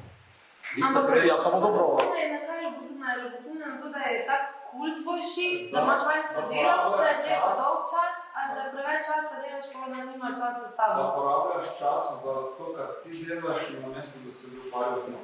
Vi 0.71 0.81
ste 0.81 0.87
Ampak 0.89 1.05
prej, 1.07 1.27
ja, 1.27 1.37
samo 1.37 1.59
dobro. 1.61 1.83
To 1.99 2.15
je 2.15 2.27
na 2.31 2.39
kaj 2.41 2.59
ljubosumna, 2.65 3.09
ljubosumna 3.17 3.67
na 3.67 3.77
to, 3.77 3.89
da 3.89 3.99
je 4.01 4.27
tak 4.27 4.43
kult 4.71 4.97
tvoj 5.03 5.21
šik, 5.25 5.73
da 5.73 5.79
imaš 5.81 6.01
fajn 6.01 6.25
sodelavce, 6.35 7.07
če 7.23 7.31
je 7.31 7.39
pa 7.41 7.53
dolg 7.53 7.81
čas, 7.93 8.17
ali 8.35 8.51
da 8.51 8.63
preveč 8.73 9.03
časa 9.03 9.35
delaš, 9.43 9.67
pa 9.73 9.79
ona 9.81 9.99
nima 10.05 10.29
časa 10.33 10.65
s 10.65 10.75
da 10.77 10.87
tabo. 10.87 11.03
porabljaš 11.17 11.67
čas 11.81 12.03
za 12.17 12.35
to, 12.57 12.65
kar 12.77 12.89
ti 13.03 13.11
delaš, 13.21 13.61
in 13.69 13.77
namesto, 13.83 14.17
da 14.25 14.31
se 14.31 14.45
bi 14.47 14.57
ukvarjal 14.61 14.97
z 15.01 15.07
njo. 15.09 15.21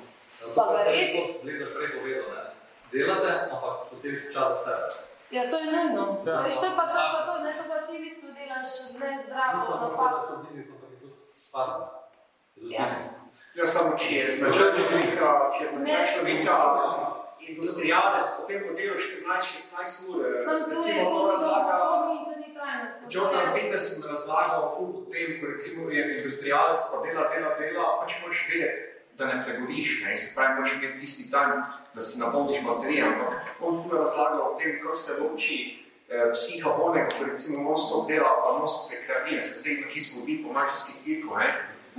Pa 0.56 0.62
ga 0.66 0.78
res? 0.88 1.12
Gledaj 1.42 1.68
prej 1.74 1.88
povedal, 1.94 2.26
ne. 2.28 2.42
Delate, 2.88 3.32
ampak 3.46 3.74
potem 3.90 4.14
čas 4.34 4.48
za 4.48 4.56
sebe. 4.56 4.88
Ja, 5.30 5.42
to 5.50 5.56
je 5.58 5.66
nujno. 5.66 6.02
Ja. 6.24 6.40
Veš, 6.40 6.56
to 6.56 6.66
je 6.66 6.74
pa 6.76 6.84
to, 6.86 7.00
pa 7.12 7.20
to, 7.24 7.32
ne 7.40 7.52
to 7.52 7.64
pa 7.64 7.78
ti 7.82 7.92
v 7.92 8.02
bistvu 8.02 8.28
delaš 8.30 8.70
nezdravo, 9.00 9.54
Nisem 9.54 9.74
pa 9.74 9.84
napako. 9.84 10.10
da 10.12 10.20
so 10.22 10.34
biznis, 10.42 10.68
ampak 10.70 10.90
je 10.90 10.98
tudi. 11.00 11.14
Je 12.56 12.56
tudi 12.56 12.74
Ja. 12.74 12.82
biznis. 12.84 13.25
Ja, 13.56 13.66
samo 13.66 13.96
če 13.98 14.14
je 14.14 14.24
značilnika, 14.36 15.28
če 15.54 15.64
je 15.64 15.70
značilnika 15.78 16.56
industrijalec, 17.40 18.26
potem 18.36 18.62
bo 18.66 18.74
delal 18.74 18.98
14-16 18.98 20.10
ur. 20.10 20.16
eh, 20.26 20.44
Recimo, 20.74 21.10
to 21.10 21.30
razlaga. 21.30 21.74
Jordan 23.10 23.46
Peterson 23.54 24.10
razlagal 24.10 24.74
ful 24.76 24.88
o 24.90 25.02
tem, 25.12 25.40
ko 25.40 25.46
recimo 25.46 25.90
je 25.90 26.02
industrijalec, 26.18 26.80
pa 26.90 26.96
dela, 27.06 27.24
dela, 27.32 27.50
dela, 27.54 27.84
pač 28.00 28.18
moraš 28.22 28.40
vedeti, 28.50 28.82
da 29.16 29.24
ne 29.26 29.36
pregoviš, 29.44 30.02
ne, 30.04 30.16
se 30.16 30.34
pravi, 30.34 30.54
moraš 30.54 30.72
imeti 30.72 31.00
tisti 31.00 31.30
dan, 31.30 31.62
da 31.94 32.00
si 32.00 32.18
napolniš 32.20 32.60
baterije, 32.66 33.02
ampak 33.04 33.32
on 33.60 33.82
ful 33.82 33.98
razlaga 33.98 34.42
o 34.42 34.58
tem, 34.58 34.76
kako 34.82 34.96
se 34.96 35.12
loči 35.22 35.56
eh, 36.08 36.28
psiha 36.34 36.70
onega, 36.82 37.08
ko 37.18 37.24
recimo 37.30 37.62
non-stop 37.62 38.08
dela, 38.08 38.30
pa 38.42 38.58
non-stop 38.58 38.92
rekreative, 38.92 39.40
se 39.40 39.54
zdaj 39.60 39.74
neki 39.86 40.00
zgodi 40.00 40.42
po 40.44 40.52
mačarski 40.52 40.98
cirku, 40.98 41.36
ne. 41.36 41.48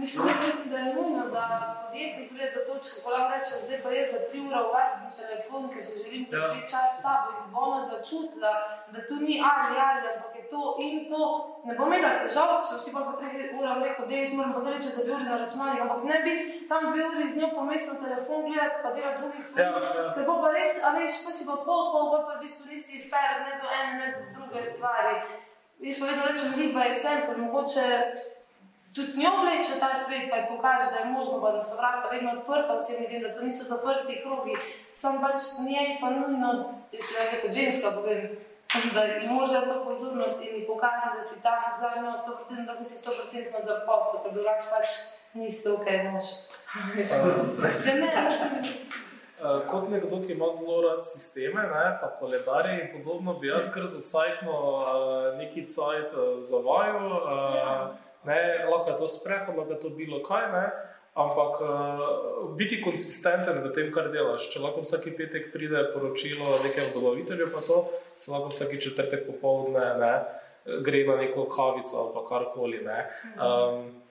Mislim, 0.02 0.28
jaz 0.28 0.40
mislim, 0.48 0.68
da 0.74 0.78
je 0.78 0.94
nujno, 0.96 1.24
da 1.36 1.44
podjetnik 1.82 2.30
pride 2.30 2.48
do 2.56 2.62
točke, 2.68 2.98
ko 3.04 3.10
lahko 3.14 3.30
reče, 3.36 3.54
zdaj 3.66 3.80
pa 3.84 3.90
jaz 3.98 4.08
za 4.16 4.20
tri 4.28 4.40
ure 4.48 4.60
ugasim 4.68 5.08
telefon, 5.20 5.64
ker 5.74 5.84
se 5.90 5.96
želim 6.04 6.24
preživeti 6.30 6.72
čas 6.74 6.90
s 6.96 7.02
tabo 7.06 7.28
in 7.40 7.46
bo 7.54 7.60
ona 7.68 7.82
začutila, 7.94 8.54
da 8.94 9.00
tu 9.08 9.16
ni 9.26 9.36
ali 9.54 9.76
ali, 9.88 10.06
ampak 10.14 10.34
je 10.40 10.44
to 10.54 10.62
in 10.86 10.96
to. 11.12 11.24
Ne 11.68 11.74
bom 11.78 11.90
imela 11.94 12.14
težav, 12.24 12.50
če 12.68 12.76
si 12.84 12.94
pa 12.96 13.02
po 13.08 13.14
treh 13.20 13.34
urah 13.60 13.78
rekel, 13.86 14.06
da 14.10 14.14
jaz 14.16 14.34
moram 14.38 14.54
pa 14.54 14.60
zdaj 14.64 14.76
reči 14.78 14.96
za 14.98 15.02
dve 15.06 15.14
uri 15.18 15.26
na 15.32 15.38
računalnik, 15.44 15.82
ampak 15.86 16.02
ne 16.12 16.18
bi 16.26 16.34
tam 16.72 16.84
dve 16.92 17.04
uri 17.10 17.28
z 17.32 17.34
njo 17.40 17.50
pomest 17.58 17.88
na 17.92 17.96
telefon 18.06 18.40
gledati, 18.48 18.82
pa 18.84 18.90
delati 18.96 19.20
drugih 19.22 19.44
stvari. 19.50 19.86
Ja, 19.86 19.92
ja. 20.04 20.08
Ker 20.16 20.24
bo 20.30 20.36
pa 20.44 20.50
res, 20.58 20.74
a 20.86 20.88
veš, 20.98 21.16
ko 21.26 21.32
si 21.38 21.44
pa 21.50 21.56
pol, 21.68 21.84
pol, 21.94 22.06
pol 22.12 22.24
pa 22.28 22.34
v 22.38 22.42
bistvu 22.46 22.64
nisi 22.72 23.04
fair, 23.10 23.34
ne 23.46 23.54
do 23.62 23.68
ene, 23.80 23.94
ne 24.02 24.08
do 24.16 24.24
druge 24.38 24.62
stvari. 24.74 25.16
Jaz 25.86 26.00
pa 26.00 26.06
vedno 26.10 26.24
rečem, 26.30 26.58
Liba 26.58 26.82
je 26.90 27.00
center, 27.06 27.38
mogoče 27.38 27.86
tudi 28.98 29.12
njo 29.22 29.32
vleče 29.42 29.74
ta 29.84 29.92
svet, 30.04 30.26
pa 30.30 30.36
ji 30.38 30.50
pokaže, 30.54 30.88
da 30.94 30.98
je 31.00 31.12
možno, 31.18 31.36
pa 31.42 31.52
da 31.56 31.62
so 31.64 31.76
vrata 31.82 32.06
vedno 32.14 32.30
odprta, 32.38 32.74
vsem 32.76 32.98
ljudem, 33.02 33.22
da 33.24 33.34
to 33.36 33.42
niso 33.46 33.64
zaprti 33.74 34.22
krogi. 34.24 34.56
Sam 35.02 35.22
pač 35.24 35.42
njej 35.68 35.90
pa 36.02 36.10
nujno, 36.10 36.50
se 37.06 37.12
jaz 37.20 37.32
kot 37.42 37.52
ženska 37.60 37.88
povem, 37.98 38.24
da 38.96 39.02
ji 39.04 39.28
može 39.30 39.60
to 39.70 39.76
pozornost 39.86 40.42
in 40.46 40.56
ji 40.56 40.68
pokaže, 40.72 41.10
da 41.16 41.22
si 41.30 41.44
tam 41.44 41.62
za 41.82 41.90
njo 42.02 42.12
100%, 42.26 42.66
da 42.80 42.84
si 42.90 42.96
100% 43.10 43.66
za 43.70 43.76
posel, 43.88 44.18
ker 44.24 44.32
drugače 44.34 44.68
pač 44.74 44.88
nisi 45.34 45.70
ok 45.70 45.88
mož. 46.12 46.28
Ja, 47.86 47.96
ne, 47.96 48.12
Uh, 49.38 49.68
kot 49.70 49.90
nekdo, 49.90 50.18
ki 50.26 50.34
ima 50.34 50.48
zelo 50.60 50.80
rad 50.82 51.04
sisteme, 51.06 51.62
ne, 51.62 51.98
pa 52.02 52.08
koledarje 52.20 52.80
in 52.82 52.88
podobno, 52.94 53.36
bi 53.38 53.48
jaz 53.48 53.68
kar 53.74 53.84
za 53.86 54.02
cajtno 54.02 54.52
uh, 54.52 55.38
neki 55.38 55.68
cajt 55.70 56.16
uh, 56.18 56.40
zavajal. 56.42 57.06
Uh, 57.06 58.07
ne, 58.28 58.42
lahko 58.68 58.92
je 58.92 58.98
to 59.02 59.08
sprehod, 59.08 59.56
lahko 59.58 59.74
je 59.74 59.80
to 59.82 59.90
bilo 59.96 60.22
kaj, 60.24 60.48
ne, 60.54 60.66
ampak 61.18 61.62
uh, 61.66 62.02
biti 62.58 62.82
konsistenten 62.82 63.64
v 63.64 63.74
tem, 63.74 63.92
kar 63.94 64.12
delaš. 64.14 64.52
Če 64.54 64.62
lahko 64.62 64.86
vsak 64.86 65.10
petek 65.18 65.50
pride 65.54 65.88
poročilo 65.94 66.60
nekemu 66.64 66.94
dobavitelju, 66.94 67.50
pa 67.54 67.64
to 67.66 67.86
se 68.18 68.32
lahko 68.32 68.52
vsak 68.54 68.76
četrtek 68.84 69.26
popoldne 69.26 69.94
ne, 70.02 70.14
gre 70.86 71.06
na 71.08 71.16
neko 71.24 71.48
kavico 71.50 72.04
ali 72.04 72.28
karkoli. 72.30 72.84
Ne. 72.86 73.00
Um. 73.40 74.04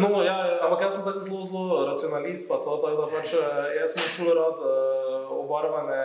No, 0.00 0.22
ja, 0.24 0.36
ampak 0.64 0.80
jaz 0.86 0.94
sem 0.96 1.04
tako 1.04 1.20
zelo, 1.20 1.42
zelo 1.44 1.80
racionalist, 1.90 2.48
pa 2.48 2.56
to, 2.64 2.78
tako 2.80 3.02
da 3.02 3.08
pač 3.12 3.34
eh, 3.36 3.74
jaz 3.76 3.92
sem 3.92 4.06
zelo 4.16 4.32
rad 4.38 4.62
uh, 4.64 5.28
obarvane 5.42 5.98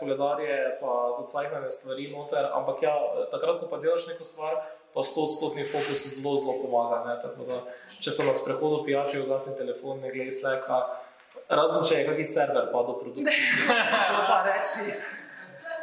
koledarje, 0.00 0.58
pa 0.82 1.14
zacajkane 1.16 1.70
stvari 1.72 2.10
noter, 2.12 2.50
ampak 2.52 2.84
ja, 2.84 2.92
takrat, 3.32 3.62
ko 3.62 3.70
pa 3.72 3.80
delaš 3.80 4.04
neko 4.10 4.28
stvar, 4.28 4.60
pa 4.94 5.04
sto 5.04 5.26
odstotni 5.28 5.64
fokus 5.64 6.06
zelo, 6.06 6.36
zelo 6.40 6.54
pomaga. 6.62 7.04
Ne? 7.06 7.14
Tako 7.22 7.46
da, 7.46 7.60
če 8.00 8.10
ste 8.10 8.26
na 8.26 8.34
sprehodu 8.34 8.82
pijači, 8.84 9.20
ugasni 9.20 9.56
telefon, 9.58 10.00
ne 10.00 10.10
glej 10.14 10.30
sleka, 10.34 10.80
razen 11.48 11.86
če 11.86 12.00
je 12.00 12.08
kakšen 12.08 12.30
server 12.32 12.68
pa 12.72 12.82
do 12.88 12.98
produkcije. 13.02 13.36
To 14.10 14.20
pa 14.26 14.42
reči. 14.48 14.98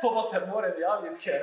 To 0.02 0.14
pa 0.14 0.24
se 0.24 0.44
mora 0.50 0.74
javiti, 0.80 1.18
ker. 1.24 1.42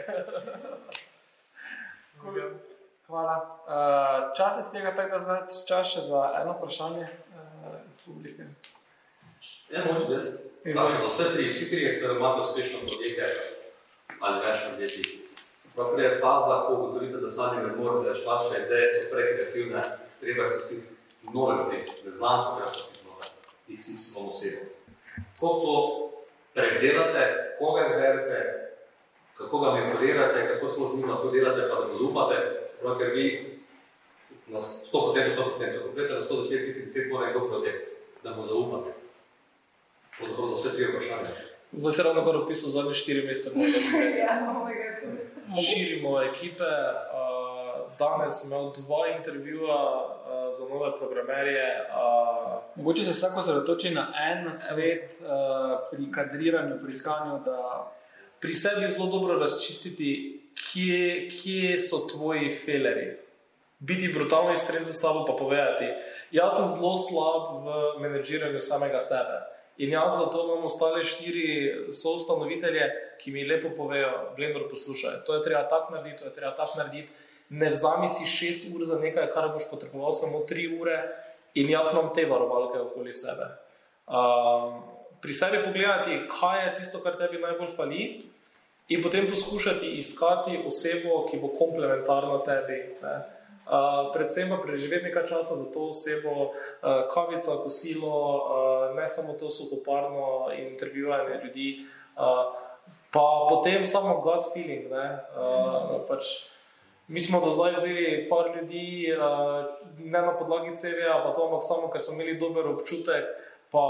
Hvala. 3.06 3.36
Uh, 3.68 4.36
čas 4.36 4.58
je 4.58 4.62
z 4.62 4.70
tega, 4.72 4.94
tako 4.96 5.16
da 5.16 5.24
zdaj 5.24 5.40
čas 5.68 5.90
še 5.92 6.06
za 6.06 6.22
eno 6.40 6.54
vprašanje 6.58 7.04
uh, 7.04 7.74
iz 7.92 8.04
publike. 8.06 8.46
Ja, 9.68 9.84
moče 9.84 10.12
jaz. 10.12 10.28
Znači, 10.64 10.94
za 11.00 11.06
vse 11.06 11.24
tri, 11.34 11.48
vsi 11.48 11.70
tri 11.70 11.90
ste 11.90 12.14
imate 12.16 12.40
uspešno 12.40 12.78
podjetje 12.88 13.28
ali 14.20 14.46
več 14.46 14.58
podjetij. 14.70 15.23
Se 15.64 15.70
pravi, 15.74 15.94
prej 15.94 16.06
je 16.06 16.20
faza, 16.20 16.64
ko 16.66 16.74
ugotovite, 16.74 17.16
da 17.16 17.28
sami 17.28 17.62
ne 17.62 17.68
zmorete 17.72 18.10
več, 18.10 18.18
vaše 18.26 18.58
ideje 18.66 18.88
so 18.92 19.04
prekreativne, 19.12 19.82
treba 20.20 20.42
je 20.42 20.48
spustiti 20.48 20.86
nove 21.32 21.54
ljudi, 21.58 21.78
neznanko 22.04 22.56
treba 22.56 22.72
spustiti 22.72 23.06
nove, 23.08 23.30
XY 23.68 24.26
osebo. 24.28 24.66
Ko 25.40 25.48
to 25.62 25.76
predelate, 26.54 27.22
koga 27.58 27.86
izberete, 27.86 28.38
kako 29.38 29.58
ga 29.58 29.72
mentorirate, 29.74 30.44
kako 30.52 30.68
smo 30.68 30.88
z 30.88 30.96
njim 30.96 31.10
lahko 31.10 31.30
delate, 31.30 31.68
pa 31.70 31.80
da 31.80 31.92
mu 31.92 31.98
zaupate, 31.98 32.36
se 32.68 32.82
pravi, 32.82 32.98
ker 32.98 33.14
vi 33.16 33.26
na 34.46 34.60
100%, 34.60 35.36
100%, 35.36 35.82
konkretno 35.82 36.14
na 36.14 36.22
110, 36.22 36.68
10 36.76 37.12
mora 37.12 37.26
nekdo 37.26 37.48
prevzeti, 37.48 37.84
da 38.22 38.36
mu 38.36 38.46
zaupate. 38.46 38.90
Pravzaprav 40.18 40.48
za 40.48 40.54
vse 40.54 40.76
tri 40.76 40.84
vprašanja. 40.84 41.30
Zdaj 41.72 41.92
se 41.92 42.02
ravno 42.02 42.24
kar 42.24 42.36
opisal 42.36 42.70
zadnje 42.70 42.94
štiri 42.94 43.26
mesece. 43.26 43.58
mojega 43.58 43.78
življenja. 43.90 44.24
Ja, 44.24 44.52
mojega 44.52 45.00
tudi. 45.00 45.33
Širimo 45.52 46.22
ekipe. 46.22 46.70
Danes 47.98 48.40
sem 48.40 48.50
imel 48.50 48.72
dva 48.76 49.08
intervjuja 49.16 49.80
za 50.58 50.74
nove 50.74 50.98
programerje. 50.98 51.66
Mogoče 52.74 53.04
se 53.04 53.10
vsako 53.10 53.42
zredotoči 53.42 53.90
na 53.90 54.08
en 54.30 54.56
svet 54.56 55.20
pri 55.90 56.12
kadriranju, 56.12 56.78
pri 56.82 56.92
iskanju. 56.92 57.38
Da... 57.44 57.90
Pri 58.40 58.54
sebi 58.54 58.82
je 58.82 58.90
zelo 58.90 59.06
dobro 59.06 59.38
razčistiti, 59.38 60.40
kje, 60.54 61.30
kje 61.30 61.78
so 61.78 62.06
tvoji 62.12 62.56
feleri. 62.64 63.16
Biti 63.78 64.12
brutalno 64.12 64.52
iskren 64.52 64.84
za 64.84 64.92
sabo, 64.92 65.24
pa 65.26 65.32
povedati. 65.38 65.84
Jaz 66.30 66.56
sem 66.56 66.68
zelo 66.76 66.98
slab 66.98 67.64
v 67.64 68.00
menedžiranju 68.02 68.60
samega 68.60 69.00
sebe. 69.00 69.53
In 69.76 69.90
jaz 69.90 70.18
zato 70.18 70.44
imam 70.44 70.64
ostale 70.64 71.04
štiri 71.04 71.46
soustanovitelje, 71.92 72.86
ki 73.18 73.32
mi 73.34 73.44
lepo 73.48 73.72
povejo, 73.76 74.34
Blender, 74.36 74.68
poslušaj, 74.70 75.24
to 75.26 75.34
je 75.34 75.42
treba 75.42 75.64
tako 75.68 75.94
narediti, 75.94 76.18
to 76.22 76.24
je 76.24 76.32
treba 76.32 76.54
tako 76.54 76.78
narediti. 76.78 77.08
Ne 77.48 77.70
vzami 77.70 78.08
si 78.08 78.26
šest 78.26 78.68
ur 78.74 78.84
za 78.86 78.98
nekaj, 79.02 79.30
kar 79.34 79.50
boš 79.52 79.66
potreboval 79.70 80.12
samo 80.12 80.44
tri 80.48 80.68
ure, 80.78 81.00
in 81.54 81.70
jaz 81.70 81.92
imam 81.92 82.12
te 82.14 82.26
varovalke 82.26 82.78
okoli 82.78 83.12
sebe. 83.12 83.50
Um, 84.06 84.82
pri 85.22 85.32
sebi 85.32 85.58
pogledati, 85.64 86.22
kaj 86.30 86.64
je 86.66 86.72
tisto, 86.78 87.02
kar 87.02 87.18
tebi 87.18 87.42
najbolj 87.42 87.74
fali, 87.76 88.02
in 88.88 89.02
potem 89.02 89.26
poskušati 89.30 89.96
iskati 89.98 90.58
osebo, 90.66 91.24
ki 91.30 91.40
bo 91.42 91.50
komplementarna 91.58 92.42
tebi. 92.46 92.78
Ne. 93.02 93.14
Uh, 93.64 94.12
predvsem 94.12 94.48
pa 94.52 94.60
preživeti 94.60 95.08
nekaj 95.08 95.24
časa 95.24 95.56
za 95.56 95.72
to 95.72 95.88
osebo, 95.88 96.52
uh, 96.52 97.08
kavica, 97.08 97.64
kosilo, 97.64 98.12
uh, 98.12 98.96
ne 98.96 99.08
samo 99.08 99.32
to 99.40 99.50
suhoparno 99.50 100.52
intervjuvanje 100.52 101.40
ljudi, 101.44 101.86
uh, 102.16 102.52
pa 103.08 103.46
potem 103.48 103.86
samo 103.86 104.20
gut 104.20 104.52
feeling. 104.52 104.92
Ne, 104.92 105.16
uh, 105.32 106.04
pač, 106.08 106.52
mi 107.08 107.20
smo 107.20 107.40
do 107.40 107.56
zdaj 107.56 107.72
vzeli 107.80 108.28
par 108.28 108.52
ljudi, 108.52 109.08
uh, 109.16 109.64
ne 109.98 110.20
na 110.20 110.36
podlagi 110.36 110.76
CV-ja, 110.76 111.24
pa 111.24 111.32
to, 111.32 111.48
ampak 111.48 111.64
samo 111.64 111.88
ker 111.88 112.04
smo 112.04 112.20
imeli 112.20 112.36
dober 112.36 112.68
občutek, 112.68 113.24
pa 113.72 113.86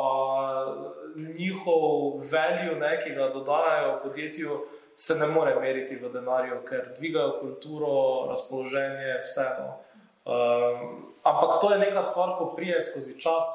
njihov 1.17 2.23
value, 2.31 2.79
ne, 2.79 2.95
ki 3.03 3.11
ga 3.19 3.29
dodajajo 3.35 4.01
podjetju 4.07 4.61
se 4.97 5.15
ne 5.15 5.27
more 5.27 5.55
meriti 5.61 5.97
v 5.97 6.11
denarju, 6.13 6.61
ker 6.69 6.93
dvigajo 6.99 7.39
kulturo, 7.41 7.95
razpoloženje, 8.31 9.21
vseeno. 9.25 9.79
Um, 10.25 11.15
ampak 11.23 11.61
to 11.61 11.73
je 11.73 11.79
neka 11.79 12.03
stvar, 12.03 12.37
ko 12.39 12.53
prije 12.57 12.83
skozi 12.83 13.21
čas. 13.21 13.47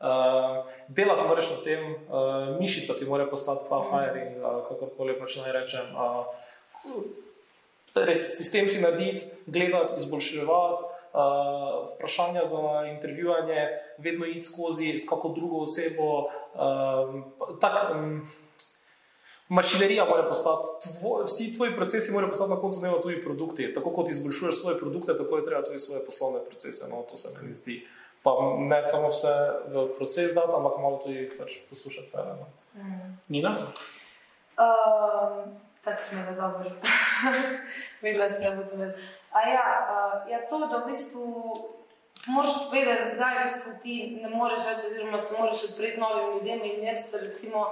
Uh, 0.00 0.64
delati 0.88 1.28
moraš 1.28 1.50
na 1.50 1.56
tem, 1.64 1.82
uh, 2.08 2.60
mišica 2.60 2.94
ti 2.98 3.04
mora 3.04 3.26
postati 3.26 3.68
ta 3.68 3.82
hiring, 3.90 4.40
uh, 4.40 4.62
kakorkoli 4.68 5.18
pač 5.20 5.36
naj 5.42 5.52
rečem. 5.52 5.92
Uh, 5.92 6.24
res 7.94 8.24
sistem 8.38 8.68
si 8.68 8.80
narediti, 8.80 9.28
gledati, 9.46 10.00
izboljševati. 10.00 10.88
Uh, 11.10 11.90
vprašanja 11.90 12.44
za 12.46 12.86
intervjuvanje, 12.86 13.68
vedno 13.98 14.26
iti 14.26 14.42
skozi 14.46 14.98
s 14.98 15.08
kako 15.08 15.28
drugo 15.28 15.62
osebo. 15.66 16.30
Um, 16.54 17.24
tak, 17.60 17.90
um, 17.94 18.30
mašinerija 19.50 20.04
mora 20.04 20.28
postati, 20.28 20.66
vsi 21.24 21.56
tvoji 21.56 21.76
procesi 21.76 22.12
morajo 22.12 22.30
postati 22.30 22.50
na 22.50 22.60
koncu 22.60 22.80
dneva 22.80 23.02
tudi 23.02 23.24
produkti. 23.24 23.74
Tako 23.74 23.90
kot 23.90 24.08
izboljšuješ 24.08 24.60
svoje 24.60 24.78
produkte, 24.78 25.16
tako 25.18 25.36
je 25.36 25.44
treba 25.44 25.64
tudi 25.64 25.78
svoje 25.78 26.06
poslovne 26.06 26.40
procese. 26.48 26.90
No, 26.90 27.02
to 27.10 27.16
se 27.16 27.28
mi 27.42 27.52
zdi. 27.52 27.86
Pa 28.22 28.30
ne 28.58 28.82
samo 28.82 29.08
vse 29.08 29.34
v 29.68 29.88
proces 29.98 30.34
dati, 30.34 30.52
ampak 30.56 30.72
malo 30.78 31.00
tudi 31.02 31.30
pač 31.38 31.52
poslušati 31.70 32.08
sebe. 32.08 32.30
No. 32.40 32.46
Mm. 32.82 33.18
Nina? 33.28 33.50
Um, 34.60 35.58
tako 35.84 36.02
smo 36.02 36.20
ga 36.28 36.40
dobro. 36.40 36.70
Videla 38.02 38.28
sem, 38.28 38.42
da 38.42 38.56
bo 38.56 38.68
to 38.68 38.76
vedel. 38.76 38.94
A 39.32 39.48
ja, 39.48 39.66
uh, 39.90 40.30
ja, 40.30 40.38
to, 40.48 40.58
da 40.58 40.78
v 40.78 40.90
bistvu 40.90 41.26
moraš 42.26 42.54
vedeti, 42.72 43.16
da 43.18 43.34
v 43.34 43.44
bistvu 43.48 43.72
ti 43.82 44.18
ne 44.22 44.28
moreš 44.28 44.62
več, 44.68 44.84
oziroma 44.86 45.18
se 45.18 45.34
moraš 45.38 45.64
odpreti 45.64 46.00
novim 46.00 46.34
ljudem 46.34 46.60
in 46.64 46.84
jaz 46.84 47.14
recimo 47.22 47.66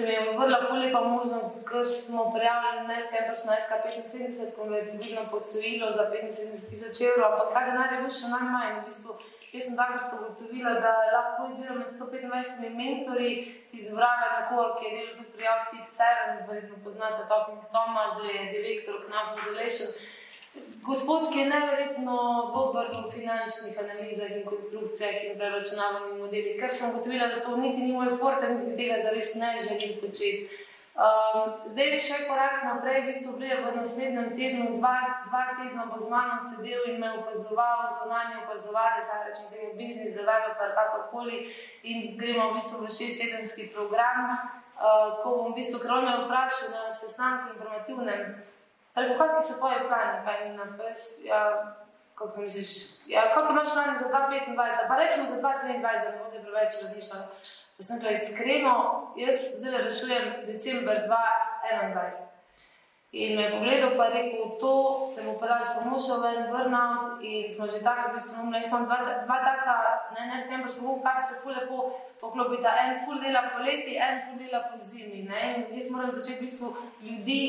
se 0.00 0.06
mi 0.06 0.12
je 0.12 0.38
vrla 0.38 0.60
fulika 0.68 1.00
možnost, 1.00 1.68
ker 1.68 1.86
smo 2.04 2.32
prijavili 2.34 2.88
na 2.88 2.94
SKP 3.04 3.28
na 3.46 3.56
SK75, 3.64 4.54
konvertibilno 4.56 5.22
posojilo 5.30 5.90
za 5.90 6.02
75 6.02 6.70
tisoč 6.70 6.96
evrov, 7.08 7.32
ampak 7.32 7.48
ta 7.54 7.60
denar 7.66 7.92
je 7.92 8.00
bil 8.02 8.14
še 8.20 8.28
najmanj. 8.34 8.74
V 8.78 8.86
bistvu, 8.88 9.16
jaz 9.54 9.64
sem 9.66 9.76
takrat 9.80 10.14
ugotovila, 10.16 10.72
da 10.84 10.92
lahko 11.16 11.48
izbiram 11.50 11.78
med 11.82 11.90
125 11.92 12.78
mentori, 12.80 13.32
izbrala 13.80 14.28
nekoga, 14.36 14.70
ki 14.76 14.84
je 14.86 14.94
delal 14.96 15.12
tudi 15.18 15.32
pri 15.36 15.50
Outfit 15.52 15.88
7, 15.98 16.48
verjetno 16.48 16.80
poznate 16.86 17.28
Talking 17.32 17.62
Thomas, 17.74 18.14
je 18.28 18.48
direktor 18.56 19.04
Knap 19.06 19.36
Isolation. 19.42 19.90
Gospod, 20.82 21.28
ki 21.32 21.38
je 21.38 21.50
neverjetno 21.50 22.16
dober 22.54 22.88
v 22.90 23.10
finančnih 23.12 23.76
analizah 23.78 24.30
in 24.36 24.46
konstrukcijah 24.48 25.18
in 25.24 25.36
preračunavanju 25.38 26.16
modelih, 26.18 26.56
ker 26.58 26.72
sem 26.74 26.90
ugotovila, 26.90 27.28
da 27.28 27.44
to 27.44 27.56
niti 27.56 27.84
ni 27.84 27.92
moj 27.92 28.16
forte, 28.18 28.48
niti 28.54 28.76
tega 28.80 28.96
zares 29.04 29.34
ne 29.34 29.52
želim 29.68 30.00
početi. 30.00 30.66
Um, 31.00 31.52
zdaj, 31.70 31.94
še 32.02 32.16
korak 32.26 32.64
naprej, 32.66 32.98
v 33.00 33.12
bistvu 33.12 33.36
prije 33.38 33.60
v 33.62 33.70
naslednjem 33.76 34.32
tednu, 34.34 34.66
dva, 34.80 34.96
dva 35.30 35.44
tedna 35.60 35.86
bo 35.88 36.00
z 36.02 36.10
mano 36.10 36.34
sedel 36.42 36.82
in 36.90 36.98
me 37.00 37.12
opazoval, 37.20 37.86
zunanje 37.88 38.42
opazovali, 38.42 39.06
zdaj 39.06 39.22
rečem 39.30 39.46
temu 39.54 39.70
biznis, 39.78 40.18
developer, 40.18 40.74
kakorkoli, 40.76 41.46
in 41.86 42.18
gremo 42.18 42.50
v 42.50 42.58
bistvu 42.58 42.82
v 42.84 42.92
šestedenski 42.98 43.70
program, 43.70 44.34
uh, 44.34 45.22
ko 45.22 45.28
bom 45.38 45.54
v 45.54 45.62
bistvu 45.62 45.80
krovno 45.86 46.26
vprašal 46.26 46.74
na 46.74 46.82
sestanku 46.90 47.54
informativnem, 47.54 48.42
Rekel, 49.00 49.18
kakšni 49.18 49.42
so 49.48 49.58
tvoji 49.58 49.86
plani, 49.88 50.24
kaj 50.24 50.38
ni 50.44 50.56
na 50.56 50.66
pes? 50.78 51.24
Ja, 51.24 51.40
kako 52.14 52.40
misliš? 52.40 52.72
Ja, 53.08 53.22
kako 53.34 53.52
imaš 53.52 53.72
plani 53.72 53.98
za 53.98 54.08
2025? 54.08 54.88
Pa 54.88 54.96
rečemo 54.96 55.26
za 55.26 55.36
2023, 55.42 55.82
da 55.82 56.10
ne 56.10 56.18
bo 56.24 56.30
se 56.30 56.42
preveč 56.42 56.72
razmišljalo. 56.82 57.24
Da 57.78 57.84
sem 57.84 57.96
rekla, 57.96 58.10
iskreno, 58.10 58.74
jaz 59.16 59.36
zdaj 59.58 59.82
rešujem 59.82 60.24
december 60.46 60.96
2021. 61.08 62.12
In 63.12 63.36
me 63.36 63.42
je 63.42 63.50
pogledal, 63.50 63.90
pa 63.96 64.04
je 64.04 64.10
rekel, 64.10 64.44
to 64.60 64.74
te 65.16 65.22
bo 65.26 65.32
podal 65.40 65.64
samo 65.66 65.96
še 65.98 66.18
en 66.28 66.44
burnout 66.52 67.24
in 67.26 67.48
smo 67.54 67.66
že 67.66 67.80
tako, 67.82 68.12
da 68.14 68.20
smo 68.20 68.44
imeli, 68.44 68.68
imam 68.68 68.84
dva, 68.86 68.98
dva 69.24 69.38
taka, 69.48 69.74
ne, 70.14 70.28
ne 70.30 70.62
pa 70.62 70.70
smo 70.70 71.00
kar 71.02 71.18
se 71.18 71.40
ful 71.42 71.50
lepo 71.56 71.88
poklopita, 72.20 72.70
en 72.84 73.00
ful 73.02 73.18
dela 73.18 73.42
poleti, 73.50 73.96
en 73.98 74.22
ful 74.26 74.38
dela 74.38 74.62
po 74.70 74.78
zimi, 74.78 75.24
ne, 75.26 75.42
in 75.56 75.74
jaz 75.74 75.90
moram 75.90 76.12
začeti 76.12 76.38
v 76.38 76.46
bistvu 76.46 76.76
ljudi 77.02 77.40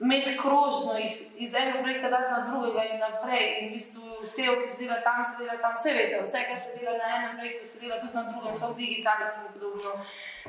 imeti 0.00 0.38
krožno 0.42 0.92
jih 0.98 1.14
iz 1.36 1.54
enega 1.54 1.82
projekta 1.82 2.08
dati 2.10 2.32
na 2.32 2.40
drugega 2.48 2.82
in 2.84 2.98
naprej. 3.00 3.46
In 3.60 3.68
v 3.68 3.72
bistvu 3.72 4.02
vse, 4.22 4.46
ki 4.62 4.68
se 4.68 4.82
dela 4.84 5.00
tam, 5.06 5.24
se 5.24 5.44
dela 5.44 5.56
tam, 5.62 5.72
vse 5.76 5.92
veste, 5.96 6.20
vse, 6.22 6.44
kar 6.48 6.60
se 6.64 6.78
dela 6.78 6.96
na 6.98 7.08
enem 7.16 7.36
projektu, 7.38 7.68
se 7.68 7.80
dela 7.80 8.00
tudi 8.00 8.14
na 8.14 8.22
drugem, 8.30 8.52
vse 8.52 8.66
v 8.66 8.76
digitalnici 8.80 9.40
in 9.44 9.52
podobno. 9.54 9.92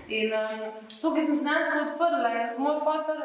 In 0.08 0.28
um, 0.42 0.60
tukaj 1.02 1.24
sem 1.24 1.38
se 1.38 1.48
danes 1.50 1.76
odprla 1.84 2.32
in 2.36 2.62
moj 2.64 2.80
fotor, 2.86 3.20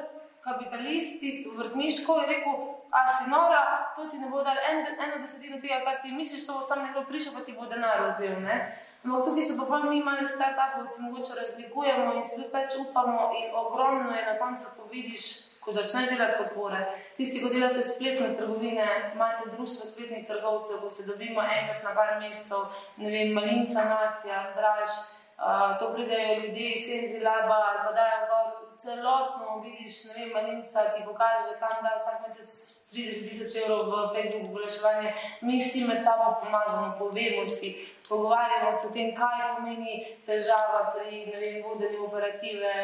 kapitalist, 0.46 1.20
tisti 1.20 1.50
vrtniško, 1.58 2.18
je 2.20 2.26
rekel, 2.26 2.54
a 2.90 3.00
si 3.14 3.30
nora, 3.30 3.60
to 3.96 4.08
ti 4.10 4.18
ne 4.18 4.28
bo 4.30 4.42
dal 4.46 4.58
en, 4.70 4.84
eno 5.04 5.18
desetino 5.22 5.58
tega, 5.62 5.80
kar 5.84 6.02
ti 6.02 6.14
misliš, 6.14 6.46
to 6.46 6.58
bo 6.58 6.62
sam 6.62 6.84
nekdo 6.86 7.02
prišel, 7.08 7.34
pa 7.34 7.42
ti 7.46 7.54
bo 7.58 7.66
denar 7.70 8.06
vzel. 8.10 8.38
Ne? 8.46 8.58
Ampak 9.04 9.24
tukaj 9.26 9.44
se 9.46 9.54
pa 9.70 9.78
mi 9.78 10.02
mali 10.02 10.26
start-upovci 10.26 11.02
mogoče 11.02 11.32
razlikujemo 11.40 12.14
in 12.14 12.24
se 12.24 12.46
več 12.54 12.74
upamo 12.82 13.30
in 13.38 13.50
ogromno 13.54 14.10
je 14.10 14.24
na 14.26 14.38
koncu, 14.38 14.66
ko 14.76 14.88
vidiš, 14.90 15.55
ko 15.66 15.74
začneš 15.74 16.14
delati 16.14 16.38
podpore. 16.38 16.78
Tisti, 17.18 17.42
ko 17.42 17.50
delate 17.50 17.82
spletne 17.82 18.36
trgovine, 18.38 18.86
imate 19.14 19.50
društvo 19.50 19.86
spletnih 19.90 20.26
trgovcev, 20.26 20.78
ko 20.82 20.90
se 20.90 21.10
dobimo 21.10 21.42
enkrat 21.42 21.82
na 21.82 21.94
par 21.94 22.20
mesecev, 22.22 22.70
ne 23.02 23.10
vem, 23.10 23.34
malinca, 23.34 23.82
nastja, 23.90 24.44
draž, 24.54 24.94
uh, 25.42 25.74
to 25.78 25.90
pridejo 25.94 26.38
ljudje 26.42 26.70
iz 26.70 26.86
Senzilaba 26.86 27.58
ali 27.68 27.80
pa 27.84 27.92
dajo 27.98 28.20
gor 28.30 28.46
celotno, 28.78 29.58
vidiš, 29.64 30.04
ne 30.04 30.12
vem, 30.18 30.30
malinca 30.36 30.80
ti 30.94 31.02
pokaže, 31.08 31.58
tam 31.58 31.82
da 31.82 31.98
vsak 31.98 32.22
mesec 32.28 32.50
30 32.94 33.28
tisoč 33.28 33.58
evrov 33.62 33.90
v 33.90 34.14
Facebooku 34.14 34.46
oglaševanje, 34.54 35.14
mi 35.40 35.58
si 35.60 35.82
med 35.88 36.04
sabo 36.06 36.38
pomagamo, 36.40 36.94
povemo 36.98 37.42
si, 37.46 37.74
pogovarjamo 38.08 38.72
se 38.72 38.86
o 38.86 38.92
tem, 38.94 39.14
kaj 39.16 39.40
pomeni 39.56 39.96
težava 40.26 40.92
pri 40.94 41.22
vem, 41.32 41.62
vodenju 41.64 42.04
operative, 42.06 42.74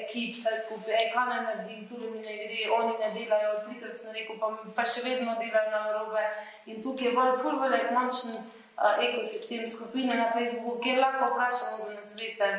ekip, 0.00 0.34
vse 0.36 0.56
skupaj, 0.64 0.96
e, 0.96 1.10
kaj 1.14 1.28
naj 1.28 1.42
naredim, 1.46 1.84
tu 1.88 2.00
mi 2.00 2.22
ne 2.24 2.38
gre, 2.40 2.64
oni 2.78 2.96
ne 3.02 3.12
delajo, 3.18 3.52
trikrat 3.66 4.00
sem 4.00 4.16
rekel, 4.16 4.40
pa, 4.40 4.50
pa 4.76 4.86
še 4.94 5.04
vedno 5.06 5.36
delajo 5.40 5.70
na 5.74 5.84
robe. 5.98 6.24
In 6.66 6.82
tukaj 6.82 7.10
je 7.10 7.14
bolj 7.18 7.38
furvelik 7.44 7.92
močen 7.94 8.40
uh, 8.40 8.98
ekosistem 9.06 9.68
skupine 9.70 10.18
na 10.18 10.32
Facebooku, 10.34 10.80
kjer 10.82 10.98
lahko 11.04 11.30
vprašamo 11.34 11.78
za 11.84 11.94
nasvete. 12.00 12.50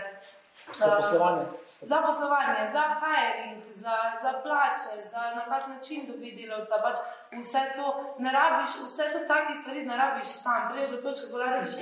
Za 0.79 0.95
poslovanje. 0.95 1.45
Za 1.81 1.97
poslovanje, 2.05 2.71
za 2.71 2.83
hiring, 3.01 3.63
za, 3.71 3.97
za 4.21 4.31
plače, 4.43 5.03
za 5.11 5.21
na 5.35 5.43
kak 5.45 5.67
način 5.67 6.07
dobiti 6.07 6.45
delavca. 6.45 6.75
Pač 6.83 6.97
vse 7.31 7.63
to 7.75 8.15
ne 8.19 8.31
rabiš, 8.31 8.69
vse 8.87 9.03
to 9.13 9.19
takih 9.27 9.57
stvari 9.61 9.85
ne 9.85 9.97
rabiš 9.97 10.27
sam. 10.27 10.71
Prej 10.71 10.87
do 10.87 10.97
točke, 11.03 11.27
ko 11.31 11.43
rečeš, 11.43 11.75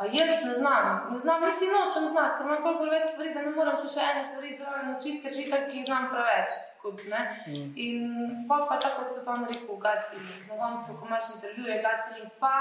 A 0.00 0.04
jaz 0.06 0.44
ne 0.44 0.54
znam, 0.54 1.08
ne 1.12 1.18
znam 1.18 1.42
niti 1.44 1.66
nočem 1.66 2.04
znati, 2.12 2.36
ker 2.36 2.46
imam 2.46 2.62
toliko 2.62 2.84
več 2.84 3.10
stvari, 3.12 3.32
da 3.34 3.40
ne 3.44 3.50
morem 3.56 3.74
se 3.76 3.88
še 3.94 4.04
ene 4.10 4.22
stvari 4.24 4.54
zraven 4.56 4.86
naučiti, 4.88 5.18
ker 5.22 5.32
že 5.34 5.42
tako 5.50 5.74
jih 5.76 5.82
znam 5.88 6.06
preveč. 6.12 6.54
Kot, 6.80 7.02
mm. 7.04 7.66
In 7.86 8.06
pa, 8.48 8.62
pa 8.70 8.78
tako 8.80 9.02
kot 9.10 9.18
je 9.18 9.24
on 9.34 9.42
rekel, 9.50 9.98
feeling. 10.06 10.46
Na 10.48 10.56
koncu, 10.62 10.94
ko 11.00 11.08
imaš 11.10 11.28
intervjuje, 11.34 11.76
gut 11.84 11.98
feeling, 12.06 12.30
pa 12.40 12.54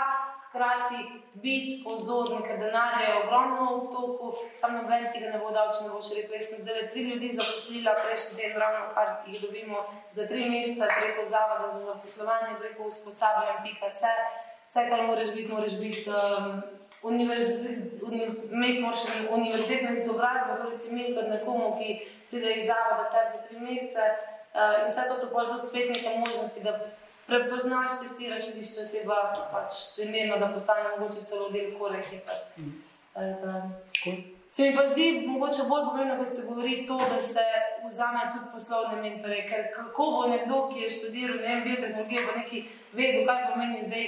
hkrati 0.49 1.05
biti 1.45 1.77
pozoren, 1.83 2.41
ker 2.43 2.59
denar 2.59 2.97
je 3.01 3.13
ogromno 3.21 3.67
v 3.77 3.85
toku, 3.93 4.33
samo 4.59 4.81
noben 4.81 5.07
ti 5.13 5.21
ga 5.23 5.31
ne 5.31 5.39
bo 5.39 5.53
dal, 5.55 5.71
če 5.77 5.85
ne 5.87 5.93
boš 5.93 6.11
rekel. 6.17 6.35
Jaz 6.41 6.49
sem 6.51 6.65
zdaj 6.65 6.89
tri 6.91 7.05
ljudi 7.07 7.29
zaposlila, 7.37 7.93
prejšnji 8.01 8.35
teden 8.41 8.59
ravno 8.65 8.89
kar 8.97 9.13
jih 9.29 9.39
dobimo 9.45 9.85
za 10.11 10.27
tri 10.27 10.49
mesece 10.51 10.91
preko 10.97 11.29
zavoda 11.31 11.71
za 11.71 11.85
zaposlovanje, 11.93 12.59
preko 12.59 12.91
usposabljanja.se. 12.91 14.11
Vse, 14.67 14.85
kar 14.91 15.05
moraš 15.07 15.31
biti, 15.37 15.47
moraš 15.53 15.79
biti. 15.79 16.03
Um, 16.11 16.78
imeti 18.51 18.81
moraš 18.81 18.99
univerzitetno 19.31 19.97
izobrazbo, 19.97 20.57
torej 20.57 20.77
si 20.77 20.95
mentor 20.95 21.29
nekomu, 21.29 21.77
ki 21.77 21.99
pride 22.29 22.53
iz 22.55 22.65
zavoda 22.65 23.09
ter 23.13 23.25
za 23.33 23.39
tri 23.47 23.59
mesece. 23.59 24.05
Uh, 24.49 24.81
in 24.81 24.87
vse 24.89 25.01
to 25.07 25.15
so 25.15 25.27
pa 25.33 25.45
tudi 25.45 25.67
spet 25.67 25.89
neke 25.89 26.17
možnosti, 26.19 26.63
da 26.63 26.79
prepoznaš, 27.27 27.99
testiraš, 28.01 28.47
vidiš, 28.53 28.75
če 28.75 28.81
oseba 28.81 29.17
pač 29.53 29.83
primerno, 29.95 30.39
da 30.41 30.49
postane 30.53 30.95
mogoče 30.97 31.25
celo 31.29 31.49
del 31.53 31.77
kore 31.77 32.01
hiper. 32.09 32.39
Se 34.49 34.63
mi 34.63 34.75
pa 34.75 34.87
zdi 34.89 35.27
mogoče 35.27 35.67
bolj 35.69 35.83
pomembno, 35.91 36.15
kot 36.23 36.35
se 36.35 36.47
govori 36.47 36.85
to, 36.87 36.97
da 36.97 37.19
se 37.21 37.45
vzame 37.85 38.23
tudi 38.33 38.51
poslovne 38.53 39.01
mentore, 39.01 39.43
ker 39.49 39.67
kako 39.75 40.07
bo 40.15 40.23
nekdo, 40.31 40.63
ki 40.71 40.81
je 40.81 40.95
študiral, 40.97 41.37
ne 41.37 41.53
vem, 41.53 41.63
biotehnologijo, 41.67 42.25
pa 42.25 42.39
neki 42.39 42.63
vedel, 42.97 43.27
kaj 43.29 43.45
pomeni 43.51 43.85
zdaj 43.85 44.07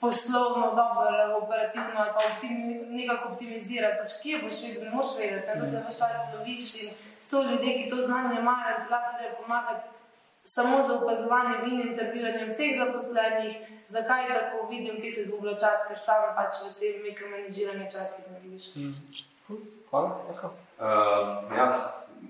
poslovno, 0.00 0.66
dobro, 0.80 1.38
operativno 1.42 1.96
ali 1.96 2.10
pa 2.14 2.20
optimi, 2.32 2.86
nekako 2.88 3.28
optimizirati. 3.32 3.98
Pač, 4.02 4.12
kje 4.22 4.38
boš 4.42 4.62
videl, 4.64 4.84
ne 4.84 4.90
moreš 4.90 5.10
vedeti, 5.18 5.58
da 5.60 5.66
se 5.66 5.84
vse 5.88 5.98
čas 5.98 6.16
loviš 6.34 6.82
in 6.82 6.88
so 7.20 7.42
ljudje, 7.42 7.76
ki 7.78 7.90
to 7.90 7.96
znanje 8.02 8.40
imajo 8.40 8.76
in 8.78 8.90
lahko 8.90 9.12
ti 9.18 9.24
pomagajo. 9.42 9.78
Samo 10.44 10.82
za 10.82 10.94
opazovanje 10.94 11.54
in 11.66 11.80
intervjuvanje 11.88 12.46
vseh 12.46 12.78
zaposlenih, 12.78 13.56
zakaj 13.88 14.28
tako 14.28 14.68
vidim, 14.70 15.00
ki 15.02 15.10
se 15.10 15.22
zgublja 15.28 15.58
čas, 15.58 15.88
ker 15.88 15.98
sam 15.98 16.22
pač 16.36 16.62
v 16.64 16.72
tem 16.80 17.02
mikromanažiranju 17.02 17.90
časih 17.92 18.24
ne 18.32 18.38
vidiš. 18.40 18.64
Hvala. 19.90 20.08
Uh, 20.78 21.56
ja, 21.56 21.66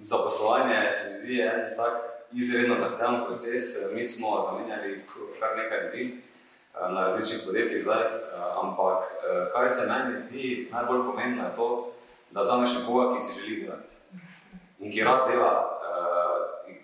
zaposlovanje 0.02 0.92
se 0.92 1.08
mi 1.08 1.14
zdi 1.14 1.40
en 1.40 1.76
tak 1.76 1.94
izredno 2.32 2.76
zahteven 2.76 3.24
proces. 3.26 3.64
Mi 3.94 4.04
smo 4.04 4.28
zamenjali 4.50 5.04
kar 5.40 5.56
nekaj 5.56 5.84
ljudi, 5.84 6.22
na 6.74 7.00
različnih 7.00 7.42
podjetjih 7.46 7.82
zdaj, 7.82 8.02
eh, 8.02 8.18
ampak 8.62 9.04
eh, 9.04 9.50
kar 9.52 9.70
se 9.70 9.92
meni 9.92 10.20
zdi 10.20 10.68
najbolj 10.72 11.04
pomembno 11.06 11.44
je 11.44 11.56
to, 11.56 11.92
da 12.30 12.40
vzameš 12.40 12.78
nekoga, 12.78 13.14
ki 13.14 13.20
si 13.20 13.40
želi 13.40 13.62
delati 13.62 13.88
in 14.78 14.92
ki 14.92 15.04
rad 15.04 15.30
dela, 15.30 15.52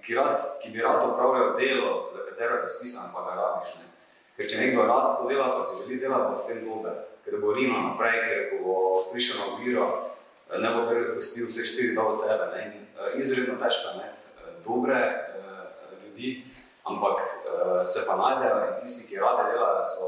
ki, 0.03 0.15
rad, 0.15 0.41
ki 0.63 0.71
bi 0.71 0.83
rad 0.83 1.03
opravljal 1.03 1.57
delo, 1.57 2.11
za 2.13 2.21
katero 2.29 2.55
je 2.55 2.69
spisan, 2.69 3.11
pa 3.15 3.21
ga 3.25 3.35
rabiš. 3.41 3.75
Ne? 3.79 3.85
Ker 4.37 4.49
če 4.51 4.61
nekdo 4.61 4.87
rad 4.89 5.07
to 5.19 5.29
dela, 5.29 5.53
pa 5.57 5.63
si 5.63 5.85
želi 5.85 6.01
delati, 6.01 6.33
bo 6.33 6.41
v 6.41 6.49
tem 6.49 6.65
dober, 6.65 6.97
ker 7.25 7.39
bo 7.41 7.53
rino 7.55 7.79
naprej, 7.79 8.19
ker 8.25 8.65
bo 8.65 8.75
prišel 9.13 9.41
na 9.41 9.61
viro, 9.61 9.87
ne 10.59 10.73
bo 10.75 10.89
prvi 10.89 11.15
pustil 11.15 11.47
vse 11.47 11.67
štiri 11.71 11.95
do 11.95 12.09
sebe. 12.19 12.51
Ne? 12.55 12.65
In 13.15 13.23
izredno 13.23 13.55
težko 13.63 13.95
je 14.01 14.11
dobre 14.67 14.99
ljudi, 16.03 16.43
ampak 16.85 17.17
uh, 17.19 17.87
se 17.89 18.05
pa 18.07 18.17
najdejo 18.17 18.57
in 18.69 18.75
tisti, 18.83 19.09
ki 19.09 19.21
rade 19.21 19.53
delajo, 19.53 19.85
so 19.85 20.07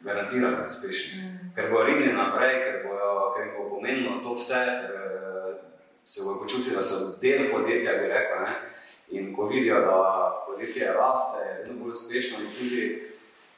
garantirani 0.00 0.64
uspešni. 0.64 1.22
Mm. 1.22 1.52
Ker 1.54 1.70
bo 1.70 1.84
rinili 1.84 2.12
naprej, 2.16 2.54
ker, 2.64 2.76
bojo, 2.88 3.12
ker 3.36 3.52
bo 3.56 3.68
pomenilo 3.76 4.20
to 4.24 4.34
vse, 4.34 4.62
uh, 4.88 5.54
se 6.04 6.24
bojo 6.24 6.42
počutili, 6.42 6.76
da 6.76 6.82
so 6.82 7.16
del 7.20 7.50
podjetja, 7.52 7.98
bi 8.00 8.12
rekel. 8.12 8.44
Ne? 8.46 8.54
In 9.12 9.34
ko 9.36 9.46
vidijo, 9.46 9.80
da 9.84 9.98
podjetje 10.46 10.92
raste, 10.92 11.44
je 11.44 11.58
vedno 11.58 11.84
bolj 11.84 11.92
uspešno 11.92 12.38
in 12.40 12.50
tudi 12.58 13.12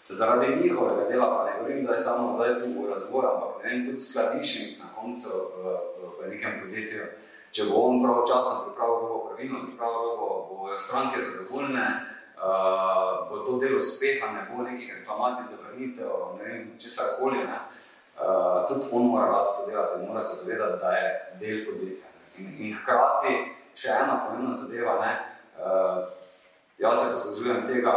zaradi 0.09 0.56
njihovega 0.62 1.09
dela, 1.09 1.27
pa 1.36 1.44
ne 1.44 1.59
govorim 1.59 1.82
zdaj 1.82 1.98
samo 1.98 2.35
zdaj 2.35 2.59
tu 2.61 2.66
v 2.66 2.90
razvoju, 2.90 3.28
ampak 3.35 3.65
ne 3.65 3.70
vem, 3.70 3.86
tudi 3.86 4.01
skladišnik 4.01 4.78
na 4.82 4.89
koncu 5.01 5.28
v, 5.31 5.77
v, 5.98 6.11
v 6.19 6.31
nekem 6.31 6.61
podjetju. 6.62 7.05
Če 7.55 7.62
bo 7.70 7.86
on 7.86 8.02
pravočasno 8.02 8.55
pripravil 8.66 8.98
robo, 9.01 9.19
pravilno 9.28 9.59
pripravil 9.66 10.02
robo, 10.11 10.28
bojo 10.51 10.78
stranke 10.78 11.23
zadovoljne, 11.23 11.86
uh, 12.36 13.28
bo 13.31 13.39
to 13.47 13.59
del 13.59 13.78
uspeha, 13.78 14.32
ne 14.32 14.47
bo 14.48 14.62
nekih 14.62 14.94
reklamacij 14.98 15.44
za 15.44 15.56
vrnitev, 15.62 16.11
ne 16.39 16.44
vem, 16.44 16.73
česar 16.78 17.16
koli. 17.20 17.39
Uh, 17.44 18.66
tudi 18.69 18.86
on 18.93 19.06
mora 19.11 19.27
rad 19.27 19.47
to 19.56 19.66
delati 19.66 20.06
mora 20.06 20.24
se 20.24 20.44
zavedati, 20.44 20.81
da 20.81 20.90
je 20.90 21.36
del 21.40 21.65
podjetja. 21.66 22.09
In, 22.39 22.47
in 22.59 22.77
hkrati 22.77 23.35
še 23.74 23.90
ena 23.90 24.20
pomembna 24.27 24.55
zadeva, 24.56 24.98
ne, 25.02 25.12
uh, 25.59 26.05
jaz 26.78 27.01
se 27.01 27.12
poslužujem 27.12 27.66
tega 27.66 27.94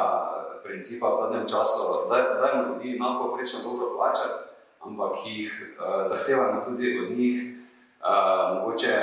principa 0.63 1.13
v 1.13 1.19
zadnjem 1.21 1.45
času, 1.47 2.09
da 2.09 2.37
dajmo 2.41 2.63
ljudi 2.67 2.99
nadpoprečno 2.99 3.59
dobro 3.63 3.97
plačati, 3.97 4.49
ampak 4.81 5.11
jih 5.25 5.77
uh, 5.79 6.07
zahtevamo 6.07 6.61
tudi 6.65 6.99
od 7.05 7.17
njih, 7.17 7.37
uh, 8.01 8.57
mogoče 8.57 8.93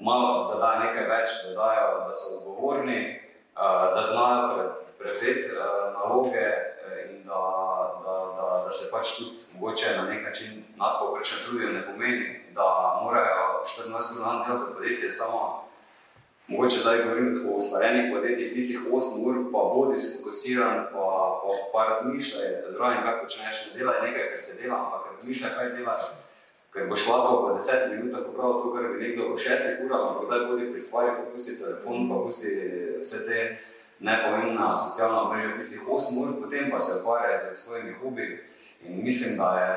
malo, 0.00 0.52
da 0.52 0.60
dajo 0.60 0.78
nekaj 0.80 1.06
več, 1.08 1.30
da 1.46 1.62
dajo, 1.62 1.86
da 2.08 2.14
so 2.14 2.26
odgovorni, 2.38 3.25
da 3.94 4.02
znajo 4.10 4.74
prevzeti 4.98 5.48
naloge 5.94 6.38
e, 6.38 7.10
in 7.10 7.24
da, 7.24 7.40
da, 8.04 8.14
da, 8.36 8.64
da 8.64 8.72
se 8.72 8.90
pač 8.92 9.16
tudi 9.16 9.30
mogoče 9.54 9.86
na 9.96 10.02
nek 10.02 10.24
način 10.24 10.64
nadpoprečno 10.76 11.38
trudijo, 11.44 11.72
ne 11.72 11.86
pomeni, 11.86 12.40
da 12.54 13.00
morajo 13.02 13.64
14 13.66 14.12
ur 14.12 14.20
na 14.20 14.26
dan 14.26 14.42
delati 14.46 14.64
za 14.64 14.74
podjetje 14.74 15.12
samo. 15.12 15.62
Mogoče 16.48 16.78
zdaj 16.78 17.02
govorim 17.02 17.28
o 17.48 17.56
ustvarjenih 17.56 18.12
podjetjih, 18.14 18.52
tistih 18.54 18.80
8 18.92 19.26
ur, 19.26 19.34
pa 19.52 19.58
bodi 19.74 19.98
sfokusiran, 19.98 20.86
pa, 20.92 21.04
pa, 21.42 21.50
pa 21.72 21.88
razmišljaj 21.88 22.48
zraven, 22.68 23.02
kako 23.04 23.24
počneš, 23.24 23.56
ne 23.66 23.78
delaj 23.78 24.02
nekaj, 24.02 24.30
kar 24.30 24.40
se 24.40 24.62
dela, 24.62 24.76
ampak 24.84 25.02
razmišljaj, 25.12 25.50
kaj 25.56 25.68
delaš 25.68 26.02
ker 26.76 26.90
boš 26.92 27.08
lahko 27.08 27.30
v 27.40 27.56
desetih 27.56 27.96
minutah 27.96 28.20
popravil 28.28 28.60
to, 28.60 28.68
kar 28.76 28.84
bi 28.92 29.00
nekdo 29.00 29.32
v 29.32 29.40
šestih 29.40 29.80
urah, 29.88 30.00
ampak 30.12 30.28
kdaj 30.28 30.42
bodi 30.44 30.64
pri 30.72 30.82
stvari, 30.84 31.10
pa 31.16 31.22
pusti 31.32 31.56
telefon, 31.56 32.04
pa 32.04 32.16
pusti 32.20 32.50
vse 33.00 33.18
te 33.24 33.38
nepomembna 34.04 34.76
socialna 34.76 35.32
mreža 35.32 35.56
tistih 35.56 35.88
8 35.88 36.20
ur, 36.20 36.28
potem 36.36 36.68
pa 36.68 36.80
se 36.80 37.00
ukvarja 37.00 37.38
z 37.40 37.56
svojimi 37.56 37.96
hobiji. 38.02 38.38
In 38.84 39.00
mislim, 39.04 39.40
da 39.40 39.48
je 39.56 39.72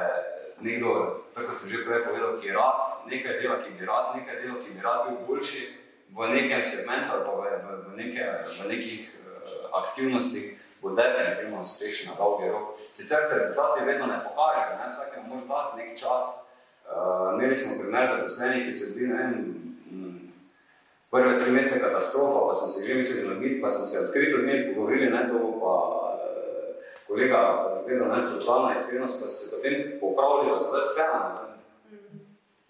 nekdo, 0.60 1.24
tako 1.32 1.56
sem 1.56 1.72
že 1.72 1.88
prej 1.88 2.04
povedal, 2.04 2.36
ki 2.42 2.52
rad 2.52 3.08
nekaj 3.08 3.40
dela, 3.40 3.64
ki 3.64 3.72
bi 3.80 3.86
rad 3.86 4.16
nekaj 4.20 4.36
dela, 4.44 4.60
ki 4.60 4.70
bi 4.76 4.82
rad 4.84 5.08
bil 5.08 5.24
boljši 5.28 5.64
v 6.12 6.20
nekem 6.36 6.62
segmentu 6.66 7.16
ali 7.16 7.24
pa 7.24 7.32
v, 7.32 7.42
v, 7.48 7.68
v, 7.88 7.90
neke, 7.96 8.24
v 8.44 8.68
nekih 8.68 9.02
uh, 9.08 9.80
aktivnostih, 9.80 10.60
bo 10.82 10.92
definitivno 10.96 11.64
uspešen 11.64 12.12
na 12.12 12.20
dolgi 12.20 12.52
rok. 12.52 12.76
Sicer 12.92 13.24
se 13.24 13.40
rezultati 13.40 13.88
vedno 13.88 14.06
ne 14.06 14.20
pokažejo, 14.20 14.76
ne? 14.80 14.92
vsakem 14.92 15.24
moraš 15.28 15.48
dati 15.48 15.78
nek 15.80 15.92
čas, 15.96 16.49
Uh, 16.90 17.34
imeli 17.38 17.56
smo 17.56 17.78
primer 17.82 18.08
zaposlenih, 18.08 18.66
ki 18.66 18.74
so 18.74 18.94
bili 18.98 19.14
vem, 19.14 19.34
prve 21.12 21.40
tri 21.40 21.52
mesece 21.52 21.80
katastrofa, 21.80 22.48
pa 22.48 22.56
sem 22.56 22.68
se 22.68 22.88
že 22.88 22.96
mislil 22.96 23.26
znobiti, 23.26 23.62
pa 23.62 23.70
sem 23.70 23.88
se 23.88 24.00
odkrito 24.00 24.38
z 24.40 24.48
njim 24.48 24.74
pogovorili, 24.74 25.10
ne, 25.10 25.30
to 25.30 25.40
bo 25.40 25.52
pa 25.62 25.76
eh, 26.16 26.74
kolega 27.08 27.40
vedno 27.88 28.06
ne, 28.06 28.28
totalna 28.28 28.76
iskrenost, 28.76 29.24
pa 29.24 29.30
se 29.30 29.56
potem 29.56 30.00
popravili, 30.00 30.54
pa 30.54 30.60
se 30.60 30.70
zdaj 30.70 30.88
fena. 30.96 31.36
Ne. 31.36 31.50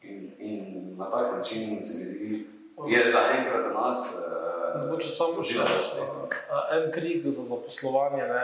In, 0.10 0.32
in 0.40 0.96
na 0.98 1.06
tak 1.12 1.38
način 1.38 1.84
se 1.86 1.98
mi 1.98 2.06
zdi, 2.06 2.48
je 2.88 3.12
za 3.12 3.20
enkrat 3.38 3.64
za 3.64 3.74
nas 3.74 4.00
eh, 4.16 4.50
Mogoče 4.78 5.10
samo 5.10 5.44
še 5.44 5.58
en 6.72 6.92
trik 6.94 7.26
za 7.26 7.44
zaposlovanje. 7.44 8.24
Ne? 8.28 8.44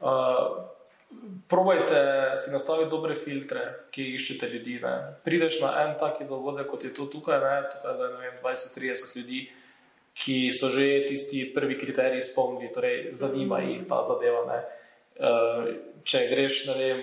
Uh, 0.00 0.60
probajte 1.48 1.98
si 2.38 2.52
nastaviti 2.52 2.90
dobre 2.90 3.14
filtre, 3.14 3.64
ki 3.94 4.06
iščete 4.14 4.48
ljudi. 4.52 4.78
Ne? 4.82 4.94
Prideš 5.24 5.60
na 5.62 5.74
en 5.84 5.96
taki 6.00 6.28
dogodek, 6.28 6.68
kot 6.70 6.84
je 6.84 6.92
to 6.94 7.08
tukaj, 7.12 7.40
ne? 7.42 7.56
tukaj 7.72 8.00
vem, 8.20 8.38
20-30 8.42 9.16
ljudi, 9.18 9.42
ki 10.24 10.38
so 10.54 10.70
že 10.70 11.04
tisti 11.08 11.48
prvi 11.54 11.78
kriteriji 11.78 12.22
izpolnili, 12.22 12.72
torej 12.72 13.10
zanima 13.18 13.60
jih 13.64 13.84
ta 13.90 14.02
zadeva. 14.06 14.44
Ne? 14.50 14.62
Uh, 15.14 15.68
če 16.04 16.26
greš, 16.30 16.64
ne 16.70 16.78
vem, 16.78 17.02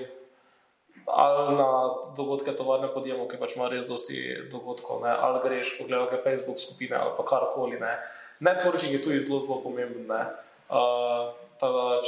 ali 1.11 1.57
na 1.57 1.69
dogodke 2.17 2.55
tovarne 2.55 2.91
podjemov, 2.93 3.27
ki 3.31 3.39
pač 3.39 3.55
ima 3.57 3.67
res 3.71 3.87
dosti 3.89 4.47
dogodkov, 4.51 5.03
ne? 5.05 5.11
ali 5.11 5.43
greš 5.43 5.77
pogledati 5.81 6.23
Facebook 6.23 6.59
skupine 6.59 6.99
ali 6.99 7.15
pa 7.17 7.27
karkoli. 7.27 7.79
Ne? 7.79 7.97
Networking 8.41 8.95
je 8.95 9.03
tu 9.03 9.13
zelo, 9.19 9.43
zelo 9.43 9.61
pomemben. 9.63 10.07
ne. 10.07 10.23
Uh, 10.71 11.35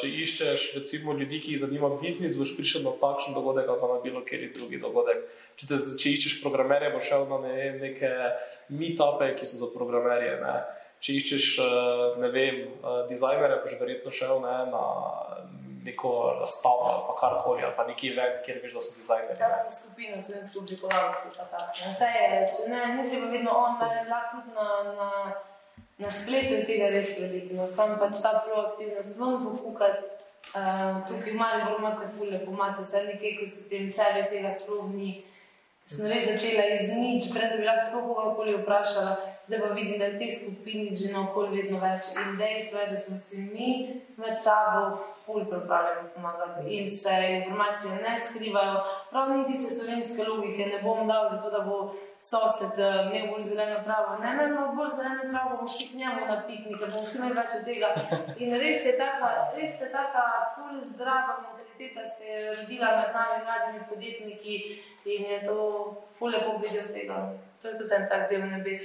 če 0.04 0.12
iščeš 0.24 0.68
recimo, 0.78 1.16
ljudi, 1.18 1.40
ki 1.42 1.56
jih 1.56 1.64
zanima 1.64 1.90
biznis, 2.02 2.38
boš 2.40 2.54
prišel 2.58 2.84
na 2.86 2.94
takšen 3.00 3.36
dogodek 3.38 3.70
ali 3.72 3.82
pa 3.82 3.90
na 3.94 4.00
bilo 4.04 4.22
kateri 4.28 4.52
drugi 4.56 4.82
dogodek. 4.84 5.24
Če, 5.56 5.70
te, 5.70 5.80
če 6.02 6.16
iščeš 6.18 6.40
programerje, 6.44 6.92
boš 6.94 7.10
šel 7.10 7.28
na 7.32 7.40
ne, 7.46 7.58
neke 7.82 8.12
meetupe, 8.74 9.34
ki 9.40 9.48
so 9.48 9.62
za 9.64 9.72
programerje. 9.74 10.36
Ne. 10.44 10.56
Če 11.04 11.18
iščeš 11.20 11.48
vem, 12.34 12.60
uh, 12.80 13.04
dizajnerje, 13.10 13.62
boš 13.64 13.80
verjetno 13.82 14.14
šel 14.16 14.44
ne, 14.44 14.58
na 14.72 14.84
neko 15.84 16.12
razstavo 16.40 16.84
ali 16.92 17.18
karkoli, 17.20 17.64
ali 17.64 17.74
pa 17.78 17.88
neki 17.88 18.12
event, 18.14 18.44
kjer 18.46 18.60
veš, 18.64 18.76
da 18.78 18.82
so 18.82 19.00
dizajnerji. 19.00 19.40
Ja, 19.40 19.50
ne. 19.56 19.64
v 19.68 19.74
skupino, 19.80 20.22
slovensko 20.22 20.60
oblikovalci, 20.64 21.34
pa 21.38 21.48
tako. 21.52 21.74
ne. 21.80 21.92
Vse 21.96 22.12
je, 22.20 22.30
če 22.56 22.70
ne, 22.72 22.84
ni 22.98 23.10
treba 23.10 23.32
vedno 23.34 23.58
online, 23.66 24.06
lahko 24.12 24.44
tudi 24.46 24.56
na, 24.56 24.68
na, 25.00 25.10
na 25.98 26.12
spletu 26.12 26.66
tega 26.68 26.90
res 26.94 27.20
veliko. 27.22 27.58
No. 27.60 27.68
Sam 27.68 27.98
pač 28.00 28.22
ta 28.24 28.40
proaktivnost, 28.46 29.20
vam 29.20 29.46
pokukati, 29.46 30.08
uh, 30.54 31.04
tukaj 31.08 31.34
v 31.34 31.38
Mariboru 31.38 31.84
imate 31.84 32.10
fule, 32.18 32.42
imate 32.48 32.82
vse 32.82 33.06
neki 33.12 33.36
ekosistem, 33.36 33.94
celje 33.94 34.26
tega 34.32 34.52
sploh 34.52 34.90
ni. 34.94 35.22
Sem 35.84 36.08
res 36.08 36.30
začela 36.30 36.64
iz 36.72 36.94
nič, 36.96 37.26
prej 37.36 37.50
da 37.52 37.58
bi 37.60 37.66
lahko 37.68 37.84
sploh 37.86 38.06
kogarkoli 38.08 38.54
vprašala, 38.62 39.18
zdaj 39.46 39.60
pa 39.62 39.72
vidim, 39.76 39.98
da 40.00 40.08
je 40.08 40.20
teh 40.22 40.32
skupin 40.32 40.96
že 40.96 41.12
naokoli 41.12 41.60
vedno 41.60 41.82
več. 41.84 42.14
In 42.22 42.38
dejstvo 42.40 42.80
je, 42.80 42.88
da 42.94 42.98
smo 42.98 43.18
si 43.20 43.44
mi 43.44 43.70
med 44.18 44.40
sabo 44.42 44.96
ful 45.26 45.44
pripravljeni 45.50 46.14
pomagati 46.16 46.64
in 46.78 46.88
se 46.90 47.14
informacije 47.44 48.00
ne 48.00 48.16
skrivajo. 48.16 48.80
Prav 49.12 49.36
niti 49.36 49.60
se 49.60 49.76
slovenske 49.76 50.24
logike 50.24 50.72
ne 50.72 50.80
bom 50.82 51.04
dal, 51.08 51.28
zato 51.30 51.52
da 51.52 51.62
bo 51.68 51.78
sosed 52.24 52.80
eh, 52.80 53.00
imel 53.08 53.32
bolj 53.32 53.44
zeleno 53.52 53.80
travo. 53.84 54.18
Ne, 54.24 54.36
ne, 54.38 54.44
imel 54.52 54.76
bolj 54.78 54.94
zeleno 55.00 55.26
travo, 55.32 55.58
bomo 55.58 55.74
šli 55.76 55.88
k 55.90 56.00
njemu 56.02 56.28
na 56.30 56.38
piknik, 56.48 56.80
ker 56.80 56.90
bomo 56.92 57.04
vsi 57.04 57.18
imeli 57.20 57.40
več 57.42 57.58
od 57.60 57.66
tega. 57.70 57.90
In 58.44 58.56
res 58.64 58.86
je 58.88 58.94
taka, 59.02 59.32
res 59.58 59.82
je 59.82 59.92
taka 59.92 60.26
ful 60.56 60.80
zdrava 60.94 61.42
mentaliteta 61.74 62.06
se 62.06 62.24
je 62.24 62.56
rodila 62.56 62.88
med 62.98 63.10
nami 63.16 63.44
mladimi 63.46 63.86
podjetniki 63.90 64.56
in 65.06 65.24
je 65.32 65.46
to 65.48 65.58
ful 66.18 66.30
lepo 66.30 66.52
od 66.56 66.94
tega. 66.94 67.34
To 67.62 67.68
je 67.68 67.78
tudi 67.78 67.94
en 67.96 68.08
tak 68.10 68.30
del 68.30 68.48
nebes. 68.50 68.84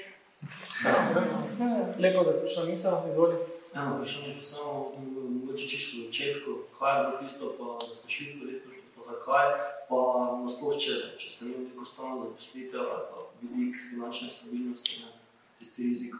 Lepo 1.98 2.24
zaključna 2.24 2.64
misel, 2.64 2.92
izvoli. 3.10 3.36
Eno 3.74 3.94
vprašanje 3.94 4.34
je 4.34 4.40
samo, 4.40 4.92
mogoče 5.28 5.68
čisto 5.68 5.96
v 5.96 6.06
začetku, 6.06 6.50
kaj 6.78 6.98
je 6.98 7.04
bilo 7.04 7.18
tisto, 7.22 7.54
pa 7.58 7.86
da 7.88 7.94
ste 7.94 8.08
šli 8.10 8.26
v 8.26 8.40
podjetništvo, 8.40 8.77
zakaj, 9.06 9.46
pa 9.88 10.00
nasploh, 10.42 10.76
če, 10.80 10.96
če 11.20 11.30
ste 11.30 11.46
imeli 11.46 11.70
neko 11.70 11.86
stalno 11.86 12.26
zaposlitev 12.26 12.82
ali 12.82 13.06
pa 13.12 13.24
vidik 13.42 13.78
finančne 13.90 14.28
stabilnosti, 14.32 15.04
ne, 15.04 15.14
tisti 15.60 15.88
rizik. 15.88 16.18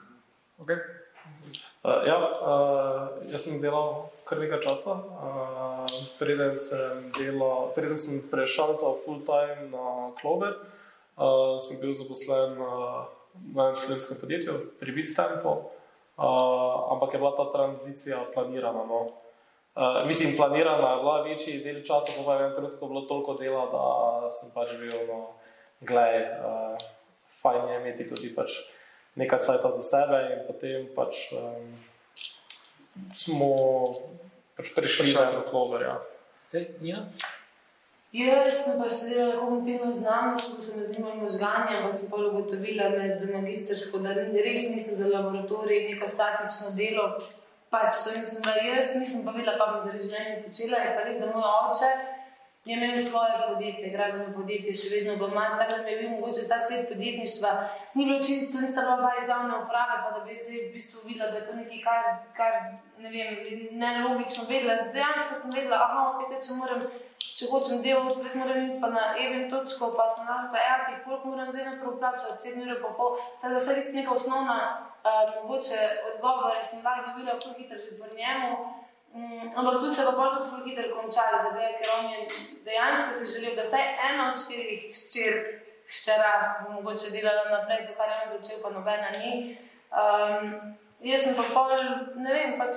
Okay. 0.63 0.81
Uh, 1.85 2.03
ja, 2.09 2.17
uh, 2.19 3.31
jaz 3.31 3.45
sem 3.45 3.61
delal 3.63 4.09
kar 4.27 4.41
nekaj 4.41 4.63
časa, 4.65 4.97
uh, 4.99 5.99
preden 6.19 6.57
sem, 6.59 7.07
delal, 7.17 7.71
preden 7.77 8.01
sem 8.01 8.25
prešel 8.33 8.75
ta 8.81 8.95
full 9.05 9.23
time 9.29 9.69
na 9.71 10.11
Clover, 10.19 10.57
uh, 11.17 11.57
sem 11.63 11.79
bil 11.83 11.95
zaposlen 11.97 12.59
uh, 12.59 13.07
v 13.39 13.57
enem 13.57 13.79
slovenskem 13.79 14.19
podjetju, 14.21 14.57
pri 14.81 14.91
Bitstampu, 14.97 15.53
uh, 15.55 16.93
ampak 16.97 17.15
je 17.15 17.23
bila 17.23 17.33
ta 17.39 17.47
tranzicija 17.55 18.25
planirana. 18.35 18.83
No. 18.89 19.07
Uh, 19.07 19.28
mislim, 20.07 20.37
planirana 20.37 20.91
je 20.91 20.97
bila 20.97 21.23
večji 21.23 21.61
del 21.65 21.83
časa, 21.87 22.13
pa 22.17 22.23
v 22.27 22.37
enem 22.37 22.55
trenutku 22.55 22.89
bilo 22.89 23.01
toliko 23.01 23.35
dela, 23.35 23.67
da 23.71 24.31
sem 24.31 24.51
pač 24.55 24.75
bil, 24.81 25.07
no, 25.07 25.21
gledaj, 25.81 26.23
uh, 26.23 26.89
fajn 27.43 27.69
je 27.69 27.81
imeti 27.81 28.09
tudi 28.09 28.35
pač 28.35 28.59
nekaj 29.15 29.39
časa 29.39 29.71
za 29.79 29.83
sebe, 29.83 30.19
in 30.35 30.45
potem 30.47 30.89
pač 30.97 31.31
um, 31.39 31.73
smo 33.15 33.55
pač 34.59 34.75
prišli 34.75 35.15
na 35.15 35.45
Clover. 35.51 35.83
Ja. 35.83 35.97
Ja. 36.83 37.05
Jaz 38.13 38.65
sem 38.65 38.79
pa 38.81 38.89
študirala 38.89 39.37
kognitivno 39.37 39.93
znanost, 39.93 40.57
ko 40.57 40.63
sem 40.65 40.81
zanimala 40.81 41.21
možganje, 41.21 41.77
ampak 41.77 41.97
sem 41.97 42.11
pa 42.11 42.23
ugotovila 42.25 42.89
med 42.95 43.21
magistrsko, 43.21 44.01
da 44.01 44.15
res 44.17 44.71
nisem 44.73 44.97
za 44.97 45.11
laboratorij, 45.13 45.91
neko 45.93 46.09
statično 46.09 46.73
delo. 46.79 47.19
Pač 47.71 48.05
to 48.05 48.15
nisem 48.17 48.43
bila 48.43 48.55
jaz, 48.65 48.95
nisem 48.97 49.25
pa 49.27 49.35
vedela, 49.37 49.59
kaj 49.59 49.73
bom 49.73 49.83
za 49.85 49.97
življenje 49.97 50.37
počela. 50.47 50.85
Je 50.85 50.95
pa 50.97 51.03
res 51.05 51.19
za 51.21 51.27
moj 51.33 51.49
oče, 51.71 51.91
je 52.69 52.77
imel 52.77 52.99
svoje 53.01 53.35
podjetje, 53.49 53.91
gradbeno 53.95 54.33
podjetje, 54.37 54.75
še 54.81 54.89
vedno 54.95 55.17
doma, 55.21 55.45
tako 55.59 55.77
da 55.77 55.83
mi 55.83 55.93
je 55.93 55.99
bil 56.01 56.11
mogoče 56.15 56.47
ta 56.49 56.59
svet 56.61 56.89
podjetništva. 56.93 57.51
Ni 57.95 58.07
bilo 58.09 58.23
čisto, 58.23 58.61
nisem 58.61 58.85
bila 58.85 58.97
bila 59.03 59.13
iz 59.23 59.29
javne 59.29 59.61
uprave, 59.63 59.99
pa 60.05 60.15
da 60.17 60.25
bi 60.25 60.37
zdaj 60.37 60.63
v 60.65 60.73
bistvu 60.75 61.05
videla, 61.09 61.31
da 61.31 61.39
je 61.39 61.47
to 61.49 61.59
nekaj, 61.61 61.83
kar, 61.87 62.09
kar 62.39 62.59
ne 63.05 63.13
vem, 63.15 63.37
nelogično 63.83 64.49
vedela. 64.49 64.89
Dejansko 64.97 65.41
sem 65.43 65.55
vedela, 65.57 65.85
aha, 65.87 66.09
ok, 66.13 66.27
se 66.29 66.43
če 66.45 66.59
moram 66.61 66.89
če 67.39 67.47
hočem 67.53 67.83
delati, 67.83 68.19
pred 68.19 68.35
moram 68.39 68.65
iti 68.65 68.77
pa 68.83 68.89
na 68.91 69.03
event 69.23 69.51
točko, 69.53 69.93
pa 69.95 70.09
sem 70.11 70.27
rekla, 70.27 70.63
ja, 70.65 70.77
ti 70.87 70.97
koliko 71.05 71.33
moram 71.33 71.51
zdaj 71.51 71.67
na 71.69 71.75
to 71.79 71.95
plačati, 72.01 72.55
7 72.55 72.65
ur 72.67 72.81
pa 72.83 72.91
pol. 72.99 73.19
Tako 73.41 73.53
da 73.55 73.61
vse 73.61 73.77
res 73.77 73.93
neka 73.95 74.15
osnovna, 74.15 74.57
uh, 75.09 75.43
mogoče 75.43 75.81
odgovore 76.11 76.63
sem 76.63 76.85
lahko 76.85 77.11
dobila 77.11 77.39
ful 77.43 77.55
hitro 77.59 77.79
že 77.85 77.97
pri 78.01 78.17
njemu. 78.21 78.51
Mm, 79.15 79.47
ampak 79.57 79.81
tu 79.81 79.95
se 79.95 80.05
pa 80.07 80.13
bolj 80.19 80.31
tudi 80.37 80.51
ful 80.51 80.65
hitro 80.67 80.87
končali, 80.97 81.39
zato 81.45 81.61
ker 81.79 81.89
on 81.99 82.05
je 82.13 82.19
dejansko 82.65 83.11
si 83.15 83.33
želel, 83.33 83.57
da 83.57 83.63
vsaj 83.63 83.87
ena 84.11 84.33
od 84.33 84.41
štirih 84.45 84.83
hčerk, 84.93 85.45
hčera 85.93 86.33
bo 86.61 86.73
mogoče 86.77 87.11
delala 87.11 87.45
naprej, 87.51 87.87
to 87.87 87.93
kar 87.97 88.09
je 88.09 88.17
on 88.23 88.31
začel, 88.37 88.59
pa 88.63 88.71
nobena 88.71 89.11
ni. 89.19 89.59
Um, 90.01 90.45
jaz 91.01 91.25
sem 91.25 91.35
pa 91.37 91.45
pol, 91.55 91.73
ne 92.25 92.33
vem, 92.33 92.59
pač 92.61 92.77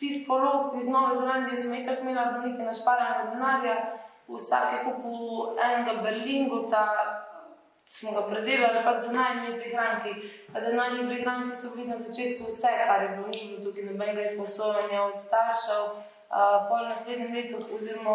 tisti 0.00 0.24
polog 0.28 0.78
iz 0.80 0.88
Nove 0.88 1.16
Zelandije 1.20 1.56
sem 1.56 1.74
itak 1.74 2.00
imela 2.00 2.24
nekaj 2.30 2.66
našparanega 2.66 3.30
denarja, 3.34 3.76
vsake 4.28 4.84
kupu 4.84 5.12
enega 5.60 6.00
berlingota, 6.02 6.86
smo 7.92 8.12
ga 8.12 8.22
predelali 8.26 8.80
pač 8.84 9.02
za 9.06 9.12
najnižje 9.12 9.58
prihranki. 9.60 10.12
Najnižje 10.52 11.08
prihranki 11.10 11.56
so 11.56 11.74
bili 11.76 11.88
na 11.88 11.98
začetku 11.98 12.48
vse, 12.48 12.72
kar 12.86 13.02
je 13.02 13.08
bilo, 13.16 13.28
bilo 13.28 13.64
tukaj 13.64 13.84
nobenega 13.84 14.24
izposojanja 14.24 15.02
od 15.02 15.20
staršev. 15.26 15.84
Uh, 16.32 16.64
pol 16.68 16.88
naslednjem 16.88 17.34
letu, 17.36 17.58
oziroma 17.76 18.14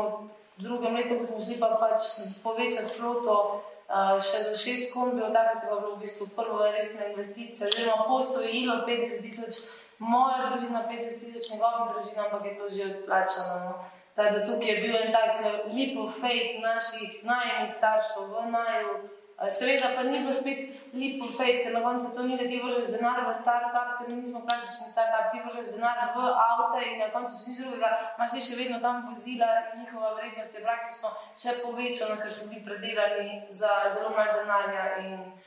v 0.58 0.64
drugem 0.66 0.96
letu, 0.98 1.20
ko 1.20 1.26
smo 1.26 1.42
šli 1.46 1.60
pa 1.62 1.70
pač 1.78 2.08
povečati 2.44 2.96
floto, 2.98 3.36
uh, 3.62 4.18
še 4.18 4.42
za 4.48 4.56
šest 4.58 4.90
kombijev, 4.94 5.30
takrat 5.36 5.62
je 5.62 5.70
bilo 5.70 5.92
v 5.94 6.00
bistvu 6.02 6.26
prvo 6.34 6.66
resna 6.66 7.12
investicija, 7.14 7.70
oziroma 7.70 8.08
posojilo 8.10 8.82
50 8.90 9.22
tisoč 9.22 9.62
moja 10.00 10.50
družina 10.50 10.82
50 10.90 11.22
tisoč, 11.26 11.52
njegova 11.52 11.94
družina, 11.94 12.26
ampak 12.26 12.46
je 12.46 12.58
to 12.58 12.66
že 12.70 12.90
odplačano. 12.96 13.56
No. 13.66 13.74
Da, 14.16 14.24
da 14.34 14.46
tukaj 14.46 14.70
je 14.70 14.82
bil 14.82 14.96
en 14.98 15.14
tak 15.14 15.46
lepo 15.70 16.10
fate 16.10 16.58
naših 16.62 17.22
najemnih 17.22 17.74
staršev 17.74 18.34
v 18.34 18.50
naju. 18.50 18.94
Seveda 19.38 19.94
pa 19.96 20.04
ni 20.04 20.18
bilo 20.20 20.34
spet 20.34 20.74
lepo 20.98 21.28
fate, 21.30 21.64
ker 21.64 21.74
na 21.74 21.82
koncu 21.86 22.10
to 22.16 22.24
ni, 22.26 22.38
da 22.38 22.46
ti 22.50 22.58
vržeš 22.58 22.96
denar 22.96 23.22
v 23.22 23.36
startup, 23.38 24.00
ker 24.00 24.10
nismo 24.10 24.42
klasični 24.42 24.90
startup, 24.90 25.30
ti 25.30 25.38
vržeš 25.46 25.76
denar 25.76 26.10
v 26.16 26.26
avto 26.26 26.82
in 26.82 26.98
na 26.98 27.12
koncu 27.14 27.38
nič 27.46 27.62
drugega, 27.62 28.18
imaš 28.18 28.34
ti 28.34 28.42
še 28.42 28.58
vedno 28.58 28.82
tam 28.82 29.06
vozila 29.06 29.50
njihova 29.78 30.16
vrednost 30.18 30.58
je 30.58 30.66
praktično 30.66 31.14
še 31.38 31.54
povečana, 31.62 32.18
ker 32.18 32.34
so 32.34 32.50
bili 32.50 32.66
predelani 32.66 33.46
za 33.54 33.72
zelo 33.94 34.18
malo 34.18 34.42
denarja 34.42 34.86
in 35.06 35.38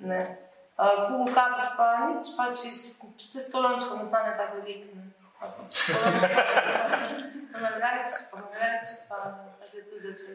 ne. 0.00 0.20
Google 0.76 1.32
Caps 1.32 1.76
pa 1.76 2.08
nič, 2.08 2.32
pač 2.36 2.64
iz 2.68 2.80
vse 3.20 3.40
stolončko 3.44 4.00
nastane 4.00 4.32
tako 4.36 4.64
velik. 4.64 4.88
Pa 4.92 5.15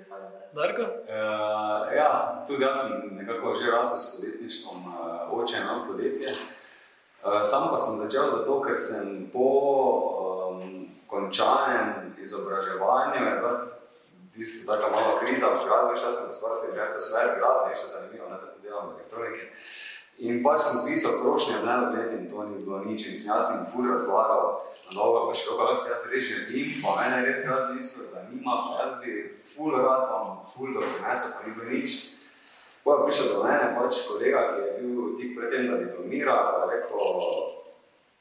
malo 0.10 0.30
malo. 0.30 0.48
Darko? 0.54 0.82
Uh, 0.82 1.94
ja, 1.96 2.44
tudi 2.48 2.64
jaz 2.64 2.78
sem 2.82 3.18
nekako 3.18 3.56
že 3.56 3.72
rasel 3.72 3.98
s 3.98 4.16
podjetništvom, 4.16 4.78
uh, 4.88 5.40
oče 5.40 5.56
je 5.56 5.62
imel 5.62 5.80
podjetje. 5.88 6.30
Uh, 7.24 7.42
sam 7.44 7.70
pa 7.72 7.78
sem 7.80 7.96
začel 7.96 8.30
zato, 8.30 8.62
ker 8.62 8.78
sem 8.82 9.30
po 9.34 9.48
um, 10.50 10.90
končanem 11.08 12.16
izobraževanju, 12.18 13.26
je 13.26 13.36
bila 13.40 13.54
tista 14.34 14.76
taka 14.76 14.90
mala 14.96 15.20
kriza 15.20 15.48
v 15.48 15.66
gradbi, 15.66 16.00
šla 16.00 16.12
sem 16.12 16.34
stvar, 16.34 16.56
se 16.56 16.68
že 16.76 16.92
svet 16.92 17.38
grad, 17.38 17.70
nešto 17.70 17.88
zanimivo, 17.88 18.30
ne, 18.30 18.38
zato 18.40 18.58
delam 18.64 18.90
elektronike. 18.96 19.46
In 20.20 20.44
pač 20.44 20.62
sem 20.62 20.86
pisal 20.86 21.24
prošnje 21.24 21.62
v 21.62 21.66
nedogled 21.66 22.10
in 22.14 22.30
to 22.30 22.44
ni 22.46 22.58
bilo 22.62 22.84
nič. 22.86 23.08
In 23.10 23.16
sem 23.18 23.32
jaz 23.32 23.56
jim 23.56 23.66
ful 23.72 23.90
razlagal, 23.90 24.62
na 24.86 24.92
dolgo 24.94 25.30
pa 25.30 25.34
še 25.34 25.48
kako 25.50 25.80
se 25.80 25.90
jaz 25.90 26.04
res 26.14 26.24
želim, 26.30 26.68
pa 26.84 26.90
mene 27.00 27.26
res 27.26 27.46
rad 27.50 27.72
niso 27.74 28.06
zanima, 28.06 28.54
pa 28.68 28.86
jaz 28.86 29.00
bi 29.02 29.32
ful 29.56 29.74
rad 29.74 30.04
vam 30.12 30.44
ful 30.52 30.76
doprinesel, 30.76 31.32
pa 31.34 31.40
ni 31.48 31.56
bilo 31.56 31.70
nič. 31.72 31.92
Pa 32.84 32.98
je 32.98 33.06
prišel 33.06 33.28
do 33.34 33.40
mene 33.46 33.66
pač 33.78 33.94
kolega, 34.10 34.42
ki 34.52 34.62
je 34.62 34.72
bil 34.82 35.10
tik 35.18 35.34
pred 35.38 35.50
tem, 35.54 35.66
da 35.70 35.82
diplomira, 35.82 36.38
pa 36.50 36.54
je 36.60 36.70
rekel, 36.70 37.02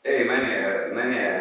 ej, 0.05 0.21
meni 0.29 0.51
je, 0.53 0.73
meni 0.97 1.17
je 1.17 1.33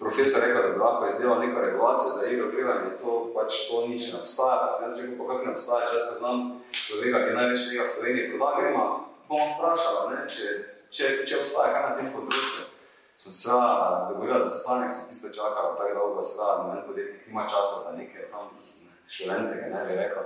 profesor 0.00 0.40
rekel, 0.44 0.62
da 0.62 0.68
bi 0.68 0.80
lahko 0.80 1.08
izdelal 1.08 1.40
neko 1.40 1.60
regulacijo 1.60 2.10
za 2.10 2.28
igro 2.28 2.48
plivanje, 2.52 2.96
to 3.00 3.32
pač 3.34 3.68
to 3.68 3.84
nič 3.88 4.12
ne 4.12 4.20
obstaja, 4.20 4.56
pa 4.64 4.72
sem 4.72 4.88
jaz 4.88 5.00
rekel, 5.00 5.16
pa 5.20 5.28
kako 5.28 5.44
ne 5.44 5.52
obstaja, 5.52 5.92
jaz 5.92 6.08
poznam 6.12 6.38
človeka, 6.72 7.18
ki 7.24 7.36
največ 7.36 7.68
tega 7.68 7.84
v 7.84 7.92
Sloveniji 7.96 8.30
proda, 8.32 8.56
gremo, 8.60 8.84
bomo 9.28 9.46
vprašali, 9.54 10.14
ne, 10.14 10.24
če, 10.32 10.48
če, 10.90 11.12
če 11.28 11.40
obstaja 11.42 11.72
kaj 11.74 11.82
na 11.84 11.96
tem 11.98 12.10
področju. 12.14 12.64
Smo 13.18 13.32
se 13.34 13.50
dogovorili 14.08 14.40
za 14.42 14.50
sestanek, 14.50 14.94
so 14.94 15.08
tiste 15.08 15.32
čakali 15.34 15.76
tako 15.78 15.94
dolgo, 15.98 16.22
se 16.22 16.38
da, 16.38 16.74
ne 16.74 16.82
podjetnik 16.86 17.28
ima 17.28 17.44
časa 17.50 17.76
za 17.84 17.96
neke 17.98 18.28
tam 18.32 18.48
študente, 19.08 19.70
ne 19.74 19.84
bi 19.86 19.96
rekel. 19.98 20.22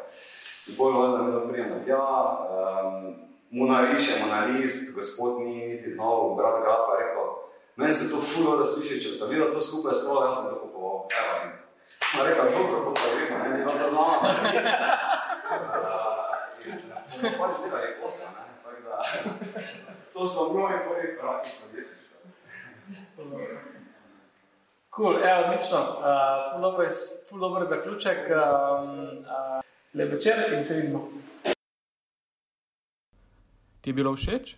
In 0.69 0.77
bolj 0.79 0.93
valjda 0.99 1.23
mi 1.23 1.33
doprijemo 1.33 1.81
tja, 1.87 2.03
um, 2.03 3.15
mu 3.51 3.67
narišemo 3.67 4.27
na 4.27 4.45
list, 4.45 4.95
gospod 4.95 5.41
ni 5.41 5.69
niti 5.69 5.91
znal, 5.91 6.35
brat 6.37 6.61
grafa 6.63 6.93
rekel, 7.01 7.33
meni 7.77 7.95
se 7.95 8.11
to 8.13 8.21
fulo 8.21 8.57
da 8.57 8.67
sliši, 8.67 9.01
če 9.03 9.19
ta 9.19 9.25
videl 9.33 9.53
to 9.55 9.61
skupaj 9.61 9.95
s 9.95 10.05
tolo, 10.07 10.27
jaz 10.27 10.37
sem 10.37 10.47
to 10.53 10.61
kupoval. 10.61 11.09
Sem 12.13 12.27
rekel, 12.27 12.45
dobro, 12.53 12.95
pa 12.95 13.11
gremo, 13.17 13.43
ne, 13.43 13.59
ni 13.59 13.65
vam 13.65 13.79
to 13.79 13.89
znamo. 13.89 14.17
Uh, 15.53 15.89
in 17.27 17.39
pač 17.39 17.61
delali 17.65 17.95
posel, 18.03 18.31
ne. 18.37 18.52
To 20.13 20.27
so 20.27 20.53
mnogi 20.55 20.75
prvi 20.89 21.17
koraki 21.21 21.51
podjetništva. 21.61 22.17
Cool, 24.97 25.17
evo, 25.17 25.41
odlično. 25.47 25.79
Uh, 25.79 26.53
ful 26.53 26.61
dober, 26.61 26.89
ful 27.29 27.41
dober 27.41 27.65
zaključek. 27.65 28.19
Um, 28.29 29.01
uh, 29.01 29.65
lep 29.95 30.13
večer 30.13 30.53
in 30.59 30.65
se 30.65 30.75
vidimo. 30.75 31.09
Ti 33.81 33.91
je 33.91 33.95
bilo 33.95 34.17
všeč? 34.17 34.57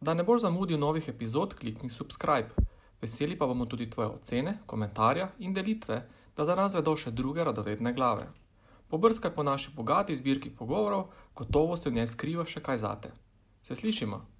Da 0.00 0.14
ne 0.14 0.22
boš 0.22 0.40
zamudil 0.40 0.78
novih 0.78 1.08
epizod, 1.08 1.54
klikni 1.54 1.90
subscribe. 1.90 2.48
Veseli 3.02 3.38
pa 3.38 3.46
bomo 3.46 3.66
tudi 3.66 3.90
tvoje 3.90 4.08
ocene, 4.08 4.58
komentarja 4.66 5.28
in 5.38 5.54
delitve, 5.54 6.02
da 6.36 6.44
za 6.44 6.54
nas 6.54 6.74
vedo 6.74 6.96
še 6.96 7.10
druge 7.10 7.44
radovedne 7.44 7.92
glave. 7.92 8.26
Pobrskaj 8.88 9.34
po 9.34 9.42
naši 9.42 9.70
bogati 9.74 10.16
zbirki 10.16 10.50
pogovorov, 10.50 11.10
gotovo 11.34 11.76
se 11.76 11.90
v 11.90 11.94
njej 11.94 12.06
skriva 12.06 12.44
še 12.46 12.62
kaj 12.62 12.78
zate. 12.78 13.10
Se 13.62 13.76
slišimo? 13.76 14.31